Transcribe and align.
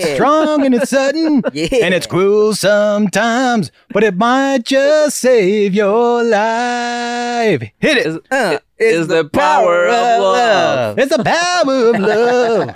Strong 0.00 0.66
and 0.66 0.74
it's 0.74 0.90
sudden, 0.90 1.40
Yeah. 1.52 1.68
and 1.84 1.94
it's 1.94 2.06
cruel 2.08 2.52
sometimes, 2.54 3.70
but 3.90 4.02
it 4.02 4.16
might 4.16 4.64
just 4.64 5.18
save 5.18 5.72
your 5.72 6.24
life. 6.24 7.62
Hit 7.78 7.98
it, 7.98 7.98
it. 7.98 8.06
Is, 8.06 8.18
Uh, 8.32 8.58
is 8.76 9.06
the 9.06 9.24
power 9.28 9.86
of 9.86 10.20
love. 10.20 10.98
It's 10.98 11.16
the 11.16 11.22
power 11.22 11.94
of 11.94 12.00
love. 12.00 12.74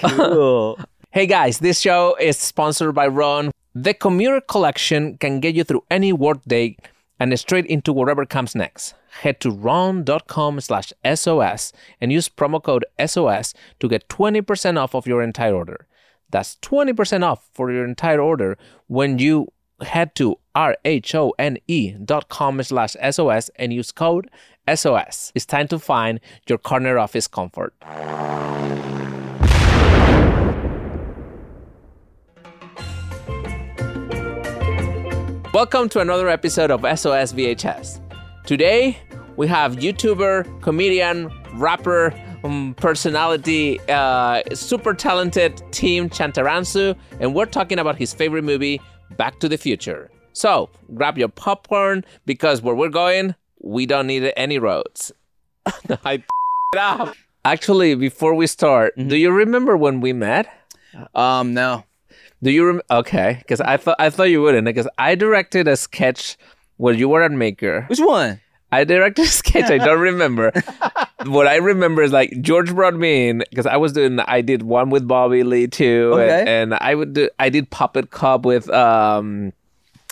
Cool. 0.00 0.78
Hey 1.12 1.26
guys, 1.26 1.60
this 1.60 1.78
show 1.78 2.16
is 2.18 2.36
sponsored 2.38 2.92
by 2.92 3.06
Rhone. 3.06 3.52
The 3.76 3.94
Commuter 3.94 4.40
Collection 4.40 5.16
can 5.18 5.38
get 5.38 5.54
you 5.54 5.62
through 5.62 5.84
any 5.92 6.12
workday 6.12 6.76
and 7.18 7.38
straight 7.38 7.66
into 7.66 7.92
whatever 7.92 8.26
comes 8.26 8.54
next. 8.54 8.94
Head 9.22 9.40
to 9.40 9.50
rhone.com 9.50 10.60
slash 10.60 10.92
SOS 11.14 11.72
and 12.00 12.12
use 12.12 12.28
promo 12.28 12.62
code 12.62 12.84
SOS 13.04 13.54
to 13.80 13.88
get 13.88 14.08
20% 14.08 14.78
off 14.78 14.94
of 14.94 15.06
your 15.06 15.22
entire 15.22 15.54
order. 15.54 15.86
That's 16.30 16.56
20% 16.62 17.22
off 17.22 17.48
for 17.54 17.70
your 17.70 17.84
entire 17.84 18.20
order 18.20 18.58
when 18.88 19.18
you 19.18 19.52
head 19.80 20.14
to 20.16 20.36
R-H-O-N-E 20.54 21.92
dot 22.04 22.28
com 22.28 22.62
slash 22.62 22.96
SOS 23.10 23.50
and 23.56 23.72
use 23.72 23.92
code 23.92 24.30
SOS. 24.72 25.32
It's 25.34 25.46
time 25.46 25.68
to 25.68 25.78
find 25.78 26.20
your 26.48 26.58
corner 26.58 26.98
office 26.98 27.26
comfort. 27.28 27.74
Welcome 35.54 35.88
to 35.90 36.00
another 36.00 36.28
episode 36.28 36.72
of 36.72 36.80
SOS 36.80 37.32
VHS. 37.32 38.00
Today 38.44 38.98
we 39.36 39.46
have 39.46 39.76
YouTuber, 39.76 40.60
comedian, 40.62 41.30
rapper, 41.52 42.12
um, 42.42 42.74
personality, 42.76 43.78
uh, 43.88 44.42
super 44.52 44.94
talented 44.94 45.62
Tim 45.70 46.10
Chantarangsu, 46.10 46.96
and 47.20 47.36
we're 47.36 47.46
talking 47.46 47.78
about 47.78 47.94
his 47.94 48.12
favorite 48.12 48.42
movie, 48.42 48.80
Back 49.16 49.38
to 49.38 49.48
the 49.48 49.56
Future. 49.56 50.10
So 50.32 50.70
grab 50.92 51.18
your 51.18 51.28
popcorn 51.28 52.04
because 52.26 52.60
where 52.60 52.74
we're 52.74 52.88
going, 52.88 53.36
we 53.62 53.86
don't 53.86 54.08
need 54.08 54.32
any 54.36 54.58
roads. 54.58 55.12
I 56.04 56.14
it 56.14 56.24
up. 56.78 57.14
Actually, 57.44 57.94
before 57.94 58.34
we 58.34 58.48
start, 58.48 58.94
do 58.96 59.16
you 59.16 59.30
remember 59.30 59.76
when 59.76 60.00
we 60.00 60.12
met? 60.12 60.52
Um, 61.14 61.54
no. 61.54 61.84
Do 62.44 62.50
you 62.50 62.66
rem- 62.66 62.82
okay? 62.90 63.36
Because 63.40 63.60
I 63.62 63.78
thought 63.78 63.96
I 63.98 64.10
thought 64.10 64.24
you 64.28 64.42
wouldn't. 64.42 64.66
Because 64.66 64.86
I 64.98 65.14
directed 65.16 65.66
a 65.66 65.76
sketch 65.76 66.36
where 66.76 66.92
you 66.92 67.08
were 67.08 67.22
a 67.24 67.30
maker. 67.30 67.86
Which 67.88 68.00
one? 68.00 68.40
I 68.70 68.84
directed 68.84 69.24
a 69.24 69.28
sketch. 69.28 69.70
I 69.70 69.78
don't 69.78 70.00
remember. 70.00 70.52
what 71.24 71.46
I 71.46 71.56
remember 71.56 72.02
is 72.02 72.12
like 72.12 72.30
George 72.42 72.74
brought 72.74 72.94
me 72.96 73.28
in 73.30 73.42
because 73.48 73.64
I 73.66 73.76
was 73.78 73.92
doing. 73.94 74.20
I 74.20 74.42
did 74.42 74.62
one 74.62 74.90
with 74.90 75.08
Bobby 75.08 75.42
Lee 75.42 75.68
too, 75.68 76.12
and, 76.18 76.30
Okay. 76.30 76.44
and 76.46 76.74
I 76.74 76.94
would 76.94 77.14
do. 77.14 77.30
I 77.38 77.48
did 77.48 77.70
Puppet 77.70 78.10
Cub 78.10 78.44
with 78.44 78.68
um 78.68 79.52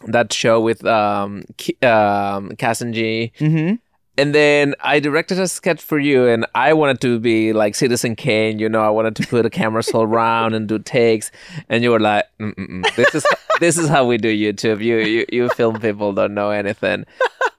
that 0.07 0.33
show 0.33 0.59
with 0.61 0.87
um 0.87 1.45
Ki- 1.59 1.77
um 1.83 2.57
Cass 2.57 2.81
and 2.81 2.95
G. 2.95 3.33
Mm-hmm. 3.41 3.75
And 4.19 4.35
then 4.35 4.75
I 4.81 5.01
directed 5.01 5.39
a 5.39 5.49
sketch 5.49 5.83
for 5.83 5.99
you, 5.99 6.27
and 6.27 6.45
I 6.55 6.75
wanted 6.75 7.01
to 7.01 7.19
be 7.19 7.55
like 7.55 7.75
Citizen 7.75 8.15
Kane. 8.15 8.59
You 8.59 8.69
know, 8.69 8.83
I 8.83 8.91
wanted 8.91 9.17
to 9.17 9.27
put 9.27 9.43
the 9.43 9.51
cameras 9.51 9.89
all 9.91 10.03
around 10.13 10.55
and 10.55 10.69
do 10.69 10.79
takes. 10.79 11.31
And 11.69 11.83
you 11.83 11.91
were 11.91 12.01
like. 12.01 12.27
"This 12.97 13.15
is 13.15 13.27
this 13.61 13.79
is 13.79 13.89
how 13.89 14.05
we 14.05 14.19
do 14.19 14.29
YouTube. 14.29 14.83
You 14.85 14.99
you 14.99 15.27
you 15.33 15.49
film 15.51 15.81
people 15.81 16.13
don't 16.13 16.35
know 16.35 16.51
anything." 16.51 17.07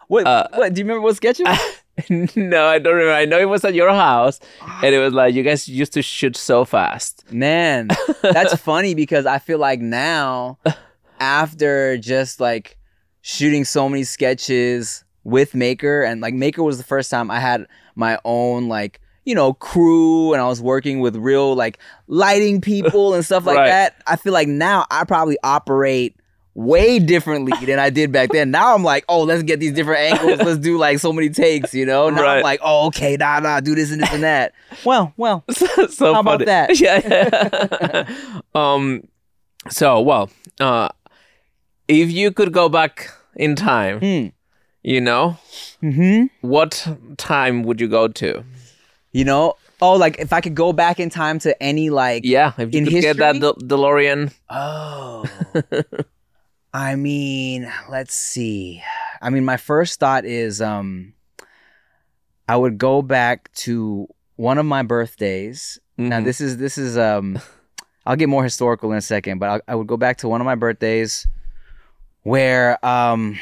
What? 0.07 0.27
Uh, 0.27 0.47
what? 0.53 0.73
Do 0.73 0.79
you 0.79 0.85
remember 0.85 1.01
what 1.01 1.15
sketch 1.15 1.39
it 1.39 1.47
was? 1.47 2.35
no, 2.35 2.67
I 2.67 2.79
don't 2.79 2.93
remember. 2.93 3.13
I 3.13 3.25
know 3.25 3.39
it 3.39 3.49
was 3.49 3.63
at 3.63 3.73
your 3.73 3.89
house, 3.89 4.39
and 4.83 4.93
it 4.93 4.99
was 4.99 5.13
like 5.13 5.33
you 5.33 5.43
guys 5.43 5.67
used 5.67 5.93
to 5.93 6.01
shoot 6.01 6.35
so 6.35 6.65
fast. 6.65 7.31
Man, 7.31 7.89
that's 8.21 8.55
funny 8.61 8.95
because 8.95 9.25
I 9.25 9.39
feel 9.39 9.59
like 9.59 9.79
now, 9.79 10.57
after 11.19 11.97
just 11.97 12.39
like 12.39 12.77
shooting 13.21 13.63
so 13.63 13.87
many 13.87 14.03
sketches 14.03 15.02
with 15.23 15.55
Maker, 15.55 16.03
and 16.03 16.21
like 16.21 16.33
Maker 16.33 16.63
was 16.63 16.77
the 16.77 16.83
first 16.83 17.09
time 17.11 17.31
I 17.31 17.39
had 17.39 17.67
my 17.95 18.17
own 18.25 18.67
like 18.67 18.99
you 19.25 19.35
know 19.35 19.53
crew, 19.53 20.33
and 20.33 20.41
I 20.41 20.47
was 20.47 20.61
working 20.61 20.99
with 20.99 21.15
real 21.15 21.55
like 21.55 21.79
lighting 22.07 22.59
people 22.61 23.13
and 23.13 23.23
stuff 23.25 23.45
like 23.45 23.57
Right. 23.63 23.67
that. 23.67 23.95
I 24.07 24.15
feel 24.17 24.33
like 24.33 24.47
now 24.47 24.85
I 24.91 25.03
probably 25.05 25.37
operate 25.43 26.15
way 26.55 26.99
differently 26.99 27.51
than 27.65 27.79
I 27.79 27.89
did 27.89 28.11
back 28.11 28.29
then. 28.31 28.51
Now 28.51 28.75
I'm 28.75 28.83
like, 28.83 29.05
oh, 29.09 29.23
let's 29.23 29.41
get 29.43 29.59
these 29.59 29.73
different 29.73 30.01
angles. 30.01 30.39
Let's 30.45 30.59
do 30.59 30.77
like 30.77 30.99
so 30.99 31.11
many 31.11 31.29
takes, 31.29 31.73
you 31.73 31.85
know. 31.85 32.09
Now 32.11 32.27
I'm 32.27 32.43
like, 32.43 32.59
oh, 32.61 32.87
okay, 32.87 33.17
nah, 33.17 33.39
nah, 33.39 33.59
do 33.59 33.73
this 33.73 33.91
and 33.91 34.01
this 34.01 34.11
and 34.13 34.21
that. 34.23 34.53
Well, 34.85 35.13
well, 35.17 35.43
so 35.51 36.13
How 36.13 36.19
about 36.19 36.41
funny. 36.41 36.45
that? 36.45 36.79
Yeah. 36.79 38.07
um. 38.53 39.07
So 39.69 40.01
well, 40.01 40.29
uh, 40.59 40.89
if 41.87 42.11
you 42.11 42.31
could 42.31 42.51
go 42.51 42.67
back 42.69 43.09
in 43.35 43.55
time, 43.55 43.99
hmm. 43.99 44.27
You 44.83 45.01
know, 45.01 45.37
hmm 45.81 46.25
what 46.41 46.87
time 47.17 47.63
would 47.63 47.79
you 47.81 47.87
go 47.87 48.07
to? 48.07 48.43
You 49.11 49.25
know? 49.25 49.55
Oh, 49.81 49.93
like 49.95 50.19
if 50.19 50.31
I 50.33 50.39
could 50.41 50.55
go 50.55 50.71
back 50.73 50.99
in 50.99 51.09
time 51.09 51.39
to 51.39 51.51
any 51.61 51.89
like 51.89 52.23
Yeah, 52.25 52.53
if 52.57 52.73
you 52.73 52.79
In 52.79 52.85
could 52.85 53.01
get 53.01 53.17
that? 53.17 53.39
De- 53.39 53.53
DeLorean. 53.65 54.33
Oh. 54.49 55.25
I 56.73 56.95
mean, 56.95 57.71
let's 57.89 58.13
see. 58.15 58.81
I 59.21 59.29
mean, 59.29 59.45
my 59.45 59.57
first 59.57 59.99
thought 59.99 60.25
is 60.25 60.61
um 60.61 61.13
I 62.47 62.55
would 62.57 62.77
go 62.77 63.01
back 63.01 63.51
to 63.65 64.07
one 64.35 64.57
of 64.57 64.65
my 64.65 64.83
birthdays. 64.83 65.79
Now 65.97 66.19
Mhm. 66.19 66.25
this 66.25 66.41
is 66.41 66.57
this 66.57 66.77
is 66.77 66.97
um 66.97 67.39
I'll 68.05 68.15
get 68.17 68.27
more 68.29 68.43
historical 68.43 68.91
in 68.91 68.97
a 68.97 69.01
second, 69.01 69.39
but 69.39 69.49
I, 69.67 69.71
I 69.71 69.75
would 69.75 69.87
go 69.87 69.95
back 69.97 70.17
to 70.19 70.27
one 70.27 70.41
of 70.41 70.45
my 70.45 70.55
birthdays 70.55 71.27
where 72.23 72.83
um 72.85 73.37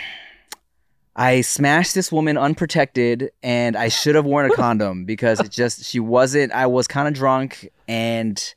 I 1.16 1.42
smashed 1.42 1.94
this 1.94 2.12
woman 2.12 2.38
unprotected 2.38 3.32
and 3.44 3.76
I 3.76 3.90
should 3.90 4.16
have 4.16 4.26
worn 4.26 4.50
a 4.50 4.56
condom 4.56 5.06
because 5.06 5.40
it 5.40 5.52
just 5.52 5.84
she 5.84 6.00
wasn't 6.00 6.52
I 6.54 6.68
was 6.68 6.88
kind 6.88 7.08
of 7.08 7.14
drunk 7.14 7.70
and 7.88 8.54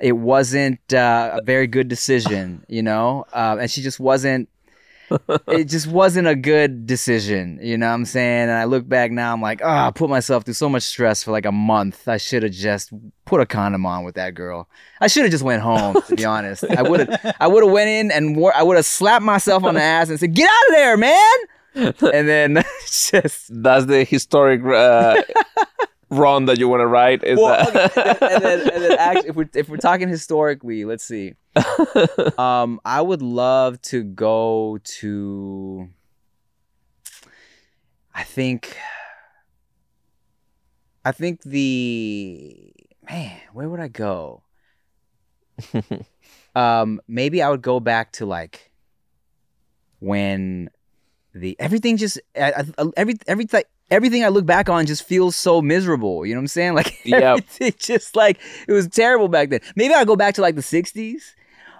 it 0.00 0.12
wasn't 0.12 0.80
uh, 0.92 1.38
a 1.40 1.42
very 1.42 1.66
good 1.66 1.88
decision, 1.88 2.64
you 2.68 2.82
know? 2.82 3.24
Uh, 3.32 3.58
and 3.60 3.70
she 3.70 3.82
just 3.82 4.00
wasn't 4.00 4.48
it 5.48 5.64
just 5.64 5.86
wasn't 5.86 6.26
a 6.26 6.34
good 6.34 6.86
decision, 6.86 7.58
you 7.62 7.76
know 7.76 7.88
what 7.88 7.94
I'm 7.94 8.04
saying? 8.06 8.44
And 8.44 8.52
I 8.52 8.64
look 8.64 8.88
back 8.88 9.10
now, 9.10 9.32
I'm 9.32 9.42
like, 9.42 9.60
oh, 9.62 9.68
I 9.68 9.90
put 9.90 10.08
myself 10.08 10.44
through 10.44 10.54
so 10.54 10.70
much 10.70 10.84
stress 10.84 11.22
for 11.22 11.32
like 11.32 11.44
a 11.44 11.52
month. 11.52 12.08
I 12.08 12.16
should 12.16 12.42
have 12.42 12.52
just 12.52 12.90
put 13.26 13.40
a 13.40 13.46
condom 13.46 13.84
on 13.84 14.04
with 14.04 14.14
that 14.14 14.34
girl. 14.34 14.68
I 15.00 15.08
should 15.08 15.24
have 15.24 15.30
just 15.30 15.44
went 15.44 15.62
home, 15.62 16.00
to 16.08 16.16
be 16.16 16.24
honest. 16.24 16.64
I 16.64 16.82
would 16.82 17.00
have 17.00 17.36
I 17.38 17.46
would 17.46 17.62
have 17.62 17.72
went 17.72 17.90
in 17.90 18.10
and 18.10 18.36
wore, 18.36 18.56
I 18.56 18.62
would 18.62 18.76
have 18.76 18.86
slapped 18.86 19.24
myself 19.24 19.64
on 19.64 19.74
the 19.74 19.82
ass 19.82 20.08
and 20.08 20.18
said, 20.18 20.34
"Get 20.34 20.48
out 20.48 20.68
of 20.68 20.74
there, 20.74 20.96
man!" 20.96 21.36
And 21.74 22.28
then 22.28 22.64
just 22.86 23.50
That's 23.50 23.86
the 23.86 24.04
historic 24.04 24.62
uh, 24.64 25.22
run 26.10 26.44
that 26.46 26.58
you 26.58 26.68
want 26.68 26.80
to 26.80 26.86
write. 26.86 27.24
Is 27.24 27.38
well, 27.38 27.70
that? 27.72 27.96
okay, 27.96 28.34
and 28.34 28.44
then, 28.44 28.70
and 28.70 28.84
then 28.84 28.92
actually, 28.98 29.30
if 29.30 29.36
we're 29.36 29.50
if 29.54 29.68
we're 29.68 29.76
talking 29.78 30.08
historically, 30.08 30.84
let's 30.84 31.04
see. 31.04 31.34
Um, 32.38 32.80
I 32.84 33.00
would 33.00 33.22
love 33.22 33.80
to 33.82 34.02
go 34.02 34.78
to. 34.84 35.88
I 38.14 38.24
think. 38.24 38.76
I 41.04 41.12
think 41.12 41.42
the 41.42 42.72
man. 43.08 43.40
Where 43.52 43.68
would 43.68 43.80
I 43.80 43.88
go? 43.88 44.42
um, 46.54 47.00
maybe 47.08 47.42
I 47.42 47.48
would 47.50 47.62
go 47.62 47.80
back 47.80 48.12
to 48.12 48.26
like 48.26 48.70
when 50.00 50.68
the 51.34 51.56
everything 51.58 51.96
just 51.96 52.20
I, 52.36 52.64
I, 52.78 52.84
every 52.96 53.14
every 53.26 53.46
everything 53.90 54.24
I 54.24 54.28
look 54.28 54.46
back 54.46 54.68
on 54.68 54.86
just 54.86 55.04
feels 55.04 55.36
so 55.36 55.60
miserable. 55.62 56.24
You 56.26 56.34
know 56.34 56.38
what 56.40 56.44
I'm 56.44 56.48
saying? 56.48 56.74
Like 56.76 57.04
Yep. 57.04 57.22
everything 57.22 57.72
just 57.78 58.16
like 58.16 58.38
it 58.68 58.72
was 58.72 58.88
terrible 58.88 59.28
back 59.28 59.50
then. 59.50 59.60
Maybe 59.76 59.94
I'll 59.94 60.04
go 60.06 60.16
back 60.16 60.34
to 60.34 60.40
like 60.42 60.54
the 60.56 60.62
60s. 60.62 61.34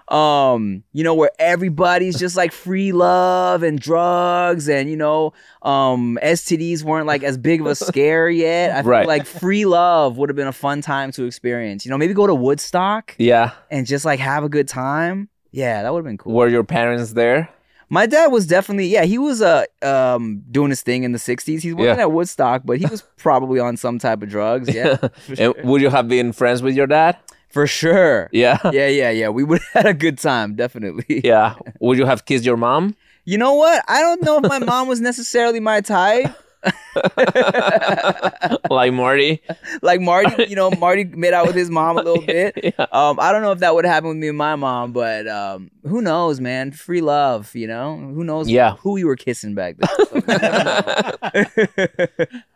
Um, 0.09 0.83
you 0.91 1.01
know, 1.03 1.13
where 1.15 1.31
everybody's 1.39 2.19
just 2.19 2.35
like 2.35 2.51
free 2.51 2.91
love 2.91 3.63
and 3.63 3.79
drugs 3.79 4.67
and 4.67 4.89
you 4.89 4.97
know, 4.97 5.31
um 5.61 6.19
STDs 6.21 6.83
weren't 6.83 7.07
like 7.07 7.23
as 7.23 7.37
big 7.37 7.61
of 7.61 7.67
a 7.67 7.75
scare 7.75 8.29
yet. 8.29 8.71
I 8.71 8.81
feel 8.81 8.89
Right. 8.91 9.07
like 9.07 9.25
free 9.25 9.65
love 9.65 10.17
would 10.17 10.27
have 10.29 10.35
been 10.35 10.47
a 10.47 10.51
fun 10.53 10.81
time 10.81 11.11
to 11.13 11.23
experience. 11.23 11.85
You 11.85 11.91
know, 11.91 11.97
maybe 11.97 12.13
go 12.13 12.27
to 12.27 12.35
Woodstock 12.35 13.15
yeah. 13.17 13.51
and 13.71 13.87
just 13.87 14.03
like 14.03 14.19
have 14.19 14.43
a 14.43 14.49
good 14.49 14.67
time. 14.67 15.29
Yeah, 15.51 15.83
that 15.83 15.93
would 15.93 15.99
have 15.99 16.05
been 16.05 16.17
cool. 16.17 16.33
Were 16.33 16.49
your 16.49 16.63
parents 16.65 17.13
there? 17.13 17.49
My 17.93 18.05
dad 18.07 18.27
was 18.27 18.47
definitely 18.47 18.87
yeah, 18.87 19.03
he 19.05 19.17
was 19.17 19.41
uh 19.41 19.65
um 19.83 20.41
doing 20.51 20.69
his 20.71 20.81
thing 20.81 21.03
in 21.03 21.11
the 21.11 21.19
60s. 21.19 21.61
He 21.61 21.73
wasn't 21.73 21.97
Yeah. 21.97 22.03
at 22.03 22.11
Woodstock, 22.11 22.63
but 22.65 22.77
he 22.79 22.85
was 22.87 23.01
probably 23.17 23.59
on 23.59 23.77
some 23.77 23.99
type 23.99 24.21
of 24.23 24.29
drugs, 24.29 24.67
yeah. 24.73 24.95
for, 25.25 25.35
And 25.37 25.53
would 25.69 25.81
you 25.81 25.89
have 25.89 26.07
been 26.07 26.33
friends 26.33 26.61
with 26.61 26.75
your 26.75 26.87
dad? 26.87 27.17
for 27.49 27.67
sure. 27.67 28.29
Yeah. 28.31 28.57
Yeah, 28.73 28.87
yeah, 28.87 29.11
yeah. 29.11 29.29
We 29.29 29.43
would 29.43 29.61
have 29.61 29.83
had 29.83 29.85
a 29.85 29.93
good 29.93 30.17
time, 30.17 30.55
definitely. 30.55 31.21
Yeah. 31.23 31.53
Would 31.79 31.99
you 31.99 32.05
have 32.07 32.25
kissed 32.25 32.45
your 32.45 32.57
mom? 32.57 32.95
You 33.25 33.37
know 33.37 33.53
what? 33.53 33.85
I 33.87 34.01
don't 34.01 34.21
know 34.23 34.39
if 34.41 34.45
my 34.49 34.57
mom 34.59 34.87
was 34.87 34.99
necessarily 34.99 35.59
my 35.59 35.79
type. 35.81 36.33
like 38.69 38.93
Marty. 38.93 39.41
like 39.81 40.01
Marty, 40.01 40.45
you 40.49 40.55
know, 40.55 40.71
Marty 40.71 41.03
made 41.05 41.33
out 41.33 41.47
with 41.47 41.55
his 41.55 41.69
mom 41.69 41.97
a 41.97 42.01
little 42.01 42.25
bit. 42.25 42.57
Yeah. 42.63 42.85
Um, 42.91 43.19
I 43.19 43.31
don't 43.31 43.41
know 43.41 43.51
if 43.51 43.59
that 43.59 43.75
would 43.75 43.85
happen 43.85 44.09
with 44.09 44.17
me 44.17 44.29
and 44.29 44.37
my 44.37 44.55
mom, 44.55 44.93
but 44.93 45.27
um, 45.27 45.71
who 45.83 46.01
knows, 46.01 46.39
man? 46.39 46.71
Free 46.71 47.01
love, 47.01 47.53
you 47.55 47.67
know. 47.67 47.97
Who 47.97 48.23
knows? 48.23 48.49
Yeah. 48.49 48.75
who 48.77 48.97
you 48.97 49.07
were 49.07 49.15
kissing 49.15 49.55
back 49.55 49.75
then? 49.77 51.47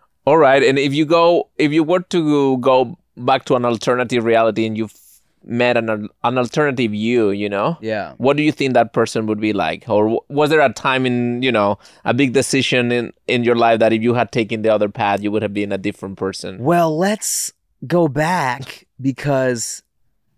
All 0.25 0.37
right, 0.37 0.61
and 0.61 0.77
if 0.77 0.93
you 0.93 1.05
go, 1.05 1.49
if 1.57 1.71
you 1.71 1.83
were 1.83 2.01
to 2.01 2.57
go 2.57 2.97
back 3.15 3.45
to 3.45 3.55
an 3.55 3.65
alternative 3.65 4.25
reality 4.25 4.65
and 4.65 4.77
you've 4.77 4.93
met 5.43 5.77
an 5.77 6.09
an 6.23 6.37
alternative 6.37 6.93
you, 6.93 7.31
you 7.31 7.49
know, 7.49 7.77
yeah. 7.81 8.13
what 8.17 8.37
do 8.37 8.43
you 8.43 8.51
think 8.51 8.73
that 8.73 8.93
person 8.93 9.25
would 9.27 9.39
be 9.39 9.53
like? 9.53 9.85
Or 9.87 10.21
was 10.29 10.49
there 10.49 10.61
a 10.61 10.71
time 10.73 11.05
in 11.05 11.41
you 11.41 11.51
know 11.51 11.77
a 12.05 12.13
big 12.13 12.33
decision 12.33 12.91
in 12.91 13.13
in 13.27 13.43
your 13.43 13.55
life 13.55 13.79
that 13.79 13.93
if 13.93 14.01
you 14.01 14.13
had 14.13 14.31
taken 14.31 14.61
the 14.61 14.69
other 14.69 14.89
path, 14.89 15.21
you 15.21 15.31
would 15.31 15.41
have 15.41 15.53
been 15.53 15.71
a 15.71 15.77
different 15.77 16.17
person? 16.17 16.57
Well, 16.59 16.97
let's 16.97 17.53
go 17.85 18.07
back 18.07 18.87
because 19.01 19.83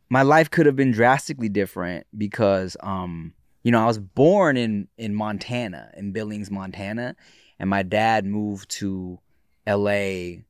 my 0.10 0.24
life 0.24 0.50
could 0.50 0.66
have 0.66 0.75
been 0.75 0.92
drastically 0.92 1.50
different 1.50 2.07
because 2.18 2.75
um 2.81 3.34
you 3.63 3.72
know, 3.72 3.84
I 3.84 3.86
was 3.86 4.00
born 4.00 4.57
in 4.57 4.88
in 4.98 5.13
Montana, 5.13 5.92
in 5.96 6.12
Billings, 6.12 6.50
Montana, 6.50 7.16
and 7.60 7.69
my 7.69 7.84
dad 7.84 8.25
moved 8.25 8.69
to 8.78 9.19
LA, 9.68 10.42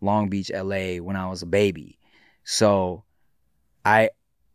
Long 0.00 0.28
Beach, 0.28 0.50
LA 0.52 0.96
when 0.96 1.16
I 1.16 1.28
was 1.28 1.42
a 1.42 1.46
baby. 1.46 1.98
So 2.44 3.04
I 3.86 4.10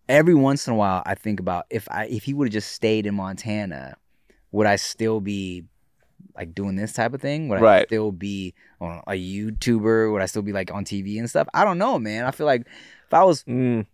every 0.10 0.36
once 0.36 0.68
in 0.68 0.74
a 0.74 0.76
while 0.76 1.02
I 1.06 1.16
think 1.16 1.40
about 1.40 1.66
if 1.70 1.88
I 1.90 2.06
if 2.08 2.24
he 2.24 2.34
would 2.34 2.48
have 2.50 2.54
just 2.54 2.74
stayed 2.74 3.06
in 3.06 3.16
Montana, 3.16 3.96
would 4.52 4.68
I 4.68 4.76
still 4.76 5.22
be 5.22 5.64
like 6.36 6.54
doing 6.54 6.76
this 6.76 6.94
type 6.94 7.14
of 7.14 7.22
thing? 7.22 7.48
Would 7.48 7.60
I 7.60 7.62
Right. 7.62 7.88
still 7.88 8.12
be 8.12 8.54
on 8.80 9.02
a 9.08 9.12
YouTuber? 9.14 10.12
Would 10.12 10.22
I 10.22 10.26
still 10.26 10.42
be 10.42 10.52
like 10.52 10.72
on 10.72 10.84
TV 10.84 11.18
and 11.18 11.30
stuff? 11.30 11.48
I 11.54 11.64
don't 11.64 11.78
know, 11.78 11.98
man. 11.98 12.26
I 12.26 12.32
feel 12.32 12.46
like 12.46 12.62
if 13.08 13.14
I 13.14 13.24
was 13.24 13.44
Mm, 13.46 13.86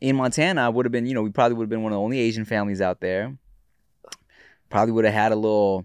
in 0.00 0.16
Montana, 0.16 0.62
I 0.62 0.68
would 0.70 0.86
have 0.86 0.92
been, 0.92 1.06
you 1.06 1.14
know, 1.14 1.22
we 1.22 1.30
probably 1.30 1.56
would 1.56 1.64
have 1.64 1.70
been 1.70 1.82
one 1.82 1.92
of 1.92 1.96
the 1.96 2.00
only 2.02 2.18
Asian 2.18 2.44
families 2.44 2.80
out 2.80 3.00
there. 3.00 3.36
Probably 4.70 4.92
would 4.92 5.04
have 5.04 5.14
had 5.14 5.32
a 5.32 5.36
little 5.36 5.84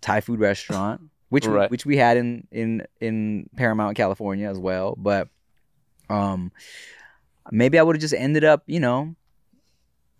Thai 0.00 0.20
food 0.20 0.40
restaurant, 0.40 1.02
which 1.28 1.46
we, 1.46 1.52
which 1.68 1.86
we 1.86 1.96
had 1.96 2.16
in 2.16 2.48
in 2.50 2.84
in 3.00 3.48
Paramount, 3.56 3.96
California 3.96 4.48
as 4.50 4.58
well. 4.58 4.94
But 4.98 5.28
um, 6.10 6.50
maybe 7.50 7.78
I 7.78 7.82
would 7.82 7.96
have 7.96 8.00
just 8.00 8.14
ended 8.14 8.44
up, 8.44 8.62
you 8.66 8.80
know, 8.80 9.14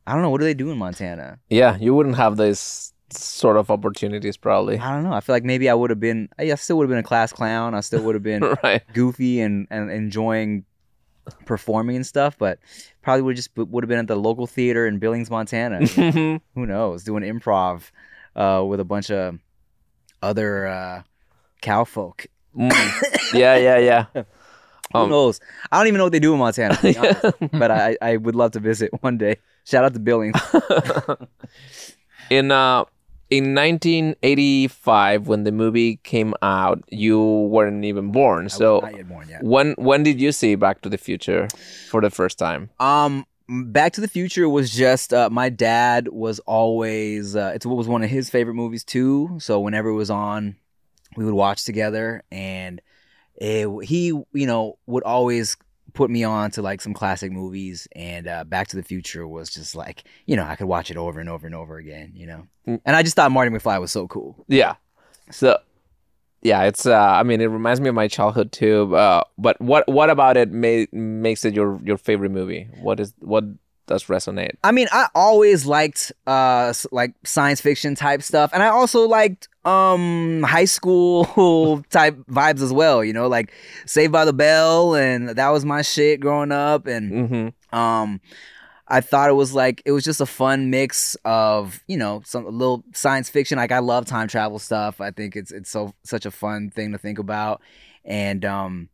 I 0.07 0.15
don't 0.15 0.23
know. 0.23 0.31
What 0.31 0.41
do 0.41 0.45
they 0.45 0.55
do 0.55 0.71
in 0.71 0.79
Montana? 0.79 1.39
yeah, 1.49 1.77
you 1.77 1.95
wouldn't 1.95 2.17
have 2.17 2.37
this 2.37 2.93
sort 3.11 3.57
of 3.57 3.71
opportunities 3.71 4.37
probably. 4.37 4.79
I 4.79 4.91
don't 4.93 5.05
know. 5.05 5.13
I 5.13 5.21
feel 5.21 5.35
like 5.35 5.45
maybe 5.45 5.69
I 5.69 5.75
would 5.75 5.91
have 5.91 6.01
been. 6.01 6.29
I 6.39 6.55
still 6.57 6.79
would 6.79 6.85
have 6.85 6.91
been 6.91 6.99
a 6.99 7.03
class 7.03 7.33
clown. 7.33 7.75
I 7.75 7.81
still 7.81 8.03
would 8.03 8.15
have 8.15 8.23
been 8.23 8.43
right. 8.63 8.83
goofy 8.93 9.41
and, 9.41 9.67
and 9.71 9.91
enjoying 9.91 10.65
performing 11.47 11.97
and 11.97 12.07
stuff, 12.07 12.37
but 12.37 12.59
probably 13.03 13.23
would 13.23 13.37
just 13.37 13.51
would 13.57 13.85
have 13.85 13.89
been 13.89 13.99
at 13.99 14.09
the 14.09 14.17
local 14.17 14.47
theater 14.47 14.87
in 14.87 14.99
Billings, 14.99 15.31
Montana. 15.31 15.87
Who 15.87 16.41
knows? 16.55 17.05
Doing 17.05 17.23
improv 17.23 17.91
uh, 18.35 18.65
with 18.65 18.81
a 18.81 18.85
bunch 18.85 19.11
of 19.11 19.39
other 20.21 20.67
uh, 20.67 21.03
cowfolk. 21.61 22.27
Mm. 22.57 23.33
Yeah, 23.33 23.57
yeah, 23.57 23.79
yeah. 23.79 24.07
Who 24.93 24.99
Um, 24.99 25.11
knows? 25.11 25.41
I 25.71 25.79
don't 25.79 25.87
even 25.89 25.99
know 25.99 26.05
what 26.05 26.13
they 26.13 26.21
do 26.21 26.33
in 26.33 26.39
Montana, 26.39 26.79
honest, 26.83 27.25
but 27.53 27.71
I, 27.71 27.97
I 28.03 28.17
would 28.17 28.35
love 28.35 28.53
to 28.53 28.61
visit 28.61 28.91
one 29.03 29.19
day. 29.19 29.37
Shout 29.65 29.85
out 29.85 29.95
to 29.95 30.01
Billings. 30.01 30.37
in 32.31 32.51
uh 32.51 32.85
in 33.31 33.55
1985 33.55 35.27
when 35.27 35.45
the 35.45 35.53
movie 35.53 35.97
came 35.97 36.35
out 36.43 36.83
you 36.89 37.21
weren't 37.23 37.85
even 37.85 38.13
born 38.13 38.45
I 38.45 38.49
so 38.49 38.81
born 38.81 39.27
when 39.41 39.73
when 39.79 40.03
did 40.03 40.21
you 40.21 40.33
see 40.33 40.55
back 40.55 40.83
to 40.83 40.89
the 40.89 40.99
future 40.99 41.49
for 41.91 42.01
the 42.01 42.11
first 42.11 42.39
time 42.39 42.71
Um, 42.81 43.25
Back 43.49 43.93
to 43.95 44.01
the 44.01 44.09
Future 44.09 44.49
was 44.49 44.71
just 44.73 45.13
uh, 45.13 45.29
my 45.31 45.49
dad 45.51 46.09
was 46.09 46.39
always 46.41 47.35
uh, 47.37 47.53
it's 47.55 47.67
what 47.67 47.77
was 47.77 47.89
one 47.89 48.03
of 48.03 48.09
his 48.09 48.31
favorite 48.31 48.55
movies 48.55 48.83
too. 48.85 49.37
So 49.41 49.61
whenever 49.61 49.89
it 49.91 49.95
was 49.95 50.11
on, 50.11 50.57
we 51.17 51.25
would 51.27 51.35
watch 51.35 51.65
together, 51.65 52.23
and 52.31 52.81
it, 53.37 53.69
he 53.85 54.07
you 54.07 54.47
know 54.47 54.79
would 54.87 55.03
always 55.05 55.57
put 55.95 56.11
me 56.11 56.25
on 56.25 56.51
to 56.53 56.63
like 56.63 56.81
some 56.81 56.95
classic 56.95 57.31
movies, 57.33 57.87
and 57.95 58.27
uh, 58.27 58.45
Back 58.45 58.69
to 58.69 58.77
the 58.77 58.83
Future 58.83 59.27
was 59.29 59.51
just 59.51 59.75
like 59.75 60.05
you 60.27 60.37
know 60.37 60.45
I 60.45 60.57
could 60.57 60.67
watch 60.69 60.91
it 60.91 60.97
over 60.97 61.21
and 61.21 61.29
over 61.29 61.47
and 61.47 61.55
over 61.55 61.77
again, 61.79 62.13
you 62.15 62.27
know, 62.27 62.47
Mm. 62.67 62.81
and 62.87 62.95
I 62.95 63.03
just 63.03 63.17
thought 63.17 63.33
Marty 63.33 63.51
McFly 63.51 63.81
was 63.81 63.91
so 63.91 64.07
cool. 64.07 64.45
yeah 64.49 64.75
so 65.31 65.59
yeah 66.43 66.63
it's 66.65 66.87
uh 66.87 66.93
i 66.97 67.23
mean 67.23 67.41
it 67.41 67.47
reminds 67.47 67.81
me 67.81 67.89
of 67.89 67.95
my 67.95 68.07
childhood 68.09 68.51
too 68.53 68.95
uh 68.97 69.23
but 69.39 69.59
what 69.61 69.87
what 69.89 70.11
about 70.11 70.37
it 70.37 70.51
ma- 70.53 70.85
makes 70.93 71.45
it 71.45 71.55
your 71.55 71.81
your 71.85 71.97
favorite 71.97 72.31
movie 72.31 72.69
what 72.81 72.99
is 73.01 73.15
what 73.21 73.45
does 73.93 74.05
resonate 74.05 74.53
I 74.65 74.73
mean, 74.73 74.89
I 74.91 75.09
always 75.15 75.67
liked 75.67 76.13
uh 76.27 76.73
like 76.91 77.15
science 77.25 77.61
fiction 77.61 77.95
type 77.95 78.23
stuff, 78.23 78.51
and 78.53 78.63
I 78.63 78.69
also 78.69 79.07
liked 79.07 79.49
um 79.65 80.43
high 80.43 80.65
school 80.65 81.83
type 81.91 82.17
vibes 82.31 82.63
as 82.63 82.73
well. 82.73 83.05
You 83.05 83.13
know, 83.13 83.29
like 83.29 83.53
Saved 83.87 84.13
by 84.13 84.25
the 84.25 84.33
Bell, 84.33 84.95
and 84.95 85.31
that 85.31 85.49
was 85.51 85.65
my 85.65 85.83
shit 85.83 86.21
growing 86.21 86.53
up. 86.53 86.87
And 86.87 87.13
mm-hmm. 87.13 87.79
um, 87.79 88.21
I 88.89 89.01
thought 89.01 89.31
it 89.31 89.35
was 89.35 89.55
like 89.55 89.83
it 89.85 89.93
was 89.93 90.05
just 90.05 90.21
a 90.21 90.27
fun 90.27 90.71
mix 90.71 91.17
of 91.25 91.83
you 91.87 91.97
know 91.97 92.23
some 92.25 92.47
a 92.47 92.51
little 92.51 92.85
science 92.95 93.29
fiction. 93.29 93.59
Like 93.59 93.73
I 93.73 93.81
love 93.81 94.07
time 94.07 94.29
travel 94.29 94.59
stuff. 94.59 95.01
I 95.01 95.11
think 95.11 95.37
it's 95.37 95.53
it's 95.53 95.71
so 95.71 95.93
such 96.05 96.25
a 96.25 96.31
fun 96.31 96.71
thing 96.71 96.93
to 96.93 96.99
think 96.99 97.19
about, 97.19 97.61
and 98.05 98.45
um. 98.45 98.89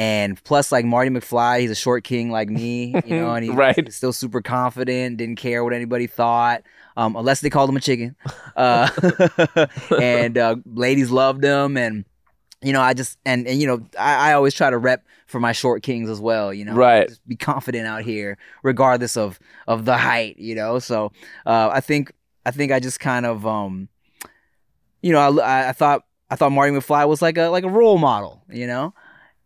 And 0.00 0.42
plus, 0.44 0.72
like 0.72 0.86
Marty 0.86 1.10
McFly, 1.10 1.60
he's 1.60 1.70
a 1.70 1.74
short 1.74 2.04
king 2.04 2.30
like 2.30 2.48
me, 2.48 2.98
you 3.04 3.14
know, 3.14 3.34
and 3.34 3.44
he, 3.48 3.50
Right. 3.50 3.76
he's 3.84 3.94
still 3.96 4.14
super 4.14 4.40
confident, 4.40 5.18
didn't 5.18 5.36
care 5.36 5.62
what 5.62 5.74
anybody 5.74 6.06
thought, 6.06 6.62
um, 6.96 7.16
unless 7.16 7.42
they 7.42 7.50
called 7.50 7.68
him 7.68 7.76
a 7.76 7.80
chicken. 7.80 8.16
Uh, 8.56 8.88
and 10.00 10.38
uh, 10.38 10.56
ladies 10.64 11.10
loved 11.10 11.44
him, 11.44 11.76
and 11.76 12.06
you 12.62 12.72
know, 12.72 12.80
I 12.80 12.94
just 12.94 13.18
and 13.26 13.46
and 13.46 13.60
you 13.60 13.66
know, 13.66 13.86
I, 13.98 14.30
I 14.30 14.32
always 14.32 14.54
try 14.54 14.70
to 14.70 14.78
rep 14.78 15.04
for 15.26 15.38
my 15.38 15.52
short 15.52 15.82
kings 15.82 16.08
as 16.08 16.18
well, 16.18 16.52
you 16.54 16.64
know, 16.64 16.74
Right. 16.74 17.06
Just 17.06 17.28
be 17.28 17.36
confident 17.36 17.86
out 17.86 18.02
here, 18.02 18.38
regardless 18.62 19.18
of 19.18 19.38
of 19.68 19.84
the 19.84 19.98
height, 19.98 20.38
you 20.38 20.54
know. 20.54 20.78
So 20.78 21.12
uh, 21.44 21.68
I 21.70 21.80
think 21.80 22.10
I 22.46 22.52
think 22.52 22.72
I 22.72 22.80
just 22.80 23.00
kind 23.00 23.26
of 23.26 23.46
um, 23.46 23.90
you 25.02 25.12
know, 25.12 25.18
I, 25.18 25.28
I 25.44 25.68
I 25.68 25.72
thought 25.72 26.04
I 26.30 26.36
thought 26.36 26.52
Marty 26.52 26.72
McFly 26.72 27.06
was 27.06 27.20
like 27.20 27.36
a 27.36 27.48
like 27.48 27.64
a 27.64 27.68
role 27.68 27.98
model, 27.98 28.42
you 28.48 28.66
know, 28.66 28.94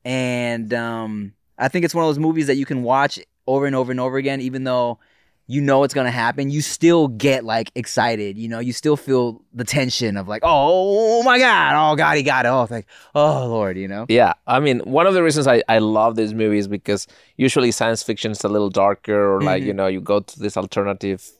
and 0.05 0.73
um, 0.75 1.33
I 1.59 1.69
think 1.69 1.85
it's 1.85 1.95
one 1.95 2.05
of 2.05 2.09
those 2.09 2.19
movies 2.19 2.47
that 2.49 2.57
you 2.57 2.67
can 2.67 2.83
watch 2.83 3.19
over 3.47 3.67
and 3.67 3.75
over 3.77 3.91
and 3.91 4.01
over 4.01 4.17
again, 4.17 4.41
even 4.41 4.65
though 4.65 4.99
you 5.47 5.61
know 5.61 5.85
it's 5.85 5.93
gonna 5.93 6.11
happen. 6.11 6.51
You 6.51 6.63
still 6.63 7.09
get 7.09 7.45
like 7.45 7.71
excited, 7.75 8.39
you 8.39 8.49
know. 8.49 8.61
You 8.61 8.73
still 8.73 8.97
feel 8.97 9.43
the 9.53 9.65
tension 9.65 10.17
of 10.17 10.27
like, 10.27 10.43
oh, 10.45 11.23
my 11.23 11.39
god, 11.39 11.75
oh 11.93 11.97
god, 11.97 12.17
he 12.17 12.23
got 12.23 12.47
it. 12.47 12.49
Oh, 12.49 12.67
like, 12.71 12.87
oh 13.15 13.47
lord, 13.47 13.77
you 13.77 13.87
know. 13.87 14.07
Yeah, 14.09 14.33
I 14.47 14.61
mean, 14.61 14.81
one 14.81 15.07
of 15.07 15.13
the 15.15 15.23
reasons 15.23 15.47
I, 15.47 15.63
I 15.69 15.79
love 15.79 16.17
this 16.17 16.33
movie 16.33 16.59
is 16.59 16.67
because 16.69 17.07
usually 17.37 17.71
science 17.73 18.03
fiction 18.03 18.33
is 18.33 18.43
a 18.45 18.49
little 18.49 18.71
darker, 18.71 19.35
or 19.37 19.43
like 19.43 19.63
Mhm. 19.63 19.67
you 19.67 19.75
know, 19.75 19.87
you 19.87 20.01
go 20.01 20.21
to 20.21 20.39
this 20.41 20.57
alternative 20.57 21.31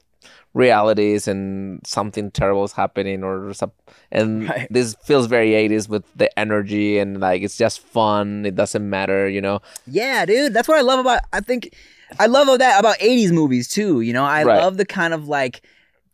realities 0.55 1.27
and 1.29 1.81
something 1.87 2.31
terrible 2.31 2.65
is 2.65 2.73
happening, 2.73 3.23
or 3.25 3.53
something. 3.53 3.77
and 4.13 4.49
Right. 4.49 4.69
this 4.71 4.95
feels 5.05 5.27
very 5.27 5.51
80s 5.51 5.89
with 5.89 6.05
the 6.17 6.31
energy 6.39 6.99
and 6.99 7.21
like 7.21 7.43
it's 7.43 7.57
just 7.59 7.81
fun. 7.81 8.47
It 8.47 8.55
doesn't 8.55 8.89
matter, 8.89 9.29
you 9.29 9.41
know. 9.41 9.61
Yeah, 9.87 10.25
dude. 10.25 10.55
That's 10.55 10.69
what 10.69 10.79
I 10.79 10.83
love 10.83 11.01
about 11.01 11.21
I 11.33 11.41
think 11.41 11.75
I 12.21 12.27
love 12.27 12.47
that 12.59 12.79
about 12.79 12.99
80s 12.99 13.33
movies 13.33 13.69
too, 13.69 14.01
you 14.01 14.13
know. 14.13 14.25
I 14.25 14.45
Right. 14.45 14.63
love 14.63 14.77
the 14.77 14.87
kind 14.87 15.13
of 15.13 15.27
like 15.29 15.63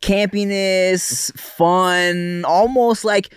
campiness, 0.01 1.31
fun, 1.39 2.43
almost 2.45 3.05
like 3.05 3.33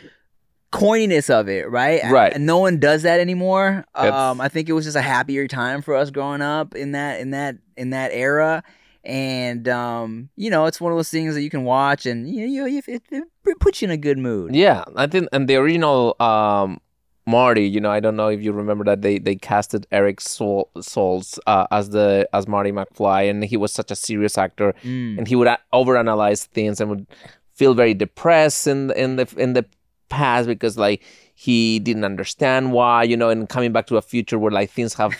coininess 0.72 1.30
of 1.30 1.48
it, 1.48 1.70
right? 1.70 2.02
Right. 2.10 2.32
And 2.32 2.46
no 2.46 2.58
one 2.58 2.80
does 2.80 3.02
that 3.02 3.20
anymore. 3.20 3.84
Um 3.94 4.40
I 4.40 4.48
think 4.48 4.68
it 4.68 4.72
was 4.72 4.84
just 4.84 4.96
a 4.96 5.02
happier 5.02 5.46
time 5.46 5.82
for 5.82 5.94
us 5.94 6.10
growing 6.10 6.40
up 6.42 6.74
in 6.74 6.92
that 6.92 7.20
in 7.20 7.30
that 7.30 7.56
in 7.76 7.90
that 7.90 8.10
era. 8.12 8.62
And 9.04 9.68
um, 9.68 10.30
you 10.36 10.50
know, 10.50 10.66
it's 10.66 10.80
one 10.80 10.92
of 10.92 10.98
those 10.98 11.10
things 11.10 11.34
that 11.34 11.42
you 11.42 11.50
can 11.50 11.64
watch 11.64 12.06
and 12.06 12.28
you 12.28 12.46
know, 12.60 12.66
you, 12.66 12.82
it, 12.86 13.02
it 13.10 13.60
puts 13.60 13.82
you 13.82 13.86
in 13.86 13.90
a 13.92 13.96
good 13.96 14.18
mood. 14.18 14.54
Yeah, 14.54 14.84
I 14.96 15.06
think 15.06 15.28
and 15.32 15.48
the 15.48 15.56
original 15.56 16.16
um 16.20 16.80
Marty, 17.26 17.62
you 17.66 17.80
know, 17.80 17.90
I 17.90 18.00
don't 18.00 18.16
know 18.16 18.28
if 18.28 18.42
you 18.42 18.52
remember 18.52 18.84
that 18.84 19.00
they 19.00 19.18
they 19.18 19.34
casted 19.34 19.86
Eric 19.90 20.20
Sol- 20.20 20.68
Stoltz 20.76 21.38
uh, 21.46 21.66
as 21.70 21.88
the 21.90 22.28
as 22.34 22.46
Marty 22.46 22.70
McFly, 22.70 23.30
and 23.30 23.42
he 23.42 23.56
was 23.56 23.72
such 23.72 23.90
a 23.90 23.96
serious 23.96 24.36
actor, 24.36 24.74
Mm. 24.84 25.18
and 25.18 25.28
he 25.28 25.34
would 25.34 25.48
overanalyze 25.72 26.44
things 26.44 26.80
and 26.82 26.90
would 26.90 27.06
feel 27.54 27.72
very 27.72 27.94
depressed 27.94 28.66
in 28.66 28.90
in 28.90 29.16
the 29.16 29.26
in 29.38 29.54
the 29.54 29.64
past 30.10 30.46
because 30.48 30.76
like 30.76 31.02
he 31.34 31.78
didn't 31.78 32.04
understand 32.04 32.72
why, 32.72 33.02
you 33.04 33.16
know, 33.16 33.30
and 33.30 33.48
coming 33.48 33.72
back 33.72 33.86
to 33.86 33.96
a 33.96 34.02
future 34.02 34.38
where 34.38 34.52
like 34.52 34.70
things 34.70 34.92
have 34.94 35.14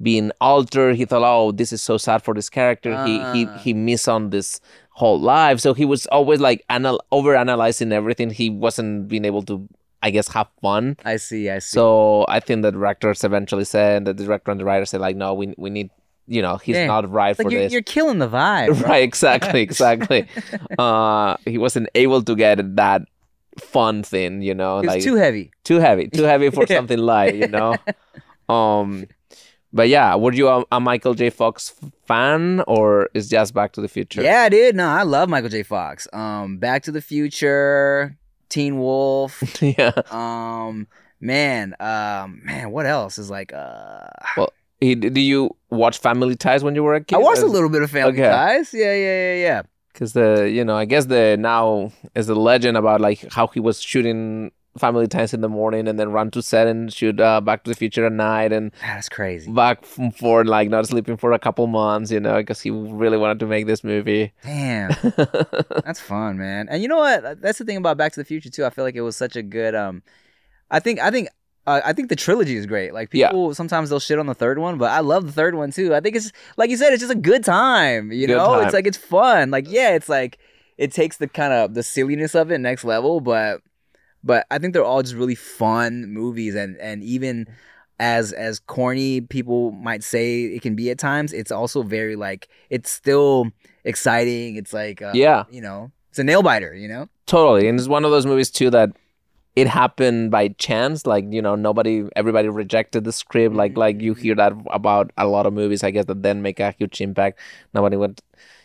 been 0.00 0.32
altered, 0.40 0.96
he 0.96 1.04
thought, 1.04 1.22
oh, 1.24 1.50
this 1.52 1.72
is 1.72 1.82
so 1.82 1.96
sad 1.98 2.22
for 2.22 2.34
this 2.34 2.48
character. 2.48 3.04
he 3.04 3.18
he 3.32 3.46
Ah. 3.46 3.58
he 3.58 3.72
missed 3.74 4.08
on 4.08 4.30
this 4.30 4.60
whole 4.90 5.18
life, 5.20 5.60
so 5.60 5.74
he 5.74 5.84
was 5.84 6.06
always 6.06 6.40
like 6.40 6.64
anal- 6.70 7.02
over 7.12 7.34
analyzing 7.36 7.92
everything. 7.92 8.30
He 8.30 8.50
wasn't 8.50 9.08
being 9.08 9.24
able 9.24 9.42
to 9.42 9.68
I 10.00 10.10
guess 10.10 10.28
have 10.28 10.46
fun. 10.62 10.96
I 11.04 11.16
see. 11.16 11.50
I 11.50 11.58
see. 11.58 11.74
So 11.74 12.24
I 12.28 12.38
think 12.38 12.62
the 12.62 12.70
directors 12.70 13.24
eventually 13.24 13.64
said, 13.64 14.04
the 14.04 14.14
director 14.14 14.52
and 14.52 14.60
the 14.60 14.64
writer 14.64 14.86
said, 14.86 15.00
like, 15.00 15.16
no, 15.16 15.34
we 15.34 15.54
we 15.58 15.70
need, 15.70 15.90
you 16.28 16.40
know, 16.42 16.56
he's 16.58 16.76
Yeah. 16.76 16.86
not 16.86 17.10
right 17.10 17.36
like 17.36 17.46
for 17.46 17.50
you're, 17.50 17.62
this. 17.62 17.72
you're 17.72 17.82
killing 17.82 18.18
the 18.20 18.28
vibe. 18.28 18.80
right, 18.88 19.02
exactly, 19.02 19.60
exactly. 19.60 20.28
uh, 20.78 21.36
he 21.44 21.58
wasn't 21.58 21.88
able 21.96 22.22
to 22.22 22.36
get 22.36 22.76
that 22.76 23.02
fun 23.58 24.04
thing, 24.04 24.40
you 24.42 24.54
know, 24.54 24.78
It's 24.78 24.86
like 24.86 25.02
too 25.02 25.16
heavy. 25.16 25.50
too 25.64 25.80
heavy, 25.80 26.06
too 26.06 26.22
heavy 26.22 26.50
for 26.50 26.64
something 26.76 26.98
light, 26.98 27.34
you 27.34 27.48
know. 27.48 27.74
um, 28.48 29.04
but 29.72 29.88
yeah, 29.88 30.14
were 30.16 30.32
you 30.32 30.48
a, 30.48 30.64
a 30.72 30.80
Michael 30.80 31.14
J. 31.14 31.30
Fox 31.30 31.74
fan, 32.06 32.62
or 32.66 33.08
is 33.14 33.28
just 33.28 33.54
Back 33.54 33.72
to 33.72 33.80
the 33.80 33.88
Future? 33.88 34.22
Yeah, 34.22 34.48
dude. 34.48 34.74
No, 34.76 34.86
I 34.88 35.02
love 35.02 35.28
Michael 35.28 35.50
J. 35.50 35.62
Fox. 35.62 36.08
Um, 36.12 36.58
Back 36.58 36.82
to 36.84 36.92
the 36.92 37.00
Future, 37.02 38.16
Teen 38.48 38.78
Wolf. 38.78 39.42
yeah. 39.62 39.92
um, 40.10 40.86
man, 41.20 41.74
um, 41.80 42.40
man, 42.44 42.70
what 42.70 42.86
else 42.86 43.18
is 43.18 43.30
like? 43.30 43.52
Uh, 43.52 44.06
Well, 44.36 44.52
He, 44.80 44.94
did 44.94 45.18
you 45.18 45.54
watch 45.70 45.98
Family 45.98 46.34
Ties 46.36 46.62
when 46.64 46.74
you 46.74 46.82
were 46.82 46.94
a 46.94 47.02
kid? 47.04 47.16
I 47.16 47.18
watched 47.18 47.42
a 47.42 47.46
little 47.46 47.68
bit 47.68 47.82
of 47.82 47.90
Family 47.90 48.12
Okay. 48.12 48.28
Ties. 48.30 48.72
Yeah, 48.72 48.94
yeah, 48.94 49.34
yeah, 49.34 49.34
yeah. 49.34 49.62
because 49.92 50.12
the 50.12 50.48
you 50.50 50.64
know 50.64 50.76
I 50.76 50.84
guess 50.84 51.06
the 51.06 51.36
now 51.38 51.90
is 52.14 52.28
a 52.28 52.34
legend 52.34 52.76
about 52.76 53.00
like 53.00 53.26
how 53.32 53.48
he 53.48 53.58
was 53.60 53.82
shooting 53.82 54.52
Family 54.78 55.06
Ties 55.06 55.34
in 55.34 55.40
the 55.40 55.48
morning 55.48 55.86
and 55.88 55.98
then 55.98 56.10
run 56.12 56.30
to 56.32 56.42
set 56.42 56.66
and 56.66 56.92
shoot 56.92 57.18
uh, 57.20 57.40
Back 57.40 57.64
to 57.64 57.70
the 57.70 57.74
Future 57.76 58.06
at 58.06 58.12
night 58.12 58.52
and 58.52 58.72
That's 58.80 59.08
crazy. 59.08 59.50
back 59.50 59.84
forth 59.84 60.46
like 60.46 60.68
not 60.70 60.86
sleeping 60.86 61.16
for 61.16 61.32
a 61.32 61.38
couple 61.38 61.66
months, 61.66 62.10
you 62.10 62.20
know, 62.20 62.36
because 62.38 62.60
he 62.60 62.70
really 62.70 63.16
wanted 63.18 63.38
to 63.40 63.46
make 63.46 63.66
this 63.66 63.82
movie. 63.84 64.32
Damn, 64.44 64.90
that's 65.84 66.00
fun, 66.00 66.38
man. 66.38 66.68
And 66.68 66.82
you 66.82 66.88
know 66.88 66.98
what? 66.98 67.40
That's 67.40 67.58
the 67.58 67.64
thing 67.64 67.76
about 67.76 67.96
Back 67.96 68.12
to 68.12 68.20
the 68.20 68.24
Future 68.24 68.50
too. 68.50 68.64
I 68.64 68.70
feel 68.70 68.84
like 68.84 68.94
it 68.94 69.00
was 69.02 69.16
such 69.16 69.36
a 69.36 69.42
good. 69.42 69.74
Um, 69.74 70.02
I 70.70 70.80
think 70.80 71.00
I 71.00 71.10
think. 71.10 71.28
Uh, 71.66 71.82
I 71.84 71.92
think 71.92 72.08
the 72.08 72.16
trilogy 72.16 72.56
is 72.56 72.64
great. 72.64 72.94
Like 72.94 73.10
Yeah. 73.12 73.28
people 73.28 73.54
sometimes 73.54 73.90
they'll 73.90 74.00
shit 74.00 74.18
on 74.18 74.24
the 74.24 74.34
third 74.34 74.58
one, 74.58 74.78
but 74.78 74.90
I 74.90 75.00
love 75.00 75.26
the 75.26 75.32
third 75.32 75.54
one 75.54 75.70
too. 75.70 75.94
I 75.94 76.00
think 76.00 76.16
it's 76.16 76.32
like 76.56 76.70
you 76.70 76.78
said, 76.78 76.94
it's 76.94 77.00
just 77.02 77.12
a 77.12 77.14
good 77.14 77.44
time. 77.44 78.10
You 78.10 78.26
Good 78.26 78.38
know, 78.38 78.54
time. 78.56 78.64
it's 78.64 78.72
like 78.72 78.86
it's 78.86 78.96
fun. 78.96 79.50
Like 79.50 79.70
yeah, 79.70 79.90
it's 79.94 80.08
like 80.08 80.38
it 80.78 80.92
takes 80.92 81.18
the 81.18 81.28
kind 81.28 81.52
of 81.52 81.74
the 81.74 81.82
silliness 81.82 82.34
of 82.34 82.50
it 82.50 82.56
next 82.58 82.84
level, 82.84 83.20
but 83.20 83.60
but 84.22 84.46
I 84.50 84.58
think 84.58 84.72
they're 84.72 84.84
all 84.84 85.02
just 85.02 85.14
really 85.14 85.34
fun 85.34 86.06
movies, 86.06 86.54
and 86.54 86.76
and 86.78 87.02
even 87.02 87.46
as 88.00 88.32
as 88.32 88.60
corny 88.60 89.20
people 89.20 89.72
might 89.72 90.02
say 90.02 90.44
it 90.44 90.62
can 90.62 90.74
be 90.74 90.90
at 90.90 90.98
times, 90.98 91.32
it's 91.32 91.50
also 91.50 91.82
very 91.82 92.16
like 92.16 92.48
it's 92.70 92.90
still 92.90 93.50
exciting. 93.84 94.56
It's 94.56 94.72
like 94.72 95.02
uh, 95.02 95.12
yeah, 95.14 95.44
you 95.50 95.60
know, 95.60 95.90
it's 96.10 96.18
a 96.18 96.24
nail 96.24 96.42
biter. 96.42 96.74
You 96.74 96.88
know, 96.88 97.08
totally. 97.26 97.68
And 97.68 97.78
it's 97.78 97.88
one 97.88 98.04
of 98.04 98.10
those 98.10 98.26
movies 98.26 98.50
too 98.50 98.70
that 98.70 98.90
it 99.56 99.66
happened 99.66 100.30
by 100.30 100.48
chance. 100.48 101.06
Like 101.06 101.24
you 101.30 101.42
know, 101.42 101.56
nobody, 101.56 102.08
everybody 102.14 102.48
rejected 102.48 103.04
the 103.04 103.12
script. 103.12 103.54
Like 103.54 103.76
like 103.76 104.00
you 104.00 104.14
hear 104.14 104.34
that 104.36 104.52
about 104.70 105.10
a 105.16 105.26
lot 105.26 105.46
of 105.46 105.52
movies. 105.52 105.82
I 105.82 105.90
guess 105.90 106.04
that 106.06 106.22
then 106.22 106.42
make 106.42 106.60
a 106.60 106.74
huge 106.78 107.00
impact. 107.00 107.38
Nobody 107.74 107.96
went. 107.96 108.20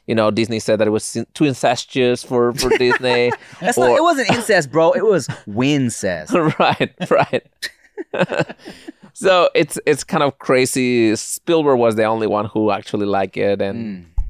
You 0.07 0.15
know, 0.15 0.31
Disney 0.31 0.59
said 0.59 0.79
that 0.79 0.87
it 0.87 0.91
was 0.91 1.17
too 1.33 1.45
incestuous 1.45 2.23
for 2.23 2.53
for 2.53 2.69
Disney. 2.77 3.31
that's 3.61 3.77
Or- 3.77 3.87
not. 3.89 3.97
It 3.97 4.03
wasn't 4.03 4.29
incest, 4.31 4.71
bro. 4.71 4.91
It 4.91 5.05
was 5.05 5.27
wincest. 5.47 6.33
right, 6.59 6.93
right. 7.09 7.43
so 9.13 9.49
it's 9.55 9.79
it's 9.85 10.03
kind 10.03 10.23
of 10.23 10.37
crazy. 10.39 11.15
Spielberg 11.15 11.79
was 11.79 11.95
the 11.95 12.03
only 12.03 12.27
one 12.27 12.45
who 12.45 12.71
actually 12.71 13.05
liked 13.05 13.37
it, 13.37 13.61
and 13.61 14.05
Mm. 14.05 14.23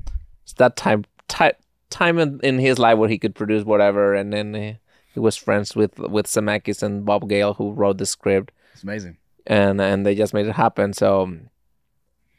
it's 0.43 0.53
that 0.53 0.75
time 0.75 1.05
ti- 1.27 1.57
time 1.89 2.19
in, 2.19 2.39
in 2.43 2.59
his 2.59 2.77
life 2.79 2.97
where 2.97 3.09
he 3.09 3.17
could 3.17 3.35
produce 3.35 3.63
whatever. 3.63 4.13
And 4.13 4.31
then 4.33 4.53
he, 4.53 4.77
he 5.13 5.19
was 5.19 5.35
friends 5.37 5.75
with 5.75 5.97
with 5.99 6.27
Zemeckis 6.27 6.83
and 6.83 7.05
Bob 7.05 7.27
Gale, 7.29 7.53
who 7.55 7.71
wrote 7.71 7.97
the 7.97 8.05
script, 8.05 8.51
It's 8.73 8.83
amazing. 8.83 9.17
and 9.47 9.81
and 9.81 10.05
they 10.05 10.15
just 10.15 10.33
made 10.33 10.45
it 10.47 10.53
happen. 10.55 10.93
So. 10.93 11.31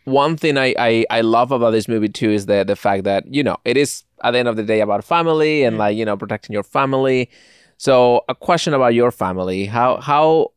One 0.04 0.36
thing 0.36 0.58
I, 0.58 0.74
I, 0.78 1.06
I 1.10 1.20
love 1.22 1.50
about 1.50 1.70
this 1.70 1.88
movie 1.88 2.08
too 2.08 2.30
is 2.30 2.46
the 2.46 2.64
the 2.64 2.76
fact 2.76 3.04
that 3.04 3.32
you 3.32 3.42
know 3.42 3.56
it 3.64 3.76
is 3.76 4.04
at 4.22 4.32
the 4.32 4.38
end 4.38 4.48
of 4.48 4.56
the 4.56 4.62
day 4.62 4.80
about 4.80 5.04
family 5.04 5.62
and 5.64 5.78
like 5.78 5.96
you 5.96 6.04
know 6.04 6.16
protecting 6.16 6.52
your 6.52 6.62
family. 6.62 7.30
So 7.78 8.22
a 8.28 8.34
question 8.34 8.74
about 8.74 8.94
your 8.94 9.10
family: 9.10 9.66
how 9.66 10.00
how 10.00 10.52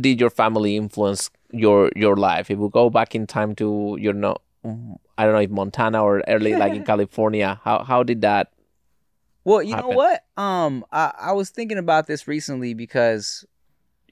did 0.00 0.20
your 0.20 0.30
family 0.30 0.76
influence 0.76 1.30
your 1.52 1.90
your 1.96 2.16
life? 2.16 2.50
If 2.50 2.58
we 2.58 2.68
go 2.68 2.88
back 2.90 3.14
in 3.14 3.26
time 3.26 3.54
to 3.56 3.96
you 4.00 4.12
know 4.12 4.36
I 5.18 5.24
don't 5.24 5.32
know 5.32 5.40
if 5.40 5.50
Montana 5.50 6.02
or 6.02 6.22
early 6.28 6.54
like 6.54 6.74
in 6.74 6.84
California, 6.92 7.60
how 7.64 7.82
how 7.82 8.02
did 8.02 8.20
that? 8.22 8.52
Well, 9.44 9.62
you 9.62 9.76
know 9.76 9.88
what? 9.88 10.24
Um, 10.36 10.84
I, 10.90 11.12
I 11.18 11.32
was 11.32 11.50
thinking 11.50 11.78
about 11.78 12.08
this 12.08 12.26
recently 12.26 12.74
because 12.74 13.44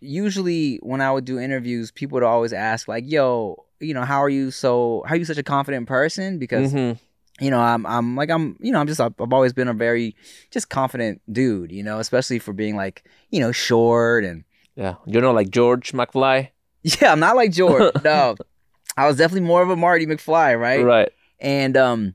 usually 0.00 0.76
when 0.76 1.00
I 1.00 1.11
would 1.11 1.25
do 1.25 1.40
interviews, 1.40 1.90
people 1.90 2.16
would 2.16 2.23
always 2.23 2.52
ask 2.52 2.87
like, 2.87 3.04
"Yo, 3.07 3.64
you 3.85 3.95
know, 3.95 4.03
how 4.05 4.19
are 4.23 4.29
you 4.29 4.50
so? 4.50 5.03
How 5.07 5.14
are 5.14 5.19
you 5.19 5.25
such 5.25 5.38
a 5.38 5.43
confident 5.43 5.87
person?" 5.87 6.38
Because 6.38 6.73
Mhm. 6.73 6.99
you 7.41 7.50
know, 7.50 7.61
I'm 7.61 7.85
I'm 7.87 8.17
like 8.17 8.31
I'm 8.31 8.57
you 8.61 8.73
know 8.73 8.81
I'm 8.81 8.87
just 8.87 9.00
I've 9.00 9.14
I've 9.21 9.33
always 9.33 9.53
been 9.53 9.69
a 9.69 9.75
very 9.75 10.14
just 10.50 10.69
confident 10.71 11.21
dude. 11.31 11.73
You 11.73 11.83
know, 11.83 11.99
especially 11.99 12.38
for 12.38 12.53
being 12.53 12.76
like 12.76 13.05
you 13.31 13.41
know 13.41 13.53
short 13.53 14.25
and 14.25 14.45
Yeah, 14.76 14.95
you 15.07 15.21
know, 15.21 15.33
like 15.33 15.50
George 15.50 15.93
McFly, 15.93 16.50
yeah, 16.83 17.12
I'm 17.12 17.21
not 17.21 17.37
like 17.37 17.53
George. 17.53 17.93
no, 18.05 18.37
I 18.97 19.07
was 19.07 19.17
definitely 19.17 19.47
more 19.47 19.62
of 19.62 19.71
a 19.71 19.76
Marty 19.76 20.07
McFly, 20.07 20.59
right? 20.59 20.85
right? 20.85 21.11
and 21.41 21.76
um 21.76 22.14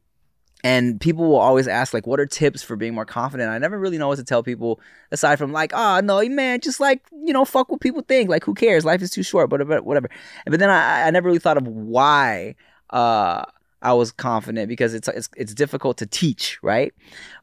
and 0.63 0.99
people 0.99 1.25
will 1.25 1.39
always 1.39 1.67
ask 1.67 1.93
like 1.93 2.05
what 2.05 2.19
are 2.19 2.25
tips 2.25 2.61
for 2.61 2.75
being 2.75 2.93
more 2.93 3.05
confident? 3.05 3.49
I 3.49 3.57
never 3.57 3.79
really 3.79 3.97
know 3.97 4.07
what 4.09 4.17
to 4.17 4.23
tell 4.23 4.43
people 4.43 4.79
aside 5.11 5.37
from 5.37 5.51
like 5.51 5.71
oh 5.73 5.99
no 6.01 6.27
man 6.29 6.59
just 6.59 6.79
like 6.79 7.01
you 7.23 7.33
know 7.33 7.45
fuck 7.45 7.69
what 7.69 7.81
people 7.81 8.01
think. 8.01 8.29
Like 8.29 8.43
who 8.43 8.53
cares? 8.53 8.85
Life 8.85 9.01
is 9.01 9.11
too 9.11 9.23
short 9.23 9.49
but 9.49 9.83
whatever. 9.85 10.09
But 10.45 10.59
then 10.59 10.69
i 10.69 11.07
i 11.07 11.11
never 11.11 11.27
really 11.27 11.39
thought 11.39 11.57
of 11.57 11.67
why 11.67 12.55
uh 12.89 13.43
i 13.81 13.93
was 13.93 14.11
confident 14.11 14.67
because 14.67 14.93
it's 14.93 15.07
it's, 15.07 15.29
it's 15.37 15.53
difficult 15.53 15.97
to 15.97 16.05
teach 16.05 16.59
right? 16.61 16.93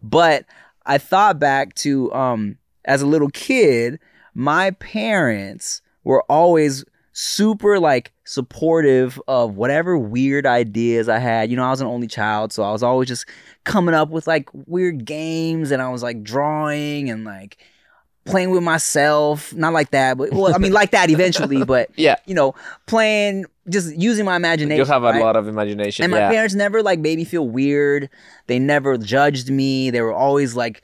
But 0.02 0.44
i 0.84 0.98
thought 0.98 1.38
back 1.38 1.74
to 1.76 2.12
um 2.12 2.58
as 2.84 3.02
a 3.02 3.06
little 3.06 3.30
kid 3.30 3.98
my 4.34 4.72
parents 4.72 5.80
were 6.04 6.22
always 6.28 6.84
super 7.18 7.80
like 7.80 8.12
supportive 8.24 9.18
of 9.26 9.56
whatever 9.56 9.96
weird 9.96 10.44
ideas 10.44 11.08
I 11.08 11.18
had. 11.18 11.50
You 11.50 11.56
know, 11.56 11.64
I 11.64 11.70
was 11.70 11.80
an 11.80 11.86
only 11.86 12.06
child, 12.08 12.52
so 12.52 12.62
I 12.62 12.72
was 12.72 12.82
always 12.82 13.08
just 13.08 13.24
coming 13.64 13.94
up 13.94 14.10
with 14.10 14.26
like 14.26 14.50
weird 14.52 15.06
games 15.06 15.70
and 15.70 15.80
I 15.80 15.88
was 15.88 16.02
like 16.02 16.22
drawing 16.22 17.08
and 17.08 17.24
like 17.24 17.56
playing 18.26 18.50
with 18.50 18.62
myself. 18.62 19.54
Not 19.54 19.72
like 19.72 19.92
that, 19.92 20.18
but 20.18 20.30
well, 20.30 20.54
I 20.54 20.58
mean 20.58 20.72
like 20.74 20.90
that 20.90 21.08
eventually, 21.08 21.64
but 21.74 21.88
Yeah, 21.96 22.16
you 22.26 22.34
know, 22.34 22.54
playing 22.84 23.46
just 23.70 23.96
using 23.96 24.26
my 24.26 24.36
imagination. 24.36 24.76
you 24.76 24.84
have 24.84 25.02
a 25.02 25.06
right? 25.06 25.22
lot 25.22 25.36
of 25.36 25.48
imagination. 25.48 26.02
And 26.04 26.12
my 26.12 26.18
yeah, 26.18 26.30
parents 26.30 26.54
never 26.54 26.82
like 26.82 26.98
made 26.98 27.16
me 27.16 27.24
feel 27.24 27.48
weird. 27.48 28.10
They 28.46 28.58
never 28.58 28.98
judged 28.98 29.48
me. 29.50 29.88
They 29.88 30.02
were 30.02 30.12
always 30.12 30.54
like 30.54 30.82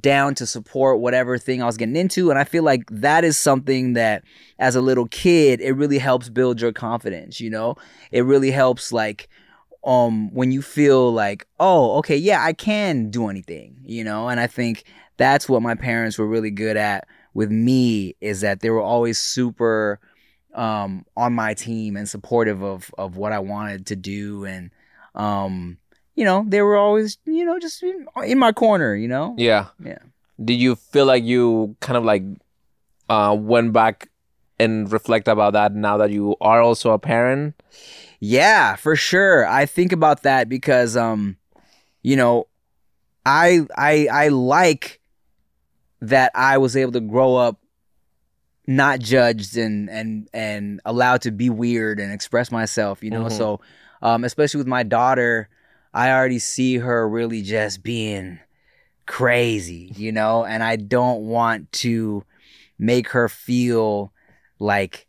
down 0.00 0.34
to 0.36 0.46
support 0.46 1.00
whatever 1.00 1.36
thing 1.38 1.62
I 1.62 1.66
was 1.66 1.76
getting 1.76 1.96
into. 1.96 2.30
And 2.30 2.38
I 2.38 2.44
feel 2.44 2.62
like 2.62 2.84
that 2.90 3.24
is 3.24 3.38
something 3.38 3.92
that 3.94 4.24
as 4.58 4.76
a 4.76 4.80
little 4.80 5.06
kid, 5.06 5.60
it 5.60 5.72
really 5.72 5.98
helps 5.98 6.28
build 6.28 6.60
your 6.60 6.72
confidence, 6.72 7.40
you 7.40 7.50
know? 7.50 7.76
It 8.10 8.22
really 8.22 8.50
helps 8.50 8.92
like 8.92 9.28
um 9.84 10.32
when 10.32 10.50
you 10.50 10.62
feel 10.62 11.12
like, 11.12 11.46
oh, 11.60 11.98
okay, 11.98 12.16
yeah, 12.16 12.42
I 12.42 12.54
can 12.54 13.10
do 13.10 13.28
anything, 13.28 13.76
you 13.84 14.04
know? 14.04 14.28
And 14.28 14.40
I 14.40 14.46
think 14.46 14.84
that's 15.16 15.48
what 15.48 15.62
my 15.62 15.74
parents 15.74 16.18
were 16.18 16.26
really 16.26 16.50
good 16.50 16.76
at 16.76 17.06
with 17.34 17.50
me 17.50 18.16
is 18.20 18.40
that 18.40 18.60
they 18.60 18.70
were 18.70 18.82
always 18.82 19.18
super 19.18 20.00
um 20.54 21.04
on 21.16 21.32
my 21.32 21.52
team 21.52 21.96
and 21.96 22.08
supportive 22.08 22.62
of 22.62 22.90
of 22.96 23.16
what 23.16 23.32
I 23.32 23.40
wanted 23.40 23.86
to 23.86 23.96
do 23.96 24.44
and 24.44 24.70
um 25.14 25.78
you 26.14 26.24
know 26.24 26.44
they 26.48 26.62
were 26.62 26.76
always 26.76 27.18
you 27.26 27.44
know 27.44 27.58
just 27.58 27.82
in, 27.82 28.06
in 28.24 28.38
my 28.38 28.52
corner 28.52 28.94
you 28.94 29.08
know 29.08 29.34
yeah, 29.38 29.66
Yeah. 29.82 29.98
Did 30.42 30.54
you 30.54 30.74
feel 30.76 31.06
like 31.06 31.24
you 31.24 31.76
kind 31.80 31.96
of 31.96 32.04
like 32.04 32.22
uh 33.08 33.36
went 33.38 33.72
back 33.72 34.08
and 34.58 34.90
reflect 34.92 35.26
about 35.28 35.52
that 35.54 35.74
now 35.74 35.96
that 35.98 36.10
you 36.10 36.36
are 36.40 36.60
also 36.62 36.92
a 36.92 36.98
parent? 36.98 37.54
yeah 38.20 38.76
for 38.76 38.96
sure 38.96 39.46
I 39.46 39.66
think 39.66 39.92
about 39.92 40.22
that 40.22 40.48
because 40.48 40.96
um 40.96 41.36
you 42.02 42.16
know 42.16 42.46
I 43.26 43.66
I 43.76 44.08
I 44.12 44.28
like 44.28 45.00
that 46.00 46.30
I 46.34 46.58
was 46.58 46.76
able 46.76 46.92
to 46.92 47.00
grow 47.00 47.36
up 47.36 47.58
not 48.66 48.98
judged 49.00 49.56
and 49.56 49.90
and 49.90 50.28
and 50.32 50.80
allowed 50.84 51.20
to 51.22 51.30
be 51.30 51.50
weird 51.50 52.00
and 52.00 52.12
express 52.12 52.50
myself 52.50 53.02
you 53.02 53.10
know 53.10 53.24
Mhm. 53.26 53.32
so 53.32 53.60
um 54.00 54.24
especially 54.24 54.58
with 54.58 54.66
my 54.66 54.82
daughter 54.82 55.48
i 55.94 56.10
already 56.10 56.38
see 56.38 56.76
her 56.76 57.08
really 57.08 57.40
just 57.40 57.82
being 57.82 58.38
crazy 59.06 59.92
you 59.96 60.12
know? 60.12 60.44
And 60.44 60.62
i 60.62 60.76
don't 60.76 61.22
want 61.22 61.70
to 61.72 62.24
make 62.78 63.08
her 63.10 63.28
feel 63.28 64.12
like 64.58 65.06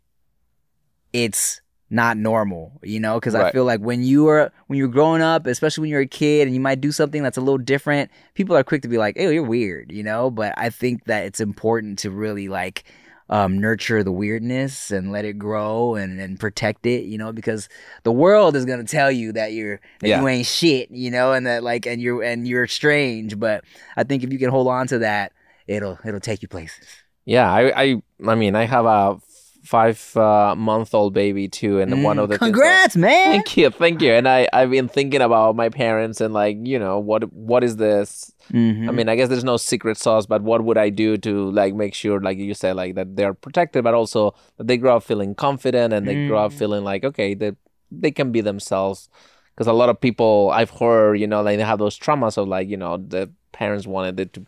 it's 1.12 1.60
not 1.88 2.16
normal 2.16 2.78
you 2.82 3.00
know? 3.00 3.14
Because 3.14 3.34
i 3.34 3.50
feel 3.52 3.64
like 3.64 3.80
when 3.80 4.02
you 4.02 4.28
are 4.28 4.52
when 4.66 4.78
you're 4.78 4.88
growing 4.88 5.22
up 5.22 5.46
especially 5.46 5.82
when 5.82 5.90
you're 5.90 6.00
a 6.00 6.06
kid 6.06 6.46
and 6.46 6.54
you 6.54 6.60
might 6.60 6.80
do 6.80 6.92
something 6.92 7.22
that's 7.22 7.36
a 7.36 7.40
little 7.40 7.58
different 7.58 8.10
people 8.34 8.56
are 8.56 8.64
quick 8.64 8.82
to 8.82 8.88
be 8.88 8.98
like 8.98 9.16
oh 9.18 9.28
you're 9.28 9.42
weird 9.42 9.90
you 9.92 10.02
know? 10.02 10.30
But 10.30 10.54
i 10.56 10.70
think 10.70 11.04
that 11.04 11.24
it's 11.24 11.40
important 11.40 11.98
to 12.00 12.10
really 12.10 12.48
like 12.48 12.84
um, 13.28 13.58
nurture 13.58 14.02
the 14.04 14.12
weirdness 14.12 14.90
and 14.90 15.10
let 15.10 15.24
it 15.24 15.38
grow 15.38 15.94
and, 15.96 16.20
and 16.20 16.38
protect 16.38 16.86
it, 16.86 17.04
you 17.04 17.18
know, 17.18 17.32
because 17.32 17.68
the 18.04 18.12
world 18.12 18.54
is 18.56 18.64
gonna 18.64 18.84
tell 18.84 19.10
you 19.10 19.32
that 19.32 19.52
you're 19.52 19.80
that 20.00 20.08
Yeah. 20.08 20.20
you 20.20 20.28
ain't 20.28 20.46
shit, 20.46 20.90
you 20.90 21.10
know, 21.10 21.32
and 21.32 21.46
that 21.46 21.62
like 21.64 21.86
and 21.86 22.00
you're 22.00 22.22
and 22.22 22.46
you're 22.46 22.66
strange. 22.66 23.38
But 23.38 23.64
I 23.96 24.04
think 24.04 24.22
if 24.22 24.32
you 24.32 24.38
can 24.38 24.50
hold 24.50 24.68
on 24.68 24.86
to 24.88 24.98
that, 25.00 25.32
it'll 25.66 25.98
it'll 26.04 26.20
take 26.20 26.42
you 26.42 26.48
places. 26.48 26.86
Yeah, 27.24 27.50
I, 27.52 27.82
I, 27.82 28.02
I 28.24 28.34
mean, 28.36 28.54
I 28.54 28.66
have 28.66 28.84
a 28.86 29.18
five 29.64 30.16
uh, 30.16 30.54
month 30.54 30.94
old 30.94 31.12
baby 31.12 31.48
too, 31.48 31.80
and 31.80 32.04
one 32.04 32.18
Mm, 32.18 32.22
of 32.22 32.28
the 32.28 32.34
that- 32.34 32.38
congrats, 32.38 32.96
man. 32.96 33.32
Thank 33.32 33.56
you, 33.56 33.70
thank 33.70 34.00
you. 34.00 34.12
And 34.12 34.28
I, 34.28 34.46
I've 34.52 34.70
been 34.70 34.86
thinking 34.86 35.20
about 35.20 35.56
my 35.56 35.68
parents 35.68 36.20
and 36.20 36.32
like, 36.32 36.56
you 36.62 36.78
know, 36.78 37.00
what, 37.00 37.32
what 37.32 37.64
is 37.64 37.74
this? 37.74 38.30
Mhm. 38.52 38.88
I 38.88 38.92
mean, 38.92 39.08
I 39.08 39.16
guess 39.16 39.28
there's 39.28 39.44
no 39.44 39.56
secret 39.56 39.96
sauce, 39.98 40.26
but 40.26 40.42
what 40.42 40.62
would 40.64 40.78
I 40.78 40.90
do 40.90 41.16
to 41.18 41.50
like 41.50 41.74
make 41.74 41.94
sure, 41.94 42.20
like 42.20 42.38
you 42.38 42.54
said, 42.54 42.76
like 42.76 42.94
that 42.94 43.16
they're 43.16 43.34
protected, 43.34 43.82
but 43.84 43.94
also 43.94 44.34
that 44.58 44.66
they 44.68 44.76
grow 44.76 44.96
up 44.96 45.02
feeling 45.02 45.34
confident 45.34 45.92
and 45.92 46.06
they 46.06 46.14
grow 46.28 46.38
up 46.38 46.52
Mm. 46.52 46.58
feeling 46.58 46.84
like 46.84 47.04
okay, 47.04 47.34
they 47.34 47.52
they 47.90 48.10
can 48.10 48.30
be 48.32 48.40
themselves. 48.40 49.08
Because 49.54 49.66
a 49.66 49.72
lot 49.72 49.88
of 49.88 50.00
people 50.00 50.50
I've 50.52 50.70
heard, 50.70 51.14
you 51.16 51.26
know, 51.26 51.42
like 51.42 51.56
they 51.58 51.64
have 51.64 51.78
those 51.78 51.98
traumas 51.98 52.36
of 52.36 52.46
like, 52.46 52.68
you 52.68 52.76
know, 52.76 52.98
the 52.98 53.30
parents 53.52 53.86
wanted 53.86 54.20
it 54.20 54.32
to 54.34 54.44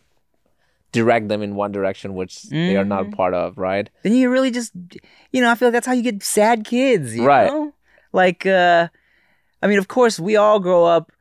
direct 0.93 1.29
them 1.29 1.43
in 1.43 1.55
one 1.55 1.73
direction, 1.73 2.15
which 2.15 2.43
they 2.45 2.77
are 2.77 2.85
not 2.85 3.07
Mhm. 3.07 3.13
part 3.13 3.35
of, 3.35 3.59
right? 3.59 3.91
then 4.03 4.15
you 4.15 4.31
really 4.31 4.51
just 4.51 4.73
you 5.33 5.41
know 5.43 5.51
i 5.51 5.55
feel 5.55 5.69
like 5.69 5.73
that's 5.75 5.87
how 5.87 5.93
you 5.93 6.03
get 6.03 6.23
sad 6.23 6.65
kids 6.65 7.17
you 7.17 7.25
Right. 7.25 7.47
know? 7.51 7.75
like 8.13 8.47
uh 8.47 8.89
i 9.63 9.67
mean 9.67 9.79
of 9.79 9.89
course 9.89 10.19
we 10.19 10.37
all 10.37 10.61
grow 10.61 10.85
up 10.87 11.13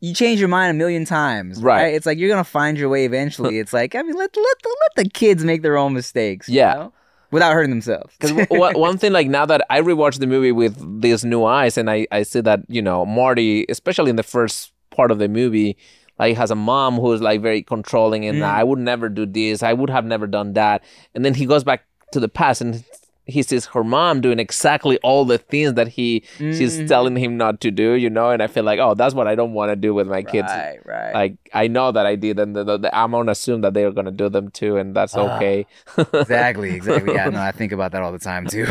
you 0.00 0.14
change 0.14 0.38
your 0.40 0.48
mind 0.48 0.70
a 0.70 0.74
million 0.74 1.04
times 1.04 1.62
Right. 1.62 1.82
right, 1.84 1.94
it's 1.94 2.06
like 2.06 2.18
you're 2.18 2.28
gonna 2.28 2.44
find 2.44 2.76
your 2.78 2.88
way 2.88 3.04
eventually 3.04 3.58
it's 3.62 3.72
like 3.72 3.94
i 3.94 4.02
mean 4.02 4.14
let 4.14 4.36
let 4.36 4.56
the, 4.62 4.76
let 4.82 5.04
the 5.04 5.10
kids 5.10 5.44
make 5.44 5.62
their 5.62 5.76
own 5.76 5.92
mistakes 5.94 6.48
you 6.48 6.56
Yeah. 6.56 6.74
know? 6.74 6.92
without 7.32 7.52
hurting 7.54 7.70
themselves 7.70 8.14
Because 8.20 8.32
one 8.76 8.98
thing, 8.98 9.12
like 9.12 9.28
now 9.28 9.44
that 9.46 9.62
I 9.68 9.80
rewatched 9.80 10.20
the 10.20 10.26
movie 10.26 10.52
with 10.52 10.74
these 11.02 11.24
new 11.24 11.44
eyes, 11.44 11.76
and 11.76 11.90
I, 11.90 12.06
I 12.12 12.22
see 12.22 12.40
that 12.42 12.60
you 12.68 12.80
know 12.80 13.04
Marty, 13.04 13.66
especially 13.68 14.10
in 14.10 14.16
the 14.16 14.22
first 14.22 14.72
part 14.90 15.10
of 15.10 15.18
the 15.18 15.28
movie, 15.28 15.76
like 16.18 16.36
has 16.36 16.50
a 16.50 16.54
mom 16.54 16.94
who's 16.96 17.20
like 17.20 17.42
very 17.42 17.62
controlling, 17.62 18.24
and 18.24 18.38
Mm. 18.42 18.44
I 18.44 18.62
would 18.64 18.78
never 18.78 19.08
do 19.08 19.26
this, 19.26 19.62
I 19.62 19.72
would 19.72 19.90
have 19.90 20.04
never 20.04 20.26
done 20.26 20.52
that, 20.54 20.82
and 21.14 21.24
then 21.24 21.34
he 21.34 21.46
goes 21.46 21.64
back 21.64 21.84
to 22.12 22.20
the 22.20 22.28
past 22.28 22.60
and 22.60 22.84
he 23.26 23.42
sees 23.42 23.66
her 23.66 23.82
mom 23.82 24.20
doing 24.20 24.38
exactly 24.38 24.98
all 24.98 25.24
the 25.24 25.36
things 25.38 25.74
that 25.74 25.88
he 25.88 26.22
she's 26.38 26.78
Mhm. 26.78 26.86
telling 26.88 27.16
him 27.16 27.36
not 27.36 27.60
to 27.62 27.70
do, 27.70 27.92
you 27.94 28.08
know, 28.08 28.30
and 28.30 28.40
I 28.42 28.46
feel 28.46 28.62
like 28.64 28.78
oh 28.78 28.94
that's 28.94 29.14
what 29.14 29.26
I 29.26 29.34
don't 29.34 29.52
want 29.52 29.70
to 29.72 29.76
do 29.76 29.92
with 29.94 30.06
my 30.06 30.22
kids. 30.22 30.48
right 30.48 30.78
right 30.86 31.12
Like 31.14 31.34
I 31.52 31.66
know 31.68 31.90
that 31.92 32.06
I 32.06 32.14
did, 32.16 32.38
and 32.38 32.54
the, 32.54 32.62
the, 32.64 32.78
the- 32.78 32.94
I'm 32.96 33.10
gonna 33.10 33.32
assume 33.32 33.60
that 33.62 33.74
they're 33.74 33.90
gonna 33.90 34.10
do 34.12 34.28
them 34.28 34.50
too, 34.50 34.76
and 34.76 34.94
that's 34.94 35.16
Ah. 35.16 35.36
okay. 35.36 35.66
exactly 36.14 36.70
exactly 36.74 37.14
yeah 37.14 37.28
no 37.28 37.40
i 37.40 37.52
think 37.52 37.72
about 37.72 37.90
that 37.92 38.02
all 38.02 38.12
the 38.12 38.18
time 38.18 38.46
too 38.46 38.66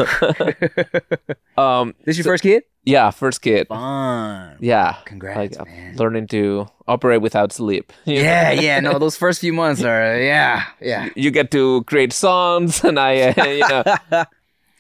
um, 1.58 1.94
this 2.06 2.18
your 2.18 2.24
first 2.26 2.44
kid 2.44 2.64
yeah, 2.88 3.10
first 3.10 3.42
kid. 3.42 3.68
fun 3.68 4.58
Yeah. 4.62 4.98
congrats 5.06 5.38
like 5.38 5.60
uh, 5.60 5.66
man 5.66 5.96
learning 5.98 6.28
to 6.28 6.68
operate 6.88 7.20
without 7.22 7.52
sleep. 7.52 7.92
You 8.06 8.18
know? 8.18 8.22
yeah 8.22 8.52
yeah 8.52 8.80
no 8.80 9.00
those 9.00 9.18
first 9.18 9.42
few 9.42 9.54
months 9.54 9.82
are 9.84 10.18
yeah 10.22 10.64
yeah 10.80 11.10
You 11.16 11.32
get 11.32 11.50
to 11.52 11.84
create 11.86 12.14
songs, 12.14 12.84
and 12.88 13.00
I, 13.00 13.34
uh, 13.34 13.46
you 13.48 13.66
know, 13.68 13.84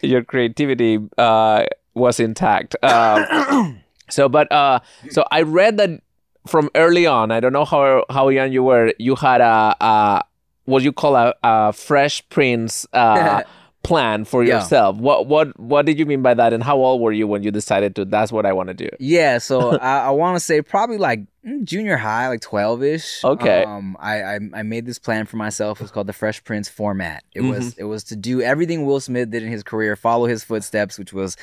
your 0.06 0.24
creativity 0.24 1.00
uh, 1.18 1.66
was 1.94 2.20
intact. 2.20 2.76
Um, 2.84 3.82
so, 4.10 4.30
but 4.30 4.52
uh, 4.52 4.80
so 5.10 5.26
I 5.32 5.42
read 5.42 5.78
that 5.78 6.02
from 6.48 6.70
early 6.76 7.06
on. 7.06 7.32
I 7.32 7.40
don't 7.40 7.54
know 7.54 7.66
how 7.66 8.06
how 8.10 8.30
young 8.30 8.52
you 8.52 8.64
were. 8.64 8.94
You 9.00 9.16
had 9.16 9.42
a, 9.42 9.76
a 9.80 10.24
what 10.66 10.84
you 10.84 10.92
call 10.92 11.16
a, 11.16 11.34
a 11.44 11.74
Fresh 11.74 12.28
Prince 12.30 12.86
uh, 12.94 13.44
plan 13.86 14.26
for 14.26 14.44
Yeah. 14.44 14.56
yourself. 14.56 14.98
What 14.98 15.28
what 15.28 15.58
what 15.60 15.86
did 15.86 15.98
you 16.00 16.06
mean 16.06 16.22
by 16.22 16.34
that? 16.34 16.54
And 16.54 16.64
how 16.64 16.78
old 16.78 17.02
were 17.02 17.12
you 17.12 17.28
when 17.28 17.44
you 17.44 17.52
decided 17.52 17.96
to? 17.96 18.06
That's 18.06 18.32
what 18.32 18.46
I 18.46 18.54
want 18.54 18.68
to 18.70 18.74
do. 18.74 18.90
Yeah, 19.00 19.38
so 19.50 19.78
I, 19.78 20.06
I 20.06 20.10
want 20.12 20.36
to 20.36 20.40
say 20.40 20.62
probably 20.62 20.98
like 20.98 21.22
mm, 21.46 21.64
junior 21.64 21.98
high, 21.98 22.28
like 22.28 22.42
twelve 22.42 22.84
ish. 22.84 23.24
Okay. 23.24 23.64
Um, 23.64 23.96
I, 24.00 24.22
I 24.22 24.40
I 24.56 24.64
made 24.64 24.86
this 24.86 25.00
plan 25.00 25.26
for 25.26 25.38
myself. 25.38 25.80
It 25.80 25.84
was 25.84 25.92
called 25.92 26.08
the 26.08 26.14
Fresh 26.14 26.44
Prince 26.44 26.68
format. 26.70 27.24
It 27.34 27.42
was 27.42 27.78
it 27.78 27.84
was 27.86 28.04
to 28.06 28.16
do 28.16 28.42
everything 28.42 28.86
Will 28.86 29.00
Smith 29.00 29.30
did 29.30 29.44
in 29.44 29.50
his 29.52 29.64
career, 29.64 29.96
follow 29.96 30.26
his 30.26 30.44
footsteps, 30.44 30.98
which 31.00 31.14
was 31.14 31.38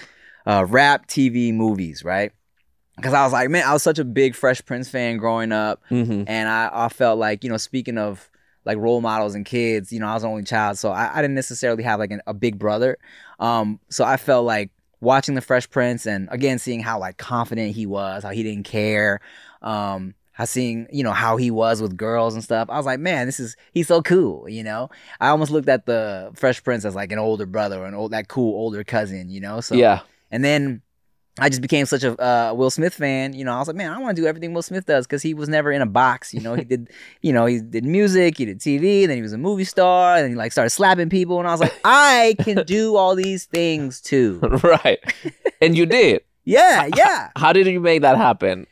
uh, 0.47 0.65
rap, 0.69 1.07
TV, 1.07 1.55
movies, 1.55 2.05
right? 2.05 2.33
Because 2.97 3.15
I 3.15 3.25
was 3.25 3.33
like, 3.33 3.49
man, 3.49 3.65
I 3.67 3.73
was 3.73 3.83
such 3.83 3.99
a 3.99 4.05
big 4.05 4.35
Fresh 4.35 4.65
Prince 4.67 4.89
fan 4.89 5.17
growing 5.17 5.51
up, 5.51 5.81
Mm-hmm. 5.91 6.25
and 6.27 6.49
I, 6.49 6.69
I 6.73 6.89
felt 6.91 7.19
like 7.19 7.43
you 7.45 7.51
know, 7.51 7.57
speaking 7.57 7.97
of 7.97 8.29
like 8.65 8.79
role 8.79 9.01
models 9.01 9.35
and 9.35 9.45
kids, 9.45 9.93
you 9.93 10.01
know, 10.01 10.07
I 10.07 10.15
was 10.15 10.23
the 10.23 10.29
only 10.29 10.45
child, 10.45 10.79
so 10.79 10.91
I, 10.91 11.19
I 11.19 11.23
didn't 11.23 11.35
necessarily 11.35 11.83
have 11.83 11.99
like 11.99 12.11
an, 12.11 12.23
a 12.27 12.35
big 12.35 12.59
brother. 12.59 12.99
Um, 13.41 13.81
so 13.89 14.05
I 14.05 14.17
felt 14.17 14.45
like 14.45 14.71
watching 15.01 15.35
the 15.35 15.41
Fresh 15.41 15.69
Prince 15.71 16.07
and 16.07 16.29
again 16.31 16.59
seeing 16.59 16.81
how 16.81 16.99
like 16.99 17.19
confident 17.19 17.75
he 17.75 17.87
was, 17.87 18.23
how 18.23 18.31
he 18.31 18.43
didn't 18.43 18.65
care, 18.65 19.21
um, 19.63 20.15
how 20.33 20.45
seeing 20.45 20.87
you 20.91 21.03
know 21.05 21.13
how 21.13 21.37
he 21.37 21.51
was 21.51 21.83
with 21.83 21.97
girls 21.97 22.35
and 22.35 22.43
stuff. 22.43 22.69
I 22.71 22.77
was 22.77 22.87
like, 22.87 23.01
man, 23.01 23.27
this 23.27 23.41
is 23.41 23.57
he's 23.73 23.89
so 23.89 24.01
cool, 24.01 24.49
you 24.49 24.63
know. 24.63 24.91
I 25.21 25.29
almost 25.29 25.51
looked 25.51 25.69
at 25.69 25.87
the 25.87 26.31
Fresh 26.35 26.63
Prince 26.65 26.85
as 26.85 26.95
like 26.95 27.13
an 27.13 27.19
older 27.19 27.47
brother 27.47 27.83
or 27.83 27.87
an 27.87 27.95
old 27.95 28.13
that 28.13 28.29
cool 28.29 28.55
older 28.55 28.85
cousin, 28.85 29.29
you 29.29 29.41
know. 29.41 29.61
So 29.61 29.75
yeah. 29.75 30.01
and 30.31 30.45
then 30.45 30.83
I 31.39 31.49
just 31.49 31.63
became 31.63 31.87
such 31.87 32.05
a 32.05 32.21
uh, 32.23 32.53
Will 32.53 32.71
Smith 32.71 32.93
fan. 32.93 33.33
You 33.33 33.45
know, 33.45 33.55
I 33.55 33.59
was 33.59 33.67
like, 33.67 33.77
man, 33.77 33.91
I 33.91 33.99
want 33.99 34.15
to 34.17 34.23
do 34.23 34.29
everything 34.29 34.53
Will 34.53 34.63
Smith 34.63 34.85
does 34.85 35.07
because 35.07 35.23
he 35.23 35.33
was 35.33 35.49
never 35.49 35.73
in 35.73 35.81
a 35.81 35.87
box. 35.87 36.35
You 36.35 36.41
know, 36.41 36.55
he 36.55 36.65
did, 36.65 36.91
you 37.23 37.33
know, 37.33 37.47
he 37.47 37.61
did 37.61 37.85
music, 37.85 38.37
he 38.37 38.45
did 38.45 38.61
TV, 38.61 39.07
then 39.07 39.17
he 39.17 39.23
was 39.23 39.33
a 39.33 39.39
movie 39.39 39.65
star, 39.65 40.17
and 40.17 40.29
he 40.29 40.35
like 40.35 40.53
started 40.53 40.71
slapping 40.71 41.09
people. 41.09 41.39
And 41.39 41.49
I 41.49 41.53
was 41.53 41.61
like, 41.61 41.75
I 41.85 42.37
can 42.41 42.65
do 42.67 42.97
all 42.97 43.15
these 43.15 43.47
things 43.47 44.01
too. 44.01 44.41
right. 44.63 44.99
And 45.61 45.77
you 45.77 45.87
did. 45.87 46.23
Yeah, 46.45 46.89
yeah. 46.97 47.31
How 47.37 47.53
did 47.53 47.67
you 47.67 47.81
make 47.81 48.03
that 48.03 48.17
happen? 48.17 48.67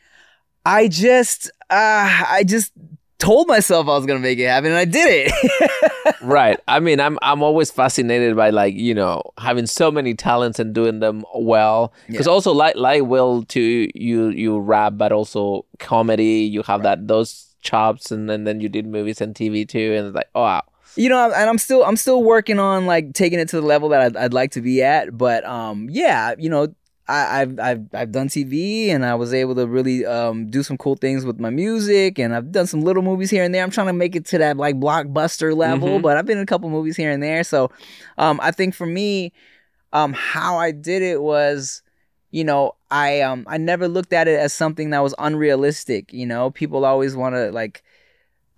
I 0.65 0.87
just, 0.87 1.47
uh, 1.69 2.25
I 2.29 2.43
just 2.45 2.73
told 3.21 3.47
myself 3.47 3.87
I 3.87 3.91
was 3.95 4.05
gonna 4.05 4.19
make 4.19 4.39
it 4.39 4.47
happen, 4.47 4.71
and 4.71 4.77
I 4.77 4.85
did 4.85 5.07
it. 5.07 6.15
right. 6.21 6.59
I 6.67 6.79
mean, 6.79 6.99
I'm 6.99 7.17
I'm 7.21 7.43
always 7.43 7.69
fascinated 7.71 8.35
by 8.35 8.49
like 8.49 8.73
you 8.75 8.93
know 8.95 9.21
having 9.37 9.67
so 9.67 9.91
many 9.91 10.13
talents 10.13 10.59
and 10.59 10.73
doing 10.73 10.99
them 10.99 11.23
well. 11.35 11.93
Because 12.07 12.25
Yeah. 12.27 12.33
also 12.33 12.51
like 12.51 12.75
like 12.75 13.03
Will 13.03 13.43
too, 13.43 13.89
you 13.95 14.29
you 14.29 14.59
rap, 14.59 14.93
but 14.97 15.11
also 15.11 15.65
comedy. 15.79 16.39
You 16.51 16.63
have 16.63 16.83
that 16.83 17.07
those 17.07 17.47
chops, 17.61 18.11
and 18.11 18.29
then 18.29 18.43
then 18.43 18.59
you 18.59 18.69
did 18.69 18.85
movies 18.87 19.21
and 19.21 19.35
TV 19.35 19.67
too, 19.67 19.93
and 19.95 20.07
it's 20.07 20.15
like 20.15 20.29
oh 20.35 20.41
wow. 20.41 20.63
you 20.97 21.07
know 21.07 21.31
and 21.31 21.47
i'm 21.49 21.57
still 21.57 21.85
i'm 21.85 21.95
still 21.95 22.21
working 22.21 22.59
on 22.59 22.85
like 22.85 23.13
taking 23.13 23.39
it 23.39 23.47
to 23.47 23.55
the 23.61 23.65
level 23.65 23.87
that 23.89 24.01
i'd, 24.01 24.17
I'd 24.17 24.33
like 24.33 24.51
to 24.51 24.61
be 24.61 24.83
at 24.83 25.15
but 25.17 25.45
um 25.45 25.87
yeah 25.89 26.35
you 26.37 26.49
know 26.49 26.67
I, 27.11 27.41
I've, 27.41 27.59
I've 27.59 27.85
I've 27.93 28.11
done 28.11 28.27
TV 28.29 28.89
and 28.89 29.05
I 29.05 29.15
was 29.15 29.33
able 29.33 29.55
to 29.55 29.67
really 29.67 30.05
um, 30.05 30.49
do 30.49 30.63
some 30.63 30.77
cool 30.77 30.95
things 30.95 31.25
with 31.25 31.39
my 31.39 31.49
music 31.49 32.17
and 32.19 32.33
I've 32.35 32.51
done 32.51 32.67
some 32.67 32.81
little 32.81 33.03
movies 33.03 33.29
here 33.29 33.43
and 33.43 33.53
there. 33.53 33.63
I'm 33.63 33.71
trying 33.71 33.87
to 33.87 33.93
make 33.93 34.15
it 34.15 34.25
to 34.27 34.37
that 34.39 34.57
like 34.57 34.75
blockbuster 34.77 35.55
level, 35.55 35.99
Mhm. 35.99 36.01
but 36.01 36.17
I've 36.17 36.25
been 36.25 36.37
in 36.37 36.43
a 36.43 36.53
couple 36.53 36.69
movies 36.69 36.95
here 36.97 37.11
and 37.11 37.21
there. 37.21 37.43
So 37.43 37.69
um, 38.17 38.39
I 38.41 38.51
think 38.51 38.73
for 38.75 38.85
me, 38.85 39.33
um, 39.93 40.13
how 40.13 40.57
I 40.57 40.71
did 40.71 41.01
it 41.01 41.21
was, 41.21 41.81
you 42.31 42.43
know, 42.45 42.75
I 42.89 43.21
um 43.21 43.45
I 43.47 43.57
never 43.57 43.87
looked 43.87 44.13
at 44.13 44.27
it 44.27 44.39
as 44.39 44.53
something 44.53 44.91
that 44.91 45.03
was 45.03 45.13
unrealistic. 45.19 46.13
You 46.13 46.25
know, 46.25 46.49
people 46.51 46.85
always 46.85 47.15
want 47.15 47.35
to 47.35 47.51
like 47.51 47.83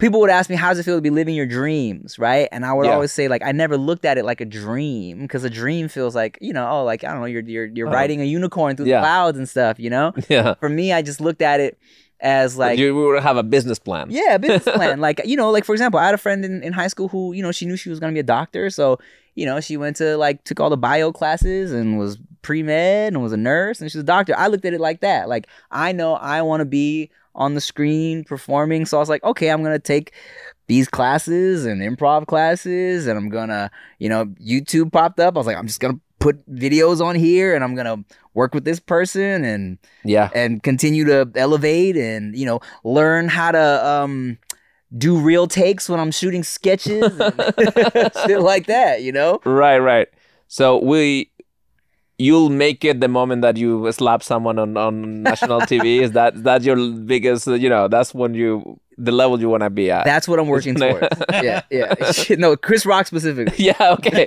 people 0.04 0.20
would 0.20 0.30
ask 0.30 0.50
me 0.50 0.56
how 0.56 0.70
does 0.70 0.80
it 0.80 0.84
feel 0.84 0.98
to 0.98 1.02
be 1.02 1.10
living 1.10 1.34
your 1.34 1.46
dreams 1.46 2.20
right 2.20 2.48
and 2.52 2.66
i 2.66 2.74
would 2.74 2.86
Yeah. 2.86 2.94
always 2.94 3.12
say 3.12 3.28
like 3.30 3.42
i 3.42 3.52
never 3.52 3.78
looked 3.78 4.06
at 4.06 4.18
it 4.18 4.26
like 4.26 4.42
a 4.42 4.46
dream 4.46 5.22
because 5.22 5.44
a 5.46 5.50
dream 5.50 5.88
feels 5.88 6.14
like 6.14 6.38
you 6.42 6.52
know 6.54 6.68
oh 6.70 6.84
like 6.84 7.04
i 7.04 7.12
don't 7.12 7.22
know 7.22 7.26
you're 7.26 7.42
you're, 7.44 7.66
you're 7.66 7.88
Uh-huh. 7.88 7.96
riding 7.96 8.20
a 8.22 8.26
unicorn 8.26 8.76
through 8.76 8.88
Yeah. 8.88 8.98
the 9.00 9.06
clouds 9.06 9.38
and 9.38 9.48
stuff 9.48 9.80
you 9.80 9.90
know 9.90 10.14
Yeah. 10.30 10.56
for 10.56 10.70
me 10.70 10.92
i 10.94 11.02
just 11.02 11.22
looked 11.22 11.42
at 11.42 11.60
it 11.60 11.78
as 12.20 12.58
like 12.58 12.78
you 12.80 12.96
would 12.96 13.22
have 13.24 13.36
a 13.38 13.44
business 13.44 13.80
plan. 13.80 14.08
yeah, 14.10 14.38
business 14.38 14.64
plan. 14.78 15.02
like, 15.02 15.20
you 15.26 15.36
know, 15.36 15.52
like 15.52 15.66
for 15.66 15.74
example, 15.74 16.00
I 16.00 16.06
had 16.06 16.14
a 16.14 16.18
friend 16.18 16.46
in, 16.46 16.64
in 16.64 16.72
high 16.72 16.88
school 16.88 17.10
who, 17.10 17.34
you 17.34 17.44
know, 17.44 17.52
she 17.52 17.66
knew 17.66 17.76
she 17.76 17.90
was 17.90 18.00
gonna 18.00 18.14
be 18.14 18.20
a 18.22 18.24
doctor. 18.24 18.70
So, 18.70 18.98
you 19.36 19.46
know, 19.46 19.60
she 19.60 19.76
went 19.76 19.98
to 19.98 20.16
like 20.16 20.42
took 20.46 20.62
all 20.62 20.70
the 20.70 20.78
bio 20.78 21.12
classes 21.12 21.74
and 21.74 22.00
was 22.00 22.18
pre-med 22.42 23.12
and 23.12 23.22
was 23.22 23.34
a 23.34 23.38
nurse 23.38 23.82
and 23.82 23.92
she's 23.92 24.00
a 24.00 24.06
doctor. 24.06 24.34
I 24.38 24.48
looked 24.48 24.64
at 24.64 24.74
it 24.74 24.80
like 24.80 25.02
that. 25.02 25.28
Like, 25.28 25.48
I 25.70 25.92
know 25.92 26.14
I 26.14 26.42
wanna 26.44 26.64
be 26.64 27.12
on 27.36 27.54
the 27.56 27.62
screen 27.62 28.24
performing. 28.24 28.86
So 28.86 28.98
I 28.98 29.00
was 29.00 29.10
like, 29.10 29.24
okay, 29.24 29.50
I'm 29.50 29.64
gonna 29.64 29.80
take 29.80 30.14
these 30.68 30.88
classes 30.88 31.66
and 31.66 31.82
improv 31.82 32.26
classes 32.28 33.08
and 33.08 33.18
I'm 33.18 33.30
gonna, 33.30 33.70
you 34.00 34.10
know, 34.10 34.26
YouTube 34.26 34.92
popped 34.92 35.20
up. 35.20 35.36
I 35.36 35.40
was 35.40 35.48
like, 35.48 35.58
I'm 35.58 35.68
just 35.68 35.80
gonna 35.80 36.00
put 36.20 36.48
videos 36.50 37.02
on 37.06 37.16
here 37.16 37.54
and 37.54 37.64
I'm 37.64 37.76
gonna 37.76 38.04
work 38.34 38.54
with 38.54 38.64
this 38.64 38.80
person 38.80 39.44
and 39.44 39.78
Yeah. 40.06 40.30
and 40.34 40.64
continue 40.64 41.04
to 41.06 41.30
elevate 41.36 41.98
and 41.98 42.36
you 42.36 42.46
know 42.46 42.62
learn 42.86 43.28
how 43.28 43.52
to 43.52 43.86
um 43.88 44.38
do 44.98 45.18
real 45.20 45.48
takes 45.48 45.90
when 45.90 46.00
I'm 46.00 46.12
shooting 46.12 46.44
sketches 46.44 47.04
and 47.20 47.34
shit 48.26 48.40
like 48.42 48.68
that, 48.68 49.02
you 49.02 49.12
know? 49.12 49.40
Right. 49.44 49.80
Right. 49.80 50.08
So 50.48 50.78
we. 50.78 51.32
You'll 52.24 52.50
make 52.50 52.86
it 52.86 53.02
the 53.02 53.10
moment 53.10 53.42
that 53.42 53.58
you 53.58 53.92
slap 53.92 54.24
someone 54.24 54.58
on, 54.58 54.78
on 54.78 55.24
national 55.24 55.60
TV. 55.72 56.00
Is 56.00 56.14
that 56.14 56.42
that 56.44 56.64
your 56.64 56.78
biggest? 56.92 57.48
You 57.48 57.68
know, 57.68 57.90
that's 57.90 58.14
when 58.14 58.34
you 58.34 58.80
the 58.98 59.12
level 59.12 59.42
you 59.42 59.50
want 59.50 59.64
to 59.64 59.70
be 59.70 59.92
at. 59.92 60.06
That's 60.06 60.26
what 60.26 60.40
I'm 60.40 60.48
working 60.48 60.76
towards. 60.76 61.06
yeah, 61.32 61.64
yeah. 61.70 61.94
no, 62.38 62.56
Chris 62.56 62.86
Rock 62.86 63.08
specifically. 63.08 63.66
yeah, 63.66 63.76
okay. 63.98 64.26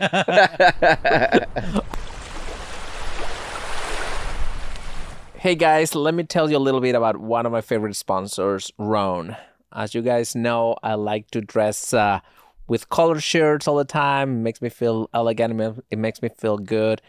hey 5.39 5.55
guys, 5.55 5.95
let 5.95 6.13
me 6.13 6.25
tell 6.25 6.51
you 6.51 6.59
a 6.59 6.65
little 6.67 6.83
bit 6.83 6.95
about 6.95 7.17
one 7.17 7.47
of 7.47 7.53
my 7.53 7.63
favorite 7.63 7.97
sponsors, 7.97 8.71
Rhone. 8.77 9.39
As 9.73 9.95
you 9.95 10.03
guys 10.03 10.35
know, 10.35 10.77
I 10.83 10.97
like 10.97 11.31
to 11.31 11.41
dress 11.41 11.95
uh, 11.95 12.21
with 12.67 12.91
color 12.91 13.21
shirts 13.21 13.67
all 13.67 13.77
the 13.77 13.87
time. 13.87 14.41
It 14.41 14.43
makes 14.43 14.61
me 14.61 14.69
feel 14.69 15.09
elegant. 15.15 15.83
It 15.91 15.99
makes 15.99 16.21
me 16.21 16.29
feel 16.29 16.59
good. 16.59 17.01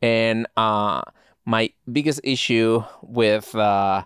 And 0.00 0.46
uh, 0.56 1.02
my 1.44 1.72
biggest 1.90 2.20
issue 2.24 2.82
with 3.02 3.54
uh, 3.54 4.04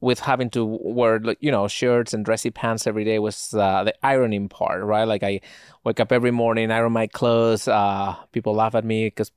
with 0.00 0.20
having 0.20 0.50
to 0.50 0.64
wear 0.64 1.20
you 1.40 1.50
know 1.50 1.66
shirts 1.66 2.12
and 2.12 2.24
dressy 2.24 2.50
pants 2.50 2.86
every 2.86 3.04
day 3.04 3.18
was 3.18 3.54
uh, 3.54 3.84
the 3.84 3.94
ironing 4.04 4.48
part, 4.48 4.82
right? 4.82 5.04
Like 5.04 5.22
I 5.22 5.40
wake 5.84 6.00
up 6.00 6.12
every 6.12 6.30
morning, 6.30 6.70
iron 6.70 6.92
my 6.92 7.06
clothes. 7.06 7.66
Uh, 7.66 8.14
people 8.32 8.54
laugh 8.54 8.74
at 8.74 8.84
me 8.84 9.06
because 9.06 9.30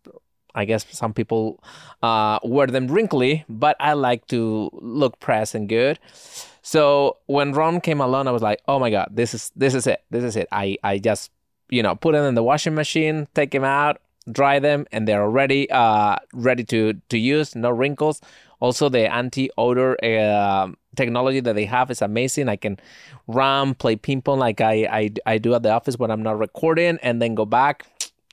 I 0.53 0.65
guess 0.65 0.85
some 0.91 1.13
people 1.13 1.63
uh, 2.01 2.39
wear 2.43 2.65
them 2.67 2.87
wrinkly, 2.87 3.45
but 3.47 3.77
I 3.79 3.93
like 3.93 4.25
to 4.27 4.71
look 4.73 5.19
pressed 5.19 5.53
and 5.53 5.69
good. 5.69 5.99
So 6.63 7.17
when 7.27 7.53
Rhone 7.53 7.79
came 7.79 8.01
along, 8.01 8.27
I 8.27 8.31
was 8.31 8.41
like, 8.41 8.61
oh 8.67 8.79
my 8.79 8.89
god, 8.89 9.09
this 9.11 9.33
is 9.33 9.51
this 9.55 9.73
is 9.73 9.87
it, 9.87 10.03
this 10.09 10.23
is 10.23 10.35
it. 10.35 10.47
I 10.51 10.77
I 10.83 10.97
just 10.97 11.31
you 11.69 11.83
know 11.83 11.95
put 11.95 12.13
them 12.13 12.25
in 12.25 12.35
the 12.35 12.43
washing 12.43 12.75
machine, 12.75 13.27
take 13.35 13.53
him 13.53 13.63
out, 13.63 14.01
dry 14.31 14.59
them, 14.59 14.85
and 14.91 15.07
they're 15.07 15.23
already 15.23 15.69
uh, 15.71 16.17
ready 16.33 16.63
to 16.65 16.93
to 17.09 17.17
use, 17.17 17.55
no 17.55 17.69
wrinkles. 17.69 18.21
Also, 18.59 18.89
the 18.89 19.11
anti-odor 19.13 19.95
uh, 20.03 20.71
technology 20.95 21.39
that 21.39 21.53
they 21.53 21.65
have 21.65 21.91
is 21.91 22.01
amazing. 22.01 22.49
I 22.49 22.55
can 22.55 22.79
run, 23.27 23.75
play 23.75 23.95
ping 23.95 24.21
pong 24.21 24.39
like 24.39 24.61
I, 24.61 24.87
I 24.91 25.11
I 25.25 25.37
do 25.37 25.53
at 25.53 25.63
the 25.63 25.71
office 25.71 25.97
when 25.99 26.09
I'm 26.09 26.23
not 26.23 26.39
recording, 26.39 26.97
and 27.03 27.21
then 27.21 27.35
go 27.35 27.45
back, 27.45 27.85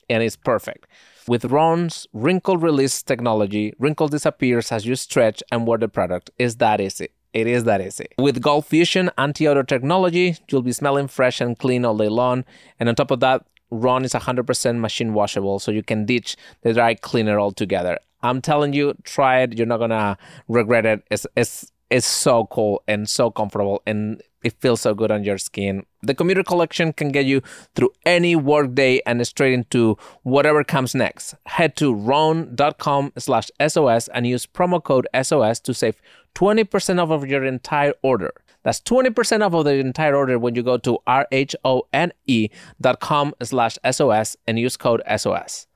and 0.08 0.22
it's 0.22 0.36
perfect. 0.36 0.86
With 1.26 1.46
Rhone's 1.46 2.06
wrinkle 2.12 2.58
release 2.58 3.02
technology, 3.02 3.72
wrinkle 3.78 4.08
disappears 4.08 4.70
as 4.72 4.84
you 4.84 4.94
stretch 4.94 5.42
and 5.50 5.66
wear 5.66 5.78
the 5.78 5.88
product. 5.88 6.30
Is 6.38 6.56
that 6.56 6.80
easy? 6.80 7.08
It 7.32 7.46
is 7.46 7.64
that 7.64 7.80
easy. 7.80 8.06
With 8.18 8.40
GoldFusion 8.40 9.10
anti-odor 9.18 9.64
technology, 9.64 10.36
you'll 10.48 10.62
be 10.62 10.72
smelling 10.72 11.08
fresh 11.08 11.40
and 11.40 11.58
clean 11.58 11.84
all 11.84 11.96
day 11.96 12.08
long. 12.08 12.44
And 12.78 12.88
on 12.88 12.94
top 12.94 13.10
of 13.10 13.20
that, 13.20 13.44
Rhone 13.74 14.04
is 14.04 14.12
100% 14.12 14.78
machine 14.78 15.12
washable, 15.14 15.58
so 15.58 15.70
you 15.70 15.82
can 15.82 16.06
ditch 16.06 16.36
the 16.62 16.72
dry 16.72 16.94
cleaner 16.94 17.38
altogether. 17.38 17.98
I'm 18.22 18.40
telling 18.40 18.72
you, 18.72 18.94
try 19.04 19.40
it. 19.42 19.58
You're 19.58 19.66
not 19.66 19.78
gonna 19.78 20.16
regret 20.48 20.86
it. 20.86 21.04
It's 21.10 21.26
it's 21.36 21.70
it's 21.90 22.06
so 22.06 22.46
cool 22.46 22.82
and 22.88 23.08
so 23.08 23.30
comfortable 23.30 23.82
and 23.86 24.22
it 24.42 24.54
feels 24.60 24.80
so 24.80 24.94
good 24.94 25.10
on 25.10 25.24
your 25.24 25.38
skin. 25.38 25.84
The 26.02 26.14
commuter 26.14 26.42
collection 26.42 26.92
can 26.92 27.10
get 27.10 27.26
you 27.26 27.42
through 27.74 27.90
any 28.04 28.36
workday 28.36 29.00
and 29.06 29.26
straight 29.26 29.52
into 29.54 29.96
whatever 30.22 30.64
comes 30.64 30.94
next. 30.94 31.34
Head 31.46 31.76
to 31.76 31.94
rhone.com 31.94 33.12
slash 33.18 33.50
sos 33.68 34.08
and 34.08 34.26
use 34.26 34.46
promo 34.46 34.82
code 34.82 35.06
SOS 35.22 35.60
to 35.60 35.74
save 35.74 36.00
20% 36.34 37.02
off 37.02 37.10
of 37.10 37.26
your 37.26 37.44
entire 37.44 37.94
order. 38.02 38.32
That's 38.64 38.80
20% 38.80 39.44
off 39.44 39.52
of 39.54 39.64
the 39.66 39.74
entire 39.74 40.16
order 40.16 40.38
when 40.38 40.54
you 40.54 40.62
go 40.62 40.78
to 40.78 40.98
R-H-O-N-E 41.06 42.48
dot 42.80 42.98
com 43.00 43.34
slash 43.42 43.78
SOS 43.88 44.36
and 44.46 44.58
use 44.58 44.76
code 44.76 45.02
SOS. 45.16 45.66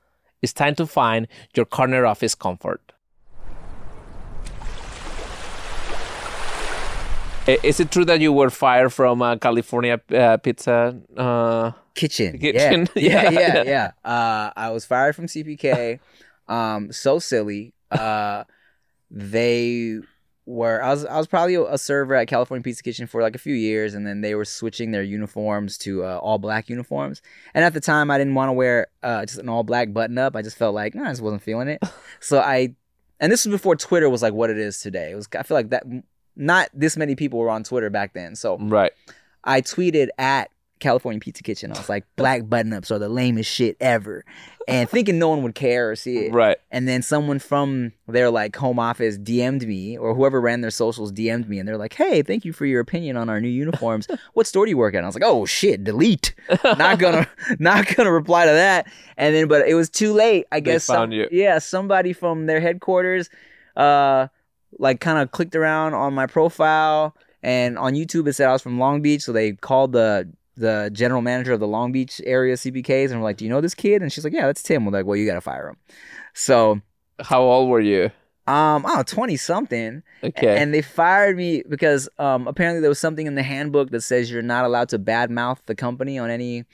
It's 0.41 0.53
time 0.53 0.75
to 0.75 0.85
find 0.87 1.27
your 1.55 1.65
corner 1.65 2.05
office 2.05 2.33
comfort. 2.35 2.81
Is 7.47 7.79
it 7.79 7.89
true 7.89 8.05
that 8.05 8.21
you 8.21 8.31
were 8.31 8.49
fired 8.51 8.91
from 8.93 9.21
uh, 9.23 9.35
California 9.37 9.99
uh, 10.13 10.37
Pizza 10.37 10.95
uh, 11.17 11.71
kitchen? 11.95 12.37
Kitchen. 12.37 12.87
Yeah, 12.95 13.29
yeah, 13.31 13.31
yeah, 13.31 13.63
yeah. 13.63 13.91
Uh, 14.05 14.51
I 14.55 14.69
was 14.69 14.85
fired 14.85 15.15
from 15.15 15.25
CPK. 15.25 15.99
um, 16.47 16.91
so 16.91 17.17
silly. 17.17 17.73
Uh, 17.89 18.43
they 19.09 19.97
were. 20.49 20.83
I 20.83 20.89
was. 20.89 21.05
I 21.05 21.17
was 21.17 21.27
probably 21.27 21.55
a 21.55 21.77
server 21.77 22.15
at 22.15 22.27
California 22.27 22.63
Pizza 22.63 22.83
Kitchen 22.83 23.07
for 23.07 23.21
like 23.21 23.35
a 23.35 23.39
few 23.39 23.53
years, 23.53 23.93
and 23.93 24.05
then 24.05 24.21
they 24.21 24.35
were 24.35 24.45
switching 24.45 24.91
their 24.91 25.03
uniforms 25.03 25.77
to 25.79 26.03
uh, 26.03 26.17
all 26.17 26.39
black 26.39 26.69
uniforms. 26.69 27.21
And 27.53 27.63
at 27.63 27.73
the 27.73 27.79
time, 27.79 28.11
I 28.11 28.17
didn't 28.17 28.35
want 28.35 28.49
to 28.49 28.53
wear 28.53 28.87
uh, 29.03 29.25
just 29.25 29.39
an 29.39 29.47
all 29.47 29.63
black 29.63 29.93
button 29.93 30.17
up. 30.17 30.35
I 30.35 30.41
just 30.41 30.57
felt 30.57 30.73
like 30.73 30.95
nah, 30.95 31.05
I 31.05 31.11
just 31.11 31.21
wasn't 31.21 31.43
feeling 31.43 31.67
it. 31.67 31.81
so 32.19 32.39
I. 32.39 32.75
And 33.21 33.31
this 33.31 33.45
was 33.45 33.51
before 33.51 33.75
Twitter 33.75 34.09
was 34.09 34.21
like 34.21 34.33
what 34.33 34.49
it 34.49 34.57
is 34.57 34.79
today. 34.79 35.11
It 35.11 35.15
was. 35.15 35.27
I 35.37 35.43
feel 35.43 35.55
like 35.55 35.69
that 35.69 35.83
not 36.35 36.69
this 36.73 36.97
many 36.97 37.15
people 37.15 37.37
were 37.39 37.49
on 37.49 37.63
Twitter 37.63 37.89
back 37.89 38.13
then. 38.13 38.35
So 38.35 38.57
right. 38.57 38.91
I 39.43 39.61
tweeted 39.61 40.07
at 40.17 40.49
California 40.79 41.19
Pizza 41.19 41.43
Kitchen. 41.43 41.71
I 41.71 41.77
was 41.77 41.89
like, 41.89 42.05
black 42.15 42.47
button 42.49 42.73
ups 42.73 42.91
are 42.91 42.99
the 42.99 43.09
lamest 43.09 43.51
shit 43.51 43.77
ever. 43.79 44.23
And 44.67 44.87
thinking 44.87 45.17
no 45.17 45.29
one 45.29 45.41
would 45.43 45.55
care 45.55 45.89
or 45.89 45.95
see 45.95 46.27
it. 46.27 46.33
Right. 46.33 46.57
And 46.69 46.87
then 46.87 47.01
someone 47.01 47.39
from 47.39 47.91
their 48.07 48.29
like 48.29 48.55
home 48.55 48.77
office 48.79 49.17
DM'd 49.17 49.67
me 49.67 49.97
or 49.97 50.13
whoever 50.13 50.39
ran 50.39 50.61
their 50.61 50.71
socials 50.71 51.11
DM'd 51.11 51.49
me 51.49 51.57
and 51.59 51.67
they're 51.67 51.77
like, 51.77 51.93
Hey, 51.93 52.21
thank 52.21 52.45
you 52.45 52.53
for 52.53 52.65
your 52.65 52.79
opinion 52.79 53.17
on 53.17 53.29
our 53.29 53.41
new 53.41 53.49
uniforms. 53.49 54.07
what 54.33 54.45
store 54.47 54.65
do 54.65 54.69
you 54.69 54.77
work 54.77 54.93
at? 54.93 54.97
And 54.99 55.05
I 55.05 55.09
was 55.09 55.15
like, 55.15 55.23
Oh 55.25 55.45
shit, 55.45 55.83
delete. 55.83 56.35
not 56.63 56.99
gonna 56.99 57.27
not 57.59 57.95
gonna 57.95 58.11
reply 58.11 58.45
to 58.45 58.51
that. 58.51 58.87
And 59.17 59.35
then 59.35 59.47
but 59.47 59.67
it 59.67 59.73
was 59.73 59.89
too 59.89 60.13
late. 60.13 60.45
I 60.51 60.59
guess 60.59 60.85
they 60.85 60.93
found 60.93 61.11
some, 61.11 61.11
you. 61.13 61.27
yeah, 61.31 61.57
somebody 61.59 62.13
from 62.13 62.45
their 62.45 62.61
headquarters 62.61 63.29
uh 63.75 64.27
like 64.77 64.99
kind 64.99 65.17
of 65.17 65.31
clicked 65.31 65.55
around 65.55 65.95
on 65.95 66.13
my 66.13 66.27
profile 66.27 67.15
and 67.41 67.77
on 67.77 67.93
YouTube 67.93 68.27
it 68.27 68.33
said 68.33 68.49
I 68.49 68.51
was 68.51 68.61
from 68.61 68.77
Long 68.79 69.01
Beach, 69.01 69.23
so 69.23 69.31
they 69.31 69.53
called 69.53 69.93
the 69.93 70.31
the 70.59 70.89
general 70.93 71.21
manager 71.21 71.53
of 71.53 71.59
the 71.59 71.67
Long 71.67 71.91
Beach 71.91 72.21
area 72.25 72.55
CPKs, 72.55 73.11
and 73.11 73.19
we're 73.19 73.23
like, 73.23 73.37
"Do 73.37 73.45
you 73.45 73.49
know 73.49 73.61
this 73.61 73.75
kid?" 73.75 74.01
And 74.01 74.11
she's 74.11 74.23
like, 74.23 74.33
"Yeah, 74.33 74.45
that's 74.45 74.61
Tim." 74.61 74.85
We're 74.85 74.91
like, 74.91 75.05
"Well, 75.05 75.15
you 75.15 75.25
gotta 75.25 75.41
fire 75.41 75.69
him." 75.69 75.77
So, 76.33 76.81
how 77.19 77.41
old 77.41 77.69
were 77.69 77.79
you? 77.79 78.11
Um, 78.47 78.85
I 78.85 78.89
don't 78.89 78.97
know, 78.97 79.03
twenty 79.03 79.37
something. 79.37 80.03
Okay. 80.23 80.57
And 80.57 80.73
they 80.73 80.81
fired 80.81 81.37
me 81.37 81.63
because 81.67 82.09
um 82.17 82.47
apparently 82.47 82.81
there 82.81 82.89
was 82.89 82.99
something 82.99 83.27
in 83.27 83.35
the 83.35 83.43
handbook 83.43 83.91
that 83.91 84.01
says 84.01 84.31
you're 84.31 84.41
not 84.41 84.65
allowed 84.65 84.89
to 84.89 84.99
badmouth 84.99 85.59
the 85.65 85.75
company 85.75 86.17
on 86.17 86.29
any 86.29 86.65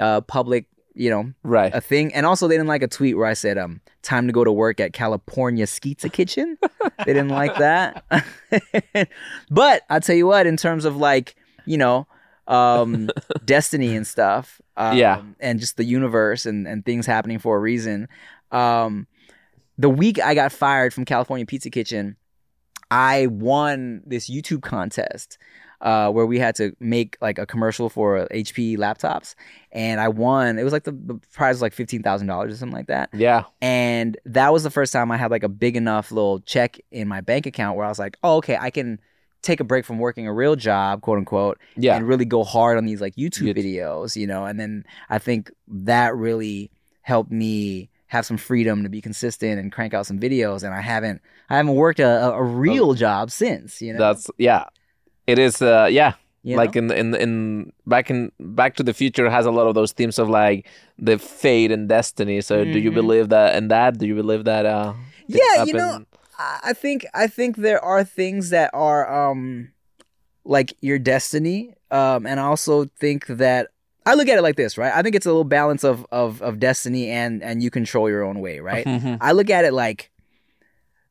uh 0.00 0.20
public 0.22 0.66
you 0.98 1.10
know, 1.10 1.32
right. 1.44 1.72
a 1.72 1.80
thing. 1.80 2.12
And 2.12 2.26
also, 2.26 2.48
they 2.48 2.56
didn't 2.56 2.66
like 2.66 2.82
a 2.82 2.88
tweet 2.88 3.16
where 3.16 3.26
I 3.26 3.34
said, 3.34 3.56
um, 3.56 3.80
time 4.02 4.26
to 4.26 4.32
go 4.32 4.42
to 4.42 4.50
work 4.50 4.80
at 4.80 4.92
California 4.92 5.64
Skeetsa 5.64 6.12
Kitchen. 6.12 6.58
they 6.98 7.12
didn't 7.12 7.28
like 7.28 7.56
that. 7.58 8.04
but 9.50 9.82
I'll 9.88 10.00
tell 10.00 10.16
you 10.16 10.26
what, 10.26 10.46
in 10.46 10.56
terms 10.56 10.84
of 10.84 10.96
like, 10.96 11.36
you 11.66 11.78
know, 11.78 12.08
um, 12.48 13.10
destiny 13.44 13.94
and 13.94 14.06
stuff, 14.06 14.60
um, 14.76 14.96
yeah, 14.96 15.22
and 15.38 15.60
just 15.60 15.76
the 15.76 15.84
universe 15.84 16.46
and, 16.46 16.66
and 16.66 16.84
things 16.84 17.06
happening 17.06 17.38
for 17.38 17.56
a 17.56 17.60
reason. 17.60 18.08
Um, 18.50 19.06
the 19.76 19.90
week 19.90 20.20
I 20.20 20.34
got 20.34 20.50
fired 20.50 20.92
from 20.92 21.04
California 21.04 21.46
Pizza 21.46 21.70
Kitchen, 21.70 22.16
I 22.90 23.26
won 23.28 24.02
this 24.06 24.28
YouTube 24.28 24.62
contest 24.62 25.38
uh, 25.80 26.10
where 26.10 26.26
we 26.26 26.38
had 26.38 26.54
to 26.56 26.74
make 26.80 27.16
like 27.20 27.38
a 27.38 27.46
commercial 27.46 27.88
for 27.88 28.26
HP 28.32 28.76
laptops, 28.76 29.34
and 29.70 30.00
I 30.00 30.08
won. 30.08 30.58
It 30.58 30.64
was 30.64 30.72
like 30.72 30.84
the, 30.84 30.92
the 30.92 31.20
prize 31.32 31.56
was 31.56 31.62
like 31.62 31.72
fifteen 31.72 32.02
thousand 32.02 32.26
dollars 32.26 32.54
or 32.54 32.56
something 32.56 32.76
like 32.76 32.88
that. 32.88 33.10
Yeah, 33.12 33.44
and 33.60 34.18
that 34.24 34.52
was 34.52 34.64
the 34.64 34.70
first 34.70 34.92
time 34.92 35.12
I 35.12 35.16
had 35.16 35.30
like 35.30 35.44
a 35.44 35.48
big 35.48 35.76
enough 35.76 36.10
little 36.10 36.40
check 36.40 36.78
in 36.90 37.06
my 37.06 37.20
bank 37.20 37.46
account 37.46 37.76
where 37.76 37.86
I 37.86 37.88
was 37.88 37.98
like, 37.98 38.16
oh, 38.22 38.36
okay, 38.38 38.56
I 38.60 38.70
can 38.70 39.00
take 39.42 39.60
a 39.60 39.64
break 39.64 39.84
from 39.84 39.98
working 39.98 40.26
a 40.26 40.32
real 40.32 40.56
job, 40.56 41.00
quote 41.00 41.18
unquote, 41.18 41.58
yeah. 41.76 41.96
and 41.96 42.06
really 42.06 42.24
go 42.24 42.44
hard 42.44 42.76
on 42.76 42.84
these 42.86 43.00
like 43.00 43.14
YouTube 43.16 43.56
videos, 43.56 44.16
you 44.16 44.26
know. 44.26 44.44
And 44.44 44.58
then 44.58 44.84
I 45.10 45.18
think 45.18 45.50
that 45.68 46.14
really 46.16 46.70
helped 47.02 47.30
me 47.30 47.88
have 48.08 48.24
some 48.26 48.36
freedom 48.36 48.82
to 48.82 48.88
be 48.88 49.00
consistent 49.00 49.60
and 49.60 49.70
crank 49.70 49.94
out 49.94 50.06
some 50.06 50.18
videos. 50.18 50.62
And 50.62 50.74
I 50.74 50.80
haven't 50.80 51.20
I 51.50 51.56
haven't 51.56 51.74
worked 51.74 52.00
a, 52.00 52.32
a 52.32 52.42
real 52.42 52.94
job 52.94 53.30
since, 53.30 53.80
you 53.80 53.92
know. 53.92 53.98
That's 53.98 54.30
yeah. 54.38 54.64
It 55.26 55.38
is 55.38 55.60
uh 55.62 55.88
yeah. 55.90 56.14
You 56.42 56.56
like 56.56 56.74
know? 56.74 56.94
in 56.94 57.14
in 57.14 57.14
in 57.14 57.72
back 57.86 58.10
in 58.10 58.32
Back 58.40 58.76
to 58.76 58.82
the 58.82 58.94
Future 58.94 59.28
has 59.28 59.44
a 59.44 59.50
lot 59.50 59.66
of 59.66 59.74
those 59.74 59.92
themes 59.92 60.18
of 60.18 60.28
like 60.30 60.66
the 60.98 61.18
fate 61.18 61.70
and 61.70 61.88
destiny. 61.88 62.40
So 62.40 62.64
do 62.64 62.78
you 62.78 62.90
Mhm. 62.90 62.94
believe 62.94 63.28
that 63.28 63.56
in 63.56 63.68
that? 63.68 63.98
Do 63.98 64.06
you 64.06 64.14
believe 64.14 64.44
that 64.44 64.64
uh 64.64 64.94
Yeah, 65.26 65.64
you 65.64 65.74
know? 65.74 66.04
I 66.38 66.72
think 66.72 67.04
I 67.14 67.26
think 67.26 67.56
there 67.56 67.82
are 67.84 68.04
things 68.04 68.50
that 68.50 68.70
are 68.72 69.30
um 69.30 69.72
like 70.44 70.74
your 70.80 70.98
destiny. 70.98 71.74
Um 71.90 72.26
and 72.26 72.38
I 72.40 72.44
also 72.44 72.84
think 73.00 73.26
that 73.26 73.68
I 74.06 74.14
look 74.14 74.28
at 74.28 74.38
it 74.38 74.42
like 74.42 74.56
this, 74.56 74.78
right? 74.78 74.92
I 74.94 75.02
think 75.02 75.14
it's 75.16 75.26
a 75.26 75.30
little 75.30 75.44
balance 75.44 75.84
of 75.84 76.06
of 76.12 76.40
of 76.42 76.58
destiny 76.60 77.10
and 77.10 77.42
and 77.42 77.62
you 77.62 77.70
control 77.70 78.08
your 78.08 78.22
own 78.22 78.40
way, 78.40 78.60
right? 78.60 78.86
Mhm. 78.96 79.18
I 79.20 79.32
look 79.32 79.50
at 79.50 79.64
it 79.64 79.72
like 79.72 80.10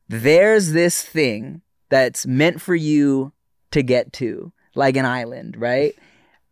there's 0.08 0.72
this 0.72 1.02
thing 1.02 1.60
that's 1.90 2.26
meant 2.26 2.60
for 2.60 2.74
you 2.74 3.32
to 3.70 3.82
get 3.82 4.12
to, 4.14 4.52
like 4.74 4.96
an 4.96 5.04
island, 5.04 5.56
right? 5.58 5.94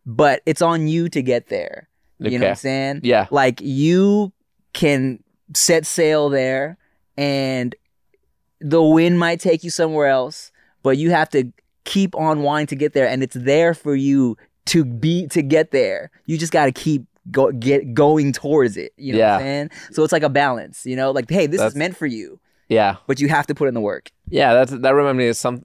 But 0.04 0.42
it's 0.46 0.62
on 0.62 0.86
you 0.88 1.08
to 1.10 1.22
get 1.22 1.48
there. 1.48 1.88
You 2.18 2.38
know 2.38 2.44
what 2.46 2.50
I'm 2.50 2.56
saying? 2.56 3.00
Yeah. 3.04 3.26
Like 3.30 3.60
you 3.60 4.32
can 4.72 5.22
set 5.54 5.86
sail 5.86 6.28
there 6.28 6.78
and 7.16 7.74
the 8.60 8.82
wind 8.82 9.18
might 9.18 9.40
take 9.40 9.62
you 9.64 9.70
somewhere 9.70 10.08
else, 10.08 10.50
but 10.82 10.96
you 10.98 11.10
have 11.10 11.28
to 11.30 11.52
keep 11.84 12.14
on 12.16 12.42
wanting 12.42 12.66
to 12.68 12.76
get 12.76 12.92
there, 12.92 13.08
and 13.08 13.22
it's 13.22 13.36
there 13.38 13.74
for 13.74 13.94
you 13.94 14.36
to 14.66 14.84
be 14.84 15.26
to 15.28 15.42
get 15.42 15.70
there. 15.70 16.10
You 16.26 16.36
just 16.38 16.52
got 16.52 16.66
to 16.66 16.72
keep 16.72 17.04
go 17.30 17.50
get 17.52 17.92
going 17.94 18.32
towards 18.32 18.76
it. 18.76 18.92
You 18.96 19.12
know 19.14 19.18
what 19.18 19.24
Yeah. 19.24 19.34
I'm 19.34 19.40
saying? 19.40 19.70
So 19.92 20.04
it's 20.04 20.12
like 20.12 20.22
a 20.22 20.28
balance. 20.28 20.86
You 20.86 20.96
know, 20.96 21.10
like 21.10 21.28
hey, 21.30 21.46
this 21.46 21.58
That's- 21.58 21.72
is 21.72 21.76
meant 21.76 21.96
for 21.96 22.06
you, 22.06 22.38
Yeah. 22.68 22.96
but 23.06 23.20
you 23.20 23.28
have 23.28 23.46
to 23.48 23.54
put 23.54 23.68
in 23.68 23.74
the 23.74 23.80
work. 23.80 24.10
Yeah, 24.28 24.54
that's 24.54 24.72
that 24.72 24.90
reminds 24.94 25.18
me 25.18 25.28
of 25.28 25.36
some 25.36 25.64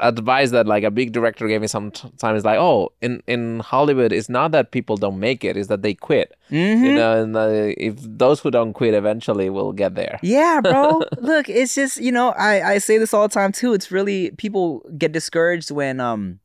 advice 0.00 0.50
that 0.50 0.66
like 0.66 0.82
a 0.82 0.90
big 0.90 1.12
director 1.12 1.46
gave 1.46 1.60
me 1.60 1.66
sometimes 1.66 2.38
is 2.38 2.44
like 2.44 2.58
oh 2.58 2.90
in 3.02 3.22
in 3.26 3.60
hollywood 3.60 4.12
it's 4.12 4.28
not 4.28 4.50
that 4.50 4.70
people 4.72 4.96
don't 4.96 5.18
make 5.20 5.44
it 5.44 5.56
it's 5.56 5.68
that 5.68 5.82
they 5.82 5.94
quit 5.94 6.34
Mm-hmm. 6.50 6.84
you 6.84 6.94
know 6.94 7.22
and 7.22 7.36
uh, 7.36 7.48
if 7.76 7.94
those 8.00 8.40
who 8.40 8.50
don't 8.50 8.72
quit 8.72 8.94
eventually 8.94 9.48
will 9.50 9.72
get 9.72 9.94
there 9.94 10.18
Yeah, 10.22 10.60
bro. 10.60 11.02
Look, 11.18 11.48
it's 11.48 11.74
just 11.76 11.98
you 12.00 12.10
know, 12.10 12.30
I 12.36 12.72
I 12.72 12.78
say 12.78 12.98
this 12.98 13.14
all 13.14 13.22
the 13.28 13.32
time 13.32 13.52
too. 13.52 13.72
It's 13.72 13.92
really 13.92 14.32
people 14.32 14.82
get 14.98 15.12
discouraged 15.12 15.70
when 15.70 16.00
um 16.00 16.40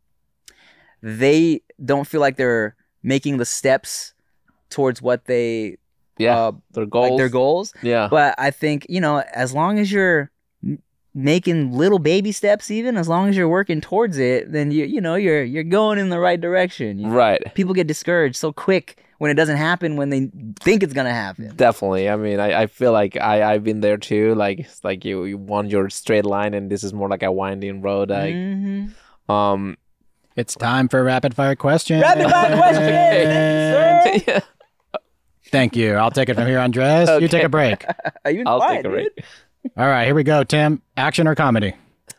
they 1.01 1.61
don't 1.83 2.07
feel 2.07 2.21
like 2.21 2.37
they're 2.37 2.75
making 3.03 3.37
the 3.37 3.45
steps 3.45 4.13
towards 4.69 5.01
what 5.01 5.25
they 5.25 5.77
yeah 6.17 6.37
uh, 6.37 6.51
their 6.71 6.85
goals 6.85 7.09
like 7.11 7.17
their 7.17 7.29
goals. 7.29 7.73
yeah 7.81 8.07
But 8.09 8.35
I 8.37 8.51
think 8.51 8.85
you 8.89 9.01
know, 9.01 9.23
as 9.33 9.53
long 9.53 9.79
as 9.79 9.91
you're 9.91 10.31
making 11.17 11.71
little 11.71 11.97
baby 11.97 12.31
steps, 12.33 12.69
even 12.69 12.97
as 12.97 13.07
long 13.07 13.29
as 13.29 13.37
you're 13.37 13.47
working 13.49 13.79
towards 13.81 14.17
it, 14.17 14.51
then 14.51 14.69
you 14.69 14.85
you 14.85 14.99
know 15.01 15.15
you're 15.15 15.43
you're 15.43 15.63
going 15.63 15.97
in 15.97 16.09
the 16.09 16.19
right 16.19 16.39
direction. 16.39 16.99
you 16.99 17.07
know? 17.07 17.13
right 17.15 17.41
People 17.55 17.73
get 17.73 17.87
discouraged 17.87 18.35
so 18.35 18.51
quick 18.51 19.01
when 19.17 19.31
it 19.31 19.35
doesn't 19.35 19.55
happen 19.55 19.95
when 19.95 20.09
they 20.09 20.29
think 20.59 20.83
it's 20.83 20.91
gonna 20.93 21.13
happen. 21.13 21.55
definitely 21.55 22.09
i 22.09 22.17
mean 22.17 22.37
i, 22.37 22.63
I 22.63 22.67
feel 22.67 22.91
like 22.91 23.15
i 23.15 23.53
i've 23.53 23.63
been 23.63 23.79
there 23.79 23.95
too 23.95 24.35
like 24.35 24.59
it's 24.59 24.83
like 24.83 25.05
you 25.05 25.23
you 25.23 25.37
want 25.37 25.69
your 25.71 25.89
straight 25.89 26.25
line 26.25 26.53
and 26.53 26.69
this 26.69 26.83
is 26.83 26.91
more 26.91 27.07
like 27.07 27.23
a 27.23 27.31
winding 27.31 27.81
road 27.81 28.09
like 28.09 28.35
Mhm. 28.35 28.91
um 29.29 29.77
It's 30.35 30.53
time 30.55 30.89
for 30.89 31.01
rapid 31.01 31.33
fire 31.33 31.55
questions. 31.55 32.01
Rapid 32.01 32.29
fire 32.29 32.57
question. 32.57 32.83
Thank 32.83 34.15
you, 34.15 34.19
sir. 34.19 34.23
yeah, 34.33 34.99
Thank 35.47 35.75
you. 35.77 35.93
I'll 35.95 36.11
take 36.11 36.27
it 36.27 36.35
from 36.35 36.47
here, 36.47 36.59
Andres. 36.59 37.07
You 37.21 37.29
take 37.29 37.43
a 37.43 37.49
break. 37.49 37.85
Are 38.25 38.31
you 38.31 38.43
i'll 38.45 38.59
quiet, 38.59 38.75
take 38.83 38.85
a 38.85 38.89
break 38.89 39.15
dude? 39.15 39.25
All 39.77 39.87
right, 39.87 40.05
here 40.05 40.15
we 40.15 40.23
go, 40.23 40.43
Tim. 40.43 40.81
Action 40.97 41.27
or 41.27 41.35
comedy? 41.35 41.73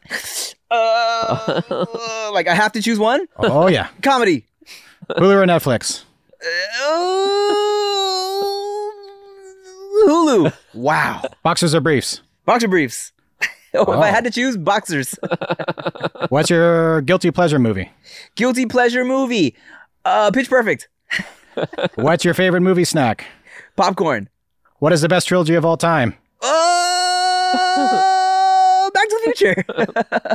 Uh, 0.68 1.85
like 2.35 2.48
I 2.48 2.54
have 2.54 2.72
to 2.72 2.82
choose 2.82 2.98
one. 2.98 3.24
Oh 3.38 3.68
yeah. 3.68 3.87
Comedy. 4.02 4.44
Hulu 5.11 5.44
or 5.44 5.46
Netflix? 5.46 6.02
Uh, 6.42 6.82
Hulu. 10.09 10.52
Wow. 10.74 11.22
Boxers 11.44 11.72
or 11.72 11.80
briefs? 11.80 12.20
Boxer 12.44 12.66
briefs. 12.66 13.12
oh, 13.74 13.82
if 13.82 13.88
I 13.88 14.09
Oh. 14.09 14.12
had 14.12 14.24
to 14.24 14.30
choose, 14.32 14.56
boxers. 14.56 15.14
What's 16.30 16.50
your 16.50 17.00
guilty 17.02 17.30
pleasure 17.30 17.61
movie? 17.61 17.92
Guilty 18.35 18.66
pleasure 18.66 19.04
movie. 19.04 19.54
Uh, 20.04 20.32
Pitch 20.32 20.50
Perfect. 20.50 20.88
What's 21.94 22.24
your 22.24 22.35
favorite 22.35 22.62
movie 22.62 22.85
snack? 22.85 23.24
Popcorn. 23.76 24.28
What 24.80 24.92
is 24.92 25.00
the 25.00 25.09
best 25.09 25.28
trilogy 25.28 25.54
of 25.54 25.64
all 25.64 25.76
time? 25.76 26.16
Uh, 27.78 28.90
Back 28.94 29.08
to 29.08 29.20
the 29.24 29.32
Future. 29.34 29.64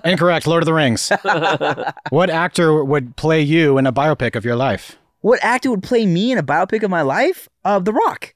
Incorrect. 0.10 0.46
Lord 0.48 0.62
of 0.64 0.66
the 0.66 0.74
Rings. 0.74 1.12
what 2.10 2.30
actor 2.30 2.84
would 2.84 3.16
play 3.16 3.42
you 3.42 3.78
in 3.78 3.88
a 3.88 3.94
biopic 3.94 4.36
of 4.36 4.46
your 4.46 4.56
life? 4.56 4.98
what 5.22 5.40
actor 5.44 5.70
would 5.70 5.84
play 5.84 6.06
me 6.08 6.32
in 6.32 6.38
a 6.40 6.44
biopic 6.44 6.82
of 6.84 6.90
my 6.90 7.02
life? 7.04 7.48
Uh, 7.64 7.78
The 7.80 7.94
Rock. 7.94 8.34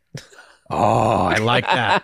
Oh, 0.69 1.25
I 1.25 1.37
like 1.37 1.65
that. 1.65 2.03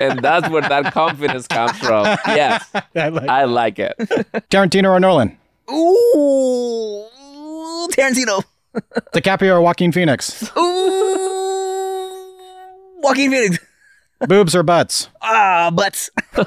and 0.00 0.20
that's 0.20 0.48
where 0.50 0.62
that 0.62 0.92
confidence 0.92 1.46
comes 1.46 1.78
from 1.78 2.04
yes 2.26 2.70
I 2.94 3.08
like 3.08 3.28
i 3.28 3.44
like 3.44 3.78
it 3.78 3.94
Tarantino 4.50 4.90
or 4.90 5.00
Nolan? 5.00 5.38
Ooh, 5.70 7.06
Tarantino. 7.90 8.42
DiCaprio 9.14 9.54
or 9.56 9.60
Joaquin 9.62 9.92
Phoenix? 9.92 10.50
Ooh, 10.58 12.36
Joaquin 13.02 13.30
Phoenix. 13.30 13.58
Boobs 14.20 14.54
or 14.54 14.62
butts? 14.62 15.08
Ah, 15.22 15.70
butts. 15.74 16.10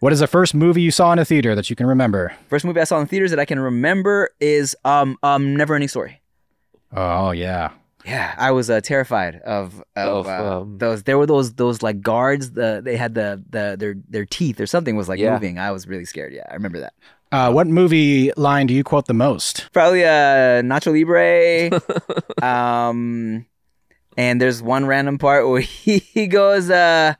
What 0.00 0.12
is 0.12 0.20
the 0.20 0.26
first 0.26 0.54
movie 0.54 0.82
you 0.82 0.90
saw 0.90 1.10
in 1.12 1.18
a 1.18 1.24
theater 1.24 1.54
that 1.54 1.70
you 1.70 1.74
can 1.74 1.86
remember? 1.86 2.34
First 2.48 2.66
movie 2.66 2.80
I 2.80 2.84
saw 2.84 3.00
in 3.00 3.06
theaters 3.06 3.30
that 3.30 3.40
I 3.40 3.46
can 3.46 3.58
remember 3.58 4.28
is 4.40 4.76
um 4.84 5.16
um 5.22 5.56
Never 5.56 5.74
Ending 5.74 5.88
Story. 5.88 6.20
Oh 6.94 7.30
yeah. 7.30 7.70
Yeah, 8.04 8.34
I 8.38 8.50
was 8.52 8.68
uh, 8.70 8.80
terrified 8.82 9.36
of 9.36 9.82
of, 9.96 10.26
Of, 10.26 10.28
uh, 10.28 10.60
um, 10.60 10.78
those. 10.78 11.02
There 11.04 11.16
were 11.18 11.26
those 11.26 11.54
those 11.54 11.82
like 11.82 12.02
guards. 12.02 12.52
The 12.52 12.82
they 12.84 12.96
had 12.96 13.14
the 13.14 13.42
the 13.48 13.76
their 13.78 13.94
their 14.08 14.26
teeth 14.26 14.60
or 14.60 14.66
something 14.66 14.96
was 14.96 15.08
like 15.08 15.18
Yeah. 15.18 15.32
moving. 15.32 15.58
I 15.58 15.72
was 15.72 15.88
really 15.88 16.04
scared. 16.04 16.32
Yeah, 16.34 16.44
I 16.50 16.54
remember 16.54 16.78
that. 16.80 16.92
Uh, 17.32 17.50
what 17.50 17.66
movie 17.66 18.30
line 18.36 18.66
do 18.66 18.74
you 18.74 18.84
quote 18.84 19.06
the 19.06 19.14
most? 19.14 19.70
Probably 19.72 20.04
uh 20.04 20.60
Nacho 20.62 20.92
Libre. 20.92 21.80
um, 22.46 23.46
and 24.16 24.40
there's 24.40 24.62
one 24.62 24.86
random 24.86 25.18
part 25.18 25.48
where 25.48 25.60
he, 25.84 25.98
he 25.98 26.26
goes 26.26 26.70
uh. 26.70 27.14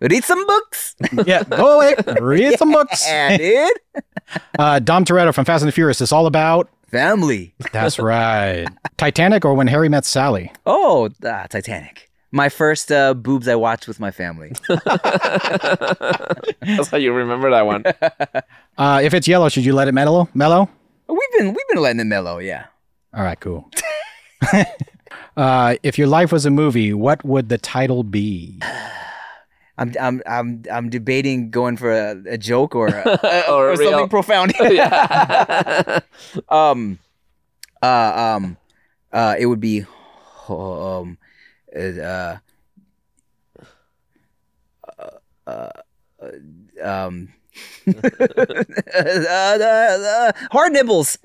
Read 0.00 0.24
some 0.24 0.44
books. 0.46 0.96
Yeah, 1.26 1.44
go 1.44 1.76
away. 1.78 1.94
Read 2.20 2.58
some 2.58 2.72
books. 2.72 3.06
Yeah, 3.08 3.36
dude. 3.36 3.70
Uh, 4.58 4.78
Dom 4.80 5.04
Toretto 5.04 5.32
from 5.32 5.44
Fast 5.44 5.62
and 5.62 5.68
the 5.68 5.72
Furious 5.72 6.00
is 6.00 6.10
all 6.10 6.26
about. 6.26 6.68
Family. 6.90 7.54
That's 7.72 8.00
right. 8.00 8.66
Titanic 8.96 9.44
or 9.44 9.54
When 9.54 9.68
Harry 9.68 9.88
Met 9.88 10.04
Sally? 10.04 10.50
Oh, 10.66 11.08
ah, 11.24 11.46
Titanic. 11.48 12.10
My 12.32 12.48
first 12.48 12.90
uh, 12.90 13.14
boobs 13.14 13.46
I 13.46 13.54
watched 13.54 13.86
with 13.86 14.00
my 14.00 14.10
family. 14.10 14.52
That's 16.60 16.88
how 16.88 16.96
you 16.96 17.12
remember 17.12 17.50
that 17.50 17.64
one. 17.66 17.84
Uh, 18.76 19.00
if 19.04 19.14
it's 19.14 19.28
yellow, 19.28 19.48
should 19.50 19.64
you 19.64 19.74
let 19.74 19.86
it 19.86 19.92
mellow? 19.92 20.28
Mellow? 20.34 20.68
We've 21.08 21.32
been 21.38 21.48
we've 21.48 21.68
been 21.68 21.80
letting 21.82 22.00
it 22.00 22.04
mellow, 22.06 22.38
yeah. 22.38 22.66
All 23.14 23.22
right, 23.22 23.38
cool. 23.38 23.70
Uh, 25.36 25.76
if 25.82 25.98
your 25.98 26.06
life 26.06 26.32
was 26.32 26.46
a 26.46 26.50
movie, 26.50 26.92
what 26.92 27.24
would 27.24 27.48
the 27.48 27.58
title 27.58 28.02
be? 28.02 28.60
I'm 29.78 29.94
I'm 29.98 30.22
I'm 30.26 30.62
I'm 30.70 30.90
debating 30.90 31.50
going 31.50 31.78
for 31.78 31.90
a, 31.90 32.22
a 32.28 32.38
joke 32.38 32.74
or 32.76 32.88
a, 32.88 33.02
Or 33.48 33.70
or, 33.70 33.76
something 33.76 34.08
profound. 34.08 34.52
yeah. 34.60 36.00
um, 36.50 36.98
uh, 37.80 38.36
um, 38.36 38.58
uh, 39.12 39.34
it 39.38 39.46
would 39.46 39.60
be, 39.60 39.84
um, 40.48 41.16
uh, 41.74 42.36
uh, 44.98 45.10
uh, 45.46 45.70
um. 46.82 47.32
Uh, 47.86 47.92
uh, 48.94 50.32
hard 50.50 50.72
nibbles. 50.72 51.18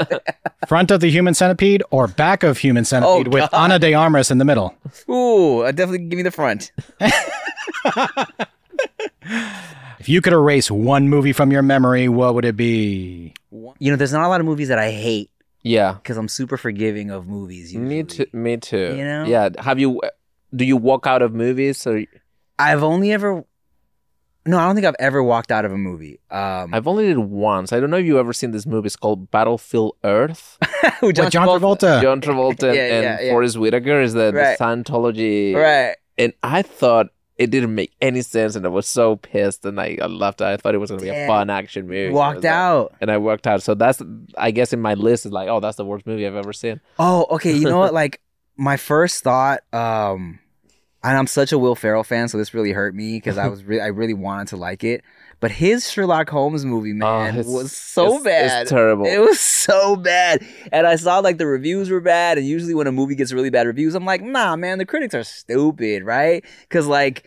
Front 0.66 0.90
of 0.90 1.00
the 1.00 1.10
human 1.10 1.34
centipede 1.34 1.82
or 1.90 2.06
back 2.06 2.42
of 2.42 2.58
human 2.58 2.84
centipede 2.84 3.28
with 3.28 3.50
God. 3.50 3.64
Ana 3.64 3.78
de 3.78 3.94
Armas 3.94 4.30
in 4.30 4.38
the 4.38 4.44
middle? 4.44 4.74
Ooh, 5.08 5.60
uh, 5.60 5.72
definitely 5.72 6.06
give 6.06 6.16
me 6.16 6.22
the 6.22 6.30
front. 6.30 6.72
If 10.02 10.08
you 10.08 10.20
could 10.20 10.32
erase 10.32 10.68
one 10.68 11.08
movie 11.08 11.32
from 11.32 11.52
your 11.52 11.62
memory, 11.62 12.08
what 12.08 12.34
would 12.34 12.44
it 12.44 12.56
be? 12.56 13.34
You 13.52 13.92
know, 13.92 13.94
there's 13.94 14.12
not 14.12 14.24
a 14.24 14.28
lot 14.28 14.40
of 14.40 14.46
movies 14.46 14.66
that 14.66 14.78
I 14.80 14.90
hate 14.90 15.30
yeah. 15.62 15.92
because 15.92 16.16
I'm 16.16 16.26
super 16.26 16.56
forgiving 16.56 17.10
of 17.10 17.28
movies. 17.28 17.72
Usually. 17.72 17.88
Me 17.88 18.02
too. 18.02 18.26
Me 18.32 18.56
too. 18.56 18.96
You 18.96 19.04
know? 19.04 19.24
Yeah. 19.24 19.50
Have 19.58 19.78
you? 19.78 20.00
Do 20.54 20.64
you 20.64 20.76
walk 20.76 21.06
out 21.06 21.22
of 21.22 21.32
movies 21.32 21.86
or? 21.86 22.02
I've 22.58 22.82
only 22.82 23.12
ever. 23.12 23.44
No, 24.44 24.58
I 24.58 24.66
don't 24.66 24.74
think 24.74 24.86
I've 24.86 24.96
ever 24.98 25.22
walked 25.22 25.52
out 25.52 25.64
of 25.64 25.72
a 25.72 25.78
movie. 25.78 26.18
Um, 26.30 26.74
I've 26.74 26.88
only 26.88 27.06
did 27.06 27.18
once. 27.18 27.72
I 27.72 27.78
don't 27.78 27.90
know 27.90 27.98
if 27.98 28.04
you've 28.06 28.16
ever 28.18 28.32
seen 28.32 28.50
this 28.50 28.66
movie. 28.66 28.86
It's 28.86 28.96
called 28.96 29.30
Battlefield 29.30 29.96
Earth. 30.02 30.58
with 31.00 31.16
With 31.18 31.30
John 31.30 31.46
Travolta. 31.46 32.02
John 32.02 32.20
Travolta 32.20 32.64
and, 32.68 32.74
Yeah, 32.76 33.20
yeah. 33.20 33.30
Forest 33.30 33.56
Whitaker 33.58 34.00
is 34.00 34.14
the, 34.14 34.32
Right. 34.32 34.58
the 34.58 34.64
Scientology. 34.64 35.54
Right. 35.54 35.94
And 36.18 36.32
I 36.42 36.62
thought 36.62 37.06
it 37.38 37.50
didn't 37.50 37.74
make 37.74 37.92
any 38.00 38.20
sense, 38.20 38.54
and 38.56 38.64
I 38.66 38.68
was 38.68 38.86
so 38.86 39.16
pissed, 39.16 39.64
and 39.64 39.80
I, 39.80 39.96
I 40.00 40.06
left. 40.06 40.42
I 40.42 40.56
thought 40.58 40.74
it 40.74 40.78
was 40.78 40.90
gonna 40.90 41.02
be 41.02 41.08
a 41.08 41.26
fun 41.26 41.48
action 41.48 41.86
movie. 41.86 42.04
I 42.04 42.08
was 42.08 42.14
Walked 42.14 42.36
like- 42.44 42.44
out. 42.52 42.94
and 43.00 43.10
I 43.10 43.18
worked 43.18 43.46
out. 43.46 43.62
So 43.62 43.74
that's, 43.74 44.02
I 44.36 44.50
guess, 44.50 44.72
in 44.72 44.80
my 44.80 44.94
list 44.94 45.24
is 45.26 45.32
like, 45.32 45.48
oh, 45.48 45.58
that's 45.60 45.76
the 45.76 45.84
worst 45.84 46.06
movie 46.06 46.26
I've 46.26 46.34
ever 46.36 46.52
seen. 46.52 46.80
Oh, 46.98 47.26
okay. 47.30 47.52
You 47.52 47.64
know 47.68 47.78
what? 47.78 47.94
Like 47.94 48.20
my 48.56 48.76
first 48.76 49.24
thought, 49.24 49.60
um, 49.72 50.38
and 51.04 51.16
I'm 51.18 51.26
such 51.26 51.52
a 51.52 51.58
Will 51.58 51.74
Ferrell 51.74 52.04
fan, 52.04 52.28
so 52.28 52.38
this 52.38 52.54
really 52.54 52.72
hurt 52.72 52.94
me 52.94 53.16
because 53.16 53.38
I 53.38 53.48
was 53.52 53.64
really, 53.64 53.82
I 53.82 53.88
really 53.88 54.14
wanted 54.14 54.48
to 54.48 54.56
like 54.56 54.84
it. 54.84 55.02
But 55.40 55.50
his 55.50 55.90
Sherlock 55.90 56.30
Holmes 56.30 56.64
movie, 56.64 56.92
oh, 56.92 56.94
man, 56.94 57.42
Oh, 57.44 57.50
was 57.52 57.72
so 57.76 58.06
it's- 58.06 58.22
bad. 58.22 58.62
It's 58.62 58.70
terrible. 58.70 59.06
It 59.06 59.18
was 59.20 59.40
so 59.40 59.96
bad. 59.96 60.44
And 60.70 60.86
I 60.86 60.94
saw 60.94 61.18
like 61.18 61.38
the 61.38 61.46
reviews 61.48 61.90
were 61.90 62.00
bad. 62.00 62.38
And 62.38 62.46
usually 62.46 62.74
when 62.74 62.86
a 62.86 62.92
movie 62.92 63.16
gets 63.16 63.32
really 63.32 63.50
bad 63.50 63.66
reviews, 63.66 63.96
I'm 63.96 64.04
like, 64.04 64.22
nah, 64.22 64.54
man, 64.54 64.78
the 64.78 64.86
critics 64.86 65.14
are 65.16 65.24
stupid, 65.24 66.04
right? 66.04 66.44
Because 66.60 66.86
like 66.86 67.24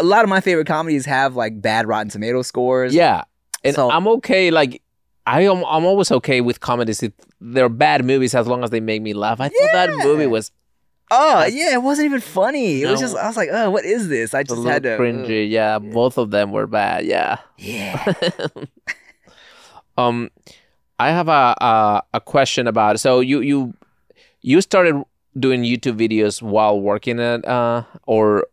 a 0.00 0.04
lot 0.04 0.24
of 0.24 0.28
my 0.28 0.40
favorite 0.40 0.66
comedies 0.66 1.06
have 1.06 1.36
like 1.36 1.60
bad 1.62 1.86
Rotten 1.86 2.08
Tomato 2.08 2.42
scores. 2.42 2.92
Yeah, 2.92 3.22
and 3.62 3.76
So- 3.76 3.88
I'm 3.88 4.08
okay. 4.08 4.50
Like 4.50 4.82
I 5.24 5.42
am, 5.42 5.58
I'm 5.58 5.84
always 5.84 6.10
okay 6.10 6.40
with 6.40 6.58
comedies 6.58 7.04
if 7.04 7.12
they're 7.40 7.68
bad 7.68 8.04
movies 8.04 8.34
as 8.34 8.48
long 8.48 8.64
as 8.64 8.70
they 8.70 8.80
make 8.80 9.00
me 9.00 9.14
laugh. 9.14 9.40
I 9.40 9.48
thought 9.48 9.72
that 9.74 9.90
movie 10.04 10.26
was 10.26 10.50
oh 11.10 11.44
yeah, 11.44 11.74
it 11.74 11.82
wasn't 11.82 12.06
even 12.06 12.20
funny. 12.20 12.82
It 12.82 12.90
was 12.90 13.00
No. 13.00 13.06
just 13.06 13.16
I 13.16 13.26
was 13.26 13.36
like, 13.36 13.48
oh, 13.52 13.70
what 13.70 13.84
is 13.84 14.08
this? 14.08 14.34
I 14.34 14.40
a 14.40 14.44
just 14.44 14.56
little 14.58 14.70
had 14.72 14.82
to. 14.84 14.96
cringy. 14.98 15.50
yeah, 15.50 15.78
both 15.78 16.18
of 16.18 16.30
them 16.30 16.50
were 16.52 16.66
bad. 16.66 17.04
Yeah. 17.06 17.38
yeah. 17.58 18.14
um, 19.98 20.30
I 20.98 21.10
have 21.10 21.28
a, 21.28 21.54
a 21.60 22.02
a 22.14 22.20
question 22.20 22.66
about. 22.66 23.00
So 23.00 23.20
you 23.20 23.40
you 23.40 23.74
you 24.42 24.60
started 24.60 25.02
doing 25.38 25.62
YouTube 25.62 25.98
videos 25.98 26.40
while 26.42 26.80
working 26.80 27.18
at 27.18 27.44
uh 27.44 27.82
or 28.06 28.46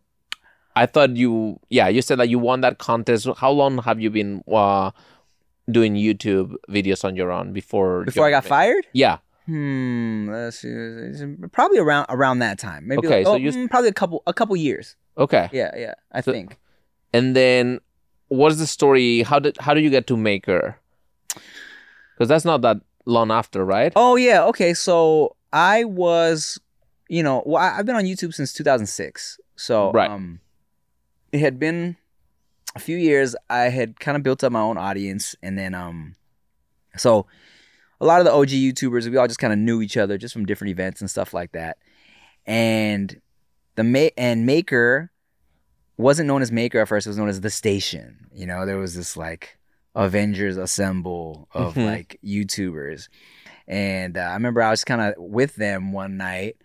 I 0.74 0.86
thought 0.86 1.16
you 1.16 1.60
yeah 1.70 1.86
you 1.88 2.02
said 2.02 2.18
that 2.18 2.28
you 2.28 2.38
won 2.38 2.60
that 2.62 2.78
contest. 2.78 3.28
How 3.36 3.50
long 3.50 3.78
have 3.82 4.00
you 4.00 4.10
been 4.10 4.42
uh 4.50 4.90
doing 5.70 5.94
YouTube 5.94 6.54
videos 6.68 7.04
on 7.04 7.14
your 7.14 7.30
own 7.30 7.52
before 7.52 8.04
Before 8.04 8.26
I 8.26 8.30
got 8.30 8.44
fired. 8.44 8.84
Yeah. 8.92 9.18
Hmm. 9.46 10.28
Let's 10.30 10.60
see, 10.60 10.72
probably 11.50 11.78
around 11.78 12.06
around 12.08 12.38
that 12.40 12.58
time. 12.58 12.86
Maybe. 12.86 13.06
Okay, 13.06 13.18
like- 13.18 13.26
so 13.26 13.32
oh, 13.32 13.36
you- 13.36 13.50
mm, 13.50 13.68
probably 13.70 13.88
a 13.88 13.92
couple 13.92 14.22
a 14.26 14.32
couple 14.32 14.54
years. 14.56 14.96
Okay. 15.18 15.48
Yeah, 15.52 15.70
yeah. 15.76 15.94
I 16.12 16.20
So- 16.20 16.32
think. 16.32 16.56
And 17.12 17.36
then 17.36 17.80
what's 18.28 18.56
the 18.56 18.66
story? 18.66 19.22
How 19.22 19.38
did 19.38 19.56
how 19.58 19.74
do 19.74 19.80
you 19.80 19.90
get 19.90 20.06
to 20.08 20.16
Maker? 20.16 20.78
Because 22.14 22.28
that's 22.28 22.44
not 22.44 22.62
that 22.62 22.78
long 23.04 23.30
after, 23.30 23.64
right? 23.64 23.92
Oh 23.96 24.16
yeah. 24.16 24.44
Okay. 24.44 24.74
So 24.74 25.36
I 25.52 25.84
was, 25.84 26.58
you 27.08 27.22
know, 27.22 27.42
well, 27.44 27.62
I, 27.62 27.78
I've 27.78 27.86
been 27.86 27.96
on 27.96 28.04
YouTube 28.04 28.32
since 28.32 28.52
2006. 28.52 29.38
So 29.56 29.90
Right. 29.92 30.10
um, 30.10 30.40
it 31.32 31.40
had 31.40 31.58
been 31.58 31.96
a 32.74 32.78
few 32.78 32.96
years. 32.96 33.34
I 33.50 33.64
had 33.68 33.98
kind 34.00 34.16
of 34.16 34.22
built 34.22 34.42
up 34.44 34.52
my 34.52 34.60
own 34.60 34.78
audience, 34.78 35.34
and 35.42 35.58
then 35.58 35.74
um, 35.74 36.14
so 36.96 37.26
a 38.02 38.04
lot 38.04 38.20
of 38.20 38.24
the 38.26 38.32
OG 38.32 38.48
YouTubers, 38.48 39.08
we 39.10 39.16
all 39.16 39.28
just 39.28 39.38
kind 39.38 39.52
of 39.52 39.58
knew 39.58 39.80
each 39.80 39.96
other 39.96 40.18
just 40.18 40.34
from 40.34 40.44
different 40.44 40.70
events 40.72 41.00
and 41.00 41.08
stuff 41.08 41.32
like 41.32 41.52
that. 41.52 41.76
And 42.46 43.20
the 43.76 43.84
ma- 43.84 44.08
and 44.16 44.44
Maker 44.44 45.10
wasn't 45.96 46.26
known 46.26 46.42
as 46.42 46.50
Maker 46.50 46.80
at 46.80 46.88
first. 46.88 47.06
It 47.06 47.10
was 47.10 47.18
known 47.18 47.28
as 47.28 47.40
the 47.40 47.50
Station. 47.50 48.26
You 48.34 48.46
know, 48.46 48.66
there 48.66 48.78
was 48.78 48.94
this 48.96 49.16
like 49.16 49.58
Avengers 49.94 50.56
assemble 50.56 51.48
of 51.52 51.74
Mhm. 51.74 51.86
like 51.86 52.18
YouTubers, 52.24 53.08
and 53.68 54.16
uh, 54.18 54.22
I 54.22 54.34
remember 54.34 54.62
I 54.62 54.70
was 54.70 54.84
kind 54.84 55.00
of 55.00 55.14
with 55.18 55.54
them 55.56 55.92
one 55.92 56.16
night 56.16 56.56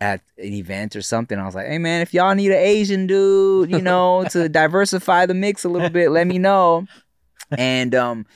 at 0.00 0.20
an 0.36 0.52
event 0.52 0.94
or 0.94 1.02
something. 1.02 1.38
I 1.38 1.44
was 1.46 1.54
like, 1.56 1.66
"Hey 1.66 1.78
man, 1.78 2.02
if 2.02 2.14
y'all 2.14 2.34
need 2.34 2.52
an 2.52 2.58
Asian 2.58 3.06
dude, 3.08 3.70
you 3.70 3.80
know, 3.82 4.24
to 4.30 4.48
diversify 4.60 5.26
the 5.26 5.34
mix 5.34 5.64
a 5.64 5.68
little 5.68 5.90
bit, 5.90 6.10
let 6.10 6.26
me 6.26 6.38
know." 6.38 6.86
And 7.56 7.94
um, 7.94 8.26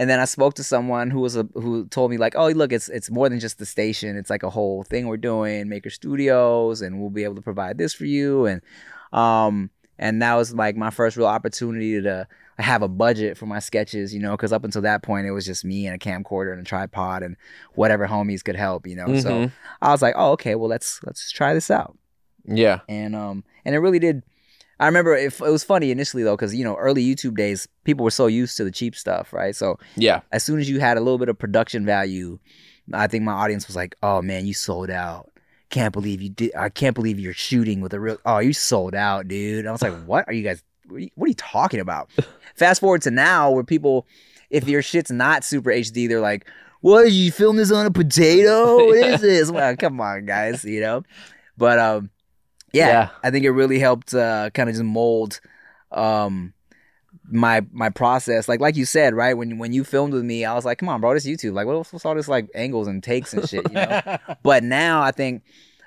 and 0.00 0.08
then 0.08 0.18
I 0.18 0.24
spoke 0.24 0.54
to 0.54 0.64
someone 0.64 1.10
who 1.10 1.20
was 1.20 1.36
a 1.36 1.46
who 1.52 1.86
told 1.88 2.10
me 2.10 2.16
like, 2.16 2.34
"Oh, 2.34 2.48
look, 2.48 2.72
it's 2.72 2.88
it's 2.88 3.10
more 3.10 3.28
than 3.28 3.38
just 3.38 3.58
the 3.58 3.66
station. 3.66 4.16
It's 4.16 4.30
like 4.30 4.42
a 4.42 4.48
whole 4.50 4.82
thing 4.82 5.06
we're 5.06 5.18
doing, 5.18 5.68
Maker 5.68 5.90
Studios, 5.90 6.80
and 6.80 6.98
we'll 6.98 7.10
be 7.10 7.24
able 7.24 7.34
to 7.36 7.42
provide 7.42 7.76
this 7.76 7.92
for 7.92 8.06
you." 8.06 8.46
And 8.46 8.62
um, 9.12 9.68
and 9.98 10.22
that 10.22 10.34
was 10.36 10.54
like 10.54 10.74
my 10.74 10.88
first 10.88 11.18
real 11.18 11.26
opportunity 11.26 12.00
to 12.00 12.26
have 12.58 12.80
a 12.82 12.88
budget 12.88 13.36
for 13.36 13.44
my 13.46 13.58
sketches, 13.58 14.14
you 14.14 14.20
know, 14.20 14.32
because 14.32 14.52
up 14.52 14.64
until 14.64 14.82
that 14.82 15.02
point 15.02 15.26
it 15.26 15.32
was 15.32 15.44
just 15.46 15.64
me 15.64 15.86
and 15.86 15.94
a 15.94 15.98
camcorder 15.98 16.52
and 16.52 16.60
a 16.62 16.64
tripod 16.64 17.22
and 17.22 17.36
whatever 17.74 18.06
homies 18.08 18.42
could 18.42 18.56
help, 18.56 18.86
you 18.86 18.96
know. 18.96 19.14
So 19.20 19.30
Mhm. 19.30 19.52
I 19.82 19.90
was 19.92 20.00
like, 20.02 20.14
"Oh, 20.16 20.32
okay, 20.32 20.54
well 20.54 20.68
let's 20.70 21.00
let's 21.04 21.30
try 21.30 21.52
this 21.52 21.70
out." 21.70 21.96
Yeah. 22.46 22.80
and 22.88 23.14
um 23.14 23.44
and 23.66 23.74
it 23.74 23.78
really 23.80 23.98
did 23.98 24.22
i 24.80 24.86
remember 24.86 25.14
it, 25.14 25.32
it 25.40 25.50
was 25.50 25.62
funny 25.62 25.92
initially 25.92 26.22
though 26.24 26.34
because 26.36 26.52
you 26.54 26.64
know 26.64 26.74
early 26.76 27.04
youtube 27.04 27.36
days 27.36 27.68
people 27.84 28.02
were 28.02 28.10
so 28.10 28.26
used 28.26 28.56
to 28.56 28.64
the 28.64 28.70
cheap 28.72 28.96
stuff 28.96 29.32
right? 29.32 29.54
So 29.54 29.78
Yeah. 29.96 30.20
as 30.32 30.42
soon 30.42 30.58
as 30.58 30.68
you 30.68 30.80
had 30.80 30.96
a 30.96 31.00
little 31.00 31.18
bit 31.18 31.28
of 31.28 31.38
production 31.38 31.86
value 31.86 32.38
i 32.92 33.06
think 33.06 33.22
my 33.22 33.32
audience 33.32 33.66
was 33.68 33.76
like 33.76 33.94
oh 34.02 34.20
man 34.22 34.44
you 34.46 34.54
sold 34.54 34.90
out. 34.90 35.30
Can't 35.70 35.92
believe 35.92 36.20
you 36.20 36.30
did 36.30 36.50
i 36.56 36.68
can't 36.68 36.96
believe 36.96 37.20
you're 37.20 37.32
shooting 37.32 37.80
with 37.80 37.94
a 37.94 38.00
real 38.00 38.18
oh 38.26 38.38
you 38.38 38.52
sold 38.52 38.94
out 38.96 39.28
dude. 39.28 39.66
I 39.66 39.70
was 39.70 39.82
like 39.82 39.94
what? 40.04 40.24
Are 40.26 40.32
you 40.32 40.42
guys 40.42 40.62
what 40.88 40.96
are 40.96 41.00
you, 41.00 41.10
what 41.14 41.26
are 41.26 41.28
you 41.28 41.34
talking 41.36 41.78
about? 41.78 42.10
Fast 42.56 42.80
forward 42.80 43.02
to 43.02 43.12
now 43.12 43.52
where 43.52 43.62
people 43.62 44.06
if 44.50 44.66
your 44.68 44.82
shit's 44.82 45.12
not 45.12 45.44
super 45.44 45.70
hd 45.70 46.08
they're 46.08 46.20
like 46.20 46.48
what 46.80 47.04
did 47.04 47.12
you 47.12 47.30
film 47.30 47.56
this 47.56 47.70
on 47.70 47.84
a 47.86 47.90
potato? 47.90 48.76
What 48.86 48.96
is 48.96 49.20
this? 49.28 49.50
Well 49.52 49.76
come 49.76 50.00
on 50.00 50.26
guys 50.26 50.64
you 50.64 50.80
know? 50.80 51.04
But 51.56 51.78
um 51.78 52.10
yeah, 52.72 52.86
Yeah. 52.86 53.08
I 53.22 53.30
think 53.30 53.44
it 53.44 53.50
really 53.50 53.78
helped 53.78 54.14
uh, 54.14 54.50
kind 54.50 54.68
of 54.68 54.74
just 54.74 54.84
mold 54.84 55.40
um, 55.90 56.54
my 57.24 57.64
my 57.72 57.90
process. 57.90 58.48
Like 58.48 58.60
like 58.60 58.76
you 58.76 58.84
said, 58.84 59.14
right? 59.14 59.34
When 59.34 59.58
when 59.58 59.72
you 59.72 59.84
filmed 59.84 60.12
with 60.12 60.24
me, 60.24 60.44
I 60.44 60.54
was 60.54 60.64
like, 60.64 60.78
come 60.78 60.88
on, 60.88 61.00
bro, 61.00 61.14
this 61.14 61.26
YouTube. 61.26 61.52
Like, 61.52 61.66
what's, 61.66 61.92
what's 61.92 62.04
all 62.04 62.14
this 62.14 62.28
like 62.28 62.48
angles 62.54 62.88
and 62.88 63.02
takes 63.02 63.32
and 63.32 63.48
shit, 63.48 63.68
you 63.68 63.74
know? 63.74 64.18
but 64.42 64.62
now 64.62 65.02
I 65.02 65.10
think 65.10 65.42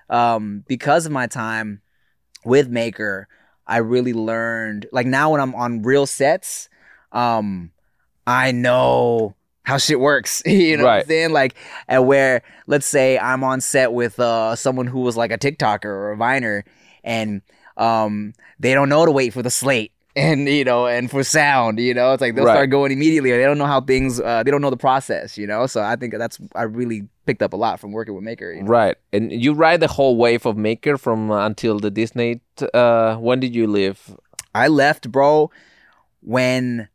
um, 0.09 0.63
because 0.67 1.05
of 1.05 1.11
my 1.11 1.27
time 1.27 1.81
with 2.45 2.69
Maker, 2.69 3.27
I 3.65 3.77
really 3.77 4.13
learned. 4.13 4.87
Like 4.91 5.07
now 5.07 5.31
when 5.31 5.41
I'm 5.41 5.55
on 5.55 5.81
real 5.83 6.05
sets, 6.05 6.69
um, 7.11 7.71
I 8.25 8.51
know 8.51 9.35
how 9.63 9.77
shit 9.77 9.99
works. 9.99 10.41
you 10.45 10.77
know 10.77 10.83
what 10.83 10.91
I'm 10.99 11.05
saying? 11.05 11.31
Like, 11.31 11.55
and 11.87 12.05
where 12.07 12.41
let's 12.67 12.85
say 12.85 13.17
I'm 13.17 13.43
on 13.43 13.61
set 13.61 13.93
with 13.93 14.19
uh 14.19 14.55
someone 14.55 14.87
who 14.87 14.99
was 15.01 15.17
like 15.17 15.31
a 15.31 15.37
TikToker 15.37 15.85
or 15.85 16.11
a 16.11 16.17
Viner, 16.17 16.63
and 17.03 17.41
um 17.77 18.33
they 18.59 18.73
don't 18.73 18.89
know 18.89 19.05
to 19.05 19.11
wait 19.11 19.33
for 19.33 19.41
the 19.41 19.49
slate. 19.51 19.91
And 20.15 20.47
you 20.47 20.63
know, 20.63 20.85
and 20.85 21.09
for 21.09 21.23
sound, 21.23 21.79
you 21.79 21.91
know, 21.91 22.13
it's 22.13 22.21
like 22.21 22.35
they'll 22.35 22.45
Right. 22.45 22.53
start 22.53 22.69
going 22.69 22.91
immediately, 22.91 23.31
or 23.31 23.37
they 23.37 23.45
don't 23.45 23.57
know 23.57 23.65
how 23.65 23.81
things, 23.81 24.19
uh, 24.21 24.43
they 24.43 24.51
don't 24.51 24.61
know 24.61 24.69
the 24.69 24.77
process, 24.77 25.39
you 25.39 25.47
know. 25.47 25.65
So 25.65 25.81
I 25.81 25.95
think 25.95 26.13
that's 26.15 26.37
I 26.53 26.63
really 26.63 27.07
picked 27.25 27.41
up 27.41 27.51
a 27.51 27.55
lot 27.55 27.79
from 27.79 27.93
working 27.93 28.13
with 28.13 28.23
Maker. 28.23 28.53
You 28.53 28.61
know? 28.61 28.67
Right. 28.67 28.95
And 29.11 29.31
you 29.31 29.53
ride 29.55 29.79
the 29.79 29.87
whole 29.87 30.15
wave 30.15 30.45
of 30.45 30.55
Maker 30.55 30.99
from 30.99 31.31
uh, 31.31 31.43
until 31.47 31.79
the 31.79 31.89
Disney. 31.89 32.41
Uh, 32.75 33.15
when 33.15 33.39
did 33.39 33.55
you 33.55 33.65
leave? 33.65 34.15
I 34.53 34.67
left, 34.67 35.11
bro, 35.11 35.49
when 36.21 36.89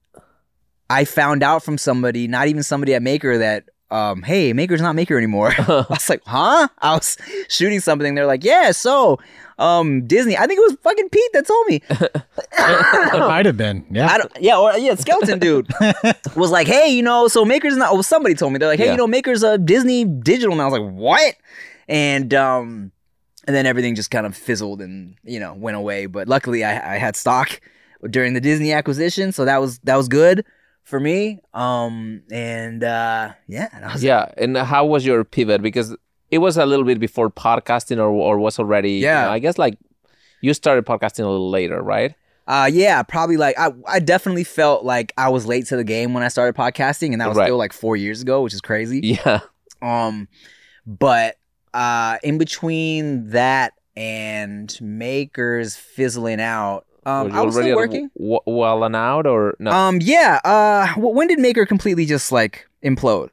I 0.90 1.04
found 1.04 1.42
out 1.42 1.62
from 1.62 1.78
somebody, 1.78 2.28
not 2.28 2.48
even 2.48 2.62
somebody 2.62 2.94
at 2.94 3.02
Maker, 3.02 3.38
that 3.38 3.64
um, 3.90 4.22
hey, 4.22 4.52
Maker's 4.52 4.80
not 4.82 4.94
Maker 4.94 5.16
anymore. 5.16 5.52
I 5.58 5.84
was 5.88 6.08
like, 6.08 6.22
huh? 6.26 6.68
I 6.78 6.94
was 6.94 7.16
shooting 7.48 7.80
something. 7.80 8.14
They're 8.14 8.26
like, 8.26 8.44
yeah, 8.44 8.70
so 8.72 9.18
um, 9.58 10.06
Disney. 10.06 10.36
I 10.36 10.46
think 10.46 10.58
it 10.58 10.70
was 10.70 10.76
fucking 10.82 11.08
Pete 11.08 11.30
that 11.32 11.46
told 11.46 11.66
me. 11.66 11.82
It 12.60 13.20
might 13.20 13.46
have 13.46 13.56
been. 13.56 13.86
Yeah. 13.90 14.08
I 14.08 14.18
don't, 14.18 14.32
yeah, 14.40 14.58
or 14.58 14.76
yeah, 14.76 14.94
skeleton 14.94 15.38
dude 15.40 15.68
was 16.36 16.50
like, 16.50 16.66
hey, 16.66 16.88
you 16.88 17.02
know, 17.02 17.28
so 17.28 17.44
Maker's 17.44 17.76
not. 17.76 17.92
Well, 17.92 18.02
somebody 18.02 18.34
told 18.34 18.52
me 18.52 18.58
they're 18.58 18.68
like, 18.68 18.78
hey, 18.78 18.86
Yeah. 18.86 18.92
you 18.92 18.96
know, 18.98 19.06
Maker's 19.06 19.42
a 19.42 19.58
Disney 19.58 20.04
digital. 20.04 20.52
And 20.52 20.60
I 20.62 20.66
was 20.66 20.72
like, 20.78 20.90
what? 20.92 21.34
And 21.88 22.34
um, 22.34 22.92
and 23.46 23.54
then 23.56 23.64
everything 23.64 23.94
just 23.94 24.10
kind 24.10 24.26
of 24.26 24.36
fizzled 24.36 24.80
and 24.82 25.14
you 25.24 25.40
know 25.40 25.54
went 25.54 25.76
away. 25.76 26.06
But 26.06 26.28
luckily, 26.28 26.64
I, 26.64 26.96
I 26.96 26.98
had 26.98 27.16
stock 27.16 27.60
during 28.10 28.34
the 28.34 28.40
Disney 28.40 28.72
acquisition, 28.72 29.32
so 29.32 29.44
that 29.44 29.60
was 29.60 29.78
that 29.80 29.96
was 29.96 30.08
good 30.08 30.44
for 30.88 30.98
me. 31.00 31.40
Um, 31.54 32.22
and 32.30 32.82
uh, 32.82 33.32
yeah, 33.46 33.68
and 33.72 33.84
I 33.84 33.92
was 33.92 34.02
yeah. 34.02 34.32
And 34.36 34.56
how 34.56 34.86
was 34.86 35.04
your 35.06 35.22
pivot? 35.24 35.60
Because 35.62 35.96
it 36.30 36.38
was 36.38 36.56
a 36.56 36.66
little 36.66 36.84
bit 36.84 36.98
before 36.98 37.30
podcasting, 37.30 37.98
or 37.98 38.08
or 38.10 38.38
was 38.38 38.58
already. 38.58 38.92
you 38.92 39.04
Yeah. 39.04 39.24
know, 39.24 39.30
I 39.30 39.38
guess 39.38 39.58
like 39.58 39.76
you 40.40 40.54
started 40.54 40.84
podcasting 40.86 41.24
a 41.24 41.28
little 41.28 41.50
later, 41.50 41.82
right? 41.82 42.14
Uh 42.46 42.68
yeah, 42.72 43.02
probably 43.02 43.36
like 43.36 43.58
I 43.58 43.72
I 43.86 43.98
definitely 44.00 44.44
felt 44.44 44.84
like 44.84 45.12
I 45.18 45.28
was 45.28 45.44
late 45.46 45.66
to 45.66 45.76
the 45.76 45.84
game 45.84 46.14
when 46.14 46.22
I 46.22 46.28
started 46.28 46.54
podcasting 46.56 47.12
and 47.12 47.20
that 47.20 47.28
was 47.28 47.36
Right. 47.36 47.46
still 47.46 47.58
like 47.58 47.72
4 47.74 47.96
years 47.96 48.22
ago, 48.22 48.40
which 48.42 48.54
is 48.54 48.60
crazy. 48.62 49.00
Yeah. 49.24 49.40
Um 49.82 50.28
but 50.86 51.36
uh 51.74 52.16
in 52.22 52.38
between 52.38 53.30
that 53.30 53.74
and 53.96 54.74
makers 54.80 55.76
fizzling 55.76 56.40
out, 56.40 56.86
um 57.08 57.30
Were 57.30 57.38
I 57.38 57.40
was 57.42 57.54
already 57.56 57.70
still 57.70 57.76
working. 57.82 58.10
w- 58.16 58.40
Wild 58.58 58.84
'N 58.84 58.94
Out, 58.94 59.26
or 59.26 59.54
no? 59.58 59.70
Um 59.70 59.98
yeah, 60.02 60.40
uh 60.44 60.86
when 60.96 61.26
did 61.28 61.38
maker 61.40 61.64
completely 61.66 62.04
just 62.06 62.30
like 62.32 62.54
implode? 62.84 63.30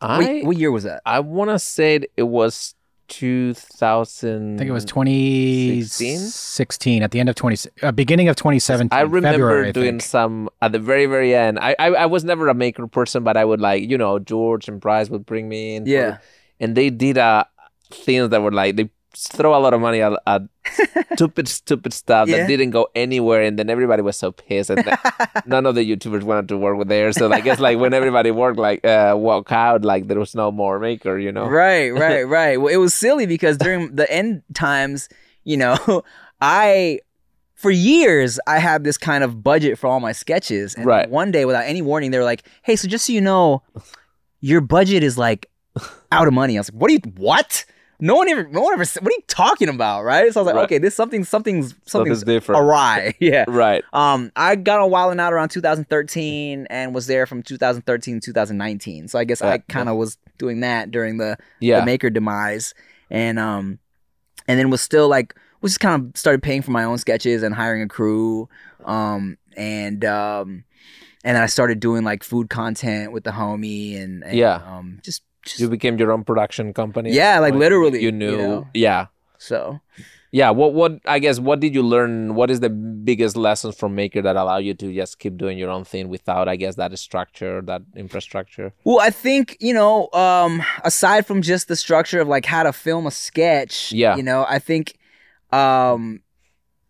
I 0.00 0.18
What, 0.18 0.44
what 0.48 0.56
year 0.56 0.70
was 0.70 0.84
that? 0.84 1.00
I 1.06 1.18
want 1.20 1.50
to 1.50 1.58
say 1.58 2.00
it 2.16 2.22
was 2.38 2.74
two 3.08 3.54
thousand. 3.54 4.56
I 4.56 4.58
think 4.58 4.68
it 4.68 4.72
was 4.72 4.82
16? 4.84 5.82
2016 6.18 7.02
at 7.02 7.10
the 7.10 7.20
end 7.20 7.28
of 7.28 7.34
20 7.34 7.56
uh, 7.82 7.92
beginning 7.92 8.28
of 8.28 8.36
2017. 8.36 8.96
I 8.96 9.02
remember 9.02 9.28
February, 9.30 9.68
I 9.68 9.72
doing 9.72 9.86
think. 9.98 10.02
some 10.02 10.48
at 10.62 10.72
the 10.72 10.78
very 10.78 11.06
very 11.06 11.34
end. 11.34 11.58
I, 11.58 11.74
I 11.78 11.86
I 12.04 12.06
was 12.06 12.22
never 12.24 12.48
a 12.48 12.54
maker 12.54 12.86
person, 12.86 13.24
but 13.24 13.36
I 13.36 13.44
would 13.44 13.60
like 13.60 13.88
you 13.88 13.98
know 13.98 14.18
George 14.18 14.68
and 14.68 14.80
Bryce 14.80 15.08
would 15.10 15.24
bring 15.26 15.48
me 15.48 15.76
in. 15.76 15.84
for- 15.84 15.90
Yeah. 15.90 16.18
and 16.60 16.76
they 16.76 16.90
did 16.90 17.18
uh 17.18 17.44
things 17.90 18.28
that 18.30 18.42
were 18.42 18.52
like 18.52 18.76
they 18.76 18.90
throw 19.26 19.54
a 19.54 19.60
lot 19.60 19.74
of 19.74 19.80
money 19.80 20.00
at, 20.00 20.12
at 20.26 20.42
stupid 21.14 21.48
stupid 21.48 21.92
stuff 21.92 22.28
Yeah. 22.28 22.38
that 22.38 22.46
didn't 22.48 22.70
go 22.70 22.88
anywhere, 22.94 23.42
and 23.42 23.58
then 23.58 23.68
everybody 23.70 24.02
was 24.02 24.16
so 24.16 24.32
pissed, 24.32 24.70
and 24.70 24.84
none 25.46 25.66
of 25.66 25.74
the 25.74 25.82
YouTubers 25.84 26.22
wanted 26.22 26.48
to 26.48 26.56
work 26.58 26.76
with 26.78 26.88
there. 26.88 27.12
So 27.12 27.32
I 27.32 27.40
guess 27.40 27.58
like 27.58 27.78
when 27.78 27.92
everybody 27.94 28.30
worked 28.30 28.58
like 28.58 28.84
uh 28.84 29.14
walk 29.16 29.50
out, 29.50 29.84
like 29.84 30.06
there 30.08 30.18
was 30.18 30.34
no 30.34 30.50
more 30.52 30.78
maker, 30.78 31.18
you 31.18 31.32
know. 31.32 31.46
Right, 31.48 31.90
right, 31.90 32.22
right. 32.38 32.56
Well, 32.60 32.72
it 32.72 32.76
was 32.78 32.94
silly 32.94 33.26
because 33.26 33.56
during 33.58 33.94
the 33.96 34.10
end 34.10 34.42
times, 34.54 35.08
you 35.44 35.56
know, 35.56 36.02
I 36.40 37.00
for 37.54 37.70
years 37.72 38.38
I 38.46 38.58
had 38.60 38.84
this 38.84 38.96
kind 38.98 39.24
of 39.24 39.42
budget 39.42 39.78
for 39.78 39.88
all 39.88 39.98
my 40.00 40.12
sketches, 40.12 40.74
and 40.76 40.86
Right. 40.86 41.10
one 41.10 41.32
day, 41.32 41.44
without 41.44 41.64
any 41.64 41.82
warning, 41.82 42.10
they 42.12 42.18
were 42.18 42.24
like, 42.24 42.44
"Hey, 42.62 42.76
so 42.76 42.86
just 42.86 43.06
so 43.06 43.12
you 43.12 43.20
know, 43.20 43.62
your 44.40 44.60
budget 44.60 45.02
is 45.02 45.18
like 45.18 45.46
out 46.12 46.28
of 46.28 46.34
money." 46.34 46.56
I 46.56 46.60
was 46.60 46.72
like, 46.72 46.80
"What 46.80 46.88
do 46.88 46.94
you 46.94 47.00
what?" 47.16 47.64
No 48.00 48.14
one 48.14 48.28
ever, 48.28 48.46
no 48.48 48.60
one 48.62 48.74
ever 48.74 48.84
said, 48.84 49.02
what 49.02 49.10
are 49.12 49.16
you 49.16 49.22
talking 49.26 49.68
about? 49.68 50.04
Right. 50.04 50.32
So 50.32 50.40
I 50.40 50.42
was 50.42 50.46
like, 50.46 50.54
Right. 50.56 50.64
okay, 50.64 50.78
this 50.78 50.94
something, 50.94 51.24
something's, 51.24 51.70
something's 51.70 51.90
Something's 51.90 52.22
different. 52.24 52.60
awry. 52.62 53.14
yeah. 53.20 53.44
Right. 53.48 53.82
Um, 53.92 54.30
I 54.36 54.54
got 54.56 54.80
on 54.80 54.90
Wild 54.90 55.10
'N 55.12 55.20
Out 55.20 55.32
around 55.32 55.48
2013 55.48 56.66
and 56.70 56.94
was 56.94 57.06
there 57.06 57.26
from 57.26 57.42
2013 57.42 58.20
to 58.20 58.26
2019. 58.26 59.08
So 59.08 59.18
I 59.18 59.24
guess 59.24 59.42
I 59.42 59.58
kind 59.58 59.88
of 59.88 59.96
was 59.96 60.16
doing 60.38 60.60
that 60.60 60.90
during 60.90 61.18
the, 61.18 61.36
Yeah. 61.60 61.80
the 61.80 61.86
maker 61.86 62.10
demise, 62.10 62.74
and 63.10 63.38
um, 63.38 63.78
and 64.46 64.58
then 64.58 64.70
was 64.70 64.80
still 64.80 65.08
like 65.08 65.34
was 65.60 65.72
just 65.72 65.80
kind 65.80 66.00
of 66.14 66.16
started 66.16 66.42
paying 66.42 66.62
for 66.62 66.70
my 66.70 66.84
own 66.84 66.98
sketches 66.98 67.42
and 67.42 67.54
hiring 67.54 67.82
a 67.82 67.88
crew, 67.88 68.48
um, 68.84 69.36
and 69.56 70.04
um, 70.04 70.64
and 71.24 71.34
then 71.36 71.42
I 71.42 71.46
started 71.46 71.80
doing 71.80 72.04
like 72.04 72.22
food 72.22 72.48
content 72.48 73.12
with 73.12 73.24
the 73.24 73.30
homie 73.32 74.00
and, 74.00 74.22
and 74.24 74.36
Yeah. 74.38 74.54
um, 74.64 75.00
just 75.02 75.22
just 75.44 75.60
you 75.60 75.68
became 75.68 75.98
your 75.98 76.12
own 76.12 76.24
production 76.24 76.72
company. 76.74 77.12
Yeah, 77.12 77.38
like 77.38 77.54
literally, 77.54 77.98
You 78.00 78.06
you 78.06 78.12
knew. 78.12 78.36
know? 78.36 78.68
Yeah. 78.74 79.06
so 79.38 79.80
Yeah. 80.30 80.50
What? 80.50 80.74
What? 80.74 81.00
I 81.06 81.18
guess. 81.20 81.38
What 81.40 81.60
did 81.60 81.74
you 81.74 81.82
learn? 81.82 82.34
What 82.34 82.50
is 82.50 82.60
the 82.60 82.68
biggest 82.68 83.34
lessons 83.36 83.76
from 83.76 83.94
Maker 83.94 84.20
that 84.20 84.36
allow 84.36 84.58
you 84.58 84.74
to 84.74 84.92
just 84.94 85.18
keep 85.18 85.38
doing 85.38 85.56
your 85.56 85.70
own 85.70 85.84
thing 85.84 86.08
without, 86.10 86.48
I 86.48 86.56
guess, 86.56 86.74
that 86.74 86.96
structure, 86.98 87.62
that 87.62 87.82
infrastructure? 87.96 88.72
Well, 88.84 89.00
I 89.00 89.08
think, 89.10 89.56
you 89.60 89.72
know, 89.72 90.10
um, 90.12 90.62
aside 90.84 91.24
from 91.26 91.40
just 91.40 91.68
the 91.68 91.76
structure 91.76 92.20
of 92.20 92.28
like 92.28 92.44
how 92.44 92.62
to 92.64 92.72
film 92.74 93.06
a 93.06 93.10
sketch, 93.10 93.90
Yeah. 93.92 94.16
you 94.16 94.22
know, 94.22 94.44
I 94.48 94.58
think 94.58 94.98
um 95.50 96.20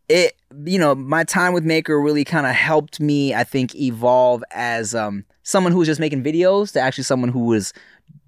it 0.09 0.33
you 0.67 0.79
know, 0.79 0.95
my 0.95 1.23
time 1.23 1.53
with 1.53 1.65
Maker 1.65 2.01
really 2.01 2.25
kind 2.25 2.47
of 2.47 2.55
helped 2.55 2.99
me, 2.99 3.35
I 3.35 3.45
think, 3.45 3.75
evolve 3.77 4.43
as 4.51 4.95
um 4.95 5.25
someone 5.43 5.73
who 5.73 5.79
was 5.79 5.87
just 5.89 6.01
making 6.01 6.25
videos 6.25 6.73
to 6.73 6.81
actually 6.81 7.05
someone 7.05 7.31
who 7.31 7.45
was 7.45 7.73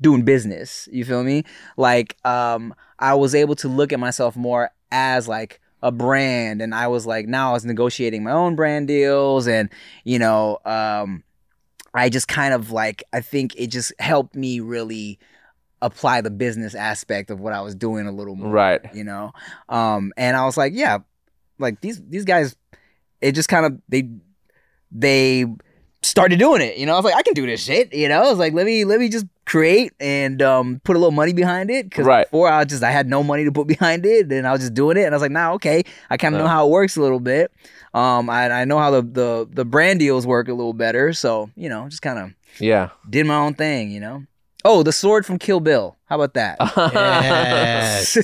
doing 0.01 0.23
business. 0.23 0.89
You 0.93 1.05
feel 1.05 1.23
me? 1.25 1.45
Like 1.77 2.17
um 2.27 2.75
I 2.99 3.15
was 3.15 3.35
able 3.35 3.55
to 3.57 3.69
look 3.69 3.93
at 3.93 4.01
myself 4.01 4.37
more 4.37 4.71
as 4.93 5.29
like 5.29 5.61
a 5.83 5.91
brand 5.93 6.61
and 6.61 6.75
I 6.75 6.89
was 6.89 7.07
like 7.07 7.27
now 7.27 7.51
I 7.51 7.53
was 7.53 7.65
negotiating 7.65 8.23
my 8.23 8.33
own 8.33 8.55
brand 8.57 8.87
deals 8.89 9.49
and 9.49 9.71
you 10.05 10.19
know 10.19 10.59
um 10.65 11.23
I 11.95 12.09
just 12.09 12.29
kind 12.29 12.53
of 12.55 12.71
like 12.71 13.03
I 13.13 13.21
think 13.21 13.55
it 13.57 13.69
just 13.69 13.93
helped 13.99 14.35
me 14.35 14.61
really 14.61 15.19
apply 15.83 16.21
the 16.21 16.31
business 16.31 16.75
aspect 16.75 17.31
of 17.31 17.41
what 17.41 17.55
I 17.55 17.63
was 17.63 17.75
doing 17.75 18.07
a 18.07 18.13
little 18.13 18.37
more 18.37 18.51
Right. 18.53 18.81
you 18.95 19.03
know 19.05 19.33
um 19.71 20.13
and 20.19 20.37
i 20.37 20.45
was 20.45 20.59
like 20.59 20.75
yeah 20.75 20.99
like 21.59 21.81
these 21.81 22.03
these 22.07 22.27
guys 22.27 22.55
it 23.23 23.33
just 23.33 23.49
kind 23.49 23.65
of 23.65 23.79
they 23.89 24.11
they 24.93 25.47
started 26.03 26.39
doing 26.39 26.61
it 26.63 26.77
you 26.77 26.87
know 26.87 26.93
i 26.95 26.97
was 26.97 27.05
like 27.05 27.15
i 27.15 27.23
can 27.23 27.35
do 27.35 27.47
this 27.47 27.63
shit 27.63 27.93
you 27.95 28.09
know 28.09 28.19
i 28.23 28.29
was 28.29 28.39
like 28.39 28.53
let 28.53 28.67
me 28.67 28.85
let 28.85 28.99
me 29.01 29.09
just 29.09 29.27
create 29.51 29.93
and 29.99 30.41
um 30.43 30.81
put 30.85 30.95
a 30.95 30.99
little 30.99 31.11
money 31.23 31.33
behind 31.33 31.71
it 31.71 31.85
because 31.91 32.07
Right. 32.07 32.27
before 32.31 32.49
i 32.49 32.65
just 32.65 32.83
i 32.85 32.91
had 32.93 33.09
no 33.09 33.23
money 33.23 33.45
to 33.45 33.53
put 33.53 33.67
behind 33.77 34.07
it 34.07 34.31
and 34.31 34.47
i 34.47 34.53
was 34.53 34.61
just 34.61 34.75
doing 34.75 34.97
it 34.97 35.03
and 35.07 35.13
i 35.15 35.17
was 35.17 35.23
like 35.23 35.33
nah 35.33 35.53
okay 35.55 35.83
i 36.09 36.17
kind 36.17 36.35
of 36.35 36.41
know 36.41 36.47
how 36.47 36.67
it 36.67 36.71
works 36.71 36.97
a 36.97 37.01
little 37.03 37.19
bit 37.21 37.51
um 37.93 38.31
I, 38.31 38.63
I 38.63 38.65
know 38.65 38.79
how 38.79 38.91
the, 38.93 39.03
the 39.03 39.49
the 39.51 39.65
brand 39.65 39.99
deals 39.99 40.27
work 40.27 40.47
a 40.49 40.55
little 40.55 40.73
better 40.73 41.13
so 41.13 41.51
you 41.57 41.69
know 41.69 41.89
just 41.89 42.03
kind 42.03 42.19
of 42.19 42.33
Yeah. 42.61 42.91
did 43.09 43.27
my 43.27 43.35
own 43.37 43.55
thing 43.55 43.91
you 43.91 43.99
know 44.01 44.23
oh 44.65 44.83
the 44.85 44.93
sword 44.93 45.27
from 45.27 45.39
kill 45.39 45.59
bill 45.61 45.97
how 46.07 46.15
about 46.21 46.35
that 46.35 46.57
Yes. 46.95 48.15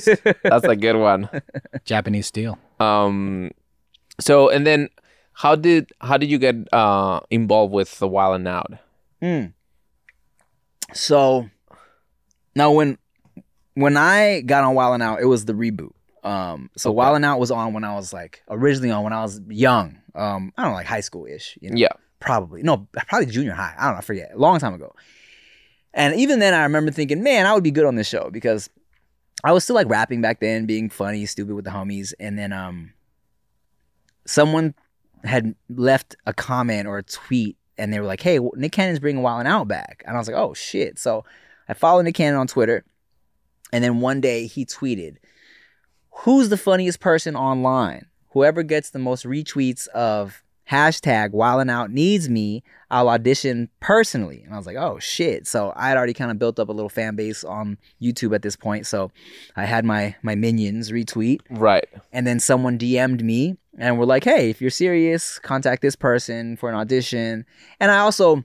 That's 0.43 0.65
a 0.65 0.75
good 0.75 0.95
one. 0.97 1.29
Japanese 1.85 2.27
steel. 2.27 2.57
Um, 2.79 3.51
so 4.19 4.49
and 4.49 4.65
then 4.67 4.89
how 5.33 5.55
did 5.55 5.91
how 6.01 6.17
did 6.17 6.29
you 6.29 6.37
get 6.37 6.55
uh 6.73 7.19
involved 7.29 7.73
with 7.73 7.97
the 7.99 8.07
Wild 8.07 8.35
'N 8.41 8.47
Out? 8.47 8.71
Mm. 9.21 9.53
So 10.93 11.49
now 12.55 12.71
when 12.71 12.97
when 13.75 13.97
I 13.97 14.41
got 14.41 14.63
on 14.63 14.75
Wild 14.75 14.95
'N 14.95 15.01
Out, 15.01 15.21
it 15.21 15.25
was 15.25 15.45
the 15.45 15.53
reboot. 15.53 15.91
Um, 16.23 16.69
so 16.75 16.89
Okay. 16.89 16.95
Wild 16.97 17.15
'N 17.15 17.23
Out 17.23 17.39
was 17.39 17.51
on 17.51 17.73
when 17.73 17.83
I 17.83 17.95
was 17.95 18.11
like 18.13 18.43
originally 18.49 18.91
on 18.91 19.03
when 19.03 19.13
I 19.13 19.21
was 19.21 19.39
young. 19.47 19.99
Um, 20.15 20.51
I 20.57 20.63
don't 20.63 20.71
know, 20.71 20.75
like 20.77 20.87
high 20.87 21.01
school 21.01 21.25
ish. 21.25 21.57
You 21.61 21.69
know? 21.71 21.77
Yeah. 21.77 21.89
probably 22.19 22.63
no, 22.63 22.87
probably 23.07 23.27
junior 23.27 23.53
high. 23.53 23.75
I 23.77 23.85
don't 23.85 23.93
know, 23.93 23.97
I 23.99 24.01
forget. 24.01 24.31
A 24.33 24.37
long 24.37 24.59
time 24.59 24.73
ago. 24.73 24.93
And 25.93 26.15
even 26.15 26.39
then, 26.39 26.53
I 26.53 26.63
remember 26.63 26.91
thinking, 26.91 27.23
man, 27.23 27.45
I 27.45 27.53
would 27.53 27.63
be 27.63 27.71
good 27.71 27.85
on 27.85 27.95
this 27.95 28.07
show 28.07 28.29
because 28.31 28.69
I 29.43 29.51
was 29.51 29.63
still 29.63 29.75
like 29.75 29.89
rapping 29.89 30.21
back 30.21 30.39
then, 30.39 30.65
being 30.65 30.89
funny, 30.89 31.25
stupid 31.25 31.53
with 31.55 31.65
the 31.65 31.71
homies. 31.71 32.13
And 32.19 32.37
then 32.37 32.51
um, 32.53 32.93
someone 34.25 34.73
had 35.23 35.55
left 35.69 36.15
a 36.25 36.33
comment 36.33 36.87
or 36.87 36.97
a 36.99 37.03
tweet, 37.03 37.57
and 37.77 37.91
they 37.93 37.99
were 37.99 38.05
like, 38.05 38.21
"Hey, 38.21 38.39
Nick 38.55 38.71
Cannon's 38.71 38.99
bringing 38.99 39.21
Wild 39.23 39.41
'N 39.41 39.47
Out 39.47 39.67
back," 39.67 40.03
and 40.05 40.15
I 40.15 40.19
was 40.19 40.27
like, 40.27 40.37
"Oh 40.37 40.53
shit!" 40.53 40.97
So 40.99 41.23
I 41.69 41.73
followed 41.73 42.03
Nick 42.03 42.15
Cannon 42.15 42.39
on 42.39 42.47
Twitter, 42.47 42.83
and 43.73 43.83
then 43.83 43.99
one 43.99 44.21
day 44.21 44.47
he 44.47 44.65
tweeted, 44.65 45.17
"Who's 46.23 46.49
the 46.49 46.57
funniest 46.57 46.99
person 46.99 47.35
online? 47.35 48.05
Whoever 48.31 48.63
gets 48.63 48.89
the 48.89 48.99
most 48.99 49.25
retweets 49.25 49.87
of 49.89 50.43
hashtag 50.69 51.31
Wild 51.31 51.61
'N 51.61 51.69
Out 51.69 51.91
needs 51.91 52.29
me, 52.29 52.63
I'll 52.91 53.09
audition 53.09 53.69
personally." 53.79 54.41
And 54.43 54.53
I 54.53 54.57
was 54.57 54.65
like, 54.65 54.75
"Oh 54.77 54.99
shit!" 54.99 55.47
So 55.47 55.71
I 55.75 55.89
had 55.89 55.97
already 55.97 56.13
kind 56.13 56.31
of 56.31 56.39
built 56.39 56.59
up 56.59 56.69
a 56.69 56.73
little 56.73 56.89
fan 56.89 57.15
base 57.15 57.43
on 57.43 57.77
YouTube 58.01 58.33
at 58.35 58.41
this 58.41 58.55
point, 58.55 58.85
so 58.85 59.11
I 59.55 59.65
had 59.65 59.85
my 59.85 60.15
my 60.21 60.35
minions 60.35 60.91
retweet 60.91 61.39
Right. 61.49 61.87
and 62.11 62.25
then 62.27 62.39
someone 62.39 62.77
DM'd 62.77 63.23
me 63.23 63.57
and 63.77 63.97
we're 63.99 64.05
like, 64.05 64.23
"Hey, 64.23 64.49
if 64.49 64.61
you're 64.61 64.69
serious, 64.71 65.39
contact 65.39 65.81
this 65.81 65.95
person 65.95 66.57
for 66.57 66.69
an 66.69 66.75
audition." 66.75 67.45
And 67.79 67.91
I 67.91 67.99
also, 67.99 68.43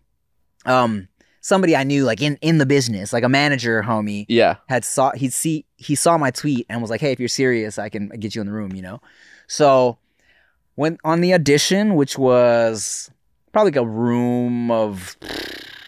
um, 0.67 1.09
somebody 1.41 1.75
I 1.75 1.85
knew 1.85 2.05
like 2.05 2.21
in 2.23 2.37
in 2.43 2.59
the 2.59 2.67
business, 2.67 3.13
like 3.13 3.25
a 3.25 3.29
manager 3.29 3.83
homie, 3.83 4.27
Yeah. 4.29 4.57
had 4.69 4.85
saw 4.85 5.13
he'd 5.13 5.33
see 5.33 5.65
he 5.77 5.95
saw 5.95 6.17
my 6.19 6.31
tweet 6.31 6.67
and 6.69 6.81
was 6.81 6.91
like, 6.91 7.01
"Hey, 7.01 7.13
if 7.13 7.19
you're 7.19 7.29
serious, 7.29 7.79
I 7.79 7.89
can 7.89 8.09
get 8.11 8.35
you 8.35 8.41
in 8.41 8.47
the 8.47 8.53
room," 8.53 8.75
you 8.75 8.83
know. 8.83 9.01
So 9.49 9.99
went 10.77 11.01
on 11.05 11.21
the 11.21 11.35
audition, 11.35 11.95
which 11.97 12.17
was 12.17 13.11
probably 13.53 13.73
like 13.73 13.83
a 13.83 13.87
room 13.87 14.71
of 14.71 15.17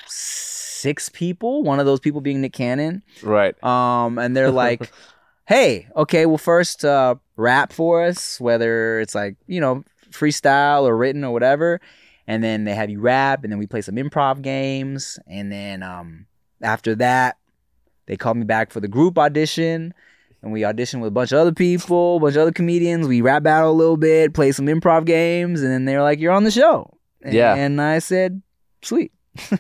six 0.07 1.09
people. 1.09 1.63
One 1.63 1.81
of 1.81 1.87
those 1.87 2.01
people 2.01 2.21
being 2.21 2.41
Nick 2.41 2.53
Cannon. 2.53 3.03
Right. 3.23 3.55
Um, 3.65 4.19
and 4.19 4.37
they're 4.37 4.51
like, 4.51 4.91
"Hey, 5.47 5.89
okay, 5.97 6.27
well, 6.27 6.39
first 6.39 6.85
uh, 6.85 7.17
rap 7.37 7.73
for 7.73 8.05
us, 8.05 8.41
whether 8.41 9.01
it's 9.01 9.15
like 9.15 9.37
you 9.47 9.61
know 9.61 9.85
freestyle 10.11 10.83
or 10.83 10.97
written 10.97 11.25
or 11.25 11.33
whatever." 11.33 11.81
And 12.27 12.43
then 12.43 12.65
they 12.65 12.75
have 12.75 12.89
you 12.89 13.01
rap, 13.01 13.45
and 13.45 13.53
then 13.53 13.59
we 13.59 13.67
play 13.67 13.83
some 13.83 13.97
improv 13.97 14.41
games, 14.41 15.19
and 15.27 15.53
then 15.53 15.83
um, 15.83 16.25
after 16.63 16.95
that, 16.95 17.37
they 18.07 18.17
called 18.17 18.39
me 18.39 18.45
back 18.45 18.73
for 18.73 18.81
the 18.81 18.89
group 18.89 19.19
audition, 19.19 19.93
and 20.41 20.51
we 20.51 20.63
auditioned 20.63 21.01
with 21.03 21.09
a 21.09 21.11
bunch 21.11 21.33
of 21.33 21.39
other 21.39 21.53
people, 21.53 22.17
a 22.17 22.21
bunch 22.21 22.37
of 22.37 22.43
other 22.43 22.53
comedians. 22.53 23.07
We 23.07 23.21
rap 23.21 23.43
battle 23.43 23.71
a 23.71 23.73
little 23.73 23.99
bit, 23.99 24.33
play 24.33 24.53
some 24.53 24.67
improv 24.67 25.05
games, 25.05 25.61
and 25.61 25.71
then 25.71 25.85
they 25.85 25.97
were 25.97 26.03
like, 26.03 26.19
"You're 26.19 26.33
on 26.33 26.45
the 26.45 26.51
show." 26.51 26.97
And, 27.23 27.35
Yeah. 27.35 27.55
and 27.55 27.79
I 27.81 27.99
said, 27.99 28.41
"Sweet." 28.83 29.13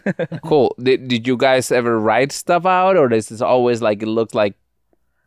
Cool. 0.45 0.75
Did, 0.83 1.09
did 1.09 1.27
you 1.27 1.37
guys 1.37 1.71
ever 1.73 1.99
write 2.01 2.33
stuff 2.33 2.65
out, 2.65 2.97
or 2.97 3.13
is 3.13 3.29
this 3.29 3.41
always 3.43 3.83
like 3.83 4.03
it 4.03 4.07
looks 4.09 4.35
like 4.35 4.55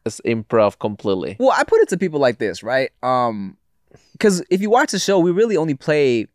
it's 0.08 0.22
improv 0.22 0.80
completely? 0.80 1.36
Well, 1.40 1.52
I 1.56 1.64
put 1.64 1.82
it 1.82 1.90
to 1.90 1.98
people 1.98 2.20
like 2.20 2.40
this, 2.40 2.64
right? 2.64 2.90
Um, 3.04 3.58
because 4.14 4.44
if 4.50 4.62
you 4.62 4.70
watch 4.70 4.92
the 4.92 5.00
show, 5.00 5.20
we 5.20 5.32
really 5.32 5.56
only 5.58 5.76
play 5.76 6.28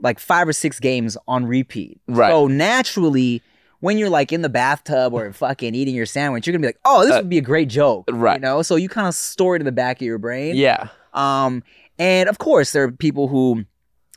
like 0.00 0.18
five 0.18 0.48
or 0.48 0.52
six 0.52 0.80
games 0.80 1.16
on 1.28 1.46
repeat. 1.46 2.00
Right. 2.08 2.30
So 2.30 2.46
naturally, 2.48 3.40
when 3.80 3.96
you're 3.98 4.10
like 4.10 4.32
in 4.32 4.42
the 4.42 4.48
bathtub 4.48 5.12
or 5.14 5.32
fucking 5.32 5.74
eating 5.74 5.94
your 5.94 6.06
sandwich, 6.06 6.46
you're 6.46 6.52
gonna 6.52 6.62
be 6.62 6.68
like, 6.68 6.80
"Oh, 6.84 7.04
this 7.04 7.12
Uh, 7.14 7.18
would 7.18 7.28
be 7.28 7.38
a 7.38 7.42
great 7.42 7.68
joke," 7.68 8.06
right. 8.10 8.34
You 8.36 8.40
know, 8.40 8.62
so 8.62 8.76
you 8.76 8.88
kind 8.88 9.06
of 9.06 9.14
store 9.14 9.54
it 9.56 9.60
in 9.60 9.66
the 9.66 9.72
back 9.72 9.98
of 10.00 10.02
your 10.06 10.18
brain. 10.18 10.56
Yeah. 10.56 10.88
Um, 11.12 11.62
and 11.98 12.28
of 12.28 12.38
course, 12.38 12.72
there 12.72 12.82
are 12.84 12.90
people 12.90 13.28
who 13.28 13.64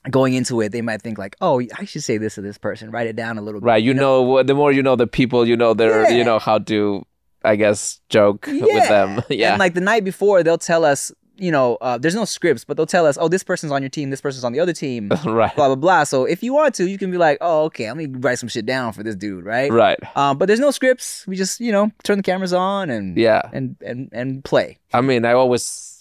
going 0.10 0.34
into 0.34 0.62
it, 0.62 0.72
they 0.72 0.82
might 0.82 1.02
think 1.02 1.18
like, 1.18 1.36
"Oh, 1.42 1.62
I 1.78 1.84
should 1.86 2.04
say 2.04 2.18
this 2.18 2.36
to 2.36 2.42
this 2.42 2.58
person. 2.58 2.92
Write 2.92 3.08
it 3.08 3.16
down 3.16 3.38
a 3.38 3.42
little 3.42 3.60
bit." 3.60 3.66
Right. 3.68 3.84
You 3.84 3.94
know, 3.94 4.22
what- 4.22 4.48
the 4.48 4.56
more 4.56 4.72
you 4.72 4.82
know 4.82 4.96
the 4.96 5.06
people, 5.08 5.46
you 5.48 5.56
know 5.58 5.74
their, 5.74 6.04
Yeah. 6.10 6.18
you 6.18 6.24
know 6.24 6.40
how 6.40 6.60
to, 6.60 7.06
I 7.48 7.56
guess, 7.56 8.00
joke 8.10 8.46
with 8.48 8.88
them. 8.90 9.22
Yeah. 9.30 9.52
And 9.52 9.60
like 9.60 9.74
the 9.74 9.82
night 9.82 10.04
before, 10.04 10.44
they'll 10.44 10.58
tell 10.58 10.84
us, 10.86 11.12
you 11.38 11.52
know, 11.52 11.76
uh, 11.82 11.98
there's 12.00 12.16
no 12.16 12.26
scripts, 12.26 12.64
but 12.66 12.78
they'll 12.78 12.86
tell 12.88 13.06
us, 13.06 13.16
"Oh, 13.22 13.28
this 13.28 13.44
person's 13.44 13.72
on 13.72 13.82
your 13.84 13.90
team. 13.90 14.10
This 14.10 14.22
person's 14.22 14.44
on 14.44 14.54
the 14.54 14.60
other 14.60 14.74
team." 14.74 15.10
right. 15.26 15.56
blah 15.56 15.68
blah 15.68 15.76
blah. 15.76 16.04
So 16.04 16.26
if 16.26 16.42
you 16.42 16.52
want 16.54 16.74
to, 16.76 16.90
you 16.90 16.98
can 16.98 17.12
be 17.12 17.18
like, 17.18 17.38
oh, 17.42 17.66
okay, 17.66 17.88
let 17.88 17.96
me 17.98 18.08
write 18.08 18.40
some 18.40 18.50
shit 18.50 18.66
down 18.66 18.92
for 18.94 19.04
this 19.04 19.16
dude, 19.16 19.46
right? 19.46 19.72
Right. 19.72 20.00
Um, 20.18 20.38
but 20.40 20.48
there's 20.48 20.60
no 20.60 20.72
scripts. 20.72 21.26
We 21.28 21.36
just 21.36 21.60
you 21.60 21.72
know 21.72 21.92
turn 22.04 22.18
the 22.18 22.24
cameras 22.24 22.54
on 22.54 22.90
and 22.90 23.16
Yeah. 23.18 23.44
and 23.54 23.76
and 23.86 24.10
and 24.12 24.44
play. 24.44 24.80
I 24.94 25.02
mean, 25.02 25.26
I 25.26 25.34
always, 25.34 25.97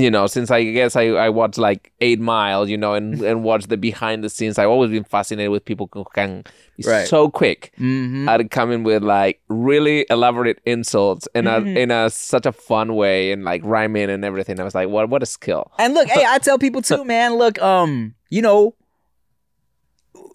you 0.00 0.10
know, 0.10 0.26
since 0.26 0.50
I 0.50 0.62
guess 0.64 0.96
I, 0.96 1.04
I 1.08 1.28
watched 1.28 1.58
like 1.58 1.92
Eight 2.00 2.20
Mile, 2.20 2.68
you 2.68 2.76
know, 2.76 2.94
and, 2.94 3.20
and 3.22 3.42
watch 3.42 3.66
the 3.66 3.76
behind 3.76 4.22
the 4.24 4.30
scenes, 4.30 4.58
I've 4.58 4.68
always 4.68 4.90
been 4.90 5.04
fascinated 5.04 5.50
with 5.50 5.64
people 5.64 5.88
who 5.92 6.04
can 6.14 6.42
be 6.76 6.84
Right. 6.88 7.06
so 7.08 7.30
quick 7.30 7.72
Mm-hmm. 7.78 8.28
at 8.28 8.50
coming 8.50 8.82
with 8.84 9.02
like 9.02 9.40
really 9.48 10.04
elaborate 10.10 10.58
insults 10.66 11.26
in 11.34 11.46
a 11.46 11.60
Mhm. 11.60 11.76
in 11.76 11.90
a 11.90 12.10
such 12.10 12.46
a 12.46 12.52
fun 12.52 12.94
way 12.94 13.32
and 13.32 13.44
like 13.44 13.62
rhyming 13.64 14.10
and 14.10 14.24
everything. 14.24 14.60
I 14.60 14.64
was 14.64 14.74
like, 14.74 14.88
what 14.88 15.08
what 15.08 15.22
a 15.22 15.26
skill. 15.26 15.70
And 15.78 15.94
look, 15.94 16.08
hey, 16.08 16.24
I 16.26 16.38
tell 16.38 16.58
people 16.58 16.82
too, 16.82 17.04
man. 17.04 17.36
Look, 17.36 17.60
um, 17.62 18.14
you 18.30 18.42
know, 18.42 18.74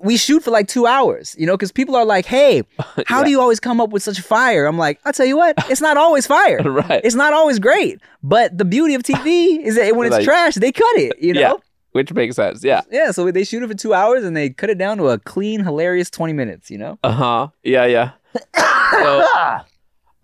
we 0.04 0.18
shoot 0.18 0.43
for 0.43 0.52
like 0.52 0.68
two 0.68 0.86
hours, 0.88 1.36
you 1.38 1.45
know, 1.45 1.54
because 1.56 1.72
people 1.72 1.95
are 1.95 2.06
like, 2.06 2.26
"Hey, 2.26 2.64
how 3.08 3.20
Yeah. 3.20 3.24
do 3.26 3.30
you 3.32 3.39
always 3.41 3.60
come 3.60 3.80
up 3.82 3.89
with 3.91 4.04
such 4.04 4.20
fire?" 4.22 4.66
I'm 4.66 4.78
like, 4.78 4.99
"I'll 5.06 5.14
tell 5.14 5.26
you 5.26 5.38
what, 5.38 5.56
it's 5.70 5.82
not 5.82 5.97
always 5.97 6.26
fire. 6.28 6.58
right. 6.66 7.02
It's 7.04 7.16
not 7.16 7.34
always 7.34 7.60
great, 7.60 8.02
but 8.24 8.58
the 8.58 8.66
beauty 8.66 8.93
of 8.95 9.04
TV 9.04 9.60
is 9.64 9.76
that 9.76 9.95
when 9.95 10.08
it's 10.08 10.16
Like- 10.18 10.26
trash, 10.26 10.56
they 10.56 10.72
cut 10.72 10.97
it. 10.97 11.20
You 11.20 11.34
know, 11.34 11.39
Yeah. 11.41 11.54
Which 11.93 12.14
makes 12.14 12.38
sense. 12.38 12.64
Yeah. 12.64 12.82
yeah. 12.89 13.12
So 13.12 13.30
they 13.32 13.43
shoot 13.43 13.64
it 13.64 13.68
for 13.68 13.74
two 13.76 13.93
hours 13.93 14.24
and 14.24 14.36
they 14.36 14.49
cut 14.49 14.70
it 14.70 14.78
down 14.78 14.97
to 14.97 15.10
a 15.10 15.18
clean, 15.20 15.62
hilarious 15.64 16.10
twenty 16.10 16.32
minutes. 16.34 16.72
You 16.72 16.78
know, 16.78 16.99
Uh 17.04 17.12
huh. 17.12 17.47
Yeah. 17.64 17.86
Yeah. 17.86 18.12
so, 18.91 19.26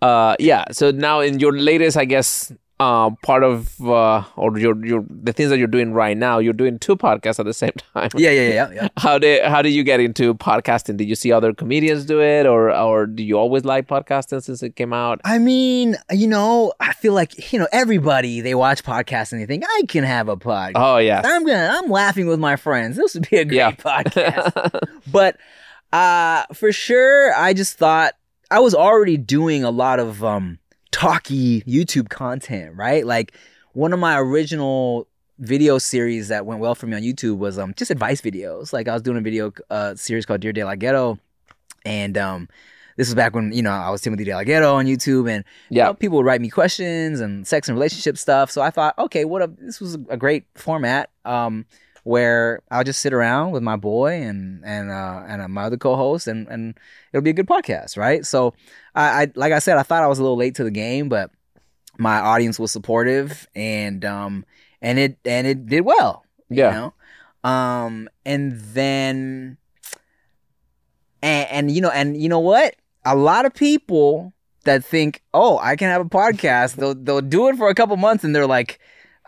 uh, 0.02 0.36
yeah. 0.38 0.64
So 0.72 0.90
now 0.90 1.20
in 1.20 1.38
your 1.40 1.52
latest, 1.52 1.96
I 1.96 2.04
guess, 2.06 2.52
uh, 2.80 3.10
part 3.22 3.42
of 3.42 3.80
uh, 3.84 4.22
or 4.36 4.56
your 4.58 4.76
your 4.86 5.04
the 5.08 5.32
things 5.32 5.50
that 5.50 5.58
you're 5.58 5.66
doing 5.66 5.92
right 5.92 6.16
now, 6.16 6.38
you're 6.38 6.52
doing 6.52 6.78
two 6.78 6.96
podcasts 6.96 7.38
at 7.40 7.44
the 7.46 7.52
same 7.52 7.72
time. 7.94 8.08
yeah, 8.16 8.30
yeah, 8.30 8.48
yeah, 8.48 8.70
yeah. 8.72 8.88
How 8.96 9.18
did 9.18 9.44
how 9.44 9.62
did 9.62 9.70
you 9.70 9.82
get 9.82 9.98
into 9.98 10.34
podcasting? 10.34 10.96
Did 10.96 11.08
you 11.08 11.14
see 11.16 11.32
other 11.32 11.52
comedians 11.52 12.04
do 12.04 12.20
it, 12.22 12.46
or 12.46 12.70
or 12.74 13.06
do 13.06 13.22
you 13.24 13.36
always 13.36 13.64
like 13.64 13.88
podcasting 13.88 14.42
since 14.42 14.62
it 14.62 14.76
came 14.76 14.92
out? 14.92 15.20
I 15.24 15.38
mean, 15.38 15.96
you 16.12 16.28
know, 16.28 16.72
I 16.78 16.92
feel 16.92 17.14
like 17.14 17.52
you 17.52 17.58
know 17.58 17.66
everybody 17.72 18.40
they 18.40 18.54
watch 18.54 18.84
podcasts 18.84 19.32
and 19.32 19.40
they 19.40 19.46
think 19.46 19.64
I 19.66 19.82
can 19.88 20.04
have 20.04 20.28
a 20.28 20.36
podcast. 20.36 20.72
Oh 20.76 20.98
yeah. 20.98 21.22
I'm 21.24 21.44
gonna 21.44 21.70
I'm 21.82 21.90
laughing 21.90 22.28
with 22.28 22.38
my 22.38 22.54
friends. 22.56 22.96
This 22.96 23.14
would 23.14 23.28
be 23.28 23.38
a 23.38 23.44
great 23.44 23.56
Yeah. 23.56 23.72
podcast. 23.72 24.80
but 25.10 25.36
uh 25.92 26.44
for 26.54 26.70
sure 26.70 27.34
I 27.34 27.54
just 27.54 27.76
thought 27.78 28.14
I 28.50 28.60
was 28.60 28.74
already 28.74 29.16
doing 29.16 29.64
a 29.64 29.70
lot 29.70 29.98
of 29.98 30.22
um 30.22 30.58
talky 30.90 31.62
YouTube 31.62 32.08
content, 32.08 32.76
right? 32.76 33.06
Like 33.06 33.34
one 33.72 33.92
of 33.92 33.98
my 33.98 34.18
original 34.18 35.06
video 35.38 35.78
series 35.78 36.28
that 36.28 36.46
went 36.46 36.60
well 36.60 36.74
for 36.74 36.86
me 36.86 36.96
on 36.96 37.02
YouTube 37.02 37.38
was 37.38 37.58
um 37.58 37.74
just 37.76 37.90
advice 37.90 38.20
videos. 38.20 38.72
Like 38.72 38.88
I 38.88 38.92
was 38.92 39.02
doing 39.02 39.18
a 39.18 39.20
video 39.20 39.52
uh 39.70 39.94
series 39.94 40.26
called 40.26 40.40
Dear 40.40 40.52
De 40.52 40.64
La 40.64 40.74
Ghetto 40.74 41.18
and 41.84 42.18
um 42.18 42.48
this 42.96 43.06
was 43.06 43.14
back 43.14 43.34
when 43.34 43.52
you 43.52 43.62
know 43.62 43.70
I 43.70 43.90
was 43.90 44.00
Timothy 44.00 44.24
De 44.24 44.34
La 44.34 44.42
Ghetto 44.42 44.74
on 44.74 44.86
YouTube 44.86 45.30
and 45.30 45.44
you 45.70 45.78
yeah. 45.78 45.84
know, 45.84 45.94
people 45.94 46.18
would 46.18 46.26
write 46.26 46.40
me 46.40 46.50
questions 46.50 47.20
and 47.20 47.46
sex 47.46 47.68
and 47.68 47.76
relationship 47.76 48.18
stuff. 48.18 48.50
So 48.50 48.60
I 48.60 48.70
thought, 48.70 48.98
okay, 48.98 49.24
what 49.24 49.40
a 49.40 49.46
this 49.46 49.80
was 49.80 49.94
a 50.08 50.16
great 50.16 50.44
format 50.56 51.10
um, 51.24 51.64
where 52.08 52.62
I'll 52.70 52.84
just 52.84 53.00
sit 53.00 53.12
around 53.12 53.50
with 53.52 53.62
my 53.62 53.76
boy 53.76 54.22
and 54.22 54.64
and 54.64 54.90
uh, 54.90 55.22
and 55.28 55.42
uh, 55.42 55.48
my 55.48 55.64
other 55.64 55.76
co-host 55.76 56.26
and 56.26 56.48
and 56.48 56.74
it'll 57.12 57.22
be 57.22 57.30
a 57.30 57.34
good 57.34 57.46
podcast, 57.46 57.98
right? 57.98 58.24
So 58.24 58.54
I, 58.94 59.22
I 59.22 59.32
like 59.34 59.52
I 59.52 59.58
said, 59.58 59.76
I 59.76 59.82
thought 59.82 60.02
I 60.02 60.06
was 60.06 60.18
a 60.18 60.22
little 60.22 60.36
late 60.38 60.54
to 60.56 60.64
the 60.64 60.70
game, 60.70 61.10
but 61.10 61.30
my 61.98 62.18
audience 62.18 62.58
was 62.58 62.72
supportive 62.72 63.46
and 63.54 64.04
um 64.06 64.44
and 64.80 64.98
it 64.98 65.18
and 65.26 65.46
it 65.46 65.66
did 65.66 65.82
well. 65.82 66.24
You 66.48 66.56
Yeah. 66.56 66.70
know? 67.44 67.50
Um 67.50 68.08
and 68.24 68.52
then 68.72 69.58
and, 71.22 71.48
and 71.50 71.70
you 71.70 71.80
know 71.82 71.90
and 71.90 72.16
you 72.20 72.28
know 72.28 72.40
what? 72.40 72.74
A 73.04 73.16
lot 73.16 73.44
of 73.44 73.52
people 73.54 74.32
that 74.64 74.84
think, 74.84 75.22
"Oh, 75.34 75.58
I 75.58 75.76
can 75.76 75.88
have 75.88 76.00
a 76.00 76.08
podcast." 76.08 76.76
they'll 76.76 76.94
they'll 76.94 77.20
do 77.20 77.48
it 77.48 77.56
for 77.56 77.68
a 77.68 77.74
couple 77.74 77.96
months 77.96 78.24
and 78.24 78.34
they're 78.34 78.46
like, 78.46 78.78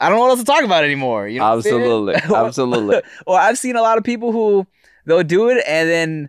"I 0.00 0.08
don't 0.08 0.18
know 0.18 0.22
what 0.22 0.30
else 0.30 0.40
to 0.40 0.44
talk 0.44 0.64
about 0.64 0.84
anymore." 0.84 1.28
You 1.28 1.38
know 1.38 1.48
what 1.48 1.54
I'm 1.56 1.62
saying? 1.62 1.76
Absolutely. 1.76 2.14
Absolutely. 2.36 3.02
or 3.26 3.38
I've 3.38 3.58
seen 3.58 3.76
a 3.76 3.82
lot 3.82 3.98
of 3.98 4.04
people 4.04 4.32
who 4.32 4.66
they'll 5.06 5.22
do 5.22 5.48
it 5.48 5.62
and 5.66 5.88
then 5.88 6.28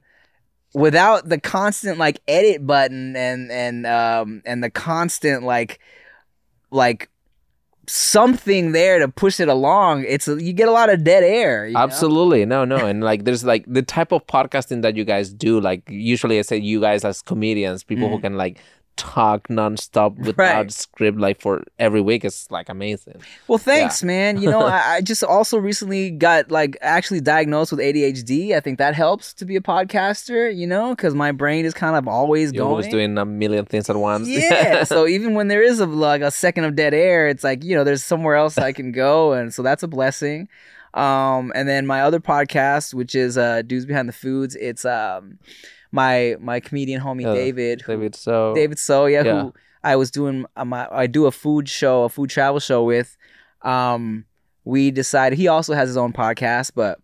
without 0.74 1.28
the 1.28 1.40
constant 1.40 1.98
like 1.98 2.22
edit 2.28 2.66
button 2.66 3.16
and 3.16 3.52
and 3.52 3.86
um 3.86 4.42
and 4.46 4.64
the 4.64 4.70
constant 4.70 5.44
like 5.44 5.80
like 6.72 7.10
something 7.88 8.72
there 8.72 9.00
to 9.00 9.08
push 9.10 9.40
it 9.40 9.50
along 9.50 10.06
it's 10.08 10.28
you 10.28 10.54
get 10.54 10.70
a 10.70 10.72
lot 10.72 10.90
of 10.90 11.04
dead 11.04 11.24
air 11.24 11.68
you 11.68 11.74
know? 11.74 11.80
Absolutely. 11.80 12.46
No, 12.46 12.64
no. 12.64 12.78
And 12.86 13.04
like 13.04 13.26
there's 13.26 13.44
like 13.44 13.66
the 13.68 13.82
type 13.82 14.14
of 14.14 14.26
podcasting 14.28 14.82
that 14.84 14.96
you 14.96 15.04
guys 15.04 15.34
do, 15.34 15.60
like 15.60 15.84
usually 15.90 16.40
I 16.40 16.44
say 16.44 16.58
you 16.58 16.80
guys 16.80 17.04
as 17.04 17.22
comedians, 17.22 17.84
people 17.84 18.08
who 18.08 18.20
can 18.20 18.38
like 18.38 18.60
talk 18.98 19.48
nonstop 19.48 20.18
without. 20.18 20.38
Right. 20.38 20.72
script 20.72 21.18
like 21.18 21.42
for 21.42 21.64
every 21.80 22.02
week 22.02 22.24
it's 22.24 22.50
like 22.52 22.70
amazing. 22.70 23.22
Well, 23.48 23.58
thanks, 23.58 24.04
man. 24.04 24.42
You 24.42 24.50
know, 24.50 24.62
I, 24.66 24.96
I 24.96 25.02
just 25.02 25.24
also 25.24 25.58
recently 25.58 26.12
got 26.12 26.52
like 26.52 26.78
actually 26.82 27.22
diagnosed 27.22 27.72
with 27.72 27.80
ADHD. 27.80 28.54
I 28.54 28.60
think 28.60 28.78
that 28.78 28.96
helps 28.96 29.34
to 29.36 29.46
be 29.46 29.56
a 29.56 29.62
podcaster. 29.62 30.56
You 30.56 30.68
know, 30.68 30.96
because 30.96 31.16
my 31.16 31.32
brain 31.32 31.66
is 31.66 31.74
kind 31.74 31.96
of 31.96 32.08
always 32.08 32.52
You're 32.52 32.64
going. 32.64 32.72
always 32.72 32.88
doing 32.88 33.18
a 33.18 33.26
million 33.26 33.66
things 33.66 33.90
at 33.90 33.96
once. 33.96 34.28
Yeah. 34.28 34.84
so 34.86 35.08
even 35.08 35.34
when 35.34 35.48
there 35.48 35.64
is 35.64 35.80
a 35.80 35.86
like 35.86 36.22
a 36.22 36.32
second 36.32 36.66
of 36.66 36.76
dead 36.76 36.94
air, 36.94 37.28
it's 37.28 37.44
like 37.44 37.64
you 37.64 37.76
know 37.76 37.84
there's 37.84 38.04
somewhere 38.04 38.36
else 38.36 38.58
I 38.58 38.72
can 38.72 38.92
go, 38.92 39.34
and 39.34 39.54
so 39.54 39.62
that's 39.64 39.84
a 39.84 39.88
blessing. 39.88 40.48
Um, 40.94 41.52
and 41.56 41.70
then 41.70 41.88
my 41.88 42.02
other 42.02 42.20
podcast, 42.20 42.94
which 42.94 43.16
is 43.16 43.38
uh, 43.38 43.62
Dudes 43.62 43.86
Behind 43.86 44.10
the 44.10 44.14
Foods, 44.14 44.56
it's 44.56 44.84
um, 44.84 45.40
my 45.92 46.36
my 46.40 46.60
comedian 46.60 47.02
homie 47.02 47.24
Yeah, 47.24 47.34
David, 47.34 47.82
who- 47.82 47.94
David, 47.94 48.16
so 48.16 48.54
David 48.56 48.80
So, 48.80 49.06
yeah, 49.06 49.24
Yeah. 49.24 49.42
who 49.44 49.54
I 49.84 49.96
was 49.96 50.12
doing 50.12 50.46
my 50.64 50.88
I 50.92 51.08
do 51.08 51.26
a 51.26 51.32
food 51.32 51.68
show, 51.68 52.04
a 52.04 52.10
food 52.10 52.30
travel 52.30 52.60
show 52.60 52.84
with. 52.84 53.18
Um, 53.64 54.26
we 54.64 54.92
decided 54.92 55.38
he 55.38 55.48
also 55.48 55.74
has 55.74 55.90
his 55.90 55.98
own 55.98 56.14
podcast, 56.14 56.72
but 56.76 57.00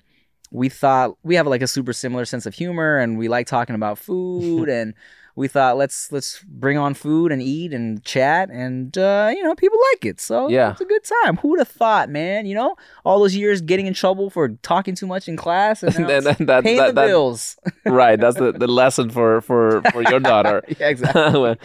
we 0.52 0.70
thought 0.70 1.18
we 1.24 1.36
have 1.36 1.48
like 1.48 1.62
a 1.62 1.68
super 1.68 1.92
similar 1.94 2.24
sense 2.26 2.46
of 2.46 2.54
humor, 2.54 2.98
and 2.98 3.18
we 3.18 3.28
like 3.28 3.48
talking 3.48 3.76
about 3.76 3.98
food, 4.08 4.70
and 4.70 4.94
we 5.38 5.48
thought 5.48 5.78
let's 5.78 6.12
let's 6.12 6.44
bring 6.48 6.78
on 6.80 6.94
food 6.96 7.32
and 7.32 7.42
eat 7.42 7.72
and 7.72 8.04
chat, 8.04 8.50
and 8.50 8.98
uh, 8.98 9.32
you 9.34 9.44
know 9.44 9.54
people 9.56 9.78
like 9.94 10.04
it, 10.04 10.20
so 10.20 10.50
Yeah. 10.50 10.72
it's 10.72 10.82
a 10.82 10.86
good 10.86 11.04
time. 11.24 11.38
Who 11.38 11.50
would 11.50 11.60
have 11.60 11.68
thought, 11.68 12.10
man? 12.10 12.46
You 12.48 12.56
know, 12.56 12.76
all 13.06 13.20
those 13.20 13.36
years 13.36 13.62
getting 13.62 13.86
in 13.86 13.94
trouble 13.94 14.30
for 14.32 14.50
talking 14.64 14.96
too 14.96 15.06
much 15.08 15.28
in 15.28 15.38
class, 15.38 15.84
and 15.84 15.96
And 16.00 16.10
it's 16.10 16.38
that, 16.40 16.64
paying 16.64 16.78
that, 16.78 16.88
the 16.88 16.94
that- 16.94 17.08
bills. 17.08 17.56
right. 17.86 18.20
That's 18.20 18.38
the, 18.38 18.52
the 18.52 18.68
lesson 18.68 19.12
for 19.12 19.40
for 19.42 19.82
for 19.94 20.02
your 20.10 20.20
daughter. 20.20 20.64
yeah, 20.80 20.90
exactly. 20.90 21.56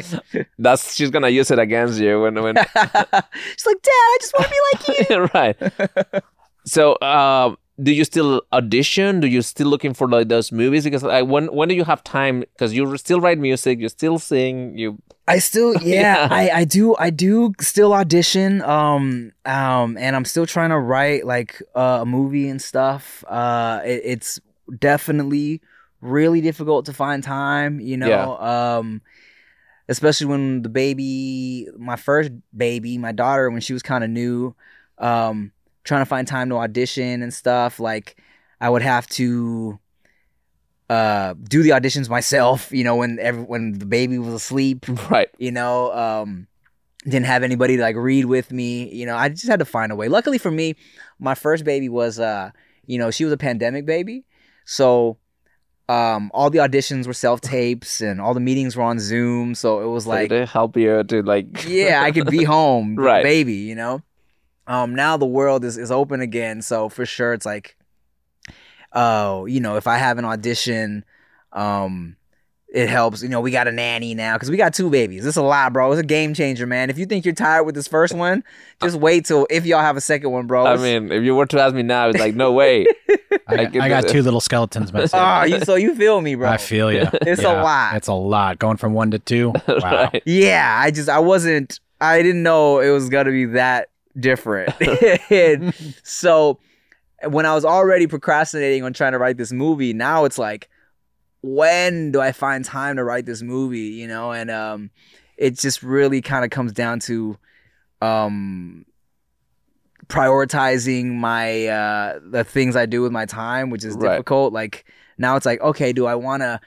That's 0.59 0.95
she's 0.95 1.11
gonna 1.11 1.31
use 1.31 1.51
it 1.51 1.59
against 1.59 1.99
you 1.99 2.21
when 2.21 2.35
when 2.43 2.57
She's 2.57 3.67
like, 3.67 3.83
Dad, 3.83 3.91
I 3.91 4.17
just 4.21 4.35
want 4.35 4.47
to 4.47 4.53
be 4.53 4.61
like 4.69 5.11
you. 5.11 5.31
right. 5.35 6.23
So, 6.65 6.97
um, 7.01 7.57
do 7.81 7.93
you 7.93 8.05
still 8.05 8.43
audition? 8.53 9.21
Do 9.21 9.27
you 9.27 9.43
still 9.43 9.69
looking 9.69 9.95
for 9.95 10.09
like 10.09 10.29
those 10.29 10.53
movies? 10.53 10.85
Because 10.85 11.03
like, 11.03 11.27
when 11.27 11.47
when 11.53 11.69
do 11.69 11.75
you 11.75 11.85
have 11.85 12.03
time? 12.05 12.41
Because 12.41 12.75
you 12.75 12.97
still 12.97 13.21
write 13.21 13.39
music, 13.39 13.79
you 13.81 13.89
still 13.89 14.19
sing, 14.19 14.77
you 14.77 14.99
I 15.29 15.39
still, 15.39 15.75
yeah, 15.83 16.27
Yeah. 16.27 16.29
I, 16.31 16.51
I 16.51 16.65
do, 16.65 16.97
I 16.97 17.11
do 17.11 17.53
still 17.61 17.95
audition. 17.95 18.61
Um, 18.63 19.33
um, 19.47 19.97
and 19.97 20.17
I'm 20.17 20.25
still 20.25 20.47
trying 20.47 20.71
to 20.71 20.79
write 20.79 21.25
like 21.25 21.63
uh, 21.75 22.01
a 22.03 22.07
movie 22.07 22.49
and 22.49 22.61
stuff. 22.61 23.25
Uh, 23.29 23.81
it, 23.85 24.03
it's 24.05 24.41
definitely 24.79 25.61
really 26.01 26.41
difficult 26.41 26.87
to 26.87 26.93
find 26.93 27.23
time. 27.23 27.81
You 27.81 27.97
know, 27.97 28.09
Yeah. 28.41 28.77
um, 28.79 29.01
especially 29.89 30.27
when 30.27 30.63
the 30.63 30.69
baby, 30.69 31.69
my 31.79 31.97
first 31.97 32.31
baby, 32.57 32.99
my 32.99 33.13
daughter, 33.13 33.51
when 33.51 33.61
she 33.61 33.73
was 33.73 33.83
kind 33.83 34.05
of 34.05 34.11
new, 34.11 34.55
um, 34.99 35.53
trying 35.85 36.03
to 36.03 36.07
find 36.07 36.27
time 36.29 36.49
to 36.51 36.57
audition 36.57 37.23
and 37.23 37.33
stuff. 37.33 37.81
Like, 37.81 38.17
I 38.61 38.69
would 38.71 38.83
have 38.83 39.07
to 39.09 39.79
uh 40.91 41.35
do 41.45 41.63
the 41.63 41.71
auditions 41.71 42.09
myself 42.09 42.71
you 42.73 42.83
know 42.85 42.97
when 42.97 43.19
every, 43.21 43.43
when 43.45 43.79
the 43.79 43.87
baby 43.87 44.19
was 44.19 44.35
asleep 44.35 44.85
right. 45.11 45.31
you 45.39 45.51
know 45.53 45.93
um 45.93 46.47
didn't 47.05 47.25
have 47.25 47.43
anybody 47.45 47.77
to 47.77 47.83
like 47.83 47.97
read 47.97 48.25
with 48.27 48.51
me 48.53 48.93
you 48.93 49.07
know 49.07 49.17
i 49.17 49.29
just 49.29 49.47
had 49.47 49.61
to 49.61 49.65
find 49.65 49.93
a 49.93 49.97
way 49.97 50.09
luckily 50.09 50.39
for 50.39 50.51
me 50.51 50.75
my 51.21 51.35
first 51.35 51.65
baby 51.65 51.89
was 51.89 52.19
uh 52.19 52.51
you 52.85 52.99
know 52.99 53.11
she 53.13 53.25
was 53.25 53.33
a 53.33 53.37
pandemic 53.37 53.87
baby 53.87 54.25
so 54.67 55.17
um 55.89 56.31
all 56.35 56.51
the 56.51 56.59
auditions 56.59 57.07
were 57.07 57.15
self 57.15 57.41
tapes 57.41 58.01
and 58.01 58.21
all 58.21 58.35
the 58.35 58.41
meetings 58.41 58.77
were 58.77 58.83
on 58.83 58.99
zoom 58.99 59.55
so 59.55 59.81
it 59.81 59.87
was 59.87 60.07
Like 60.07 60.23
like 60.23 60.31
they 60.31 60.45
help 60.45 60.77
you 60.77 61.05
to 61.05 61.23
like 61.23 61.65
yeah, 61.67 62.03
I 62.03 62.11
could 62.11 62.27
be 62.27 62.43
home, 62.57 62.97
Right. 62.97 63.23
baby, 63.23 63.55
you 63.55 63.77
know. 63.77 64.03
Um, 64.67 64.95
now 64.95 65.17
the 65.17 65.27
world 65.27 65.65
is, 65.65 65.77
is 65.77 65.91
open 65.91 66.21
again, 66.21 66.63
so 66.63 66.89
for 66.89 67.05
sure 67.05 67.33
it's 67.33 67.47
like, 67.47 67.77
oh, 68.93 69.47
you 69.47 69.61
know, 69.61 69.77
if 69.77 69.87
I 69.87 69.99
have 69.99 70.19
an 70.19 70.25
audition, 70.25 71.05
um, 71.53 72.17
it 72.73 72.89
helps. 72.89 73.23
You 73.23 73.29
know, 73.29 73.41
we 73.41 73.51
got 73.51 73.69
a 73.69 73.73
nanny 73.73 74.15
now 74.15 74.35
because 74.35 74.51
we 74.51 74.57
got 74.57 74.73
two 74.73 74.89
babies. 74.89 75.27
It's 75.27 75.37
a 75.37 75.43
lot, 75.43 75.73
bro. 75.73 75.93
It's 75.93 76.01
a 76.01 76.05
game 76.05 76.33
changer, 76.33 76.67
man. 76.67 76.91
If 76.91 76.99
you 76.99 77.07
think 77.07 77.25
you're 77.25 77.35
tired 77.35 77.65
with 77.65 77.75
this 77.75 77.87
first 77.87 78.15
one, 78.15 78.43
just 78.83 78.97
wait 78.97 79.27
till 79.27 79.47
if 79.51 79.67
y'all 79.67 79.81
have 79.81 79.97
a 79.97 80.01
second 80.01 80.31
one, 80.31 80.47
bro. 80.47 80.65
I 80.67 80.77
mean, 80.77 81.13
if 81.13 81.23
you 81.23 81.35
were 81.35 81.47
to 81.47 81.61
ask 81.61 81.75
me 81.75 81.83
now, 81.83 82.09
it's 82.09 82.19
like 82.19 82.35
no 82.35 82.53
way. 82.53 82.87
I, 83.47 83.67
get 83.67 83.83
I 83.83 83.89
got 83.89 84.09
two 84.09 84.23
little 84.23 84.41
skeletons 84.41 84.93
myself. 84.93 85.23
oh, 85.23 85.45
you 85.45 85.61
so 85.61 85.75
you 85.75 85.95
feel 85.95 86.21
me, 86.21 86.35
bro? 86.35 86.49
I 86.49 86.57
feel 86.57 86.93
you. 86.93 87.07
It's 87.23 87.43
a 87.43 87.53
lot. 87.53 87.97
It's 87.97 88.09
a 88.09 88.15
lot. 88.15 88.59
Going 88.59 88.77
from 88.79 88.95
one 88.95 89.11
to 89.11 89.19
two. 89.19 89.53
Wow. 89.69 89.79
right. 89.83 90.23
yeah 90.27 90.77
i 90.81 90.91
just 90.91 91.09
i 91.09 91.19
wasn't 91.19 91.81
i 92.01 92.23
didn't 92.23 92.43
know 92.43 92.79
it 92.81 92.91
was 92.91 93.09
gonna 93.09 93.31
be 93.31 93.47
that 93.47 93.89
different. 94.19 94.75
And 95.31 95.75
so 96.03 96.59
when 97.25 97.47
i 97.47 97.55
was 97.55 97.65
already 97.65 98.07
procrastinating 98.09 98.83
on 98.83 98.93
trying 98.93 99.13
to 99.13 99.19
write 99.19 99.37
this 99.37 99.53
movie 99.53 99.93
now 99.93 100.25
it's 100.25 100.39
like 100.39 100.69
when 101.43 102.11
do 102.11 102.21
i 102.21 102.33
find 102.33 102.65
time 102.65 102.97
to 102.97 103.05
write 103.05 103.27
this 103.27 103.43
movie 103.43 103.79
you 104.01 104.09
know? 104.09 104.33
And 104.33 104.51
um 104.51 104.91
it 105.37 105.59
just 105.59 105.83
really 105.83 106.21
kind 106.21 106.45
of 106.45 106.51
comes 106.51 106.73
down 106.73 106.99
to 107.01 107.39
um 108.01 108.85
prioritizing 110.09 111.13
my 111.15 111.67
uh 111.67 112.19
the 112.25 112.45
things 112.45 112.77
i 112.77 112.87
do 112.87 113.03
with 113.03 113.13
my 113.13 113.25
time 113.25 113.71
which 113.71 113.85
is 113.85 113.95
Right. 113.97 114.11
difficult. 114.11 114.53
Like 114.53 114.85
Now 115.19 115.37
it's 115.37 115.47
like, 115.47 115.61
okay, 115.61 115.93
do 115.93 116.07
I 116.07 116.15
want 116.17 116.43
to 116.43 116.61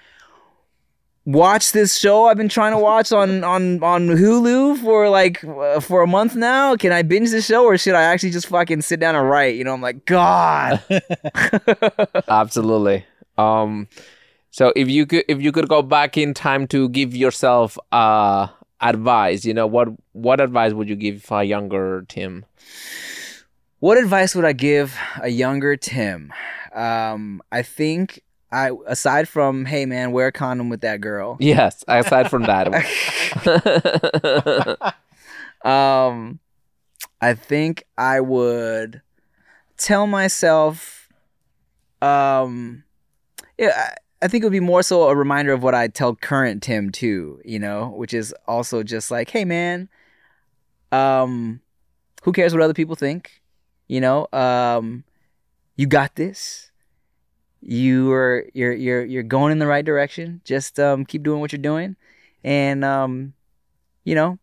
watch 1.25 1.71
this 1.71 1.97
show 1.97 2.25
I've 2.25 2.37
been 2.37 2.49
trying 2.49 2.71
to 2.73 2.77
watch 2.77 3.11
on 3.11 3.43
on 3.43 3.83
on 3.83 4.07
Hulu 4.07 4.77
for 4.77 5.09
like 5.09 5.43
uh, 5.43 5.79
for 5.79 6.01
a 6.01 6.07
month 6.07 6.35
now? 6.35 6.75
Can 6.75 6.91
I 6.91 7.01
binge 7.01 7.31
this 7.31 7.45
show 7.45 7.65
or 7.65 7.77
should 7.77 7.95
I 7.95 8.03
actually 8.03 8.31
just 8.31 8.47
fucking 8.47 8.81
sit 8.81 8.99
down 8.99 9.15
and 9.15 9.29
write? 9.29 9.55
You 9.55 9.63
know, 9.63 9.73
I'm 9.73 9.81
like, 9.81 10.05
God. 10.05 10.81
Absolutely. 12.27 13.05
Um, 13.37 13.87
so 14.51 14.71
if 14.75 14.87
you 14.87 15.05
could 15.05 15.25
if 15.27 15.41
you 15.41 15.51
could 15.51 15.67
go 15.67 15.81
back 15.81 16.17
in 16.17 16.33
time 16.33 16.67
to 16.67 16.87
give 16.89 17.15
yourself 17.15 17.77
uh 17.91 18.47
advice, 18.81 19.45
you 19.45 19.53
know 19.53 19.67
what 19.67 19.89
what 20.13 20.39
advice 20.39 20.73
would 20.73 20.87
you 20.87 20.95
give 20.95 21.29
a 21.31 21.43
younger 21.43 22.05
Tim? 22.07 22.45
What 23.79 23.97
advice 23.97 24.33
would 24.35 24.45
I 24.45 24.53
give 24.53 24.97
a 25.21 25.29
younger 25.29 25.75
Tim? 25.75 26.31
Um, 26.73 27.41
I 27.51 27.61
think 27.61 28.21
I 28.51 28.71
aside 28.87 29.27
from 29.27 29.65
hey 29.65 29.85
man, 29.85 30.11
wear 30.11 30.27
a 30.27 30.31
condom 30.31 30.69
with 30.69 30.81
that 30.81 31.01
girl. 31.01 31.37
Yes, 31.39 31.83
aside 31.87 32.29
from 32.29 32.43
that. 32.43 32.67
um, 35.65 36.39
I 37.21 37.33
think 37.33 37.83
I 37.97 38.19
would 38.19 39.01
tell 39.77 40.07
myself, 40.07 41.09
um, 42.01 42.83
yeah, 43.57 43.71
I, 43.75 44.25
I 44.25 44.27
think 44.27 44.43
it 44.43 44.45
would 44.45 44.51
be 44.51 44.59
more 44.59 44.83
so 44.83 45.09
a 45.09 45.15
reminder 45.15 45.53
of 45.53 45.63
what 45.63 45.75
I 45.75 45.87
tell 45.87 46.15
current 46.15 46.63
Tim 46.63 46.91
too, 46.91 47.41
you 47.43 47.59
know, 47.59 47.93
which 47.95 48.13
is 48.13 48.33
also 48.47 48.83
just 48.83 49.11
like, 49.11 49.29
hey 49.29 49.45
man, 49.45 49.89
um, 50.91 51.61
who 52.23 52.31
cares 52.31 52.53
what 52.53 52.61
other 52.61 52.73
people 52.73 52.95
think? 52.95 53.41
You 53.87 54.01
know, 54.01 54.27
um, 54.33 55.03
you 55.75 55.87
got 55.87 56.15
this. 56.15 56.71
You 57.67 58.11
are 58.11 58.45
you're 58.53 58.73
you're 58.73 59.03
you're 59.03 59.23
going 59.23 59.51
in 59.51 59.59
the 59.59 59.67
right 59.67 59.83
direction. 59.83 60.41
Just 60.45 60.79
um, 60.79 61.03
keep 61.05 61.23
doing 61.23 61.39
what 61.41 61.51
you're 61.51 61.61
doing, 61.61 61.95
and 62.43 62.85
um, 62.85 63.33
you 64.03 64.13
know, 64.13 64.37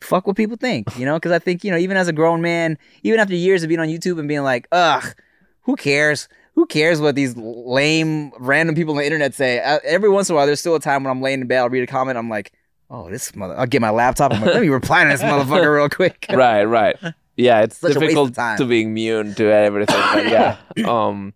fuck 0.00 0.26
what 0.26 0.36
people 0.36 0.56
think. 0.56 0.96
You 0.96 1.04
know, 1.04 1.14
because 1.14 1.32
I 1.32 1.40
think 1.40 1.64
you 1.64 1.72
know, 1.72 1.78
even 1.78 1.96
as 1.96 2.06
a 2.06 2.12
grown 2.12 2.40
man, 2.40 2.78
even 3.02 3.18
after 3.18 3.34
years 3.34 3.64
of 3.64 3.68
being 3.68 3.80
on 3.80 3.88
YouTube 3.88 4.18
and 4.18 4.28
being 4.28 4.44
like, 4.44 4.68
ugh, 4.70 5.04
who 5.62 5.76
cares? 5.76 6.28
Who 6.54 6.66
cares 6.66 7.00
what 7.00 7.16
these 7.16 7.36
lame 7.36 8.30
random 8.38 8.76
people 8.76 8.92
on 8.94 8.98
the 8.98 9.04
internet 9.04 9.34
say? 9.34 9.58
Uh, 9.60 9.80
every 9.82 10.08
once 10.08 10.28
in 10.28 10.34
a 10.34 10.36
while, 10.36 10.46
there's 10.46 10.60
still 10.60 10.76
a 10.76 10.80
time 10.80 11.02
when 11.02 11.10
I'm 11.10 11.20
laying 11.20 11.40
in 11.40 11.48
bed, 11.48 11.58
I'll 11.58 11.68
read 11.68 11.82
a 11.82 11.88
comment, 11.88 12.16
I'm 12.16 12.30
like, 12.30 12.52
oh, 12.90 13.10
this 13.10 13.34
mother. 13.34 13.58
I'll 13.58 13.66
get 13.66 13.80
my 13.80 13.90
laptop. 13.90 14.32
I'm 14.32 14.40
like, 14.40 14.54
let 14.54 14.62
me 14.62 14.68
reply 14.68 15.02
to 15.02 15.10
this 15.10 15.22
motherfucker 15.22 15.74
real 15.74 15.88
quick. 15.88 16.26
right, 16.32 16.64
right. 16.64 16.96
Yeah, 17.36 17.62
it's 17.62 17.78
Such 17.78 17.96
a 17.96 18.00
waste 18.00 18.16
of 18.16 18.28
difficult 18.28 18.58
to 18.58 18.66
be 18.66 18.82
immune 18.82 19.34
to 19.34 19.50
everything. 19.50 19.96
But 19.96 20.28
yeah, 20.28 20.58
um, 20.86 21.34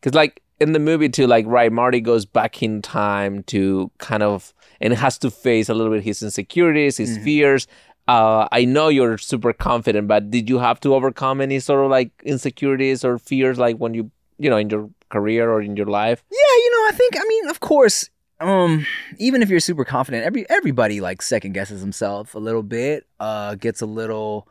because 0.00 0.14
like 0.14 0.42
in 0.60 0.72
the 0.72 0.78
movie 0.78 1.08
too, 1.08 1.26
like 1.26 1.46
right, 1.46 1.70
Marty 1.72 2.00
goes 2.00 2.24
back 2.26 2.62
in 2.62 2.82
time 2.82 3.42
to 3.44 3.90
kind 3.98 4.22
of 4.22 4.52
and 4.80 4.92
has 4.94 5.18
to 5.18 5.30
face 5.30 5.68
a 5.68 5.74
little 5.74 5.92
bit 5.92 6.02
his 6.02 6.22
insecurities, 6.22 6.96
his 6.96 7.18
Mhm. 7.18 7.24
fears. 7.24 7.66
Uh, 8.08 8.48
I 8.50 8.64
know 8.64 8.88
you're 8.88 9.18
super 9.18 9.52
confident, 9.52 10.08
but 10.08 10.30
did 10.30 10.48
you 10.48 10.58
have 10.58 10.80
to 10.80 10.94
overcome 10.94 11.40
any 11.40 11.60
sort 11.60 11.84
of 11.84 11.90
like 11.90 12.10
insecurities 12.24 13.04
or 13.04 13.18
fears, 13.18 13.58
like 13.58 13.76
when 13.76 13.94
you, 13.94 14.10
you 14.38 14.50
know, 14.50 14.56
in 14.56 14.68
your 14.70 14.90
career 15.10 15.50
or 15.50 15.60
in 15.62 15.76
your 15.76 15.86
life? 15.86 16.24
Yeah, 16.30 16.36
you 16.64 16.70
know, 16.72 16.88
I 16.88 16.92
think 16.96 17.16
I 17.16 17.24
mean, 17.28 17.48
of 17.48 17.60
course, 17.60 18.08
um, 18.40 18.86
even 19.18 19.42
if 19.42 19.50
you're 19.50 19.60
super 19.60 19.84
confident, 19.84 20.24
every 20.24 20.48
everybody 20.48 21.00
like 21.00 21.20
second 21.22 21.52
guesses 21.52 21.80
himself 21.82 22.34
a 22.34 22.38
little 22.38 22.62
bit, 22.64 23.06
uh, 23.20 23.54
gets 23.54 23.80
a 23.82 23.86
little 23.86 24.48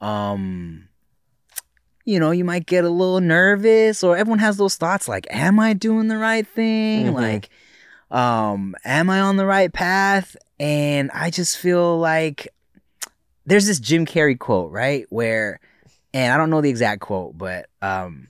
um 0.00 0.88
you 2.04 2.20
know, 2.20 2.30
you 2.30 2.44
might 2.44 2.66
get 2.66 2.84
a 2.84 2.90
little 2.90 3.20
nervous 3.20 4.04
or 4.04 4.16
everyone 4.16 4.38
has 4.40 4.56
those 4.56 4.76
thoughts 4.76 5.08
like, 5.08 5.26
am 5.30 5.58
I 5.58 5.72
doing 5.72 6.08
the 6.08 6.18
right 6.18 6.46
thing? 6.46 7.06
Mhm. 7.06 7.14
Like, 7.14 7.48
um, 8.10 8.74
am 8.84 9.08
I 9.10 9.20
on 9.20 9.36
the 9.36 9.46
right 9.46 9.72
path? 9.72 10.36
And 10.60 11.10
I 11.12 11.30
just 11.30 11.58
feel 11.58 11.98
like 11.98 12.48
there's 13.46 13.66
this 13.66 13.80
Jim 13.80 14.06
Carrey 14.06 14.38
quote, 14.38 14.70
right? 14.70 15.06
Where 15.10 15.60
and 16.12 16.32
I 16.32 16.36
don't 16.36 16.50
know 16.50 16.60
the 16.60 16.70
exact 16.70 17.00
quote, 17.00 17.36
but 17.36 17.66
um 17.82 18.28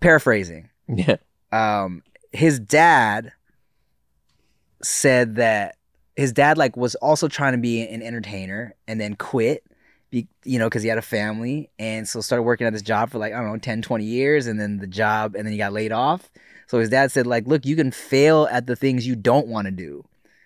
paraphrasing 0.00 0.68
Yeah. 0.88 1.16
um 1.52 2.02
his 2.32 2.58
dad 2.58 3.32
said 4.82 5.36
that 5.36 5.76
his 6.16 6.32
dad 6.32 6.58
like 6.58 6.76
was 6.76 6.94
also 6.96 7.28
trying 7.28 7.52
to 7.52 7.58
be 7.58 7.82
an 7.86 8.02
entertainer 8.02 8.74
and 8.88 9.00
then 9.00 9.14
quit 9.14 9.64
be, 10.12 10.28
you 10.44 10.58
know 10.58 10.66
because 10.66 10.82
he 10.82 10.88
had 10.88 10.98
a 10.98 11.02
family 11.02 11.70
and 11.78 12.06
so 12.06 12.20
started 12.20 12.42
working 12.42 12.66
at 12.66 12.72
this 12.72 12.82
job 12.82 13.10
for 13.10 13.18
like 13.18 13.32
i 13.32 13.36
don't 13.36 13.50
know 13.50 13.56
10 13.56 13.80
20 13.80 14.04
years 14.04 14.46
and 14.46 14.60
then 14.60 14.76
the 14.76 14.86
job 14.86 15.34
and 15.34 15.46
then 15.46 15.52
he 15.52 15.58
got 15.58 15.72
laid 15.72 15.90
off 15.90 16.30
so 16.66 16.78
his 16.78 16.90
dad 16.90 17.10
said 17.10 17.26
like 17.26 17.46
look 17.46 17.64
you 17.64 17.74
can 17.74 17.90
fail 17.90 18.46
at 18.50 18.66
the 18.66 18.76
things 18.76 19.06
you 19.06 19.16
don't 19.16 19.48
want 19.48 19.64
to 19.64 19.72
do 19.72 20.04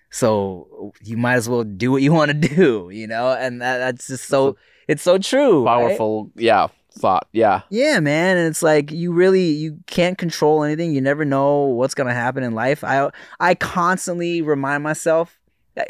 so 0.09 0.93
you 1.03 1.17
might 1.17 1.35
as 1.35 1.49
well 1.49 1.65
do 1.65 1.91
what 1.91 2.01
you 2.01 2.13
want 2.13 2.31
to 2.31 2.49
do 2.55 2.89
you 2.93 3.09
know 3.09 3.33
and 3.33 3.61
that, 3.61 3.79
that's 3.79 4.07
just 4.07 4.29
so 4.29 4.57
it's 4.89 5.03
so 5.03 5.19
true 5.19 5.67
right? 5.67 5.81
Powerful, 5.81 6.31
yeah, 6.37 6.69
thought, 6.93 7.29
yeah. 7.33 7.63
Yeah, 7.71 8.01
man, 8.01 8.37
and 8.37 8.49
it's 8.49 8.63
like 8.63 8.91
you 8.93 9.13
really 9.13 9.49
you 9.49 9.79
can't 9.87 10.17
control 10.17 10.63
anything. 10.63 10.95
You 10.95 11.01
never 11.01 11.25
know 11.25 11.65
what's 11.65 11.95
gonna 11.95 12.15
happen 12.15 12.43
in 12.43 12.55
life. 12.55 12.85
I 12.85 13.11
I 13.41 13.57
constantly 13.57 14.43
remind 14.43 14.83
myself. 14.83 15.39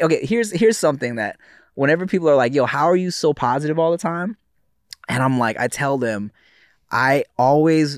Okay, 0.01 0.25
here's 0.25 0.51
here's 0.51 0.77
something 0.77 1.15
that 1.15 1.37
whenever 1.77 2.05
people 2.05 2.29
are 2.29 2.35
like, 2.35 2.53
"Yo, 2.53 2.65
how 2.65 2.85
are 2.89 2.95
you 2.95 3.11
so 3.11 3.33
positive 3.33 3.77
all 3.79 3.91
the 3.91 3.97
time?" 3.97 4.35
and 5.09 5.23
I'm 5.23 5.39
like, 5.39 5.57
I 5.57 5.67
tell 5.69 5.97
them, 5.97 6.31
I 6.91 7.23
always 7.37 7.97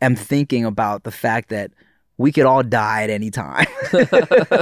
am 0.00 0.16
thinking 0.16 0.64
about 0.64 1.02
the 1.04 1.10
fact 1.10 1.50
that 1.50 1.70
we 2.16 2.32
could 2.32 2.46
all 2.46 2.62
die 2.62 3.02
at 3.02 3.10
any 3.10 3.30
time. 3.30 3.66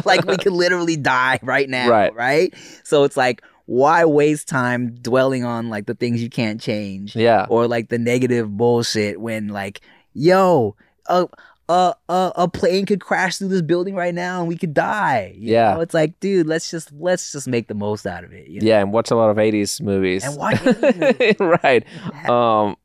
like 0.05 0.25
we 0.27 0.37
could 0.37 0.53
literally 0.53 0.97
die 0.97 1.39
right 1.43 1.69
now, 1.69 1.89
Right. 1.89 2.15
right? 2.15 2.55
So 2.85 3.05
it's 3.05 3.17
like, 3.17 3.43
why 3.67 4.05
waste 4.05 4.49
time 4.49 4.97
dwelling 4.97 5.45
on 5.45 5.69
like 5.71 5.87
the 5.87 5.95
things 5.95 6.23
you 6.23 6.31
can't 6.31 6.61
change? 6.61 7.15
Yeah. 7.15 7.47
or 7.49 7.67
like 7.69 7.89
the 7.91 7.99
negative 7.99 8.57
bullshit 8.57 9.21
when 9.21 9.49
like 9.49 9.81
yo 10.15 10.75
a 11.07 11.29
a 11.69 11.95
a, 12.09 12.33
a 12.37 12.49
plane 12.49 12.87
could 12.87 13.01
crash 13.01 13.37
through 13.39 13.49
this 13.49 13.63
building 13.63 13.95
right 13.95 14.15
now 14.15 14.39
and 14.41 14.49
we 14.49 14.57
could 14.57 14.73
die 14.75 15.33
you 15.37 15.53
Yeah. 15.53 15.75
know? 15.75 15.81
it's 15.81 15.95
like 15.95 16.19
dude 16.21 16.47
let's 16.47 16.71
just 16.71 16.93
let's 16.93 17.33
just 17.33 17.49
make 17.49 17.67
the 17.69 17.75
most 17.75 18.07
out 18.07 18.23
of 18.25 18.33
it 18.33 18.47
you 18.49 18.61
know? 18.61 18.67
Yeah, 18.67 18.81
and 18.81 18.93
watch 18.93 19.11
a 19.11 19.17
lot 19.17 19.31
of 19.31 19.37
80s 19.37 19.81
movies. 19.81 20.25
And 20.25 20.37
watch 20.37 20.57
80s 20.57 21.61
right. 21.63 21.85
Um 22.31 22.77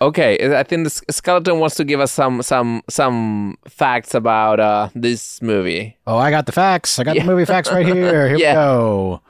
okay, 0.00 0.54
I 0.58 0.62
think 0.62 0.84
the 0.86 1.02
skeleton 1.10 1.58
wants 1.58 1.76
to 1.76 1.84
give 1.84 2.00
us 2.00 2.12
some 2.12 2.42
some 2.42 2.82
some 2.90 3.56
facts 3.68 4.14
about 4.14 4.60
uh 4.60 4.88
this 4.94 5.40
movie. 5.40 5.96
Oh, 6.06 6.18
I 6.18 6.30
got 6.30 6.44
the 6.46 6.52
facts. 6.52 6.98
I 6.98 7.04
got 7.04 7.16
Yeah. 7.16 7.22
the 7.22 7.30
movie 7.30 7.46
facts 7.46 7.70
right 7.72 7.86
here. 7.86 7.94
Here 8.28 8.36
Yeah. 8.36 8.52
we 8.52 8.54
go. 8.56 9.22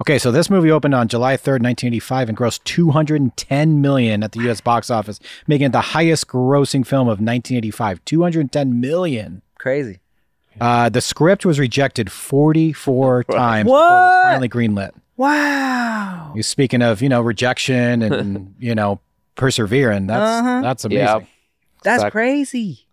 Okay, 0.00 0.18
so 0.18 0.30
this 0.32 0.48
movie 0.48 0.70
opened 0.70 0.94
on 0.94 1.08
July 1.08 1.36
3rd, 1.36 1.60
1985 1.62 2.30
and 2.30 2.38
grossed 2.38 2.64
210 2.64 3.80
million 3.82 4.22
at 4.22 4.32
the 4.32 4.48
US 4.50 4.60
box 4.62 4.90
office, 4.90 5.20
making 5.46 5.66
it 5.66 5.72
the 5.72 5.80
highest 5.80 6.26
grossing 6.26 6.86
film 6.86 7.06
of 7.06 7.20
1985. 7.20 8.02
210 8.06 8.80
million. 8.80 9.42
crazy 9.58 9.98
Uh, 10.60 10.88
the 10.88 11.00
script 11.02 11.44
was 11.44 11.58
rejected 11.58 12.10
44 12.10 13.24
times 13.30 13.64
before 13.66 13.78
it 13.78 13.82
What? 13.82 13.90
was 13.92 14.22
finally 14.24 14.48
greenlit. 14.48 14.90
wow 15.18 16.32
You're 16.34 16.42
speaking 16.44 16.80
of, 16.80 17.02
you 17.02 17.08
know, 17.10 17.20
rejection 17.20 18.00
and, 18.02 18.54
you 18.58 18.74
know, 18.74 19.00
persevering. 19.34 20.06
That's 20.06 20.40
Uh-huh. 20.40 20.60
that's 20.62 20.84
amazing. 20.86 21.04
Yeah. 21.04 21.18
that's 21.84 21.96
Exact- 22.00 22.12
crazy 22.12 22.86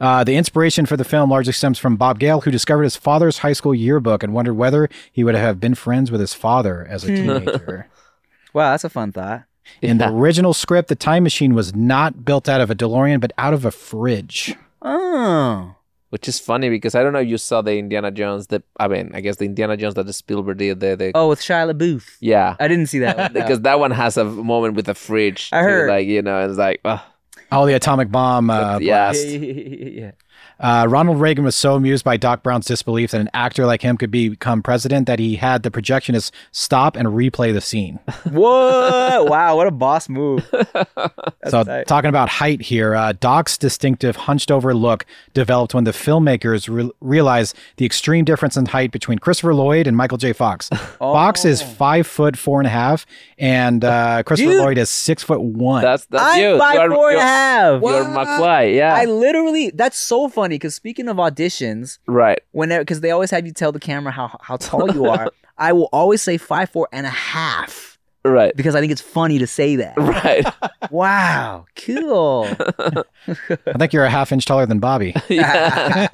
Uh, 0.00 0.24
the 0.24 0.36
inspiration 0.36 0.86
for 0.86 0.96
the 0.96 1.04
film 1.04 1.30
largely 1.30 1.52
stems 1.52 1.78
from 1.78 1.96
Bob 1.96 2.18
Gale, 2.18 2.40
who 2.40 2.50
discovered 2.50 2.84
his 2.84 2.96
father's 2.96 3.38
high 3.38 3.52
school 3.52 3.74
yearbook 3.74 4.22
and 4.22 4.32
wondered 4.32 4.54
whether 4.54 4.88
he 5.12 5.24
would 5.24 5.34
have 5.34 5.60
been 5.60 5.74
friends 5.74 6.10
with 6.10 6.20
his 6.20 6.34
father 6.34 6.86
as 6.88 7.04
a 7.04 7.08
teenager. 7.08 7.88
wow 8.52 8.70
that's 8.70 8.84
a 8.84 8.88
fun 8.90 9.12
thought 9.12 9.44
In 9.82 9.98
the 9.98 10.08
original 10.08 10.54
script, 10.54 10.88
the 10.88 10.94
time 10.96 11.22
machine 11.24 11.54
was 11.54 11.74
not 11.74 12.24
built 12.24 12.48
out 12.48 12.60
of 12.60 12.70
a 12.70 12.74
DeLorean, 12.74 13.20
but 13.20 13.32
out 13.36 13.52
of 13.52 13.64
a 13.64 13.70
fridge. 13.70 14.54
oh 14.80 15.74
Which 16.10 16.28
is 16.28 16.38
funny 16.40 16.70
because 16.70 16.94
I 16.94 17.02
don't 17.02 17.12
know 17.12 17.18
if 17.18 17.28
you 17.28 17.36
saw 17.36 17.60
the 17.62 17.76
Indiana 17.76 18.10
Jones 18.10 18.46
that 18.48 18.62
I 18.78 18.88
mean, 18.88 19.10
I 19.12 19.20
guess 19.20 19.36
the 19.36 19.44
Indiana 19.44 19.76
Jones 19.76 19.94
that 19.94 20.06
the 20.06 20.12
Spielberg 20.12 20.58
did 20.58 20.80
the, 20.80 20.96
the 20.96 21.12
oh 21.14 21.28
with 21.28 21.40
Shia 21.40 21.70
LaBeouf 21.70 22.16
yeah. 22.20 22.56
I 22.58 22.68
didn't 22.68 22.86
see 22.86 23.00
that 23.00 23.18
one, 23.18 23.32
no. 23.34 23.40
Because 23.40 23.60
that 23.62 23.78
one 23.78 23.90
has 23.90 24.16
a 24.16 24.24
moment 24.24 24.74
with 24.74 24.88
a 24.88 24.94
fridge. 24.94 25.50
I 25.52 25.60
too, 25.60 25.68
heard. 25.68 25.88
like, 25.90 26.06
you 26.06 26.22
know, 26.22 26.48
it's 26.48 26.56
like, 26.58 26.80
oh, 26.84 27.04
Oh, 27.52 27.66
the 27.66 27.74
atomic 27.74 28.10
bomb. 28.10 28.50
Uh, 28.50 28.78
yeah. 28.80 29.12
yeah. 29.12 30.10
Uh, 30.58 30.86
Ronald 30.88 31.20
Reagan 31.20 31.44
was 31.44 31.54
so 31.54 31.74
amused 31.74 32.02
by 32.04 32.16
Doc 32.16 32.42
Brown's 32.42 32.64
disbelief 32.66 33.10
that 33.10 33.20
an 33.20 33.28
actor 33.34 33.66
like 33.66 33.82
him 33.82 33.96
could 33.98 34.10
become 34.10 34.62
president 34.62 35.06
that 35.06 35.18
he 35.18 35.36
had 35.36 35.62
the 35.62 35.70
projectionist 35.70 36.30
stop 36.50 36.96
and 36.96 37.08
replay 37.08 37.52
the 37.52 37.60
scene. 37.60 37.98
What? 38.32 39.28
wow, 39.28 39.56
what 39.56 39.66
a 39.66 39.70
boss 39.70 40.08
move. 40.08 40.46
so, 41.48 41.64
tight. 41.64 41.86
talking 41.86 42.08
about 42.08 42.28
height 42.28 42.60
here, 42.62 42.94
uh, 42.94 43.12
Doc's 43.18 43.56
distinctive 43.58 44.16
hunched 44.16 44.50
over 44.50 44.74
look 44.74 45.04
developed 45.34 45.74
when 45.74 45.84
the 45.84 45.90
filmmakers 45.90 46.68
re- 46.68 46.90
realized 47.00 47.56
the 47.76 47.84
extreme 47.86 48.24
difference 48.24 48.56
in 48.56 48.66
height 48.66 48.90
between 48.92 49.18
Christopher 49.18 49.54
Lloyd 49.54 49.86
and 49.86 49.96
Michael 49.96 50.18
J. 50.18 50.32
Fox. 50.32 50.68
Fox 50.98 51.44
is 51.44 51.62
five 51.62 52.06
foot 52.06 52.36
four 52.36 52.60
and 52.60 52.66
a 52.66 52.70
half, 52.70 53.06
and 53.38 53.84
uh, 53.84 54.22
Christopher 54.24 54.52
Dude. 54.52 54.62
Lloyd 54.62 54.78
is 54.78 54.90
six 54.90 55.22
foot 55.22 55.40
one. 55.40 55.82
That's 55.82 56.06
that's 56.06 56.36
I'm 56.36 56.40
you. 56.40 56.58
five 56.58 56.74
you're, 56.74 56.90
four 56.94 57.10
and 57.10 57.18
a 57.18 57.20
you're- 57.20 57.28
half. 57.28 57.82
You're 57.82 58.04
McFly. 58.04 58.74
Yeah. 58.76 58.94
I 58.94 59.04
literally 59.04 59.70
that's 59.70 59.98
so 59.98 60.25
funny 60.28 60.54
because 60.56 60.74
speaking 60.74 61.08
of 61.08 61.16
auditions, 61.18 61.98
right. 62.06 62.38
whenever 62.52 62.82
because 62.82 63.00
they 63.00 63.10
always 63.10 63.30
have 63.30 63.46
you 63.46 63.52
tell 63.52 63.72
the 63.72 63.80
camera 63.80 64.12
how 64.12 64.36
how 64.42 64.56
tall 64.56 64.90
you 64.92 65.06
are, 65.06 65.30
I 65.58 65.72
will 65.72 65.88
always 65.92 66.22
say 66.22 66.36
five 66.38 66.70
four 66.70 66.88
and 66.92 67.06
a 67.06 67.10
half 67.10 67.98
Right. 68.24 68.56
because 68.56 68.74
I 68.74 68.80
think 68.80 68.90
it's 68.90 69.00
funny 69.00 69.38
to 69.38 69.46
say 69.46 69.76
that. 69.76 69.96
Right. 69.96 70.44
wow, 70.90 71.64
cool. 71.76 72.48
I 73.28 73.72
think 73.78 73.92
you're 73.92 74.04
a 74.04 74.10
half 74.10 74.32
inch 74.32 74.44
taller 74.46 74.66
than 74.66 74.80
Bobby. 74.80 75.14
yeah. 75.28 76.08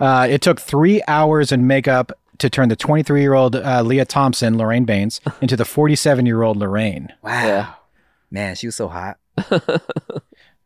Uh, 0.00 0.26
it 0.28 0.42
took 0.42 0.60
three 0.60 1.00
hours 1.06 1.52
in 1.52 1.66
makeup 1.68 2.10
to 2.38 2.50
turn 2.50 2.68
the 2.68 2.76
23 2.76 3.20
year 3.20 3.34
old 3.34 3.54
uh, 3.54 3.82
Lea 3.82 4.04
Thompson, 4.04 4.58
Lorraine 4.58 4.84
Baines, 4.84 5.20
into 5.40 5.56
the 5.56 5.64
47 5.64 6.26
year 6.26 6.42
old 6.42 6.56
Lorraine. 6.56 7.12
Wow, 7.22 7.46
Yeah. 7.46 7.74
man, 8.30 8.56
she 8.56 8.66
was 8.66 8.74
so 8.76 8.88
hot. 8.88 9.16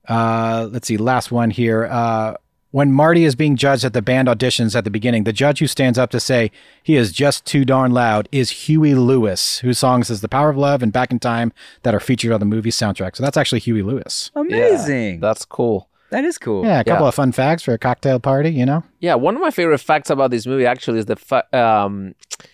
Uh, 0.09 0.68
let's 0.70 0.88
see, 0.88 0.96
last 0.96 1.30
one 1.32 1.50
here. 1.50 1.86
Uh, 1.90 2.34
when 2.70 2.90
Marty 2.90 3.24
is 3.24 3.34
being 3.34 3.55
judged 3.57 3.84
at 3.84 3.92
the 3.92 4.00
band 4.00 4.28
auditions 4.28 4.74
at 4.74 4.84
the 4.84 4.90
beginning, 4.90 5.24
the 5.24 5.32
judge 5.32 5.59
who 5.59 5.66
stands 5.66 5.98
up 5.98 6.11
to 6.11 6.18
say 6.18 6.50
he 6.82 6.96
is 6.96 7.12
just 7.12 7.44
too 7.44 7.64
darn 7.66 7.92
loud 7.92 8.28
is 8.32 8.48
Huey 8.50 8.94
Lewis, 8.94 9.59
whose 9.59 9.78
songs 9.78 10.09
is 10.09 10.22
The 10.22 10.28
Power 10.28 10.48
of 10.48 10.57
Love 10.57 10.82
and 10.82 10.90
Back 10.92 11.11
in 11.11 11.18
Time 11.18 11.53
that 11.82 11.94
are 11.94 12.00
featured 12.00 12.32
on 12.32 12.40
the 12.40 12.46
movie 12.46 12.70
soundtrack. 12.70 13.14
So 13.16 13.22
that's 13.22 13.36
actually 13.36 13.59
Huey 13.61 13.82
Lewis. 13.82 14.30
Amazing. 14.34 15.20
That's 15.20 15.44
cool. 15.44 15.88
that 16.11 16.24
is 16.24 16.36
cool. 16.38 16.64
Yeah, 16.64 16.80
a 16.80 16.84
couple 16.84 17.05
Yeah. 17.05 17.09
of 17.09 17.14
fun 17.14 17.32
facts 17.32 17.62
for 17.62 17.72
a 17.74 17.78
cocktail 17.78 18.18
party, 18.20 18.50
you 18.50 18.66
know? 18.66 18.84
Yeah, 19.00 19.14
one 19.16 19.34
of 19.34 19.40
my 19.40 19.50
favorite 19.50 19.78
facts 19.78 20.09
about 20.11 20.30
this 20.30 20.46
movie 20.46 20.66
actually 20.66 20.98
is 20.98 21.07
the 21.07 21.16
fa- 21.16 21.44
um, 21.57 22.14
w- 22.14 22.51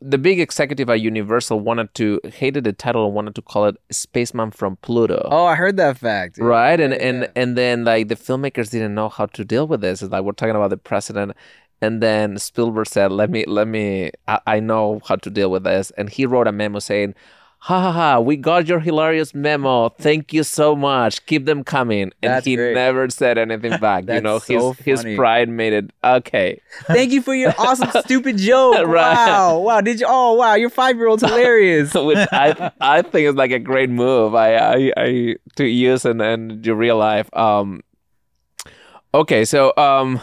the 0.00 0.18
big 0.18 0.40
executive 0.40 0.90
at 0.90 1.00
Universal 1.00 1.60
wanted 1.60 1.94
to 1.94 2.20
hated 2.24 2.64
the 2.64 2.72
title 2.72 3.06
and 3.06 3.14
wanted 3.14 3.34
to 3.36 3.42
call 3.42 3.66
it 3.66 3.76
Spaceman 3.90 4.50
from 4.50 4.76
Pluto. 4.76 5.28
Oh, 5.30 5.44
I 5.44 5.54
heard 5.54 5.76
that 5.76 5.98
fact. 5.98 6.38
right? 6.38 6.78
And 6.80 6.92
yeah, 6.92 7.08
and 7.08 7.30
and 7.36 7.56
then 7.56 7.84
like 7.84 8.08
the 8.08 8.16
filmmakers 8.16 8.70
didn't 8.70 8.94
know 8.94 9.08
how 9.08 9.26
to 9.26 9.44
deal 9.44 9.66
with 9.68 9.80
this. 9.80 10.02
It's 10.02 10.10
like 10.10 10.24
we're 10.24 10.32
talking 10.32 10.56
about 10.56 10.70
the 10.70 10.76
president. 10.76 11.32
And 11.80 12.02
then 12.02 12.38
spielberg 12.38 12.88
said 12.88 13.12
let 13.12 13.30
me 13.30 13.44
let 13.46 13.68
me 13.68 14.10
I, 14.26 14.40
I 14.46 14.60
know 14.60 15.00
how 15.06 15.14
to 15.14 15.30
deal 15.30 15.50
with 15.50 15.62
this. 15.62 15.92
And 15.92 16.10
he 16.10 16.26
wrote 16.26 16.48
a 16.48 16.52
memo 16.52 16.80
saying 16.80 17.14
ha 17.60 17.80
ha 17.80 17.92
ha 17.92 18.20
we 18.20 18.36
got 18.36 18.68
your 18.68 18.78
hilarious 18.78 19.34
memo 19.34 19.88
thank 19.88 20.32
you 20.32 20.44
so 20.44 20.76
much 20.76 21.26
keep 21.26 21.44
them 21.44 21.64
coming 21.64 22.12
and 22.22 22.32
That's 22.32 22.46
he 22.46 22.54
great. 22.54 22.74
never 22.74 23.10
said 23.10 23.36
anything 23.36 23.78
back 23.80 24.08
you 24.08 24.20
know 24.20 24.38
so 24.38 24.72
his 24.72 25.02
his 25.04 25.16
pride 25.16 25.48
made 25.48 25.72
it 25.72 25.90
okay 26.04 26.60
Thank 26.86 27.10
you 27.12 27.20
for 27.20 27.34
your 27.34 27.52
awesome 27.58 27.90
stupid 28.04 28.38
joke. 28.38 28.86
Right. 28.86 29.26
Wow. 29.26 29.58
Wow. 29.58 29.80
Did 29.80 29.98
you 30.00 30.06
oh 30.08 30.34
wow, 30.34 30.54
your 30.54 30.70
five 30.70 30.96
year 30.96 31.08
old's 31.08 31.22
hilarious. 31.24 31.92
which 31.94 32.16
I 32.32 32.70
I 32.80 33.02
think 33.02 33.26
is 33.28 33.34
like 33.34 33.50
a 33.50 33.58
great 33.58 33.90
move. 33.90 34.34
I 34.34 34.54
I, 34.56 34.92
I 34.96 35.36
to 35.56 35.64
use 35.66 36.04
in, 36.04 36.20
in 36.20 36.62
your 36.62 36.76
real 36.76 36.96
life. 36.96 37.28
Um, 37.36 37.82
okay, 39.12 39.44
so 39.44 39.72
um, 39.76 40.20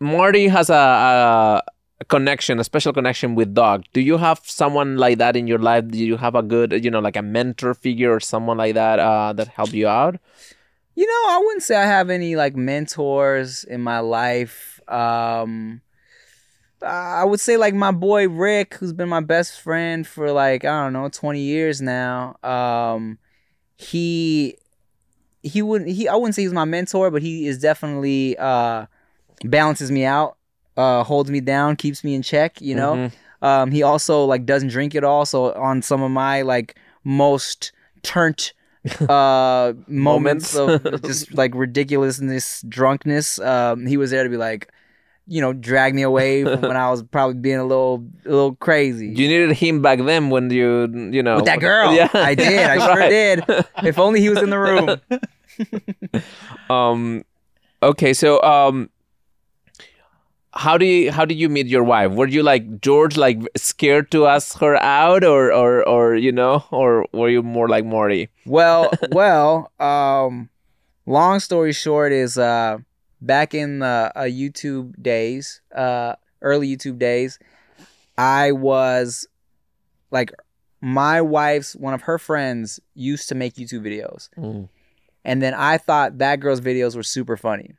Marty 0.00 0.48
has 0.48 0.70
a, 0.70 0.74
a 0.74 1.62
connection, 2.04 2.60
a 2.60 2.64
special 2.64 2.92
connection 2.92 3.34
with 3.34 3.54
Doc. 3.54 3.82
Do 3.92 4.00
you 4.00 4.18
have 4.18 4.40
someone 4.44 4.96
like 4.96 5.18
that 5.18 5.36
in 5.36 5.46
your 5.46 5.58
life? 5.58 5.88
Do 5.88 5.98
you 5.98 6.16
have 6.16 6.34
a 6.34 6.42
good, 6.42 6.84
you 6.84 6.90
know, 6.90 7.00
like 7.00 7.16
a 7.16 7.22
mentor 7.22 7.74
figure 7.74 8.14
or 8.14 8.20
someone 8.20 8.56
like 8.56 8.74
that 8.74 8.98
uh, 8.98 9.32
that 9.32 9.48
helped 9.48 9.72
you 9.72 9.88
out? 9.88 10.16
You 10.94 11.06
know, 11.06 11.22
I 11.28 11.38
wouldn't 11.44 11.62
say 11.62 11.76
I 11.76 11.86
have 11.86 12.10
any 12.10 12.34
like 12.36 12.56
mentors 12.56 13.64
in 13.64 13.80
my 13.80 14.00
life. 14.00 14.80
Um 14.88 15.82
I 16.80 17.24
would 17.24 17.40
say 17.40 17.56
like 17.56 17.74
my 17.74 17.90
boy 17.90 18.28
Rick, 18.28 18.74
who's 18.74 18.92
been 18.92 19.08
my 19.08 19.20
best 19.20 19.60
friend 19.60 20.06
for 20.06 20.30
like, 20.30 20.64
I 20.64 20.84
don't 20.84 20.92
know, 20.92 21.08
20 21.08 21.40
years 21.40 21.80
now. 21.82 22.36
Um 22.42 23.18
he 23.76 24.56
he 25.42 25.62
wouldn't 25.62 25.90
he 25.90 26.08
I 26.08 26.14
wouldn't 26.14 26.34
say 26.34 26.42
he's 26.42 26.52
my 26.52 26.64
mentor, 26.64 27.10
but 27.10 27.22
he 27.22 27.46
is 27.46 27.58
definitely 27.58 28.36
uh 28.38 28.86
balances 29.44 29.90
me 29.90 30.04
out, 30.04 30.36
uh 30.78 31.02
holds 31.04 31.30
me 31.30 31.40
down, 31.42 31.76
keeps 31.76 32.02
me 32.04 32.14
in 32.14 32.22
check, 32.22 32.60
you 32.62 32.74
know. 32.74 32.94
Mhm. 32.94 33.12
Um, 33.42 33.70
he 33.70 33.82
also 33.82 34.24
like 34.24 34.46
doesn't 34.46 34.68
drink 34.70 34.94
at 34.94 35.04
all. 35.04 35.26
So 35.26 35.52
on 35.54 35.82
some 35.82 36.02
of 36.02 36.10
my 36.10 36.42
like 36.42 36.76
most 37.04 37.72
turnt 38.02 38.52
uh 39.08 39.72
moments 39.88 40.54
of 40.56 40.80
just 41.04 41.34
like 41.34 41.52
ridiculousness, 41.54 42.62
drunkenness, 42.68 43.38
um, 43.40 43.86
he 43.86 43.96
was 43.96 44.10
there 44.10 44.22
to 44.24 44.30
be 44.30 44.36
like, 44.38 44.70
you 45.26 45.40
know, 45.42 45.52
drag 45.52 45.94
me 45.94 46.02
away 46.02 46.42
from 46.44 46.62
when 46.70 46.76
I 46.76 46.88
was 46.90 47.02
probably 47.02 47.36
being 47.40 47.58
a 47.58 47.64
little 47.66 48.06
a 48.24 48.28
little 48.30 48.54
crazy. 48.56 49.08
You 49.08 49.28
needed 49.28 49.52
him 49.56 49.82
back 49.82 49.98
then 50.00 50.30
when 50.30 50.48
you, 50.50 50.88
you 51.12 51.22
know, 51.22 51.36
With 51.36 51.44
that 51.46 51.60
girl. 51.60 51.92
Yeah, 51.94 52.08
I 52.14 52.34
did. 52.34 52.60
I 52.70 52.78
sure 52.86 52.96
Right. 52.96 53.10
did. 53.10 53.44
If 53.84 53.98
only 53.98 54.20
he 54.20 54.30
was 54.30 54.38
in 54.42 54.50
the 54.50 54.58
room. 54.58 55.00
um 56.70 57.24
okay 57.82 58.12
so 58.14 58.40
um 58.42 58.88
how 60.58 60.76
do 60.76 60.84
you 60.84 61.12
how 61.12 61.24
did 61.24 61.38
you 61.38 61.48
meet 61.48 61.68
your 61.68 61.84
wife? 61.84 62.10
Were 62.10 62.26
you 62.26 62.42
like 62.42 62.80
george 62.80 63.16
like 63.16 63.38
scared 63.56 64.10
to 64.10 64.26
ask 64.26 64.58
her 64.58 64.74
out 64.82 65.22
or 65.22 65.52
or 65.52 65.88
or 65.88 66.16
you 66.16 66.32
know 66.32 66.64
or 66.72 67.06
were 67.12 67.28
you 67.28 67.44
more 67.44 67.68
like 67.68 67.84
Marty? 67.84 68.28
Well, 68.44 68.90
well, 69.12 69.70
um, 69.78 70.48
long 71.06 71.38
story 71.38 71.72
short 71.72 72.12
is 72.12 72.36
uh, 72.36 72.78
back 73.20 73.54
in 73.54 73.78
the 73.78 74.10
uh, 74.16 74.22
YouTube 74.22 75.00
days, 75.00 75.60
uh, 75.72 76.16
early 76.42 76.76
YouTube 76.76 76.98
days, 76.98 77.38
I 78.16 78.50
was 78.50 79.28
like, 80.10 80.32
my 80.80 81.20
wife's 81.20 81.76
one 81.76 81.94
of 81.94 82.02
her 82.02 82.18
friends 82.18 82.80
used 82.94 83.28
to 83.28 83.36
make 83.36 83.54
YouTube 83.54 83.86
videos, 83.86 84.28
and 85.24 85.40
then 85.40 85.54
I 85.54 85.78
thought 85.78 86.18
that 86.18 86.40
girl's 86.40 86.60
videos 86.60 86.96
were 86.96 87.04
super 87.04 87.36
funny. 87.36 87.74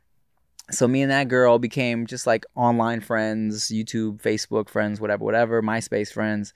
So 0.70 0.86
me 0.86 1.02
and 1.02 1.10
that 1.10 1.28
girl 1.28 1.58
became 1.58 2.06
just 2.06 2.26
like 2.26 2.44
online 2.54 3.00
friends, 3.00 3.68
YouTube, 3.68 4.22
Facebook 4.22 4.68
friends, 4.68 5.00
whatever, 5.00 5.24
whatever, 5.24 5.62
MySpace 5.62 6.12
friends. 6.12 6.52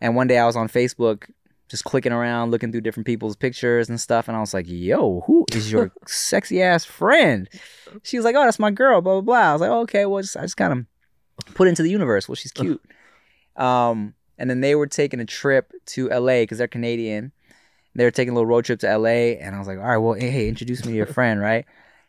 And 0.00 0.16
one 0.16 0.26
day 0.26 0.38
I 0.38 0.46
was 0.46 0.56
on 0.56 0.68
Facebook 0.68 1.30
just 1.68 1.84
clicking 1.84 2.12
around, 2.12 2.50
looking 2.50 2.70
through 2.72 2.82
different 2.82 3.06
people's 3.06 3.36
pictures 3.36 3.88
and 3.88 4.00
stuff. 4.00 4.28
And 4.28 4.36
I 4.36 4.40
was 4.40 4.52
like, 4.52 4.66
yo, 4.68 5.22
who 5.26 5.46
is 5.52 5.70
your 5.72 5.92
sexy 6.06 6.62
ass 6.62 6.84
friend? 6.84 7.48
She 8.02 8.16
was 8.16 8.24
like, 8.24 8.36
oh, 8.36 8.44
that's 8.44 8.58
my 8.58 8.70
girl, 8.70 9.00
blah, 9.00 9.14
blah, 9.14 9.20
blah. 9.22 9.50
I 9.50 9.52
was 9.52 9.60
like, 9.60 9.70
oh, 9.70 9.80
okay, 9.80 10.06
well, 10.06 10.22
just, 10.22 10.36
I 10.36 10.42
just 10.42 10.56
kind 10.56 10.72
of 10.72 11.54
put 11.54 11.68
into 11.68 11.82
the 11.82 11.90
universe. 11.90 12.28
Well, 12.28 12.36
she's 12.36 12.52
cute. 12.52 12.82
Um, 13.56 14.14
and 14.36 14.50
then 14.50 14.60
they 14.60 14.74
were 14.74 14.86
taking 14.86 15.20
a 15.20 15.24
trip 15.24 15.72
to 15.86 16.08
LA 16.08 16.40
because 16.40 16.58
they're 16.58 16.68
Canadian. 16.68 17.32
They 17.94 18.04
were 18.04 18.10
taking 18.10 18.32
a 18.32 18.34
little 18.34 18.46
road 18.46 18.64
trip 18.64 18.80
to 18.80 18.98
LA. 18.98 19.38
And 19.38 19.54
I 19.54 19.58
was 19.58 19.68
like, 19.68 19.78
all 19.78 19.84
right, 19.84 19.98
well, 19.98 20.14
hey, 20.14 20.30
hey, 20.30 20.48
introduce 20.48 20.84
me 20.84 20.92
to 20.92 20.96
your 20.96 21.06
friend, 21.06 21.40
right? 21.40 21.64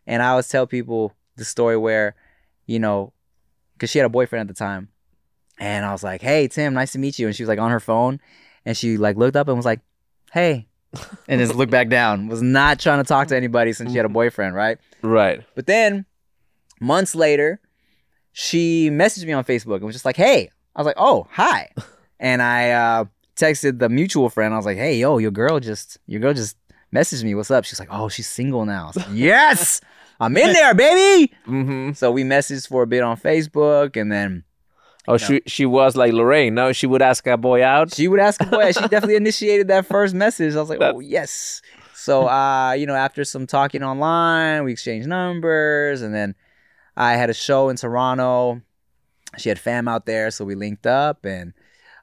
And 0.08 0.22
I 0.22 0.30
always 0.30 0.48
tell 0.48 0.68
people 0.68 1.14
the 1.36 1.46
story 1.46 1.78
where, 1.78 2.16
you 2.66 2.80
know, 2.80 3.14
because 3.74 3.90
she 3.90 4.00
had 4.00 4.06
a 4.06 4.10
boyfriend 4.10 4.50
at 4.50 4.56
the 4.56 4.58
time. 4.58 4.90
And 5.58 5.86
I 5.86 5.92
was 5.92 6.04
like, 6.04 6.22
hey, 6.22 6.48
Tim, 6.48 6.74
nice 6.74 6.92
to 6.94 7.00
meet 7.00 7.18
you. 7.18 7.28
And 7.28 7.36
she 7.36 7.44
was 7.44 7.48
like 7.48 7.60
on 7.60 7.72
her 7.72 7.80
phone 7.80 8.20
and 8.66 8.76
she 8.76 8.98
like 8.98 9.16
looked 9.16 9.36
up 9.36 9.48
and 9.48 9.56
was 9.56 9.66
like, 9.66 9.80
"Hey," 10.32 10.68
and 11.28 11.40
just 11.40 11.56
looked 11.56 11.72
back 11.72 11.90
down. 11.90 12.28
Was 12.28 12.42
not 12.42 12.80
trying 12.80 13.02
to 13.02 13.08
talk 13.08 13.28
to 13.28 13.38
anybody 13.38 13.74
since 13.74 13.92
she 13.92 13.98
had 13.98 14.06
a 14.06 14.10
boyfriend, 14.10 14.56
right? 14.56 14.78
right 15.02 15.44
But 15.56 15.68
then 15.68 16.06
months 16.82 17.16
later, 17.16 17.60
she 18.34 18.90
messaged 18.90 19.26
me 19.26 19.34
on 19.34 19.44
Facebook 19.44 19.76
and 19.76 19.86
was 19.86 19.96
just 19.96 20.06
like, 20.06 20.18
"Hey," 20.18 20.50
I 20.76 20.82
was 20.82 20.86
like, 20.88 20.98
"Oh, 20.98 21.28
hi," 21.32 21.72
and 22.20 22.42
I 22.42 22.72
uh, 22.72 23.06
texted 23.36 23.80
the 23.80 23.90
mutual 23.90 24.30
friend. 24.30 24.54
I 24.54 24.58
was 24.58 24.66
like, 24.66 24.78
"Hey, 24.78 24.98
yo, 24.98 25.20
your 25.20 25.32
girl 25.32 25.60
just 25.60 26.00
your 26.08 26.20
girl 26.20 26.34
just 26.34 26.58
messaged 26.94 27.24
me. 27.24 27.36
What's 27.36 27.52
up?" 27.52 27.66
She's 27.66 27.80
like, 27.80 27.90
"Oh, 27.92 28.10
she's 28.10 28.28
single 28.28 28.66
now." 28.66 28.86
I 28.86 28.88
was 28.88 28.96
like, 28.98 29.08
yes, 29.14 29.82
I'm 30.20 30.36
in 30.38 30.54
there, 30.54 30.74
baby. 30.74 31.34
mm-hmm. 31.48 31.92
So 31.94 32.12
we 32.12 32.24
messaged 32.24 32.68
for 32.68 32.84
a 32.84 32.88
bit 32.88 33.04
on 33.04 33.18
Facebook, 33.18 34.00
and 34.00 34.12
then 34.12 34.44
oh 35.08 35.18
she 35.18 35.42
she 35.46 35.66
was 35.68 35.96
like 35.96 36.12
lorraine 36.14 36.56
no 36.56 36.74
she 36.74 36.88
would 36.88 37.00
ask 37.02 37.28
a 37.28 37.38
boy 37.38 37.64
out 37.64 37.94
She 37.94 38.08
would 38.08 38.20
ask 38.20 38.42
a 38.42 38.46
boy. 38.48 38.72
She 38.72 38.80
definitely 38.88 39.16
initiated 39.18 39.68
that 39.68 39.86
first 39.86 40.14
message. 40.16 40.56
I 40.56 40.60
was 40.60 40.70
like, 40.70 40.80
That's- 40.80 40.96
oh 40.96 41.00
yes. 41.00 41.62
So 41.94 42.28
uh, 42.28 42.74
you 42.74 42.86
know, 42.86 42.96
after 42.96 43.24
some 43.24 43.48
talking 43.48 43.82
online, 43.84 44.64
we 44.64 44.72
exchanged 44.72 45.08
numbers, 45.08 46.02
and 46.02 46.14
then 46.14 46.36
I 46.96 47.14
had 47.14 47.30
a 47.30 47.34
show 47.34 47.70
in 47.70 47.78
Toronto. 47.78 48.62
She 49.38 49.50
had 49.50 49.60
fam 49.60 49.88
out 49.88 50.06
there, 50.06 50.30
so 50.32 50.46
we 50.46 50.54
linked 50.56 50.86
up, 50.86 51.26
and 51.26 51.54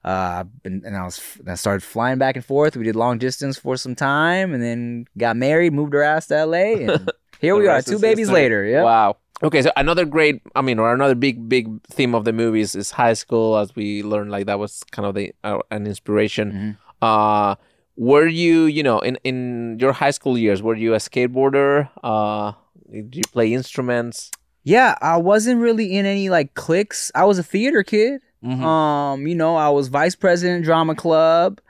uh, 0.05 0.45
and, 0.65 0.85
and 0.85 0.97
I 0.97 1.05
was 1.05 1.21
I 1.47 1.55
started 1.55 1.83
flying 1.85 2.19
back 2.19 2.35
and 2.37 2.45
forth. 2.45 2.77
We 2.77 2.85
did 2.85 2.97
long 2.97 3.19
distance 3.19 3.57
for 3.59 3.77
some 3.77 3.95
time, 3.95 4.53
and 4.53 4.63
then 4.63 5.07
got 5.17 5.37
married, 5.37 5.73
moved 5.73 5.95
her 5.95 6.03
ass 6.03 6.27
to 6.27 6.45
LA, 6.47 6.75
and 6.75 7.11
Here 7.43 7.55
The 7.55 7.61
we 7.61 7.67
are, 7.69 7.83
two 7.83 7.99
babies 7.99 8.29
history. 8.29 8.35
later. 8.43 8.65
Yeah. 8.65 8.85
Wow. 8.85 9.17
Okay, 9.43 9.61
so 9.61 9.71
another 9.77 10.05
great, 10.07 10.41
I 10.55 10.63
mean, 10.63 10.79
or 10.79 10.95
another 10.95 11.17
big, 11.17 11.49
big 11.49 11.67
theme 11.89 12.15
of 12.15 12.25
the 12.25 12.33
movies 12.33 12.77
is 12.77 12.93
high 12.93 13.15
school, 13.15 13.59
as 13.59 13.75
we 13.75 14.03
learned, 14.05 14.31
like 14.31 14.47
that 14.47 14.59
was 14.61 14.85
kind 14.93 15.05
of 15.05 15.15
the 15.17 15.35
uh, 15.43 15.59
an 15.71 15.85
inspiration. 15.87 16.47
Mm-hmm. 16.53 17.05
Uh, 17.05 17.57
were 17.97 18.29
you, 18.29 18.65
you 18.67 18.83
know, 18.85 19.01
in 19.01 19.19
in 19.25 19.79
your 19.81 19.93
high 19.93 20.13
school 20.19 20.39
years, 20.39 20.63
were 20.63 20.77
you 20.77 20.95
a 20.95 20.99
skateboarder? 20.99 21.91
Uh, 22.05 22.53
did 22.91 23.17
you 23.17 23.23
play 23.33 23.53
instruments? 23.53 24.31
Yeah, 24.63 24.95
I 25.03 25.17
wasn't 25.17 25.61
really 25.61 25.89
in 25.99 26.07
any 26.07 26.31
like 26.31 26.55
cliques. 26.55 27.11
I 27.17 27.25
was 27.25 27.39
a 27.39 27.43
theater 27.43 27.83
kid. 27.83 28.21
Mhm. 28.45 28.63
Um, 28.63 29.27
you 29.27 29.35
know, 29.35 29.57
I 29.57 29.71
was 29.71 29.89
vice 29.89 30.15
president 30.15 30.65
drama 30.65 30.95
club. 30.95 31.61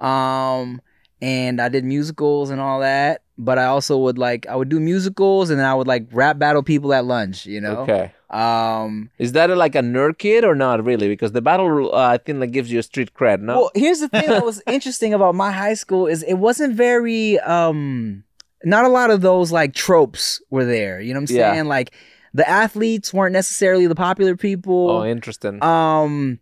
Um, 0.00 0.80
and 1.22 1.60
I 1.60 1.68
did 1.68 1.84
musicals 1.84 2.50
and 2.50 2.60
all 2.60 2.80
that. 2.80 3.22
But 3.38 3.58
I 3.58 3.64
also 3.66 3.96
would 3.96 4.18
like 4.18 4.46
I 4.46 4.56
would 4.56 4.68
do 4.68 4.78
musicals 4.78 5.48
and 5.50 5.58
then 5.58 5.66
I 5.66 5.74
would 5.74 5.86
like 5.86 6.06
rap 6.12 6.38
battle 6.38 6.62
people 6.62 6.92
at 6.92 7.04
lunch, 7.06 7.46
you 7.46 7.60
know. 7.60 7.78
Okay. 7.78 8.12
Um 8.28 9.10
Is 9.18 9.32
that 9.32 9.48
like 9.56 9.74
a 9.74 9.80
nerd 9.80 10.18
kid 10.18 10.44
or 10.44 10.54
not 10.54 10.84
really? 10.84 11.08
Because 11.08 11.32
the 11.32 11.40
battle, 11.40 11.94
uh, 11.94 12.08
I 12.08 12.18
think, 12.18 12.40
like 12.40 12.50
gives 12.50 12.70
you 12.70 12.78
a 12.78 12.82
street 12.82 13.14
cred. 13.14 13.40
No. 13.40 13.56
Well, 13.56 13.70
here's 13.74 14.00
the 14.00 14.08
thing 14.08 14.28
that 14.28 14.44
was 14.44 14.62
interesting 14.66 15.14
about 15.14 15.34
my 15.34 15.50
high 15.52 15.74
school 15.74 16.06
is 16.06 16.22
it 16.24 16.34
wasn't 16.34 16.74
very 16.74 17.38
um 17.40 18.24
not 18.64 18.84
a 18.84 18.88
lot 18.88 19.10
of 19.10 19.22
those 19.22 19.50
like 19.52 19.74
tropes 19.74 20.42
were 20.50 20.64
there. 20.64 21.00
You 21.00 21.14
know 21.14 21.18
what 21.18 21.22
I'm 21.22 21.26
saying? 21.28 21.40
Yeah. 21.40 21.52
saying? 21.54 21.66
Like 21.66 21.94
the 22.34 22.48
athletes 22.48 23.14
weren't 23.14 23.32
necessarily 23.32 23.86
the 23.86 23.94
popular 23.94 24.36
people. 24.36 24.90
oh, 24.90 25.04
interesting. 25.04 25.62
um 25.62 26.40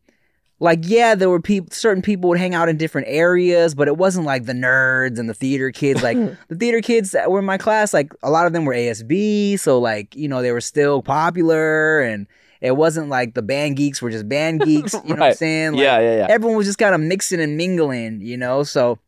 like 0.60 0.80
yeah 0.82 1.14
there 1.14 1.30
were 1.30 1.40
people 1.40 1.72
certain 1.72 2.02
people 2.02 2.28
would 2.28 2.38
hang 2.38 2.54
out 2.54 2.68
in 2.68 2.76
different 2.76 3.08
areas 3.08 3.74
but 3.74 3.88
it 3.88 3.96
wasn't 3.96 4.24
like 4.24 4.44
the 4.44 4.52
nerds 4.52 5.18
and 5.18 5.28
the 5.28 5.34
theater 5.34 5.72
kids. 5.72 6.02
Like 6.02 6.16
the 6.48 6.54
theater 6.54 6.80
kids 6.80 7.10
that 7.12 7.30
were 7.30 7.40
in 7.40 7.44
my 7.44 7.58
class 7.58 7.92
like 7.92 8.12
a 8.22 8.30
lot 8.30 8.46
of 8.46 8.52
them 8.52 8.64
were 8.64 8.74
asb 8.74 9.58
so 9.58 9.78
like 9.78 10.14
you 10.14 10.28
know 10.28 10.42
they 10.42 10.52
were 10.52 10.60
still 10.60 11.02
popular 11.02 12.02
and 12.02 12.26
it 12.60 12.76
wasn't 12.76 13.08
like 13.08 13.32
the 13.32 13.42
band 13.42 13.76
geeks 13.76 14.02
were 14.02 14.10
just 14.10 14.28
band 14.28 14.60
geeks 14.64 14.92
you 14.92 15.14
know 15.14 15.20
what 15.20 15.22
i'm 15.22 15.34
saying? 15.34 15.72
Like, 15.72 15.82
yeah, 15.82 15.98
yeah, 15.98 16.16
yeah. 16.18 16.26
everyone 16.28 16.56
was 16.56 16.66
just 16.66 16.78
kind 16.78 16.94
of 16.94 17.00
mixing 17.00 17.40
and 17.40 17.56
mingling 17.56 18.20
you 18.20 18.36
know? 18.36 18.62
So 18.62 18.98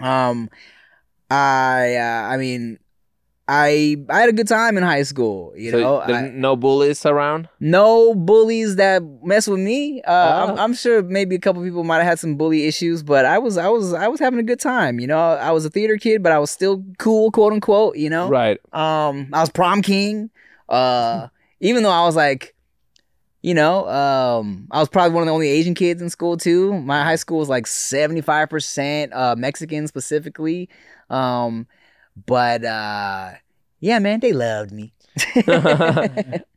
um 0.00 0.50
i 1.30 1.96
uh, 1.96 2.28
i 2.32 2.36
mean 2.36 2.78
I 3.50 3.96
I 4.10 4.20
had 4.20 4.28
a 4.28 4.32
good 4.34 4.46
time 4.46 4.76
in 4.76 4.82
high 4.82 5.04
school, 5.04 5.54
you 5.56 5.70
so 5.70 5.78
know. 5.80 6.00
I- 6.02 6.28
no 6.28 6.54
bullies 6.54 7.06
around. 7.06 7.48
no 7.60 8.14
bullies 8.14 8.76
that 8.76 9.02
mess 9.24 9.48
with 9.48 9.60
me. 9.60 10.02
Uh, 10.02 10.12
Oh. 10.12 10.52
I'm, 10.52 10.58
I'm 10.58 10.74
sure 10.74 11.02
maybe 11.02 11.34
a 11.34 11.38
couple 11.38 11.62
people 11.62 11.82
might 11.82 11.96
have 11.96 12.04
had 12.06 12.18
some 12.18 12.36
bully 12.36 12.66
issues, 12.66 13.02
but 13.02 13.24
I 13.24 13.38
was 13.38 13.56
I 13.56 13.68
was 13.68 13.94
I 13.94 14.06
was 14.08 14.20
having 14.20 14.38
a 14.38 14.42
good 14.42 14.60
time. 14.60 15.00
You 15.00 15.06
know, 15.06 15.18
I 15.18 15.50
was 15.52 15.64
a 15.64 15.70
theater 15.70 15.96
kid, 15.96 16.22
but 16.22 16.30
I 16.30 16.38
was 16.38 16.50
still 16.50 16.84
cool, 16.98 17.30
quote 17.30 17.54
unquote. 17.54 17.96
You 17.96 18.10
know, 18.10 18.28
Right. 18.28 18.58
um, 18.74 19.28
I 19.32 19.40
was 19.40 19.48
prom 19.50 19.80
king. 19.80 20.28
Uh, 20.68 21.28
even 21.60 21.82
though 21.82 21.90
I 21.90 22.04
was 22.04 22.14
like, 22.16 22.54
you 23.40 23.54
know, 23.54 23.88
um, 23.88 24.68
I 24.70 24.80
was 24.80 24.90
probably 24.90 25.14
one 25.14 25.22
of 25.22 25.26
the 25.28 25.32
only 25.32 25.48
Asian 25.48 25.72
kids 25.74 26.02
in 26.02 26.10
school 26.10 26.36
too. 26.36 26.78
My 26.82 27.02
high 27.02 27.16
school 27.16 27.38
was 27.38 27.48
like 27.48 27.66
75 27.66 28.50
percent 28.50 29.14
uh 29.14 29.34
Mexican 29.38 29.86
specifically. 29.86 30.68
Um, 31.08 31.66
but 32.26 32.64
uh, 32.64 33.30
yeah, 33.80 33.98
man, 33.98 34.20
they 34.20 34.32
loved 34.32 34.72
me. 34.72 34.92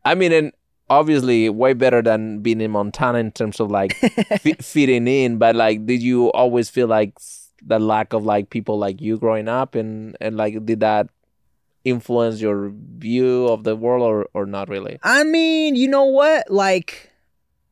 I 0.06 0.16
mean, 0.16 0.32
and 0.32 0.52
obviously, 0.90 1.50
way 1.50 1.74
better 1.74 2.02
than 2.02 2.40
being 2.40 2.62
in 2.62 2.72
Montana 2.72 3.20
in 3.20 3.32
terms 3.32 3.60
of 3.60 3.72
like 3.72 3.94
fi- 4.40 4.54
fitting 4.62 5.08
in. 5.08 5.38
But 5.38 5.56
like, 5.56 5.86
did 5.86 6.02
you 6.02 6.32
always 6.32 6.70
feel 6.70 6.88
like 6.88 7.14
the 7.66 7.80
lack 7.80 8.14
of 8.14 8.26
like 8.26 8.50
people 8.50 8.78
like 8.78 9.02
you 9.02 9.18
growing 9.18 9.48
up, 9.48 9.76
and 9.76 10.16
and 10.22 10.38
like, 10.38 10.66
did 10.66 10.80
that 10.82 11.08
influence 11.84 12.40
your 12.42 12.72
view 12.98 13.48
of 13.48 13.64
the 13.64 13.76
world, 13.76 14.04
or 14.04 14.28
or 14.34 14.46
not 14.46 14.70
really? 14.70 15.00
I 15.04 15.24
mean, 15.24 15.76
you 15.76 15.88
know 15.88 16.06
what? 16.06 16.50
Like 16.52 17.10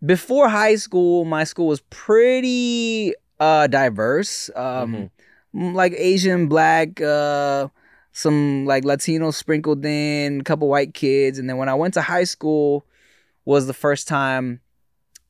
before 0.05 0.49
high 0.49 0.75
school, 0.75 1.25
my 1.25 1.43
school 1.43 1.67
was 1.67 1.81
pretty 1.89 3.13
uh 3.39 3.67
diverse. 3.67 4.49
Um 4.55 5.09
m- 5.53 5.73
like 5.73 5.93
Asian, 5.97 6.47
black, 6.47 7.01
uh 7.01 7.67
some 8.11 8.65
like 8.65 8.83
Latino 8.83 9.31
sprinkled 9.31 9.85
in, 9.85 10.41
a 10.41 10.43
couple 10.43 10.67
white 10.67 10.93
kids, 10.93 11.39
and 11.39 11.49
then 11.49 11.57
when 11.57 11.69
I 11.69 11.75
went 11.75 11.93
to 11.95 12.01
high 12.01 12.23
school 12.23 12.85
was 13.45 13.67
the 13.67 13.73
first 13.73 14.07
time 14.07 14.61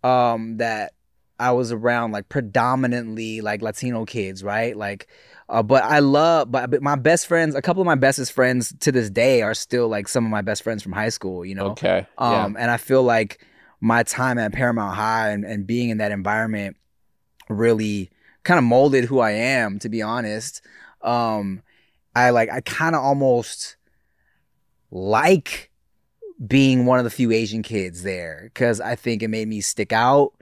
um 0.03 0.57
that 0.57 0.93
I 1.39 1.51
was 1.51 1.71
around 1.71 2.11
like 2.11 2.27
predominantly 2.29 3.41
like 3.41 3.61
Latino 3.61 4.05
kids, 4.05 4.43
right? 4.43 4.75
Like 4.75 5.07
uh, 5.47 5.63
but 5.63 5.83
I 5.83 5.99
love 5.99 6.51
but, 6.51 6.69
but 6.69 6.81
my 6.81 6.95
best 6.95 7.27
friends, 7.27 7.55
a 7.55 7.61
couple 7.61 7.81
of 7.81 7.85
my 7.85 7.95
bestest 7.95 8.33
friends 8.33 8.73
to 8.81 8.91
this 8.91 9.09
day 9.09 9.41
are 9.41 9.53
still 9.53 9.87
like 9.87 10.07
some 10.07 10.25
of 10.25 10.31
my 10.31 10.41
best 10.41 10.63
friends 10.63 10.83
from 10.83 10.91
high 10.91 11.09
school, 11.09 11.45
you 11.45 11.55
know. 11.55 11.71
Okay. 11.71 12.05
yeah. 12.19 12.43
Um, 12.45 12.57
and 12.59 12.69
I 12.69 12.77
feel 12.77 13.03
like 13.03 13.45
my 13.81 14.03
time 14.03 14.37
at 14.37 14.51
Paramount 14.51 14.95
High 14.95 15.29
and, 15.29 15.45
and 15.45 15.65
being 15.65 15.89
in 15.89 15.97
that 15.99 16.11
environment 16.11 16.77
really 17.47 18.11
kind 18.43 18.57
of 18.57 18.63
molded 18.63 19.05
who 19.05 19.19
I 19.19 19.31
am, 19.31 19.79
to 19.79 19.89
be 19.89 20.01
honest. 20.01 20.61
Um, 21.01 21.63
I 22.27 22.29
like, 22.31 22.49
I 22.49 22.61
kind 22.61 22.95
of 22.95 23.03
almost 23.03 23.75
like 24.91 25.71
being 26.45 26.85
one 26.85 26.99
of 26.99 27.03
the 27.03 27.09
few 27.11 27.31
Asian 27.31 27.61
kids 27.63 28.03
there 28.03 28.41
because 28.53 28.79
I 28.81 28.95
think 28.95 29.21
it 29.23 29.27
made 29.27 29.47
me 29.47 29.61
stick 29.61 29.91
out 29.91 30.33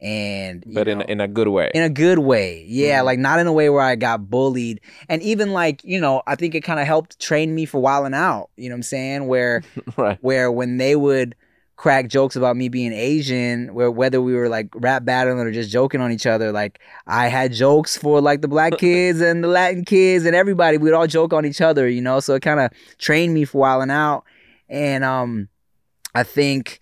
and, 0.00 0.62
you 0.66 0.74
But 0.74 0.88
in 0.88 0.98
know, 0.98 1.04
in 1.04 1.20
a 1.20 1.28
good 1.28 1.48
way. 1.48 1.70
in 1.74 1.82
a 1.82 1.88
good 1.88 2.18
way. 2.18 2.64
Yeah, 2.68 3.00
Mhm. 3.00 3.04
like 3.04 3.18
not 3.18 3.38
in 3.38 3.46
a 3.46 3.52
way 3.52 3.70
where 3.70 3.80
I 3.80 3.94
got 3.96 4.28
bullied. 4.28 4.80
And 5.08 5.22
even 5.22 5.52
like, 5.52 5.82
you 5.84 6.00
know, 6.00 6.22
I 6.26 6.34
think 6.34 6.54
it 6.54 6.62
kind 6.62 6.80
of 6.80 6.86
helped 6.86 7.18
train 7.20 7.54
me 7.54 7.64
for 7.64 7.80
wilding 7.80 8.14
out. 8.14 8.50
You 8.56 8.68
know 8.68 8.74
what 8.74 8.78
I'm 8.78 8.82
saying? 8.82 9.26
Where 9.28 9.62
right. 9.96 10.18
where 10.20 10.50
when 10.52 10.76
they 10.76 10.96
would 10.96 11.34
crack 11.76 12.08
jokes 12.08 12.36
about 12.36 12.56
me 12.56 12.68
being 12.68 12.92
Asian, 12.92 13.74
where 13.74 13.90
whether 13.90 14.20
we 14.20 14.34
were 14.34 14.48
like 14.48 14.68
rap 14.74 15.04
battling 15.04 15.38
or 15.38 15.50
just 15.50 15.70
joking 15.70 16.00
on 16.00 16.12
each 16.12 16.26
other, 16.26 16.52
like 16.52 16.80
I 17.06 17.28
had 17.28 17.52
jokes 17.52 17.96
for 17.96 18.20
like 18.20 18.42
the 18.42 18.48
black 18.48 18.78
kids 18.78 19.20
and 19.20 19.42
the 19.42 19.48
Latin 19.48 19.84
kids 19.84 20.24
and 20.24 20.36
everybody. 20.36 20.78
We'd 20.78 20.92
all 20.92 21.06
joke 21.06 21.32
on 21.32 21.44
each 21.44 21.60
other, 21.60 21.88
you 21.88 22.00
know. 22.00 22.20
So 22.20 22.34
it 22.34 22.42
kind 22.42 22.60
of 22.60 22.70
trained 22.98 23.34
me 23.34 23.44
for 23.44 23.58
wilding 23.58 23.90
out, 23.90 24.24
and 24.68 25.04
um, 25.04 25.48
I 26.14 26.22
think 26.22 26.80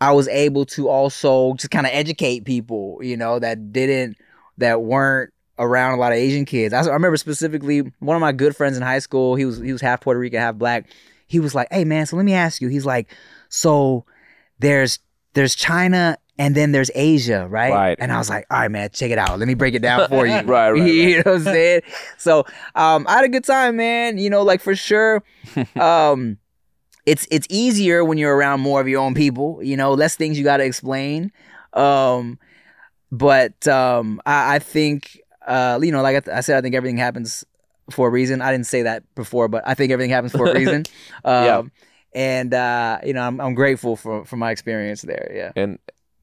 I 0.00 0.12
was 0.12 0.28
able 0.28 0.66
to 0.66 0.88
also 0.88 1.54
just 1.54 1.70
kind 1.70 1.86
of 1.86 1.92
educate 1.92 2.44
people, 2.44 2.98
you 3.02 3.16
know, 3.16 3.38
that 3.38 3.72
didn't 3.72 4.16
that 4.58 4.82
weren't 4.82 5.32
around 5.58 5.94
a 5.94 6.00
lot 6.00 6.12
of 6.12 6.18
Asian 6.18 6.44
kids. 6.44 6.74
I, 6.74 6.82
I 6.82 6.92
remember 6.92 7.16
specifically 7.16 7.80
one 7.98 8.16
of 8.16 8.20
my 8.20 8.32
good 8.32 8.54
friends 8.54 8.76
in 8.76 8.82
high 8.82 8.98
school. 8.98 9.34
He 9.34 9.44
was 9.44 9.58
he 9.58 9.72
was 9.72 9.80
half 9.80 10.00
Puerto 10.00 10.20
Rican, 10.20 10.40
half 10.40 10.56
black. 10.56 10.86
He 11.26 11.40
was 11.40 11.54
like, 11.54 11.68
"Hey 11.70 11.84
man, 11.84 12.06
so 12.06 12.16
let 12.16 12.24
me 12.24 12.34
ask 12.34 12.60
you." 12.60 12.68
He's 12.68 12.86
like, 12.86 13.08
"So 13.48 14.04
there's 14.58 14.98
there's 15.34 15.54
China 15.54 16.16
and 16.38 16.54
then 16.54 16.72
there's 16.72 16.90
Asia, 16.94 17.46
right?" 17.48 17.72
Right. 17.72 17.96
And 18.00 18.12
I 18.12 18.18
was 18.18 18.28
like, 18.30 18.46
"All 18.50 18.58
right, 18.58 18.70
man, 18.70 18.90
check 18.92 19.10
it 19.10 19.18
out. 19.18 19.38
Let 19.38 19.48
me 19.48 19.54
break 19.54 19.74
it 19.74 19.80
down 19.82 20.08
for 20.08 20.26
you." 20.26 20.32
Right, 20.46 20.46
right, 20.46 20.70
right. 20.70 20.86
You 20.86 21.16
know 21.16 21.32
what 21.32 21.34
I'm 21.36 21.44
saying? 21.44 21.82
So 22.18 22.44
um, 22.74 23.06
I 23.08 23.16
had 23.16 23.24
a 23.24 23.28
good 23.28 23.44
time, 23.44 23.76
man. 23.76 24.18
You 24.18 24.30
know, 24.30 24.42
like 24.42 24.60
for 24.60 24.74
sure. 24.76 25.22
Um, 25.76 26.38
it's 27.06 27.26
it's 27.30 27.46
easier 27.48 28.04
when 28.04 28.18
you're 28.18 28.34
around 28.34 28.60
more 28.60 28.80
of 28.80 28.88
your 28.88 29.00
own 29.00 29.14
people. 29.14 29.62
You 29.62 29.76
know, 29.76 29.92
less 29.94 30.16
things 30.16 30.36
you 30.36 30.44
got 30.44 30.56
to 30.56 30.64
explain. 30.64 31.30
Um, 31.72 32.38
but 33.12 33.66
um, 33.68 34.20
I, 34.26 34.56
I 34.56 34.58
think 34.58 35.20
uh, 35.46 35.78
you 35.80 35.92
know, 35.92 36.02
like 36.02 36.28
I, 36.28 36.38
I 36.38 36.40
said, 36.40 36.58
I 36.58 36.60
think 36.60 36.74
everything 36.74 36.96
happens 36.98 37.44
for 37.90 38.08
a 38.08 38.10
reason. 38.10 38.42
I 38.42 38.50
didn't 38.50 38.66
say 38.66 38.82
that 38.82 39.04
before, 39.14 39.46
but 39.46 39.62
I 39.66 39.74
think 39.74 39.92
everything 39.92 40.10
happens 40.10 40.32
for 40.32 40.50
a 40.50 40.54
reason. 40.54 40.84
Um, 41.24 41.44
Yeah. 41.44 41.62
And 42.16 42.54
uh, 42.54 42.98
you 43.04 43.12
know, 43.12 43.20
I'm 43.20 43.40
I'm 43.40 43.54
grateful 43.54 43.94
for 43.94 44.24
for 44.24 44.36
my 44.36 44.50
experience 44.50 45.02
there. 45.02 45.30
Yeah. 45.32 45.52
And 45.54 45.78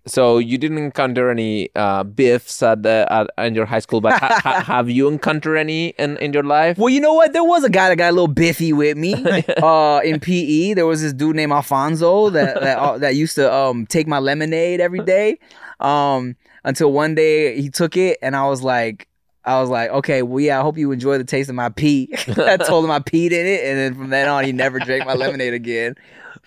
so 0.05 0.39
you 0.39 0.57
didn't 0.57 0.79
encounter 0.79 1.29
any 1.29 1.69
uh, 1.75 2.03
biffs 2.03 2.61
at 2.63 2.81
the 2.81 3.07
at 3.09 3.45
in 3.45 3.53
your 3.53 3.65
high 3.65 3.79
school, 3.79 4.01
but 4.01 4.13
ha- 4.13 4.39
ha- 4.43 4.63
have 4.65 4.89
you 4.89 5.07
encountered 5.07 5.55
any 5.55 5.89
in, 5.99 6.17
in 6.17 6.33
your 6.33 6.43
life? 6.43 6.79
Well, 6.79 6.89
you 6.89 6.99
know 6.99 7.13
what? 7.13 7.31
There 7.31 7.43
was 7.43 7.63
a 7.63 7.69
guy 7.69 7.89
that 7.89 7.95
got 7.95 8.09
a 8.09 8.11
little 8.11 8.27
biffy 8.27 8.73
with 8.73 8.97
me 8.97 9.13
uh, 9.61 10.01
in 10.03 10.19
PE. 10.19 10.73
There 10.73 10.87
was 10.87 11.03
this 11.03 11.13
dude 11.13 11.35
named 11.35 11.51
Alfonso 11.51 12.31
that 12.31 12.59
that, 12.61 12.77
uh, 12.79 12.97
that 12.97 13.15
used 13.15 13.35
to 13.35 13.53
um, 13.53 13.85
take 13.85 14.07
my 14.07 14.17
lemonade 14.17 14.81
every 14.81 15.03
day. 15.03 15.37
Um, 15.79 16.35
until 16.65 16.91
one 16.91 17.13
day 17.13 17.61
he 17.61 17.69
took 17.69 17.95
it, 17.97 18.17
and 18.21 18.35
I 18.35 18.47
was 18.47 18.63
like, 18.63 19.07
I 19.45 19.59
was 19.59 19.69
like, 19.69 19.89
okay, 19.89 20.21
well, 20.21 20.39
yeah, 20.39 20.59
I 20.59 20.61
hope 20.61 20.77
you 20.77 20.91
enjoy 20.91 21.17
the 21.17 21.23
taste 21.25 21.49
of 21.49 21.55
my 21.55 21.69
pee. 21.69 22.09
I 22.37 22.57
told 22.67 22.85
him 22.85 22.91
I 22.91 22.99
peed 22.99 23.31
in 23.31 23.45
it, 23.45 23.63
and 23.65 23.77
then 23.77 23.95
from 23.95 24.09
then 24.09 24.29
on, 24.29 24.45
he 24.45 24.51
never 24.53 24.79
drank 24.79 25.05
my 25.05 25.13
lemonade 25.13 25.53
again. 25.53 25.95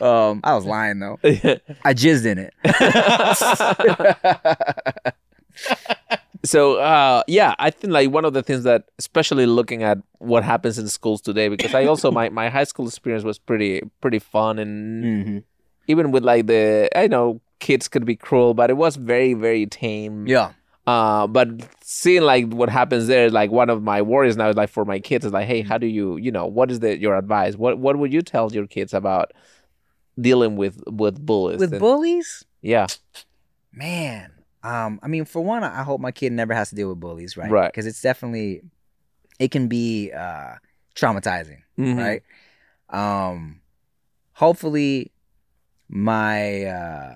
Um, 0.01 0.41
I 0.45 0.55
was 0.55 0.65
lying 0.67 0.99
though. 0.99 1.19
I 1.85 1.95
jizzed 1.95 2.27
in 2.27 2.39
it. 2.39 2.55
so 6.45 6.77
uh, 6.77 7.23
yeah, 7.27 7.55
I 7.59 7.71
think 7.71 7.93
like 7.93 8.11
one 8.11 8.25
of 8.25 8.33
the 8.33 8.43
things 8.43 8.65
that, 8.65 8.85
especially 8.99 9.47
looking 9.47 9.83
at 9.83 9.99
what 10.19 10.45
happens 10.45 10.79
in 10.79 10.89
schools 10.89 11.21
today, 11.21 11.49
because 11.49 11.75
I 11.75 11.87
also 11.87 12.11
my, 12.11 12.29
my 12.29 12.49
high 12.49 12.65
school 12.65 12.87
experience 12.87 13.25
was 13.25 13.39
pretty 13.39 13.83
pretty 14.01 14.19
fun, 14.19 14.59
and 14.59 15.05
Mhm. 15.05 15.43
even 15.89 16.13
with 16.13 16.25
like 16.25 16.47
the 16.47 16.89
I 16.97 17.07
know 17.07 17.41
kids 17.59 17.89
could 17.89 18.05
be 18.05 18.17
cruel, 18.17 18.55
but 18.55 18.71
it 18.71 18.77
was 18.77 18.97
very 18.97 19.35
very 19.35 19.67
tame. 19.67 20.27
Yeah. 20.27 20.53
Uh, 20.87 21.27
but 21.27 21.49
seeing 21.83 22.23
like 22.23 22.47
what 22.53 22.69
happens 22.69 23.09
there, 23.09 23.29
like 23.31 23.51
one 23.51 23.69
of 23.71 23.83
my 23.83 24.01
worries 24.03 24.37
now 24.37 24.49
is 24.49 24.57
like 24.57 24.71
for 24.71 24.85
my 24.85 25.01
kids 25.01 25.25
is 25.25 25.33
like, 25.33 25.47
hey, 25.49 25.63
how 25.63 25.77
do 25.79 25.87
you, 25.87 26.17
you 26.17 26.31
know, 26.31 26.47
what 26.47 26.71
is 26.71 26.79
the 26.81 26.97
your 26.99 27.17
advice? 27.17 27.57
What 27.57 27.79
what 27.79 27.99
would 27.99 28.13
you 28.13 28.23
tell 28.23 28.53
your 28.53 28.67
kids 28.69 28.95
about 28.95 29.33
dealing 30.21 30.57
with 30.57 30.81
with 30.87 31.25
bullies? 31.25 31.59
With 31.59 31.73
and- 31.73 31.81
bullies, 31.81 32.45
yeah, 32.63 32.87
man. 33.73 34.31
Um, 34.63 34.99
I 35.03 35.07
mean, 35.09 35.25
for 35.25 35.43
one, 35.45 35.63
I 35.63 35.83
hope 35.85 36.01
my 36.01 36.11
kid 36.11 36.33
never 36.33 36.53
has 36.53 36.71
to 36.71 36.75
deal 36.75 36.89
with 36.89 36.99
bullies, 36.99 37.37
right? 37.37 37.51
Right. 37.51 37.73
Because 37.73 37.87
it's 37.87 38.03
definitely, 38.03 38.63
it 39.39 39.53
can 39.53 39.69
be 39.69 40.11
uh, 40.13 40.55
traumatizing, 40.97 41.63
Mhm. 41.79 41.97
right? 41.97 42.23
Um, 42.91 43.61
hopefully, 44.33 45.13
my 45.89 46.65
uh, 46.65 47.15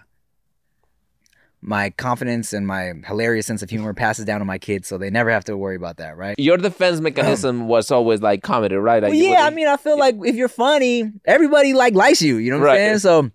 my 1.62 1.90
confidence 1.90 2.52
and 2.52 2.66
my 2.66 2.92
hilarious 3.06 3.46
sense 3.46 3.62
of 3.62 3.68
humor 3.70 3.92
passes 3.92 4.24
down 4.24 4.38
to 4.38 4.44
my 4.44 4.58
kids, 4.58 4.88
so 4.88 4.96
they 4.96 5.10
never 5.10 5.30
have 5.30 5.44
to 5.44 5.56
worry 5.56 5.76
about 5.76 5.98
that, 5.98 6.16
right? 6.16 6.34
Your 6.38 6.56
defense 6.56 7.00
mechanism 7.00 7.68
was 7.68 7.90
always 7.90 8.22
like 8.22 8.42
comedy, 8.42 8.76
right? 8.76 9.02
Like 9.02 9.10
Well, 9.10 9.18
yeah, 9.18 9.44
I 9.46 9.50
mean, 9.50 9.68
I 9.68 9.76
feel 9.76 9.98
like 9.98 10.16
if 10.24 10.36
you're 10.36 10.48
funny, 10.48 11.12
everybody 11.26 11.74
like 11.74 11.94
likes 11.94 12.22
you. 12.22 12.36
You 12.36 12.50
know 12.50 12.58
what 12.58 12.64
Right. 12.64 12.80
I'm 12.80 12.86
saying? 12.86 12.98
So, 13.00 13.30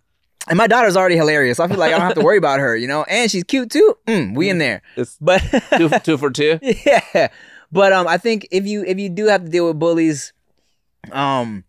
and 0.47 0.57
my 0.57 0.67
daughter's 0.67 0.97
already 0.97 1.15
hilarious. 1.17 1.57
So 1.57 1.63
I 1.63 1.67
feel 1.67 1.77
like 1.77 1.93
I 1.93 1.97
don't 1.97 2.05
have 2.07 2.15
to 2.15 2.21
worry 2.23 2.37
about 2.37 2.59
her. 2.59 2.75
You 2.75 2.87
know, 2.87 3.03
and 3.03 3.29
she's 3.29 3.43
cute 3.43 3.69
too. 3.69 3.95
Mm, 4.07 4.35
we 4.35 4.49
in 4.49 4.57
there. 4.57 4.81
It's 4.95 5.17
But 5.21 5.41
two, 5.77 5.89
two 6.03 6.17
for 6.17 6.29
two. 6.31 6.59
yeah, 6.85 7.27
but 7.71 7.93
um, 7.93 8.07
I 8.07 8.17
think 8.17 8.47
if 8.51 8.65
you 8.65 8.83
if 8.85 8.97
you 8.99 9.09
do 9.09 9.25
have 9.25 9.43
to 9.45 9.49
deal 9.51 9.67
with 9.67 9.77
bullies, 9.79 10.33
um, 11.11 11.63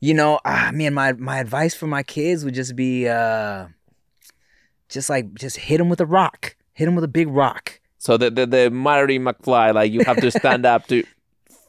you 0.00 0.14
know, 0.14 0.40
ah, 0.44 0.70
man, 0.72 0.94
my 0.94 1.12
my 1.12 1.38
advice 1.38 1.74
for 1.74 1.86
my 1.86 2.02
kids 2.02 2.44
would 2.44 2.54
just 2.54 2.74
be 2.76 3.08
uh, 3.08 3.66
just 4.88 5.08
like 5.10 5.34
just 5.34 5.56
hit 5.56 5.80
him 5.80 5.88
with 5.88 6.00
a 6.00 6.06
rock, 6.06 6.56
hit 6.72 6.88
him 6.88 6.94
with 6.94 7.04
a 7.04 7.08
big 7.08 7.28
rock. 7.28 7.80
So 7.98 8.16
the 8.16 8.30
the, 8.30 8.46
the 8.46 8.70
Marty 8.70 9.18
McFly, 9.18 9.74
like 9.74 9.92
you 9.92 10.00
have 10.04 10.18
to 10.18 10.30
stand 10.30 10.64
up 10.66 10.86
to 10.88 11.02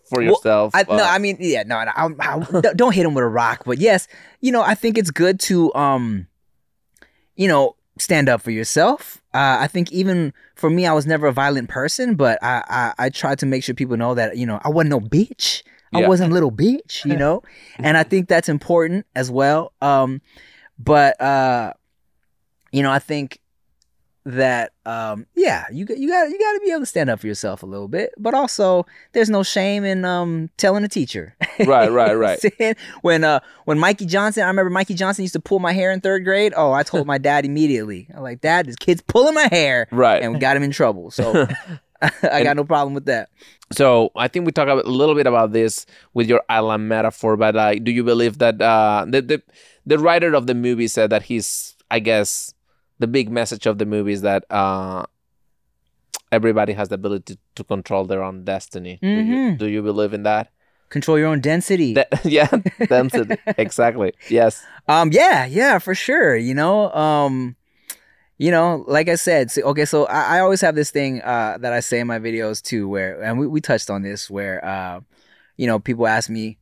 for 0.10 0.20
Well, 0.22 0.24
yourself. 0.24 0.74
I, 0.76 0.84
no, 0.90 0.96
uh, 1.04 1.08
I 1.08 1.18
mean, 1.20 1.38
yeah, 1.40 1.64
no, 1.64 1.84
no 1.84 1.92
I, 1.96 2.08
I, 2.20 2.40
don't- 2.62 2.78
don't 2.78 2.94
hit 2.96 3.06
him 3.06 3.14
with 3.14 3.24
a 3.24 3.28
rock. 3.28 3.64
But 3.66 3.78
yes, 3.80 4.08
you 4.42 4.52
know, 4.52 4.62
I 4.62 4.74
think 4.76 4.98
it's 4.98 5.12
good 5.12 5.40
to, 5.42 5.74
um, 5.76 6.28
you 7.36 7.48
know, 7.48 7.76
stand 7.98 8.30
up 8.30 8.42
for 8.42 8.52
yourself. 8.52 9.22
Uh, 9.34 9.58
I 9.60 9.68
think 9.68 9.92
even 9.92 10.34
for 10.56 10.70
me, 10.70 10.88
I 10.88 10.94
was 10.94 11.06
never 11.06 11.28
a 11.28 11.32
violent 11.34 11.70
person, 11.70 12.16
but 12.16 12.40
I, 12.42 12.64
I, 12.98 13.06
I 13.06 13.10
tried 13.10 13.40
to 13.40 13.46
make 13.46 13.64
sure 13.64 13.76
people 13.76 13.98
know 13.98 14.14
that, 14.16 14.36
you 14.38 14.46
know, 14.46 14.60
I 14.64 14.70
wasn't 14.70 14.90
no 14.92 15.00
bitch. 15.00 15.62
I 15.94 16.02
Yeah. 16.02 16.08
wasn't 16.08 16.32
a 16.32 16.34
little 16.34 16.52
bitch, 16.52 17.06
you 17.06 17.16
know, 17.24 17.44
and 17.78 17.98
I 17.98 18.04
think 18.04 18.28
that's 18.30 18.50
important 18.50 19.06
as 19.16 19.30
well. 19.32 19.74
Um, 19.82 20.22
but 20.80 21.20
uh, 21.22 21.74
you 22.72 22.84
know, 22.84 22.92
I 22.92 23.00
think 23.00 23.40
that 24.26 24.74
um, 24.86 25.26
yeah, 25.36 25.66
you 25.72 25.86
you 25.90 26.10
got 26.10 26.30
you 26.30 26.40
got 26.40 26.54
to 26.54 26.60
be 26.64 26.72
able 26.72 26.82
to 26.82 26.86
stand 26.86 27.10
up 27.10 27.20
for 27.20 27.28
yourself 27.28 27.64
a 27.64 27.66
little 27.66 27.88
bit, 27.88 28.14
but 28.18 28.34
also 28.34 28.86
there's 29.14 29.30
no 29.30 29.44
shame 29.44 29.84
in 29.84 30.06
um 30.06 30.50
telling 30.58 30.84
a 30.84 30.90
teacher. 30.90 31.36
Right, 31.60 31.92
right, 31.92 32.10
You 32.10 32.14
know 32.14 32.20
what 32.20 32.40
I'm 32.40 32.68
right. 32.68 32.78
When 33.02 33.24
uh 33.26 33.42
when 33.66 33.78
Mikey 33.80 34.06
Johnson, 34.06 34.44
I 34.44 34.48
remember 34.48 34.70
Mikey 34.70 34.94
Johnson 34.94 35.24
used 35.24 35.34
to 35.34 35.42
pull 35.42 35.60
my 35.60 35.74
hair 35.74 35.92
in 35.92 36.00
third 36.00 36.24
grade. 36.24 36.54
Oh, 36.56 36.72
I 36.72 36.84
told 36.84 37.06
my 37.14 37.18
dad 37.18 37.44
immediately. 37.44 38.08
I'm 38.16 38.24
like, 38.24 38.40
Dad, 38.40 38.66
this 38.66 38.78
kid's 38.78 39.02
pulling 39.02 39.34
my 39.34 39.50
hair, 39.52 39.88
right. 39.92 40.24
and 40.24 40.34
we 40.34 40.40
got 40.40 40.56
him 40.56 40.64
in 40.64 40.72
trouble. 40.72 41.12
So 41.12 41.48
I 42.02 42.44
got 42.44 42.56
no 42.56 42.64
problem 42.64 42.94
with 42.94 43.06
that. 43.06 43.30
So 43.74 44.12
I 44.16 44.30
think 44.30 44.46
we 44.46 44.54
talk 44.54 44.70
about, 44.70 44.86
a 44.86 44.90
little 44.90 45.16
bit 45.16 45.28
about 45.28 45.52
this 45.52 45.86
with 46.14 46.30
your 46.30 46.42
island 46.48 46.88
metaphor, 46.88 47.36
but 47.36 47.58
uh, 47.58 47.76
do 47.76 47.92
you 47.92 48.06
believe 48.06 48.38
that 48.38 48.62
uh, 48.62 49.06
the, 49.08 49.22
the 49.22 49.44
the 49.86 50.00
writer 50.00 50.34
of 50.34 50.48
the 50.48 50.56
movie 50.56 50.88
said 50.88 51.10
that 51.10 51.24
he's, 51.24 51.76
I 51.92 52.00
guess, 52.00 52.54
the 53.00 53.08
big 53.08 53.30
message 53.32 53.66
of 53.66 53.78
the 53.78 53.86
movie 53.86 54.14
is 54.14 54.22
that 54.22 54.44
uh, 54.50 55.06
everybody 56.32 56.74
has 56.74 56.90
the 56.90 56.96
ability 56.96 57.38
to, 57.56 57.64
control 57.64 58.06
their 58.06 58.24
own 58.24 58.44
destiny. 58.44 59.00
Do, 59.02 59.08
you, 59.08 59.36
Mhm. 59.36 59.58
do 59.58 59.68
you 59.68 59.82
believe 59.82 60.14
in 60.14 60.24
that? 60.24 60.50
Control 60.90 61.18
your 61.20 61.28
own 61.28 61.40
density. 61.42 61.94
That- 61.94 62.10
yeah, 62.26 62.48
it. 62.80 63.40
exactly. 63.58 64.14
Yes. 64.30 64.64
Um, 64.88 65.12
yeah, 65.12 65.46
yeah, 65.46 65.80
for 65.80 65.94
sure. 65.96 66.36
You 66.36 66.54
know, 66.54 66.92
um, 66.94 67.56
you 68.38 68.52
know, 68.52 68.86
like 68.88 69.10
I 69.10 69.16
said, 69.16 69.52
so, 69.52 69.62
okay, 69.64 69.86
so 69.86 70.06
I, 70.06 70.38
I 70.38 70.40
always 70.40 70.62
have 70.62 70.76
this 70.76 70.92
thing 70.92 71.22
uh, 71.22 71.58
that 71.60 71.74
I 71.74 71.82
say 71.82 72.00
in 72.00 72.08
my 72.08 72.20
videos 72.20 72.62
too, 72.62 72.88
where 72.88 73.22
and 73.22 73.38
we, 73.40 73.48
we 73.48 73.60
touched 73.62 73.90
on 73.90 74.02
this, 74.02 74.30
where 74.30 74.64
uh, 74.66 75.02
you 75.58 75.68
know, 75.68 75.80
people 75.80 76.08
ask 76.08 76.30
me, 76.30 76.58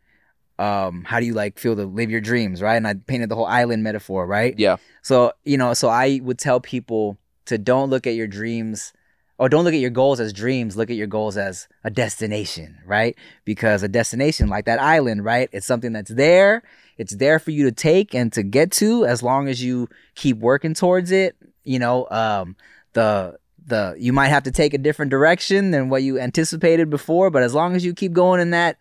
um, 0.59 1.03
how 1.03 1.19
do 1.19 1.25
you 1.25 1.33
like 1.33 1.59
feel 1.59 1.75
to 1.75 1.85
live 1.85 2.09
your 2.09 2.21
dreams, 2.21 2.61
right? 2.61 2.75
And 2.75 2.87
I 2.87 2.95
painted 2.95 3.29
the 3.29 3.35
whole 3.35 3.45
island 3.45 3.83
metaphor, 3.83 4.25
right? 4.25 4.57
Yeah. 4.57 4.77
So 5.01 5.33
you 5.43 5.57
know, 5.57 5.73
so 5.73 5.89
I 5.89 6.19
would 6.23 6.39
tell 6.39 6.59
people 6.59 7.17
to 7.45 7.57
don't 7.57 7.89
look 7.89 8.07
at 8.07 8.15
your 8.15 8.27
dreams 8.27 8.93
or 9.37 9.49
don't 9.49 9.63
look 9.63 9.73
at 9.73 9.79
your 9.79 9.91
goals 9.91 10.19
as 10.19 10.33
dreams. 10.33 10.75
Look 10.75 10.89
at 10.89 10.95
your 10.95 11.07
goals 11.07 11.37
as 11.37 11.67
a 11.83 11.89
destination, 11.89 12.79
right? 12.85 13.15
Because 13.45 13.83
a 13.83 13.87
destination 13.87 14.47
like 14.49 14.65
that 14.65 14.81
island, 14.81 15.23
right? 15.23 15.49
It's 15.51 15.67
something 15.67 15.93
that's 15.93 16.11
there. 16.11 16.63
It's 16.97 17.15
there 17.15 17.37
for 17.37 17.51
you 17.51 17.65
to 17.65 17.71
take 17.71 18.15
and 18.15 18.33
to 18.33 18.41
get 18.41 18.71
to 18.73 19.05
as 19.05 19.21
long 19.21 19.47
as 19.47 19.63
you 19.63 19.89
keep 20.15 20.37
working 20.37 20.73
towards 20.73 21.11
it. 21.11 21.35
You 21.63 21.79
know, 21.79 22.07
um, 22.09 22.55
the 22.93 23.37
the 23.67 23.95
you 23.99 24.13
might 24.13 24.29
have 24.29 24.43
to 24.43 24.51
take 24.51 24.73
a 24.73 24.79
different 24.79 25.11
direction 25.11 25.71
than 25.71 25.89
what 25.89 26.01
you 26.01 26.19
anticipated 26.19 26.89
before, 26.89 27.29
but 27.29 27.43
as 27.43 27.53
long 27.53 27.75
as 27.75 27.85
you 27.85 27.93
keep 27.93 28.13
going 28.13 28.41
in 28.41 28.51
that 28.51 28.77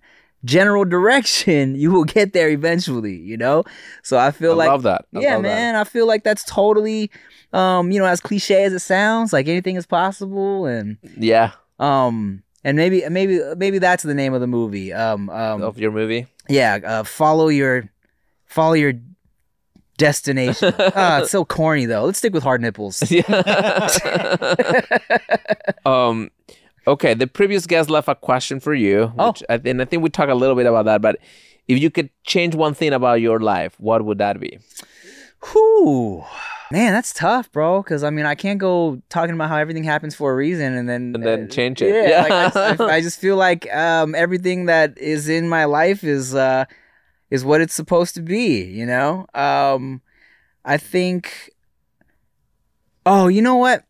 general 0.47 0.86
direction, 0.86 1.74
you 1.74 1.90
will 1.90 2.05
get 2.05 2.32
there 2.32 2.49
eventually. 2.49 3.16
You 3.16 3.36
know, 3.36 3.64
so 4.03 4.16
I 4.16 4.30
feel 4.30 4.53
I 4.53 4.55
like 4.55 4.68
love 4.68 4.82
that. 4.84 5.05
I 5.14 5.20
yeah, 5.20 5.34
love 5.34 5.42
that. 5.42 5.49
man. 5.49 5.76
I 5.76 5.84
feel 5.84 6.07
like 6.07 6.24
that's 6.24 6.44
totally, 6.44 7.11
um, 7.53 7.90
you 7.92 7.99
know, 7.99 8.07
as 8.07 8.22
cliche 8.22 8.64
as 8.64 8.72
it 8.72 8.78
sounds, 8.80 9.34
like 9.34 9.49
anything 9.49 9.76
is 9.76 9.86
possible, 9.86 10.64
and 10.64 10.97
Yeah. 11.18 11.53
um, 11.78 12.42
and 12.64 12.76
maybe, 12.76 13.05
maybe, 13.11 13.40
maybe 13.57 13.78
that's 13.78 14.03
the 14.03 14.14
name 14.14 14.34
of 14.34 14.40
the 14.40 14.47
movie. 14.49 14.92
Um, 14.92 15.30
um, 15.30 15.62
Of 15.62 15.78
your 15.78 15.92
movie. 15.92 16.26
yeah, 16.49 16.78
uh, 16.84 17.05
follow 17.05 17.47
your, 17.49 17.88
follow 18.47 18.72
your 18.74 18.94
destination. 19.99 20.74
Ah, 20.78 21.20
it's 21.20 21.30
so 21.30 21.44
corny 21.44 21.86
though. 21.86 22.05
Let's 22.05 22.18
stick 22.18 22.34
with 22.34 22.42
hard 22.42 22.61
nipples. 22.61 23.03
Yeah. 23.11 23.22
um. 25.86 26.30
Okay. 26.87 27.14
The 27.14 27.26
previous 27.26 27.66
guest 27.66 27.91
left 27.91 28.09
a 28.09 28.14
question 28.14 28.61
for 28.61 28.74
you, 28.74 29.12
Oh. 29.18 29.34
I, 29.49 29.61
and 29.64 29.82
I 29.82 29.84
think 29.84 30.03
we 30.03 30.11
talked 30.11 30.30
a 30.30 30.34
little 30.34 30.55
bit 30.57 30.66
about 30.66 30.84
that. 30.87 31.03
But 31.03 31.18
if 31.68 31.80
you 31.80 31.91
could 31.91 32.11
change 32.24 32.55
one 32.55 32.74
thing 32.74 32.93
about 32.93 33.20
your 33.20 33.41
life, 33.41 33.74
what 33.78 34.05
would 34.05 34.18
that 34.18 34.39
be? 34.39 34.59
Whew. 35.53 36.24
Man, 36.72 36.93
that's 36.93 37.12
tough, 37.12 37.51
bro. 37.53 37.82
Because 37.82 38.03
I 38.03 38.11
mean, 38.11 38.26
I 38.26 38.34
can't 38.34 38.59
go 38.59 39.01
talking 39.09 39.34
about 39.34 39.49
how 39.49 39.57
everything 39.57 39.84
happens 39.84 40.14
for 40.14 40.32
a 40.32 40.37
reason 40.37 40.74
and 40.74 40.89
then 40.89 41.12
And 41.14 41.24
then 41.24 41.45
uh, 41.45 41.49
change 41.49 41.80
it. 41.82 41.95
Yeah, 41.95 42.09
Yeah. 42.09 42.22
like, 42.22 42.57
I, 42.80 42.84
I- 42.84 42.95
I 42.97 43.01
just 43.01 43.20
feel 43.20 43.37
like 43.37 43.72
um, 43.74 44.14
everything 44.14 44.66
that 44.66 44.97
is 44.99 45.28
in 45.28 45.49
my 45.49 45.64
life 45.64 46.03
is 46.05 46.34
uh, 46.34 46.64
is 47.30 47.45
what 47.45 47.61
it's 47.61 47.74
supposed 47.74 48.14
to 48.16 48.22
be. 48.22 48.62
You 48.64 48.87
know, 48.87 49.26
um, 49.34 50.03
I 50.64 50.76
think. 50.78 51.51
Oh, 53.05 53.28
you 53.28 53.43
know 53.43 53.57
what? 53.57 53.84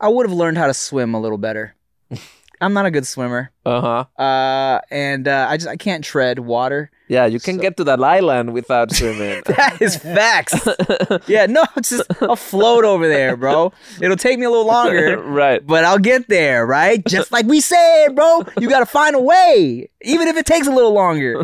I 0.00 0.08
would 0.08 0.26
have 0.28 0.36
learned 0.36 0.58
how 0.58 0.66
to 0.66 0.74
swim 0.74 1.14
a 1.14 1.20
little 1.20 1.38
better. 1.38 1.74
I'm 2.60 2.72
not 2.72 2.86
a 2.86 2.90
good 2.90 3.06
swimmer, 3.06 3.50
Uh 3.66 3.80
huh. 4.16 4.22
uh, 4.22 4.80
and 4.90 5.28
uh, 5.28 5.46
I 5.50 5.58
just 5.58 5.68
I 5.68 5.76
can't 5.76 6.02
tread 6.02 6.38
water. 6.38 6.90
Yeah, 7.06 7.26
you 7.26 7.38
can 7.38 7.56
So- 7.56 7.60
get 7.62 7.76
to 7.76 7.84
that 7.84 8.02
island 8.02 8.54
without 8.54 8.90
swimming. 8.92 9.42
That 9.46 9.76
is 9.82 9.96
facts. 9.96 10.54
Yeah, 11.28 11.44
no, 11.46 11.64
it's 11.76 11.90
just 11.90 12.04
I'll 12.22 12.34
float 12.34 12.84
over 12.84 13.06
there, 13.08 13.36
bro. 13.36 13.72
It'll 14.00 14.16
take 14.16 14.38
me 14.38 14.46
a 14.46 14.50
little 14.50 14.64
longer, 14.66 15.18
right. 15.22 15.64
but 15.66 15.84
I'll 15.84 15.98
get 15.98 16.28
there, 16.28 16.64
right? 16.66 17.04
Just 17.06 17.30
like 17.30 17.44
we 17.46 17.60
said, 17.60 18.14
bro. 18.16 18.44
You 18.58 18.70
gotta 18.70 18.86
find 18.86 19.14
a 19.14 19.20
way, 19.20 19.90
even 20.00 20.26
if 20.26 20.36
it 20.38 20.46
takes 20.46 20.66
a 20.66 20.72
little 20.72 20.94
longer. 20.94 21.38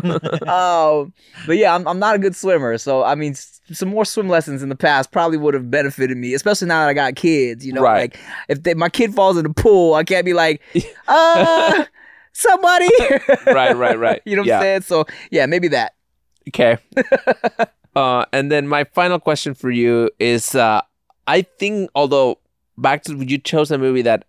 Um, 0.49 1.13
but 1.45 1.57
yeah, 1.57 1.75
I'm, 1.75 1.87
I'm 1.87 1.99
not 1.99 2.15
a 2.15 2.19
good 2.19 2.35
swimmer, 2.35 2.77
so 2.79 3.03
I 3.03 3.13
mean, 3.15 3.35
some 3.71 3.89
more 3.89 4.05
swim 4.05 4.27
lessons 4.29 4.61
in 4.61 4.69
the 4.69 4.75
past 4.75 5.11
probably 5.11 5.37
would 5.37 5.53
have 5.53 5.71
benefited 5.71 6.17
me, 6.17 6.33
especially 6.33 6.67
now 6.67 6.81
that 6.81 6.89
I 6.89 6.93
got 6.93 7.15
kids. 7.15 7.65
You 7.65 7.73
know, 7.73 7.81
Right. 7.81 8.13
like 8.13 8.19
if 8.49 8.63
they, 8.63 8.73
my 8.73 8.89
kid 8.89 9.13
falls 9.13 9.37
in 9.37 9.43
the 9.43 9.53
pool, 9.53 9.93
I 9.93 10.03
can't 10.03 10.25
be 10.25 10.33
like, 10.33 10.61
uh, 11.07 11.85
somebody. 12.33 12.89
Right, 13.47 13.75
right, 13.75 13.97
right. 13.97 14.21
you 14.25 14.35
know 14.35 14.41
what 14.41 14.47
Yeah. 14.47 14.57
I'm 14.57 14.61
saying? 14.63 14.81
So 14.81 15.05
yeah, 15.31 15.45
maybe 15.45 15.67
that. 15.69 15.93
Okay. 16.49 16.77
uh, 17.95 18.25
and 18.33 18.51
then 18.51 18.67
my 18.67 18.83
final 18.83 19.19
question 19.19 19.53
for 19.53 19.69
you 19.71 20.09
is: 20.19 20.55
uh, 20.55 20.81
I 21.27 21.43
think, 21.43 21.89
although 21.95 22.39
back 22.77 23.03
to 23.03 23.15
you 23.15 23.37
chose 23.37 23.71
a 23.71 23.77
movie 23.77 24.01
that 24.01 24.25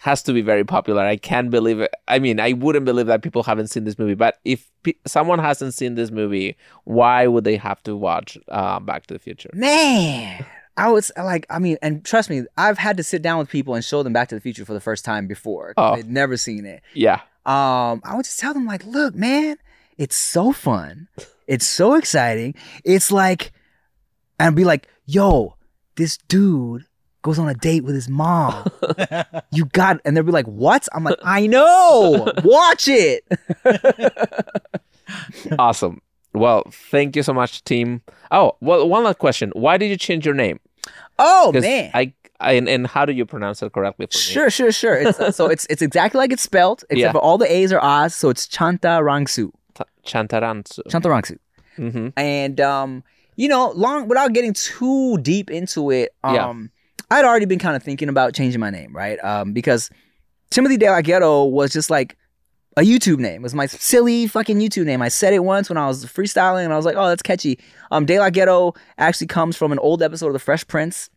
has 0.00 0.22
to 0.22 0.32
be 0.32 0.40
very 0.40 0.64
popular. 0.64 1.02
I 1.02 1.16
can't 1.16 1.50
believe 1.50 1.78
it. 1.78 1.90
I 2.08 2.20
mean, 2.20 2.40
I 2.40 2.54
wouldn't 2.54 2.86
believe 2.86 3.06
that 3.08 3.20
people 3.20 3.42
haven't 3.42 3.66
seen 3.66 3.84
this 3.84 3.98
movie. 3.98 4.14
But 4.14 4.38
if 4.46 4.66
pe- 4.82 4.94
someone 5.06 5.38
hasn't 5.38 5.74
seen 5.74 5.94
this 5.94 6.10
movie, 6.10 6.56
why 6.84 7.26
would 7.26 7.44
they 7.44 7.58
have 7.58 7.82
to 7.82 7.94
watch 7.94 8.38
uh, 8.48 8.80
Back 8.80 9.06
to 9.08 9.14
the 9.14 9.20
Future? 9.20 9.50
Man, 9.52 10.42
I 10.78 10.90
was 10.90 11.12
like, 11.18 11.44
I 11.50 11.58
mean, 11.58 11.76
and 11.82 12.02
trust 12.02 12.30
me, 12.30 12.44
I've 12.56 12.78
had 12.78 12.96
to 12.96 13.02
sit 13.02 13.20
down 13.20 13.38
with 13.40 13.50
people 13.50 13.74
and 13.74 13.84
show 13.84 14.02
them 14.02 14.14
Back 14.14 14.30
to 14.30 14.34
the 14.34 14.40
Future 14.40 14.64
for 14.64 14.72
the 14.72 14.80
first 14.80 15.04
time 15.04 15.26
before. 15.26 15.74
Oh. 15.76 15.96
They'd 15.96 16.08
never 16.08 16.38
seen 16.38 16.64
it. 16.64 16.82
Yeah. 16.94 17.20
Um, 17.44 18.00
I 18.02 18.14
would 18.14 18.24
just 18.24 18.40
tell 18.40 18.54
them 18.54 18.64
like, 18.64 18.86
look, 18.86 19.14
man, 19.14 19.58
it's 19.98 20.16
so 20.16 20.50
fun. 20.52 21.08
It's 21.46 21.66
so 21.66 21.92
exciting. 21.92 22.54
It's 22.84 23.12
like, 23.12 23.52
and 24.38 24.56
be 24.56 24.64
like, 24.64 24.88
yo, 25.04 25.56
this 25.96 26.16
dude 26.16 26.86
goes 27.22 27.38
on 27.38 27.48
a 27.48 27.54
date 27.54 27.84
with 27.84 27.94
his 27.94 28.08
mom. 28.08 28.66
you 29.52 29.66
got, 29.66 30.00
and 30.04 30.16
they'll 30.16 30.24
be 30.24 30.32
like, 30.32 30.46
"What?" 30.46 30.88
I'm 30.94 31.04
like, 31.04 31.18
"I 31.22 31.46
know. 31.46 32.32
Watch 32.44 32.88
it." 32.88 33.24
awesome. 35.58 36.00
Well, 36.32 36.64
thank 36.70 37.16
you 37.16 37.22
so 37.22 37.32
much, 37.34 37.64
team. 37.64 38.02
Oh, 38.30 38.56
well, 38.60 38.88
one 38.88 39.04
last 39.04 39.18
question. 39.18 39.50
Why 39.54 39.76
did 39.76 39.90
you 39.90 39.96
change 39.96 40.24
your 40.24 40.34
name? 40.34 40.60
Oh 41.18 41.52
man. 41.52 41.90
I, 41.92 42.14
I 42.38 42.52
and, 42.52 42.68
and 42.68 42.86
how 42.86 43.04
do 43.04 43.12
you 43.12 43.26
pronounce 43.26 43.62
it 43.62 43.72
correctly 43.72 44.06
for 44.06 44.16
me? 44.16 44.20
Sure, 44.20 44.48
sure, 44.50 44.72
sure. 44.72 44.94
It's, 44.94 45.36
so 45.36 45.46
it's 45.46 45.66
it's 45.68 45.82
exactly 45.82 46.18
like 46.18 46.32
it's 46.32 46.42
spelled, 46.42 46.84
except 46.88 46.98
Yeah. 47.00 47.12
for 47.12 47.18
all 47.18 47.36
the 47.36 47.52
A's 47.52 47.72
are 47.72 47.80
O's. 47.82 48.14
So 48.14 48.30
it's 48.30 48.46
Chanta 48.46 49.02
Rangsu. 49.02 49.50
Ta- 49.74 49.84
Chantaransu. 50.06 50.80
Chanta 50.88 51.06
Rangsu. 51.10 51.38
hmm 51.76 52.08
And 52.16 52.60
um, 52.60 53.02
you 53.36 53.48
know, 53.48 53.70
long 53.72 54.08
without 54.08 54.32
getting 54.32 54.52
too 54.54 55.18
deep 55.18 55.50
into 55.50 55.90
it, 55.90 56.14
um, 56.24 56.34
Yeah. 56.34 56.54
I'd 57.10 57.24
already 57.24 57.46
been 57.46 57.58
kind 57.58 57.76
of 57.76 57.82
thinking 57.82 58.08
about 58.08 58.34
changing 58.34 58.60
my 58.60 58.70
name, 58.70 58.94
right? 58.94 59.22
Um, 59.24 59.52
because 59.52 59.90
Timothy 60.50 60.76
De 60.76 60.88
La 60.88 61.00
Ghetto 61.00 61.44
was 61.44 61.72
just 61.72 61.90
like 61.90 62.16
a 62.76 62.82
YouTube 62.82 63.18
name. 63.18 63.36
It 63.36 63.42
was 63.42 63.54
my 63.54 63.66
silly 63.66 64.26
fucking 64.26 64.58
YouTube 64.58 64.84
name. 64.84 65.02
I 65.02 65.08
said 65.08 65.32
it 65.32 65.44
once 65.44 65.68
when 65.68 65.76
I 65.76 65.86
was 65.86 66.04
freestyling, 66.06 66.64
and 66.64 66.72
I 66.72 66.76
was 66.76 66.84
like, 66.86 66.96
"Oh, 66.96 67.08
that's 67.08 67.22
catchy." 67.22 67.58
Um, 67.90 68.06
De 68.06 68.18
La 68.18 68.30
Ghetto 68.30 68.74
actually 68.98 69.26
comes 69.26 69.56
from 69.56 69.72
an 69.72 69.78
old 69.80 70.02
episode 70.02 70.28
of 70.28 70.32
The 70.34 70.38
Fresh 70.38 70.66
Prince. 70.68 71.10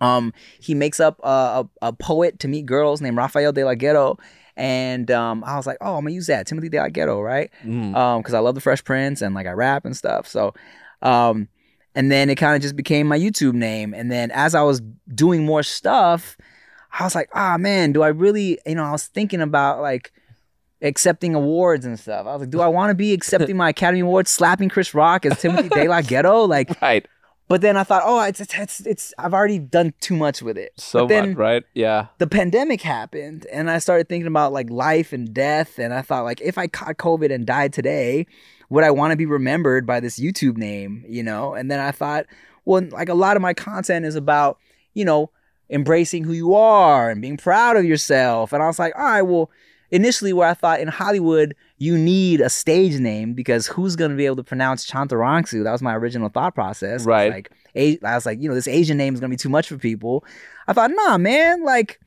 Um, 0.00 0.32
he 0.60 0.74
makes 0.74 0.98
up 1.00 1.18
a, 1.22 1.66
a, 1.82 1.88
a 1.88 1.92
poet 1.92 2.38
to 2.40 2.48
meet 2.48 2.66
girls 2.66 3.00
named 3.00 3.16
Rafael 3.16 3.52
De 3.52 3.64
La 3.64 3.74
Ghetto, 3.74 4.18
and 4.56 5.10
um, 5.10 5.42
I 5.44 5.56
was 5.56 5.66
like, 5.66 5.78
"Oh, 5.80 5.96
I'm 5.96 6.04
gonna 6.04 6.14
use 6.14 6.26
that 6.26 6.46
Timothy 6.46 6.68
De 6.68 6.78
La 6.78 6.88
Ghetto, 6.88 7.20
right?" 7.20 7.50
Mm. 7.64 7.94
um 7.96 8.20
because 8.20 8.34
I 8.34 8.38
love 8.40 8.54
the 8.54 8.60
Fresh 8.60 8.84
Prince 8.84 9.22
and 9.22 9.34
like 9.34 9.46
I 9.46 9.52
rap 9.52 9.84
and 9.84 9.96
stuff. 9.96 10.26
So 10.26 10.54
um 11.02 11.48
and 11.94 12.10
then 12.10 12.30
it 12.30 12.36
kind 12.36 12.56
of 12.56 12.62
just 12.62 12.76
became 12.76 13.06
my 13.06 13.18
YouTube 13.18 13.54
name. 13.54 13.94
And 13.94 14.10
then 14.10 14.30
as 14.30 14.54
I 14.54 14.62
was 14.62 14.80
doing 15.14 15.44
more 15.44 15.62
stuff, 15.62 16.36
I 16.98 17.04
was 17.04 17.14
like, 17.14 17.28
ah 17.34 17.56
man, 17.58 17.92
do 17.92 18.02
I 18.02 18.08
really 18.08 18.58
you 18.66 18.74
know, 18.74 18.84
I 18.84 18.92
was 18.92 19.06
thinking 19.06 19.40
about 19.40 19.80
like 19.80 20.12
accepting 20.82 21.34
awards 21.34 21.84
and 21.84 21.98
stuff. 21.98 22.26
I 22.26 22.32
was 22.32 22.40
like, 22.40 22.50
do 22.50 22.60
I 22.60 22.68
want 22.68 22.90
to 22.90 22.94
be 22.94 23.12
accepting 23.12 23.56
my 23.56 23.68
Academy 23.70 24.00
Award 24.00 24.28
slapping 24.28 24.68
Chris 24.68 24.94
Rock 24.94 25.26
as 25.26 25.40
Timothy 25.40 25.68
De 25.70 25.88
La 25.88 26.00
Ghetto? 26.00 26.46
Like 26.46 26.80
Right. 26.80 27.06
but 27.48 27.60
then 27.60 27.76
I 27.76 27.84
thought, 27.84 28.02
oh, 28.04 28.22
it's 28.22 28.40
it's 28.40 28.54
it's, 28.58 28.80
it's 28.86 29.14
I've 29.18 29.34
already 29.34 29.58
done 29.58 29.92
too 30.00 30.16
much 30.16 30.40
with 30.42 30.56
it. 30.56 30.72
So 30.78 31.00
but 31.00 31.08
then 31.08 31.28
much, 31.30 31.38
right? 31.38 31.64
Yeah. 31.74 32.06
the 32.18 32.26
pandemic 32.26 32.80
happened 32.80 33.46
and 33.52 33.70
I 33.70 33.78
started 33.78 34.08
thinking 34.08 34.26
about 34.28 34.52
like 34.52 34.70
life 34.70 35.12
and 35.12 35.34
death 35.34 35.78
and 35.78 35.92
I 35.92 36.02
thought 36.02 36.22
like 36.24 36.40
if 36.40 36.56
I 36.56 36.66
caught 36.66 36.96
COVID 36.96 37.32
and 37.32 37.44
died 37.46 37.72
today, 37.72 38.26
would 38.70 38.84
I 38.84 38.90
want 38.90 39.10
to 39.10 39.16
be 39.16 39.26
remembered 39.26 39.86
by 39.86 40.00
this 40.00 40.18
YouTube 40.18 40.56
name, 40.56 41.04
you 41.08 41.22
know? 41.22 41.54
And 41.54 41.70
then 41.70 41.80
I 41.80 41.90
thought, 41.90 42.26
well, 42.64 42.82
like 42.90 43.08
a 43.08 43.14
lot 43.14 43.36
of 43.36 43.42
my 43.42 43.52
content 43.52 44.06
is 44.06 44.14
about, 44.14 44.58
you 44.94 45.04
know, 45.04 45.30
embracing 45.68 46.24
who 46.24 46.32
you 46.32 46.54
are 46.54 47.10
and 47.10 47.20
being 47.20 47.36
proud 47.36 47.76
of 47.76 47.84
yourself. 47.84 48.52
And 48.52 48.62
I 48.62 48.66
was 48.66 48.78
like, 48.78 48.96
all 48.96 49.04
right, 49.04 49.22
well, 49.22 49.50
initially 49.90 50.32
where 50.32 50.48
I 50.48 50.54
thought 50.54 50.80
in 50.80 50.88
Hollywood 50.88 51.54
you 51.78 51.96
need 51.96 52.40
a 52.40 52.50
stage 52.50 53.00
name 53.00 53.32
because 53.34 53.66
who's 53.66 53.96
going 53.96 54.10
to 54.10 54.16
be 54.16 54.26
able 54.26 54.36
to 54.36 54.44
pronounce 54.44 54.88
Chantarangsu? 54.88 55.64
That 55.64 55.72
was 55.72 55.82
my 55.82 55.96
original 55.96 56.28
thought 56.28 56.54
process. 56.54 57.06
I 57.06 57.10
Right. 57.10 57.32
Like 57.32 57.52
A- 57.74 57.98
I 58.04 58.14
was 58.14 58.26
like, 58.26 58.40
you 58.40 58.48
know, 58.48 58.54
this 58.54 58.68
Asian 58.68 58.96
name 58.96 59.14
is 59.14 59.20
going 59.20 59.30
to 59.30 59.34
be 59.34 59.40
too 59.40 59.48
much 59.48 59.68
for 59.68 59.78
people. 59.78 60.24
I 60.68 60.74
thought, 60.74 60.90
nah, 60.94 61.18
man, 61.18 61.64
like 61.64 61.98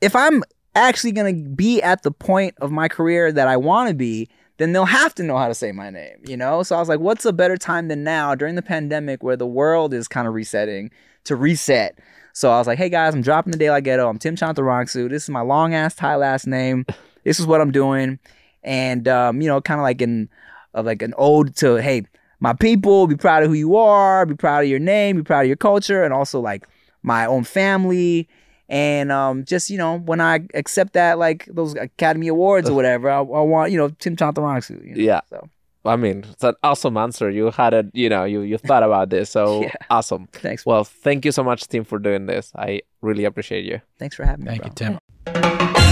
if 0.00 0.14
I'm 0.14 0.42
actually 0.74 1.12
going 1.12 1.44
to 1.44 1.50
be 1.50 1.80
at 1.80 2.02
the 2.02 2.10
point 2.10 2.54
of 2.60 2.70
my 2.70 2.88
career 2.88 3.32
that 3.32 3.48
I 3.48 3.56
want 3.56 3.88
to 3.88 3.94
be, 3.94 4.28
then 4.58 4.72
they'll 4.72 4.84
have 4.84 5.14
to 5.16 5.22
know 5.22 5.36
how 5.36 5.48
to 5.48 5.54
say 5.54 5.72
my 5.72 5.90
name, 5.90 6.18
you 6.26 6.36
know? 6.36 6.62
So 6.62 6.76
I 6.76 6.80
was 6.80 6.88
like, 6.88 7.00
what's 7.00 7.24
a 7.24 7.32
better 7.32 7.56
time 7.56 7.88
than 7.88 8.04
now 8.04 8.34
during 8.34 8.54
the 8.54 8.62
pandemic 8.62 9.22
where 9.22 9.36
the 9.36 9.46
world 9.46 9.92
is 9.92 10.08
kind 10.08 10.26
of 10.26 10.34
resetting 10.34 10.90
to 11.24 11.36
reset? 11.36 11.98
So 12.32 12.50
I 12.50 12.58
was 12.58 12.66
like, 12.66 12.78
hey 12.78 12.88
guys, 12.88 13.14
I'm 13.14 13.22
dropping 13.22 13.52
the 13.52 13.58
De 13.58 13.70
La 13.70 13.80
Ghetto. 13.80 14.08
I'm 14.08 14.18
Tim 14.18 14.36
Chantarangsu. 14.36 15.08
This 15.08 15.24
is 15.24 15.30
my 15.30 15.40
long 15.40 15.74
ass 15.74 15.94
Thai 15.94 16.16
last 16.16 16.46
name. 16.46 16.86
This 17.24 17.40
is 17.40 17.46
what 17.46 17.60
I'm 17.60 17.72
doing. 17.72 18.20
And, 18.62 19.08
um, 19.08 19.40
you 19.40 19.48
know, 19.48 19.60
kind 19.60 19.80
of 19.80 19.82
like 19.82 20.00
in, 20.00 20.28
of 20.74 20.86
like 20.86 21.02
an 21.02 21.12
ode 21.18 21.56
to, 21.56 21.74
hey, 21.74 22.04
my 22.38 22.52
people, 22.52 23.08
be 23.08 23.16
proud 23.16 23.42
of 23.42 23.48
who 23.48 23.54
you 23.54 23.74
are, 23.74 24.24
be 24.24 24.36
proud 24.36 24.62
of 24.62 24.70
your 24.70 24.78
name, 24.78 25.16
be 25.16 25.22
proud 25.24 25.40
of 25.40 25.46
your 25.48 25.56
culture, 25.56 26.04
and 26.04 26.14
also 26.14 26.38
like 26.38 26.68
my 27.02 27.26
own 27.26 27.42
family. 27.42 28.28
And 28.68 29.12
um, 29.12 29.44
just 29.44 29.70
you 29.70 29.78
know, 29.78 29.98
when 29.98 30.20
I 30.20 30.40
accept 30.54 30.94
that 30.94 31.18
like 31.18 31.46
those 31.46 31.74
Academy 31.76 32.28
Awards 32.28 32.68
or 32.68 32.74
whatever, 32.74 33.10
I, 33.10 33.18
I 33.18 33.20
want 33.20 33.70
you 33.70 33.78
know 33.78 33.88
Tim 33.90 34.16
Chantarangsu. 34.16 34.84
You 34.84 34.94
know? 34.94 35.00
Yeah. 35.02 35.20
So 35.30 35.48
I 35.84 35.96
mean, 35.96 36.24
it's 36.30 36.42
an 36.44 36.54
awesome 36.62 36.96
answer. 36.96 37.30
You 37.30 37.50
had 37.50 37.72
it, 37.72 37.86
you 37.92 38.08
know, 38.08 38.24
you, 38.24 38.40
you 38.40 38.58
thought 38.58 38.82
about 38.82 39.10
this. 39.10 39.30
So 39.30 39.60
Yeah. 39.62 39.72
awesome. 39.88 40.26
thanks. 40.32 40.66
Well, 40.66 40.84
thank 40.84 41.24
you 41.24 41.32
so 41.32 41.44
much, 41.44 41.66
Tim, 41.68 41.84
for 41.84 41.98
doing 41.98 42.26
this. 42.26 42.52
I 42.56 42.82
really 43.02 43.24
appreciate 43.24 43.64
you. 43.64 43.80
thanks 43.98 44.16
for 44.16 44.24
having 44.24 44.44
me. 44.44 44.58
Thank 44.58 44.76
bro. 44.76 44.88
you, 44.88 44.98
Tim. 45.34 45.85